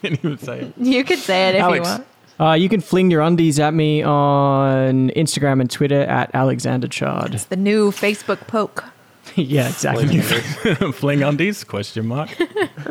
Can 0.00 0.18
you 0.22 0.36
say 0.38 0.60
it? 0.62 0.72
you 0.78 1.04
could 1.04 1.18
say 1.18 1.50
it 1.50 1.56
if 1.56 1.60
Alex. 1.62 1.76
you 1.86 1.90
want. 1.92 2.06
Uh, 2.40 2.54
you 2.54 2.70
can 2.70 2.80
fling 2.80 3.10
your 3.10 3.20
undies 3.20 3.60
at 3.60 3.74
me 3.74 4.02
on 4.02 5.10
Instagram 5.10 5.60
and 5.60 5.70
Twitter 5.70 6.00
at 6.00 6.30
Alexander 6.32 6.88
Chard. 6.88 7.34
It's 7.34 7.44
the 7.44 7.56
new 7.56 7.90
Facebook 7.90 8.46
poke. 8.46 8.82
yeah, 9.34 9.68
exactly. 9.68 10.20
Fling 10.92 11.22
undies? 11.22 11.64
Question 11.68 12.06
mark. 12.06 12.30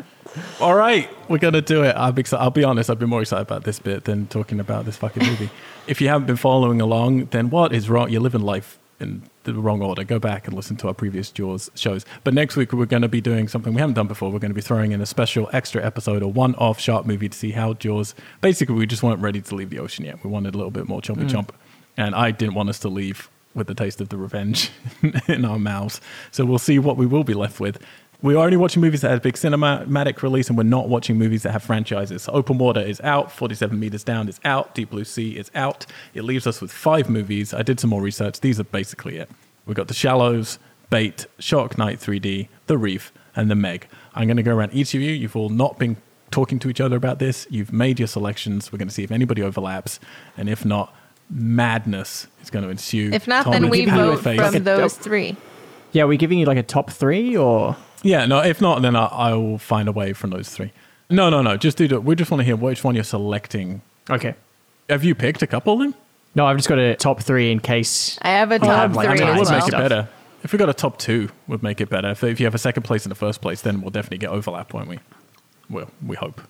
All 0.62 0.76
right, 0.76 1.10
we're 1.28 1.40
gonna 1.40 1.62
do 1.62 1.84
it. 1.84 1.96
I'm 1.98 2.16
excited. 2.20 2.44
I'll 2.44 2.52
be 2.52 2.64
honest. 2.64 2.92
I've 2.92 3.00
been 3.00 3.10
more 3.10 3.22
excited 3.22 3.42
about 3.42 3.64
this 3.64 3.80
bit 3.80 4.04
than 4.04 4.28
talking 4.28 4.60
about 4.60 4.86
this 4.86 4.98
fucking 4.98 5.26
movie. 5.26 5.50
if 5.88 6.00
you 6.00 6.10
haven't 6.10 6.28
been 6.28 6.36
following 6.36 6.80
along, 6.80 7.26
then 7.32 7.50
what 7.50 7.74
is 7.74 7.90
wrong? 7.90 8.12
You're 8.12 8.22
living 8.22 8.42
life 8.42 8.78
in 9.00 9.24
the 9.44 9.54
wrong 9.54 9.82
order. 9.82 10.04
Go 10.04 10.20
back 10.20 10.48
and 10.48 10.56
listen 10.56 10.76
to 10.78 10.88
our 10.88 10.94
previous 10.94 11.32
Jaws 11.32 11.70
shows. 11.76 12.06
But 12.24 12.34
next 12.34 12.56
week 12.56 12.74
we're 12.74 12.86
going 12.86 13.02
to 13.02 13.08
be 13.08 13.22
doing 13.22 13.48
something 13.48 13.74
we 13.74 13.80
haven't 13.80 13.96
done 13.96 14.08
before. 14.08 14.32
We're 14.32 14.40
going 14.40 14.52
to 14.52 14.56
be 14.56 14.62
throwing 14.62 14.92
in 14.92 15.02
a 15.02 15.06
special 15.06 15.50
extra 15.54 15.86
episode, 15.86 16.22
a 16.22 16.28
one-off 16.28 16.80
shark 16.80 17.06
movie 17.06 17.30
to 17.30 17.38
see 17.38 17.52
how 17.52 17.74
Jaws. 17.74 18.16
Basically, 18.42 18.76
we 18.76 18.86
just 18.86 19.04
weren't 19.04 19.22
ready 19.22 19.42
to 19.42 19.56
leave 19.56 19.70
the 19.70 19.80
ocean 19.80 20.06
yet. 20.06 20.24
We 20.24 20.30
wanted 20.30 20.54
a 20.54 20.58
little 20.58 20.72
bit 20.72 20.88
more 20.88 21.02
chompy 21.02 21.30
mm. 21.30 21.30
chomp, 21.30 21.50
and 21.98 22.16
I 22.16 22.32
didn't 22.32 22.56
want 22.56 22.70
us 22.70 22.80
to 22.80 22.90
leave 22.90 23.30
with 23.56 23.68
the 23.68 23.74
taste 23.74 24.00
of 24.00 24.10
the 24.10 24.18
revenge 24.18 24.72
in 25.28 25.46
our 25.46 25.60
mouths. 25.60 26.02
So 26.32 26.46
we'll 26.46 26.60
see 26.60 26.80
what 26.80 26.98
we 26.98 27.06
will 27.06 27.24
be 27.24 27.34
left 27.34 27.60
with. 27.60 27.82
We're 28.22 28.38
only 28.38 28.58
watching 28.58 28.82
movies 28.82 29.00
that 29.02 29.12
have 29.12 29.22
big 29.22 29.36
cinematic 29.36 30.22
release, 30.22 30.50
and 30.50 30.58
we're 30.58 30.64
not 30.64 30.90
watching 30.90 31.18
movies 31.18 31.44
that 31.44 31.52
have 31.52 31.64
franchises. 31.64 32.24
So 32.24 32.34
Open 32.34 32.58
Water 32.58 32.82
is 32.82 33.00
out, 33.02 33.32
47 33.32 33.80
Meters 33.80 34.04
Down 34.04 34.28
is 34.28 34.41
out, 34.44 34.76
Deep 34.76 34.90
Blue 34.90 35.06
Sea 35.06 35.38
is 35.38 35.50
out. 35.56 35.86
It 36.14 36.24
leaves 36.24 36.46
us 36.46 36.60
with 36.60 36.72
five 36.72 37.10
movies. 37.10 37.54
I 37.54 37.62
did 37.62 37.80
some 37.80 37.90
more 37.90 38.02
research. 38.02 38.41
These 38.41 38.60
are 38.60 38.66
basically 38.66 39.18
it. 39.18 39.30
We've 39.66 39.78
got 39.78 39.88
The 39.88 39.94
Shallows, 39.94 40.60
Bait, 40.90 41.28
Shark 41.40 41.78
Night 41.78 42.00
3D, 42.00 42.50
The 42.68 42.78
Reef, 42.78 43.14
and 43.38 43.50
The 43.50 43.56
Meg. 43.56 43.88
I'm 44.14 44.28
going 44.28 44.38
to 44.38 44.44
go 44.44 44.54
around 44.54 44.74
each 44.74 44.94
of 44.94 45.02
you. 45.02 45.12
You've 45.12 45.38
all 45.38 45.50
not 45.50 45.80
been 45.80 45.96
talking 46.30 46.60
to 46.60 46.70
each 46.70 46.82
other 46.82 46.98
about 46.98 47.20
this. 47.20 47.48
You've 47.50 47.72
made 47.72 48.00
your 48.00 48.08
selections. 48.08 48.72
We're 48.72 48.80
going 48.80 48.90
to 48.90 48.94
see 48.94 49.04
if 49.04 49.12
anybody 49.12 49.41
overlaps, 49.41 50.00
and 50.36 50.50
if 50.50 50.66
not, 50.66 50.94
madness 51.30 52.28
is 52.41 52.50
going 52.50 52.66
to 52.66 52.70
ensue. 52.70 53.12
If 53.14 53.28
not, 53.30 53.44
Tom, 53.44 53.54
then 53.54 53.62
we'll 53.64 53.72
we 53.72 53.86
give 53.86 53.96
you 53.96 54.12
a 54.12 54.18
vote 54.18 54.52
from 54.52 54.64
those 54.64 54.96
three. 54.96 55.38
Yeah, 55.91 56.03
we're 56.06 56.18
giving 56.18 56.40
you 56.40 56.45
like 56.45 56.57
a 56.57 56.64
top 56.64 56.91
three 56.91 57.36
or. 57.36 57.76
Yeah, 58.02 58.26
no, 58.26 58.40
if 58.40 58.61
not, 58.61 58.82
then 58.82 58.95
I, 58.95 59.06
I 59.06 59.34
will 59.34 59.57
find 59.57 59.90
a 59.90 59.91
way 59.91 60.14
from 60.14 60.30
those 60.30 60.49
three. 60.49 60.72
No, 61.10 61.30
no, 61.30 61.41
no. 61.41 61.57
Just 61.57 61.78
do 61.78 61.88
that. 61.90 62.02
We 62.02 62.16
just 62.16 62.30
want 62.30 62.40
to 62.40 62.45
hear 62.45 62.56
which 62.56 62.84
one 62.84 62.95
you're 62.95 63.03
selecting. 63.03 63.82
Okay. 64.10 64.36
Have 64.90 65.03
you 65.03 65.16
picked 65.16 65.41
a 65.41 65.48
couple 65.48 65.74
of 65.74 65.80
them? 65.80 65.95
No, 66.36 66.45
I've 66.45 66.57
just 66.57 66.70
got 66.70 66.78
a 66.78 66.95
top 66.95 67.22
three 67.22 67.52
in 67.52 67.60
case. 67.60 68.18
I 68.22 68.30
have 68.30 68.52
a 68.52 68.60
top 68.60 68.95
like, 68.95 69.07
three 69.07 69.16
I 69.16 69.18
That 69.18 69.20
mean, 69.20 69.30
as 69.30 69.40
would 69.40 69.49
we'll 69.49 69.60
make 69.60 69.68
it 69.68 69.78
better. 69.78 70.10
If 70.44 70.53
we 70.53 70.60
got 70.60 70.70
a 70.70 70.74
top 70.74 70.98
two, 70.98 71.30
would 71.48 71.64
make 71.64 71.82
it 71.82 71.90
better. 71.90 72.11
If, 72.11 72.24
if 72.24 72.40
you 72.40 72.45
have 72.45 72.56
a 72.56 72.60
second 72.60 72.84
place 72.84 73.06
in 73.06 73.10
the 73.10 73.16
first 73.16 73.41
place, 73.41 73.61
then 73.61 73.82
we'll 73.82 73.90
definitely 73.90 74.20
get 74.20 74.30
overlap, 74.30 74.74
won't 74.74 74.88
we? 74.88 74.99
Well, 75.70 75.90
we 76.06 76.16
hope. 76.16 76.41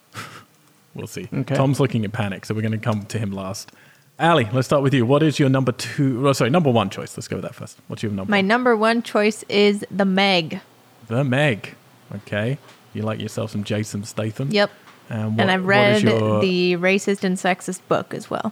we'll 0.94 1.07
see. 1.07 1.28
Okay. 1.34 1.56
Tom's 1.56 1.80
looking 1.80 2.03
in 2.03 2.11
panic, 2.11 2.45
so 2.45 2.53
we're 2.53 2.61
going 2.61 2.74
to 2.74 2.78
come 2.78 3.06
to 3.06 3.18
him 3.18 3.32
last. 3.32 3.72
Ali, 4.20 4.50
let's 4.52 4.68
start 4.68 4.84
with 4.84 4.94
you. 4.94 5.06
What 5.06 5.24
is 5.24 5.40
your 5.40 5.50
number 5.50 5.72
two? 5.72 6.28
Oh, 6.28 6.34
sorry, 6.34 6.50
number 6.50 6.70
one 6.70 6.90
choice. 6.90 7.16
Let's 7.16 7.28
go 7.30 7.38
with 7.38 7.44
that 7.44 7.56
first. 7.56 7.78
What's 7.88 8.04
your 8.04 8.12
number? 8.12 8.30
My 8.30 8.40
one? 8.40 8.48
number 8.48 8.76
one 8.76 9.02
choice 9.02 9.44
is 9.48 9.86
The 9.90 10.04
Meg. 10.06 10.60
The 11.08 11.24
Meg. 11.24 11.76
Okay. 12.14 12.58
You 12.94 13.04
like 13.04 13.20
yourself 13.22 13.52
some 13.52 13.64
Jason 13.64 14.04
Statham? 14.04 14.50
Yep. 14.52 14.72
And, 15.10 15.38
what, 15.38 15.41
and 15.41 15.52
I've 15.52 15.66
read 15.66 15.98
is 15.98 16.04
your- 16.04 16.41
the 16.41 16.74
racist 16.76 17.24
and 17.24 17.38
sexist 17.38 17.80
book 17.88 18.14
as 18.14 18.30
well. 18.30 18.52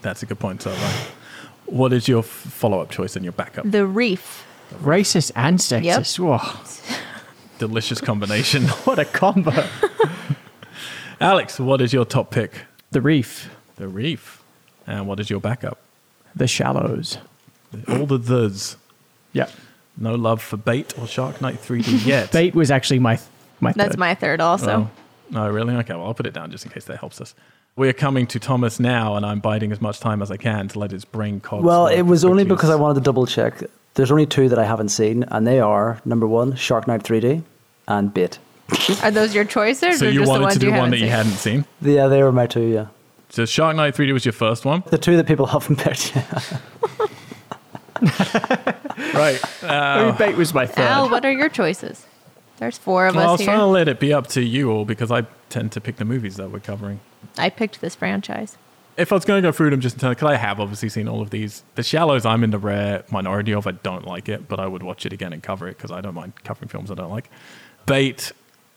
That's 0.00 0.22
a 0.22 0.26
good 0.26 0.38
point, 0.38 0.62
so 0.62 0.70
right. 0.70 1.06
What 1.66 1.92
is 1.92 2.08
your 2.08 2.22
follow-up 2.22 2.90
choice 2.90 3.14
and 3.16 3.24
your 3.24 3.32
backup? 3.32 3.70
The 3.70 3.86
Reef. 3.86 4.46
Racist 4.82 5.32
and 5.36 5.58
sexist. 5.58 6.18
Whoa, 6.18 6.40
Delicious 7.58 8.00
combination. 8.00 8.64
what 8.84 8.98
a 8.98 9.04
combo. 9.04 9.52
Alex, 11.20 11.60
what 11.60 11.80
is 11.80 11.92
your 11.92 12.04
top 12.04 12.30
pick? 12.30 12.52
the 12.90 13.00
Reef, 13.00 13.50
The 13.76 13.88
Reef. 13.88 14.43
And 14.86 15.06
what 15.06 15.20
is 15.20 15.30
your 15.30 15.40
backup? 15.40 15.78
The 16.34 16.46
Shallows. 16.46 17.18
All 17.88 18.06
the 18.06 18.18
thes. 18.18 18.76
Yeah. 19.32 19.48
No 19.96 20.14
love 20.14 20.42
for 20.42 20.56
Bait 20.56 20.98
or 20.98 21.06
Shark 21.06 21.40
Night 21.40 21.56
3D 21.56 22.04
yet. 22.06 22.32
Bait 22.32 22.54
was 22.54 22.70
actually 22.70 22.98
my 22.98 23.18
my 23.60 23.72
That's 23.72 23.96
my 23.96 24.14
third 24.14 24.40
also. 24.40 24.90
Oh, 25.34 25.38
oh, 25.38 25.48
really? 25.48 25.74
Okay, 25.76 25.94
well, 25.94 26.06
I'll 26.06 26.14
put 26.14 26.26
it 26.26 26.34
down 26.34 26.50
just 26.50 26.64
in 26.66 26.72
case 26.72 26.84
that 26.86 26.98
helps 26.98 27.20
us. 27.20 27.34
We 27.76 27.88
are 27.88 27.92
coming 27.92 28.26
to 28.28 28.38
Thomas 28.38 28.78
now, 28.78 29.16
and 29.16 29.26
I'm 29.26 29.40
biding 29.40 29.72
as 29.72 29.80
much 29.80 29.98
time 29.98 30.22
as 30.22 30.30
I 30.30 30.36
can 30.36 30.68
to 30.68 30.78
let 30.78 30.90
his 30.92 31.04
brain 31.04 31.40
cogs. 31.40 31.64
Well, 31.64 31.86
it 31.88 32.02
was 32.02 32.24
only 32.24 32.44
because 32.44 32.70
I 32.70 32.76
wanted 32.76 32.94
to 32.94 33.00
double 33.00 33.26
check. 33.26 33.62
There's 33.94 34.10
only 34.12 34.26
two 34.26 34.48
that 34.48 34.58
I 34.58 34.64
haven't 34.64 34.90
seen, 34.90 35.24
and 35.24 35.46
they 35.46 35.58
are 35.60 36.00
number 36.04 36.26
one, 36.26 36.54
Shark 36.56 36.86
Night 36.86 37.02
3D, 37.02 37.42
and 37.88 38.14
Bait. 38.14 38.38
Are 39.02 39.10
those 39.10 39.34
your 39.34 39.44
choices 39.44 39.98
So 39.98 40.06
or 40.06 40.10
you 40.10 40.20
just 40.20 40.26
the 40.26 40.30
wanted 40.30 40.42
ones 40.44 40.54
to 40.54 40.60
do 40.60 40.66
you 40.66 40.72
one 40.72 40.76
haven't 40.76 40.90
that 40.92 40.96
you 40.98 41.04
seen? 41.04 41.10
hadn't 41.10 41.32
seen. 41.32 41.64
Yeah, 41.82 42.06
they 42.08 42.22
were 42.22 42.32
my 42.32 42.46
two. 42.46 42.62
Yeah, 42.62 42.86
So 43.34 43.44
Shark 43.44 43.74
Night 43.74 43.96
3D 43.96 44.12
was 44.12 44.24
your 44.24 44.32
first 44.32 44.64
one, 44.64 44.84
the 44.90 44.96
two 44.96 45.16
that 45.16 45.26
people 45.26 45.46
haven't 45.54 45.80
picked. 45.80 46.14
Yeah. 46.14 46.40
right? 49.12 49.40
Uh, 49.60 49.66
I 49.66 50.06
mean, 50.06 50.16
Bait 50.16 50.36
was 50.36 50.54
my 50.54 50.66
third. 50.66 50.84
Al, 50.84 51.10
what 51.10 51.24
are 51.24 51.32
your 51.32 51.48
choices? 51.48 52.06
There's 52.58 52.78
four 52.78 53.08
of 53.08 53.16
Well, 53.16 53.30
I 53.30 53.32
us 53.32 53.40
was 53.40 53.44
trying 53.44 53.58
to 53.58 53.66
let 53.66 53.88
it 53.88 53.98
be 53.98 54.12
up 54.12 54.28
to 54.28 54.40
you 54.40 54.70
all 54.70 54.84
because 54.84 55.10
I 55.10 55.22
tend 55.50 55.72
to 55.72 55.80
pick 55.80 55.96
the 55.96 56.04
movies 56.04 56.36
that 56.36 56.52
we're 56.52 56.60
covering. 56.60 57.00
I 57.36 57.50
picked 57.50 57.80
this 57.80 57.96
franchise. 57.96 58.56
If 58.96 59.10
I 59.10 59.16
was 59.16 59.24
going 59.24 59.42
to 59.42 59.48
go 59.48 59.50
through 59.50 59.70
them 59.70 59.80
just 59.80 59.96
in 59.96 60.00
terms, 60.00 60.14
because 60.14 60.30
I 60.30 60.36
have 60.36 60.60
obviously 60.60 60.88
seen 60.88 61.08
all 61.08 61.20
of 61.20 61.30
these. 61.30 61.64
The 61.74 61.82
Shallows, 61.82 62.24
I'm 62.24 62.44
in 62.44 62.50
the 62.50 62.58
rare 62.60 63.02
minority 63.10 63.52
of. 63.52 63.66
I 63.66 63.72
don't 63.72 64.06
like 64.06 64.28
it, 64.28 64.46
but 64.46 64.60
I 64.60 64.68
would 64.68 64.84
watch 64.84 65.06
it 65.06 65.12
again 65.12 65.32
and 65.32 65.42
cover 65.42 65.66
it 65.66 65.76
because 65.76 65.90
I 65.90 66.00
don't 66.00 66.14
mind 66.14 66.34
covering 66.44 66.68
films 66.68 66.88
I 66.88 66.94
don't 66.94 67.10
like. 67.10 67.28
Bait, 67.84 68.30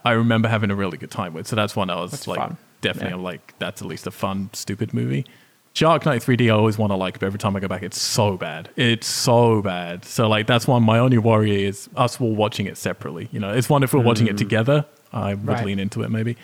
I 0.03 0.13
remember 0.13 0.47
having 0.47 0.71
a 0.71 0.75
really 0.75 0.97
good 0.97 1.11
time 1.11 1.35
with, 1.35 1.45
so 1.45 1.55
that's 1.55 1.75
one 1.75 1.91
I 1.91 2.01
was 2.01 2.09
That's 2.09 2.27
like, 2.27 2.39
fun. 2.39 2.57
Definitely 2.81 3.17
Yeah. 3.19 3.23
like, 3.23 3.53
that's 3.59 3.81
at 3.81 3.87
least 3.87 4.07
a 4.07 4.11
fun, 4.11 4.49
stupid 4.53 4.93
movie. 4.93 5.25
Shark 5.73 6.05
Night 6.07 6.23
3D, 6.23 6.47
I 6.47 6.49
always 6.49 6.77
want 6.77 6.91
to 6.91 6.95
like, 6.95 7.19
but 7.19 7.25
every 7.27 7.37
time 7.37 7.55
I 7.55 7.59
go 7.59 7.67
back, 7.67 7.83
it's 7.83 8.01
so 8.01 8.35
bad. 8.35 8.69
It's 8.75 9.05
so 9.05 9.61
bad. 9.61 10.05
So 10.05 10.27
like, 10.27 10.47
that's 10.47 10.67
one. 10.67 10.81
My 10.81 10.97
only 10.97 11.19
worry 11.19 11.65
is 11.65 11.87
us 11.95 12.19
all 12.19 12.33
watching 12.35 12.65
it 12.65 12.77
separately. 12.77 13.29
You 13.31 13.39
know, 13.39 13.51
it's 13.51 13.69
one 13.69 13.83
if 13.83 13.93
we're 13.93 14.01
watching 14.01 14.25
it 14.27 14.35
mm. 14.35 14.39
together. 14.39 14.85
I 15.13 15.35
would 15.35 15.47
Right. 15.47 15.65
lean 15.65 15.79
into 15.79 16.01
it 16.01 16.09
maybe. 16.09 16.35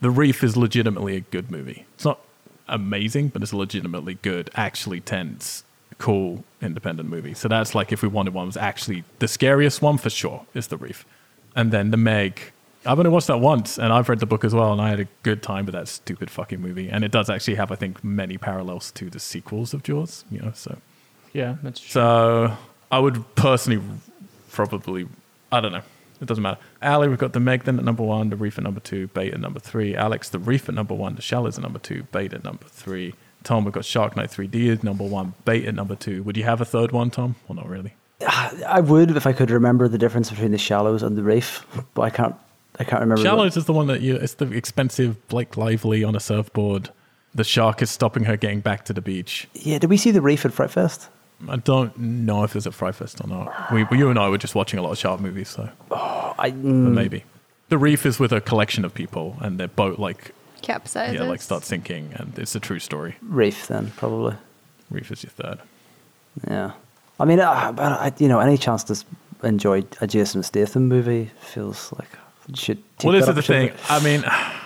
The 0.00 0.10
Reef 0.10 0.42
is 0.42 0.56
legitimately 0.56 1.16
a 1.16 1.20
good 1.20 1.50
movie. 1.50 1.84
It's 1.94 2.04
not 2.04 2.20
amazing, 2.66 3.28
but 3.28 3.42
it's 3.42 3.52
a 3.52 3.56
legitimately 3.56 4.14
good, 4.22 4.50
actually 4.54 5.00
tense, 5.00 5.64
cool 5.98 6.42
independent 6.62 7.08
movie. 7.10 7.34
So 7.34 7.48
that's 7.48 7.74
like 7.74 7.92
if 7.92 8.00
we 8.02 8.08
wanted 8.08 8.32
one 8.32 8.46
was 8.46 8.56
actually 8.56 9.04
the 9.18 9.28
scariest 9.28 9.82
one 9.82 9.98
for 9.98 10.08
sure 10.10 10.46
is 10.54 10.68
The 10.68 10.78
Reef. 10.78 11.04
And 11.54 11.72
then 11.72 11.90
The 11.90 11.98
Meg. 11.98 12.52
I've 12.84 12.98
only 12.98 13.10
watched 13.10 13.28
that 13.28 13.38
once 13.38 13.78
and 13.78 13.92
I've 13.92 14.08
read 14.08 14.18
the 14.18 14.26
book 14.26 14.44
as 14.44 14.54
well 14.54 14.72
and 14.72 14.80
I 14.80 14.88
had 14.90 15.00
a 15.00 15.06
good 15.22 15.42
time 15.42 15.66
with 15.66 15.74
that 15.74 15.88
stupid 15.88 16.30
fucking 16.30 16.60
movie. 16.60 16.88
And 16.88 17.04
it 17.04 17.12
does 17.12 17.30
actually 17.30 17.54
have, 17.54 17.70
I 17.70 17.76
think, 17.76 18.02
many 18.02 18.38
parallels 18.38 18.90
to 18.92 19.08
the 19.08 19.20
sequels 19.20 19.72
of 19.72 19.82
Jaws, 19.82 20.24
you 20.30 20.40
know, 20.40 20.52
so 20.54 20.78
yeah, 21.32 21.56
that's 21.62 21.80
true. 21.80 21.90
so 21.90 22.56
I 22.90 22.98
would 22.98 23.34
personally 23.36 23.82
probably, 24.50 25.08
I 25.50 25.60
don't 25.60 25.72
know. 25.72 25.82
It 26.20 26.26
doesn't 26.26 26.42
matter. 26.42 26.60
Ali, 26.80 27.08
we've 27.08 27.18
got 27.18 27.32
the 27.32 27.40
Meg 27.40 27.64
then 27.64 27.78
at 27.78 27.84
number 27.84 28.04
one, 28.04 28.30
the 28.30 28.36
Reef 28.36 28.56
at 28.56 28.64
number 28.64 28.78
two, 28.78 29.08
Bait 29.08 29.34
at 29.34 29.40
number 29.40 29.58
three. 29.58 29.96
Alex, 29.96 30.28
the 30.28 30.38
Reef 30.38 30.68
at 30.68 30.74
number 30.74 30.94
one, 30.94 31.16
the 31.16 31.22
Shallows 31.22 31.58
at 31.58 31.64
number 31.64 31.80
two, 31.80 32.04
Bait 32.12 32.32
at 32.32 32.44
number 32.44 32.64
three. 32.66 33.14
Tom, 33.42 33.64
we've 33.64 33.74
got 33.74 33.84
Shark 33.84 34.16
Night 34.16 34.30
3D 34.30 34.72
at 34.72 34.84
number 34.84 35.04
one, 35.04 35.34
Bait 35.44 35.66
at 35.66 35.74
number 35.74 35.96
two. 35.96 36.22
Would 36.22 36.36
you 36.36 36.44
have 36.44 36.60
a 36.60 36.64
third 36.64 36.92
one, 36.92 37.10
Tom? 37.10 37.34
Well, 37.48 37.56
not 37.56 37.68
really. 37.68 37.94
I 38.24 38.78
would 38.80 39.16
if 39.16 39.26
I 39.26 39.32
could 39.32 39.50
remember 39.50 39.88
the 39.88 39.98
difference 39.98 40.30
between 40.30 40.52
the 40.52 40.58
shallows 40.58 41.02
and 41.02 41.16
the 41.16 41.24
reef, 41.24 41.66
but 41.94 42.02
I 42.02 42.10
can't. 42.10 42.36
I 42.82 42.84
can't 42.84 43.00
remember. 43.00 43.20
what- 43.22 43.24
Shallows 43.24 43.56
is 43.56 43.64
the 43.66 43.72
one 43.72 43.86
that 43.86 44.00
you, 44.00 44.16
it's 44.16 44.34
the 44.34 44.50
expensive 44.52 45.26
Blake 45.28 45.56
Lively 45.56 46.02
on 46.04 46.14
a 46.16 46.20
surfboard. 46.20 46.90
The 47.34 47.44
shark 47.44 47.80
is 47.80 47.90
stopping 47.90 48.24
her 48.24 48.36
getting 48.36 48.60
back 48.60 48.84
to 48.86 48.92
the 48.92 49.00
beach. 49.00 49.48
Yeah, 49.54 49.78
did 49.78 49.88
we 49.88 49.96
see 49.96 50.10
the 50.10 50.20
reef 50.20 50.44
at 50.44 50.52
Fright 50.52 50.70
Fest? 50.70 51.08
I 51.48 51.56
don't 51.56 51.96
know 51.98 52.44
if 52.44 52.52
there's 52.52 52.66
a 52.66 52.72
Fry 52.72 52.92
Fest 52.92 53.20
or 53.22 53.26
not. 53.28 53.72
We, 53.72 53.86
you 53.98 54.10
and 54.10 54.18
I 54.18 54.28
were 54.28 54.38
just 54.38 54.54
watching 54.54 54.78
a 54.78 54.82
lot 54.82 54.92
of 54.92 54.98
shark 54.98 55.20
movies, 55.20 55.48
so 55.48 55.68
I, 55.90 56.50
but 56.50 56.62
mm, 56.62 56.92
maybe. 56.92 57.24
The 57.68 57.78
reef 57.78 58.04
is 58.06 58.18
with 58.20 58.32
a 58.32 58.40
collection 58.40 58.84
of 58.84 58.92
people, 58.94 59.36
and 59.40 59.58
their 59.58 59.68
boat 59.68 59.98
like 59.98 60.32
Capsizes. 60.62 61.14
yeah, 61.14 61.22
like 61.22 61.40
starts 61.42 61.66
sinking, 61.66 62.10
and 62.14 62.38
it's 62.38 62.54
a 62.54 62.60
true 62.60 62.78
story. 62.78 63.16
reef 63.22 63.66
then 63.66 63.92
probably. 63.96 64.34
Reef 64.90 65.10
is 65.10 65.22
your 65.24 65.30
third. 65.30 65.58
Yeah, 66.48 66.72
I 67.18 67.24
mean, 67.24 67.40
uh, 67.40 67.72
but 67.72 67.92
I, 67.92 68.12
you 68.18 68.28
know, 68.28 68.38
any 68.40 68.56
chance 68.58 68.84
to 68.84 69.02
enjoy 69.42 69.84
a 70.00 70.06
Jason 70.06 70.42
Statham 70.42 70.86
movie 70.86 71.30
feels 71.40 71.92
like 71.98 72.08
you 72.12 72.18
should. 72.58 72.82
Well, 73.02 73.12
this 73.12 73.28
is 73.28 73.34
the 73.34 73.42
thing. 73.42 73.70
opportunity. 73.70 73.84
I 73.88 74.02
mean, 74.02 74.24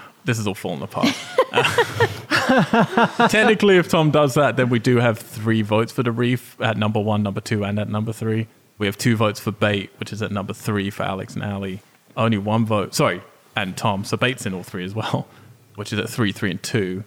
this 0.24 0.38
is 0.38 0.46
all 0.46 0.54
falling 0.54 0.82
apart. 0.82 1.14
Technically, 3.30 3.76
if 3.76 3.88
Tom 3.88 4.10
does 4.10 4.34
that, 4.34 4.56
then 4.56 4.68
we 4.68 4.78
do 4.78 4.96
have 4.98 5.18
three 5.18 5.62
votes 5.62 5.92
for 5.92 6.02
the 6.02 6.12
reef 6.12 6.60
at 6.60 6.76
number 6.76 7.00
one, 7.00 7.22
number 7.22 7.40
two, 7.40 7.64
and 7.64 7.78
at 7.78 7.88
number 7.88 8.12
three. 8.12 8.46
We 8.78 8.86
have 8.86 8.98
two 8.98 9.16
votes 9.16 9.40
for 9.40 9.52
bait, 9.52 9.90
which 9.98 10.12
is 10.12 10.22
at 10.22 10.30
number 10.30 10.52
three 10.52 10.90
for 10.90 11.02
Alex 11.04 11.34
and 11.34 11.42
Ali. 11.42 11.80
Only 12.16 12.38
one 12.38 12.66
vote, 12.66 12.94
sorry, 12.94 13.22
and 13.54 13.76
Tom. 13.76 14.04
So 14.04 14.16
bait's 14.16 14.46
in 14.46 14.54
all 14.54 14.62
three 14.62 14.84
as 14.84 14.94
well, 14.94 15.26
which 15.76 15.92
is 15.92 15.98
at 15.98 16.08
three, 16.08 16.32
three, 16.32 16.50
and 16.50 16.62
two. 16.62 17.04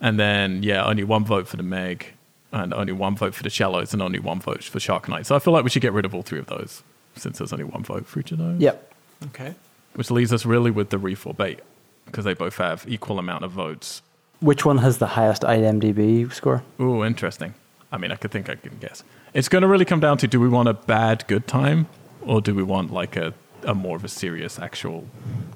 And 0.00 0.18
then 0.18 0.62
yeah, 0.62 0.84
only 0.84 1.04
one 1.04 1.24
vote 1.24 1.48
for 1.48 1.56
the 1.56 1.62
Meg, 1.62 2.12
and 2.52 2.74
only 2.74 2.92
one 2.92 3.16
vote 3.16 3.34
for 3.34 3.42
the 3.42 3.50
Shallows, 3.50 3.92
and 3.92 4.02
only 4.02 4.18
one 4.18 4.40
vote 4.40 4.64
for 4.64 4.80
Shark 4.80 5.08
Night. 5.08 5.26
So 5.26 5.36
I 5.36 5.38
feel 5.38 5.52
like 5.52 5.64
we 5.64 5.70
should 5.70 5.82
get 5.82 5.92
rid 5.92 6.04
of 6.04 6.14
all 6.14 6.22
three 6.22 6.38
of 6.38 6.46
those, 6.46 6.82
since 7.16 7.38
there's 7.38 7.52
only 7.52 7.64
one 7.64 7.82
vote 7.82 8.06
for 8.06 8.20
each 8.20 8.32
of 8.32 8.38
those. 8.38 8.60
Yep. 8.60 8.92
Okay. 9.26 9.54
Which 9.96 10.10
leaves 10.10 10.32
us 10.32 10.46
really 10.46 10.70
with 10.70 10.90
the 10.90 10.98
reef 10.98 11.26
or 11.26 11.34
bait, 11.34 11.60
because 12.04 12.24
they 12.24 12.34
both 12.34 12.56
have 12.58 12.84
equal 12.86 13.18
amount 13.18 13.44
of 13.44 13.50
votes. 13.50 14.02
Which 14.40 14.64
one 14.64 14.78
has 14.78 14.98
the 14.98 15.06
highest 15.06 15.42
IMDb 15.42 16.30
score? 16.32 16.62
Ooh, 16.78 17.02
interesting. 17.02 17.54
I 17.90 17.98
mean, 17.98 18.12
I 18.12 18.16
could 18.16 18.30
think 18.30 18.50
I 18.50 18.56
can 18.56 18.76
guess. 18.78 19.02
It's 19.32 19.48
going 19.48 19.62
to 19.62 19.68
really 19.68 19.84
come 19.84 20.00
down 20.00 20.18
to 20.18 20.28
do 20.28 20.38
we 20.38 20.48
want 20.48 20.68
a 20.68 20.74
bad 20.74 21.26
good 21.26 21.46
time, 21.46 21.86
or 22.20 22.40
do 22.40 22.54
we 22.54 22.62
want 22.62 22.92
like 22.92 23.16
a, 23.16 23.32
a 23.64 23.74
more 23.74 23.96
of 23.96 24.04
a 24.04 24.08
serious 24.08 24.58
actual 24.58 25.06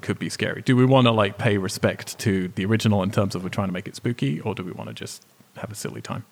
could 0.00 0.18
be 0.18 0.30
scary? 0.30 0.62
Do 0.62 0.74
we 0.74 0.86
want 0.86 1.06
to 1.06 1.10
like 1.10 1.36
pay 1.36 1.58
respect 1.58 2.18
to 2.20 2.48
the 2.48 2.64
original 2.64 3.02
in 3.02 3.10
terms 3.10 3.34
of 3.34 3.42
we're 3.42 3.50
trying 3.50 3.68
to 3.68 3.74
make 3.74 3.86
it 3.86 3.96
spooky, 3.96 4.40
or 4.40 4.54
do 4.54 4.64
we 4.64 4.72
want 4.72 4.88
to 4.88 4.94
just 4.94 5.22
have 5.56 5.70
a 5.70 5.74
silly 5.74 6.00
time? 6.00 6.24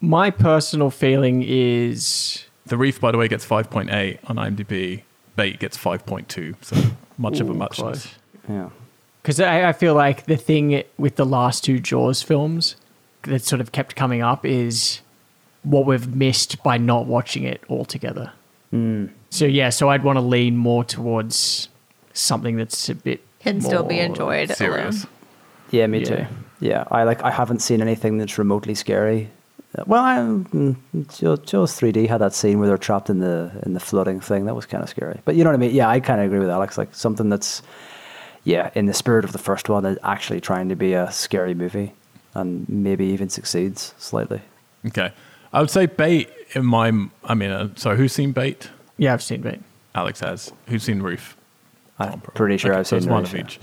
My 0.00 0.30
personal 0.30 0.90
feeling 0.90 1.44
is 1.46 2.46
The 2.66 2.76
Reef, 2.76 3.00
by 3.00 3.12
the 3.12 3.18
way, 3.18 3.28
gets 3.28 3.46
5.8 3.46 4.18
on 4.28 4.36
IMDb. 4.36 5.02
Bait 5.36 5.60
gets 5.60 5.78
5.2, 5.78 6.56
so 6.64 6.76
much 7.18 7.40
of 7.40 7.48
a 7.48 7.52
Ooh, 7.52 7.54
muchness. 7.54 7.78
close. 7.78 8.14
Yeah. 8.48 8.70
Because 9.22 9.40
I, 9.40 9.68
I 9.68 9.72
feel 9.72 9.94
like 9.94 10.24
the 10.26 10.36
thing 10.36 10.82
with 10.96 11.16
the 11.16 11.26
last 11.26 11.64
two 11.64 11.78
Jaws 11.80 12.22
films 12.22 12.76
that 13.22 13.42
sort 13.42 13.60
of 13.60 13.72
kept 13.72 13.94
coming 13.96 14.22
up 14.22 14.46
is 14.46 15.00
what 15.64 15.84
we've 15.84 16.14
missed 16.14 16.62
by 16.62 16.78
not 16.78 17.06
watching 17.06 17.42
it 17.44 17.62
all 17.68 17.84
together. 17.84 18.32
Hmm. 18.70 19.06
So 19.30 19.44
yeah, 19.44 19.68
so 19.70 19.90
I'd 19.90 20.04
want 20.04 20.16
to 20.16 20.22
lean 20.22 20.56
more 20.56 20.84
towards 20.84 21.68
something 22.14 22.56
that's 22.56 22.88
a 22.88 22.94
bit 22.94 23.20
Can 23.40 23.60
still 23.60 23.82
be 23.82 23.98
enjoyed 23.98 24.50
Serious. 24.50 25.02
alone. 25.04 25.12
Yeah, 25.70 25.86
me 25.88 25.98
Yeah. 26.00 26.04
too. 26.04 26.26
Yeah, 26.60 26.84
I 26.90 27.04
like. 27.04 27.22
I 27.22 27.30
haven't 27.30 27.60
seen 27.60 27.80
anything 27.82 28.18
that's 28.18 28.36
remotely 28.38 28.74
scary. 28.74 29.28
Well, 29.86 30.02
I, 30.02 30.16
mm, 30.16 30.76
Jaws, 31.18 31.38
Jaws 31.40 31.78
3D 31.78 32.08
had 32.08 32.18
that 32.18 32.34
scene 32.34 32.58
where 32.58 32.68
they're 32.68 32.78
trapped 32.78 33.10
in 33.10 33.18
the 33.20 33.50
in 33.64 33.74
the 33.74 33.80
flooding 33.80 34.20
thing. 34.20 34.46
That 34.46 34.54
was 34.54 34.66
kind 34.66 34.82
of 34.82 34.88
scary. 34.88 35.20
But 35.24 35.34
you 35.36 35.44
know 35.44 35.50
what 35.50 35.54
I 35.56 35.58
mean? 35.58 35.74
Yeah, 35.74 35.88
I 35.88 36.00
kind 36.00 36.20
of 36.20 36.26
agree 36.26 36.38
with 36.38 36.50
Alex. 36.50 36.78
Like 36.78 36.94
something 36.94 37.28
that's, 37.28 37.62
yeah, 38.44 38.70
in 38.74 38.86
the 38.86 38.94
spirit 38.94 39.24
of 39.24 39.32
the 39.32 39.38
first 39.38 39.68
one, 39.68 39.84
is 39.84 39.98
actually 40.02 40.40
trying 40.40 40.68
to 40.68 40.76
be 40.76 40.94
a 40.94 41.10
scary 41.12 41.54
movie, 41.54 41.92
and 42.34 42.68
maybe 42.68 43.06
even 43.06 43.28
succeeds 43.28 43.94
slightly. 43.98 44.40
Okay. 44.86 45.12
I 45.52 45.60
would 45.60 45.70
say 45.70 45.86
Bait 45.86 46.30
in 46.54 46.64
my. 46.64 46.88
I 47.24 47.34
mean, 47.34 47.50
uh, 47.50 47.68
sorry, 47.76 47.96
who's 47.96 48.12
seen 48.12 48.32
Bait? 48.32 48.70
Yeah, 48.96 49.12
I've 49.12 49.22
seen 49.22 49.46
it. 49.46 49.60
Alex 49.94 50.20
has. 50.20 50.52
Who's 50.66 50.82
seen 50.82 51.02
Reef? 51.02 51.36
I'm 51.98 52.10
Tom, 52.12 52.20
pretty 52.20 52.58
sure 52.58 52.72
Okay, 52.72 52.80
I've 52.80 52.86
so 52.86 52.96
seen 52.96 53.04
it's 53.04 53.10
one 53.10 53.22
Reef, 53.24 53.32
of 53.32 53.38
yeah. 53.38 53.44
each. 53.44 53.60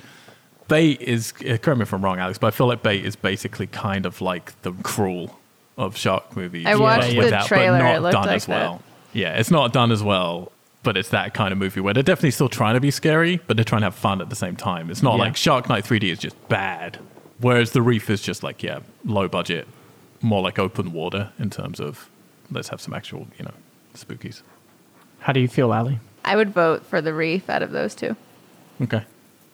Bait 0.68 1.02
is 1.02 1.32
uh, 1.42 1.58
correct 1.58 1.78
me 1.78 1.84
if 1.84 1.94
I'm 1.94 2.04
wrong, 2.04 2.20
Alex, 2.20 2.38
but 2.38 2.48
I 2.48 2.52
feel 2.52 2.68
like 2.68 2.82
Bait 2.82 3.06
is 3.06 3.16
basically 3.16 3.68
kind 3.68 4.06
of 4.06 4.20
like 4.20 4.60
the 4.64 4.72
Crawl 4.72 5.38
of 5.78 5.98
shark 5.98 6.36
movies. 6.36 6.66
I 6.66 6.76
watched 6.76 7.08
but 7.08 7.12
the 7.14 7.18
without- 7.20 7.48
trailer, 7.48 7.80
but 7.80 7.86
it 7.86 7.94
not 7.94 8.02
looked 8.02 8.14
done 8.14 8.26
like 8.28 8.36
as 8.36 8.46
that. 8.46 8.62
well. 8.70 8.82
yeah, 9.14 9.38
it's 9.38 9.52
not 9.52 9.74
done 9.74 9.92
as 9.92 10.02
well, 10.04 10.52
but 10.84 10.96
it's 10.98 11.10
that 11.10 11.34
kind 11.34 11.52
of 11.52 11.58
movie 11.58 11.80
where 11.82 11.94
they're 11.94 12.04
definitely 12.04 12.32
still 12.32 12.50
trying 12.50 12.76
to 12.76 12.80
be 12.80 12.92
scary, 12.92 13.40
but 13.48 13.58
they're 13.58 13.64
trying 13.64 13.82
to 13.82 13.88
have 13.88 13.96
fun 13.96 14.22
at 14.22 14.30
the 14.30 14.36
same 14.36 14.56
time. 14.56 14.90
It's 14.90 15.04
not 15.04 15.16
Yeah. 15.16 15.20
like 15.24 15.36
Shark 15.36 15.68
Night 15.70 15.84
3D 15.84 16.10
is 16.12 16.20
just 16.20 16.36
bad, 16.50 17.00
whereas 17.40 17.72
The 17.72 17.82
Reef 17.82 18.10
is 18.10 18.22
just 18.22 18.44
like, 18.44 18.64
yeah, 18.64 18.80
low 19.04 19.28
budget, 19.28 19.68
more 20.22 20.42
like 20.42 20.58
open 20.60 20.94
water 20.94 21.30
in 21.40 21.50
terms 21.50 21.80
of 21.80 22.10
let's 22.52 22.70
have 22.70 22.80
some 22.82 22.94
actual, 22.94 23.28
you 23.38 23.46
know, 23.46 23.52
spookies. 23.96 24.42
How 25.20 25.34
do 25.34 25.40
you 25.40 25.48
feel, 25.48 25.72
Ali? 25.74 26.00
I 26.24 26.36
would 26.36 26.52
vote 26.52 26.86
for 26.86 27.02
the 27.02 27.14
reef 27.14 27.50
out 27.50 27.62
of 27.64 27.72
those 27.72 27.94
two. 27.96 28.16
Okay. 28.82 29.04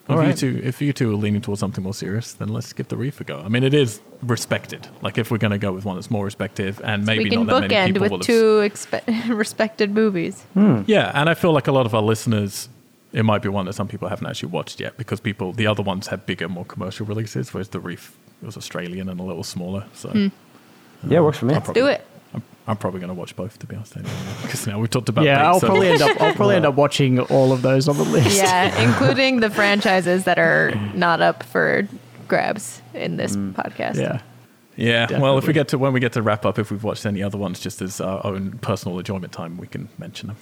All 0.08 0.18
if 0.18 0.20
right. 0.20 0.42
you 0.42 0.52
two, 0.52 0.66
if 0.66 0.82
you 0.82 0.92
two 0.92 1.12
are 1.12 1.16
leaning 1.16 1.40
towards 1.40 1.60
something 1.60 1.84
more 1.84 1.94
serious, 1.94 2.32
then 2.32 2.48
let's 2.48 2.72
give 2.72 2.88
the 2.88 2.96
reef 2.96 3.20
a 3.20 3.24
go. 3.24 3.38
I 3.38 3.48
mean, 3.48 3.62
it 3.62 3.72
is 3.72 4.00
respected. 4.22 4.88
Like 5.00 5.16
if 5.16 5.30
we're 5.30 5.38
going 5.38 5.52
to 5.52 5.58
go 5.58 5.72
with 5.72 5.84
one 5.84 5.96
that's 5.96 6.10
more 6.10 6.24
respected, 6.24 6.80
and 6.82 7.06
maybe 7.06 7.24
we 7.24 7.30
can 7.30 7.46
not 7.46 7.60
that 7.60 7.68
many 7.70 7.74
bookend 7.74 7.86
people 7.94 8.08
will 8.08 8.18
with 8.18 8.26
have 8.26 8.36
two 8.36 8.60
expe- 8.60 9.28
respected 9.38 9.92
movies. 9.92 10.42
Hmm. 10.54 10.82
Yeah, 10.86 11.12
and 11.14 11.30
I 11.30 11.34
feel 11.34 11.52
like 11.52 11.68
a 11.68 11.72
lot 11.72 11.86
of 11.86 11.94
our 11.94 12.02
listeners, 12.02 12.68
it 13.12 13.24
might 13.24 13.42
be 13.42 13.48
one 13.48 13.66
that 13.66 13.74
some 13.74 13.86
people 13.86 14.08
haven't 14.08 14.26
actually 14.26 14.50
watched 14.50 14.80
yet 14.80 14.96
because 14.96 15.20
people, 15.20 15.52
the 15.52 15.68
other 15.68 15.82
ones 15.82 16.08
had 16.08 16.26
bigger, 16.26 16.48
more 16.48 16.64
commercial 16.64 17.06
releases, 17.06 17.54
whereas 17.54 17.68
the 17.68 17.80
Reef 17.80 18.16
was 18.42 18.56
Australian 18.56 19.08
and 19.08 19.20
a 19.20 19.22
little 19.22 19.44
smaller. 19.44 19.86
So 19.94 20.08
hmm. 20.08 20.26
uh, 20.26 21.08
Yeah, 21.08 21.20
works 21.20 21.38
for 21.38 21.46
me. 21.46 21.54
I'll 21.54 21.60
Let's 21.60 21.72
do 21.72 21.86
it. 21.86 22.04
I'm, 22.66 22.72
I'm 22.72 22.76
probably 22.76 23.00
going 23.00 23.08
to 23.08 23.14
watch 23.14 23.34
both 23.36 23.58
to 23.58 23.66
be 23.66 23.76
honest, 23.76 23.96
anyway, 23.96 24.12
because 24.42 24.66
now 24.66 24.78
we've 24.78 24.90
talked 24.90 25.08
about. 25.08 25.24
yeah, 25.24 25.46
I'll 25.46 25.60
so- 25.60 25.66
probably 25.68 25.88
end 25.88 26.02
up. 26.02 26.20
I'll 26.20 26.34
probably 26.34 26.56
end 26.56 26.66
up 26.66 26.74
watching 26.84 27.20
all 27.20 27.52
of 27.52 27.62
those 27.62 27.88
on 27.88 27.96
the 27.96 28.04
list. 28.04 28.36
Yeah, 28.36 28.76
including 28.88 29.40
the 29.40 29.50
franchises 29.50 30.24
that 30.24 30.38
are 30.38 30.74
not 30.94 31.20
up 31.20 31.42
for 31.42 31.88
grabs 32.28 32.82
in 32.94 33.16
this 33.16 33.36
mm. 33.36 33.52
podcast. 33.52 33.96
Yeah. 33.96 34.20
Yeah, 34.74 35.18
well, 35.18 35.36
if 35.36 35.46
we 35.46 35.52
get 35.52 35.68
to 35.68 35.78
when 35.78 35.92
we 35.92 36.00
get 36.00 36.14
to 36.14 36.22
wrap 36.22 36.46
up, 36.46 36.58
if 36.58 36.70
we've 36.70 36.82
watched 36.82 37.04
any 37.04 37.22
other 37.22 37.36
ones, 37.36 37.60
just 37.60 37.82
as 37.82 38.00
our 38.00 38.24
own 38.26 38.58
personal 38.60 38.98
enjoyment 38.98 39.30
time, 39.30 39.58
we 39.58 39.66
can 39.66 39.90
mention 39.98 40.28
them. 40.28 40.36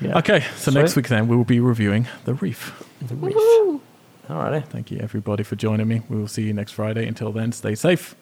Yeah. 0.00 0.18
Okay, 0.18 0.40
so 0.56 0.72
Sweet. 0.72 0.80
next 0.80 0.96
week 0.96 1.06
then 1.06 1.28
we 1.28 1.36
will 1.36 1.44
be 1.44 1.60
reviewing 1.60 2.08
the 2.24 2.34
Reef. 2.34 2.84
The 3.00 3.14
reef. 3.14 3.36
Woo! 3.36 3.80
Alrighty. 4.28 4.64
Thank 4.66 4.90
you 4.90 4.98
everybody 4.98 5.42
for 5.42 5.56
joining 5.56 5.88
me. 5.88 6.02
We 6.08 6.16
will 6.16 6.28
see 6.28 6.42
you 6.42 6.52
next 6.52 6.72
Friday. 6.72 7.06
Until 7.06 7.32
then, 7.32 7.52
stay 7.52 7.74
safe. 7.74 8.14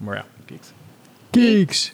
We're 0.00 0.16
out, 0.16 0.26
geeks. 0.46 0.72
Geeks. 1.32 1.92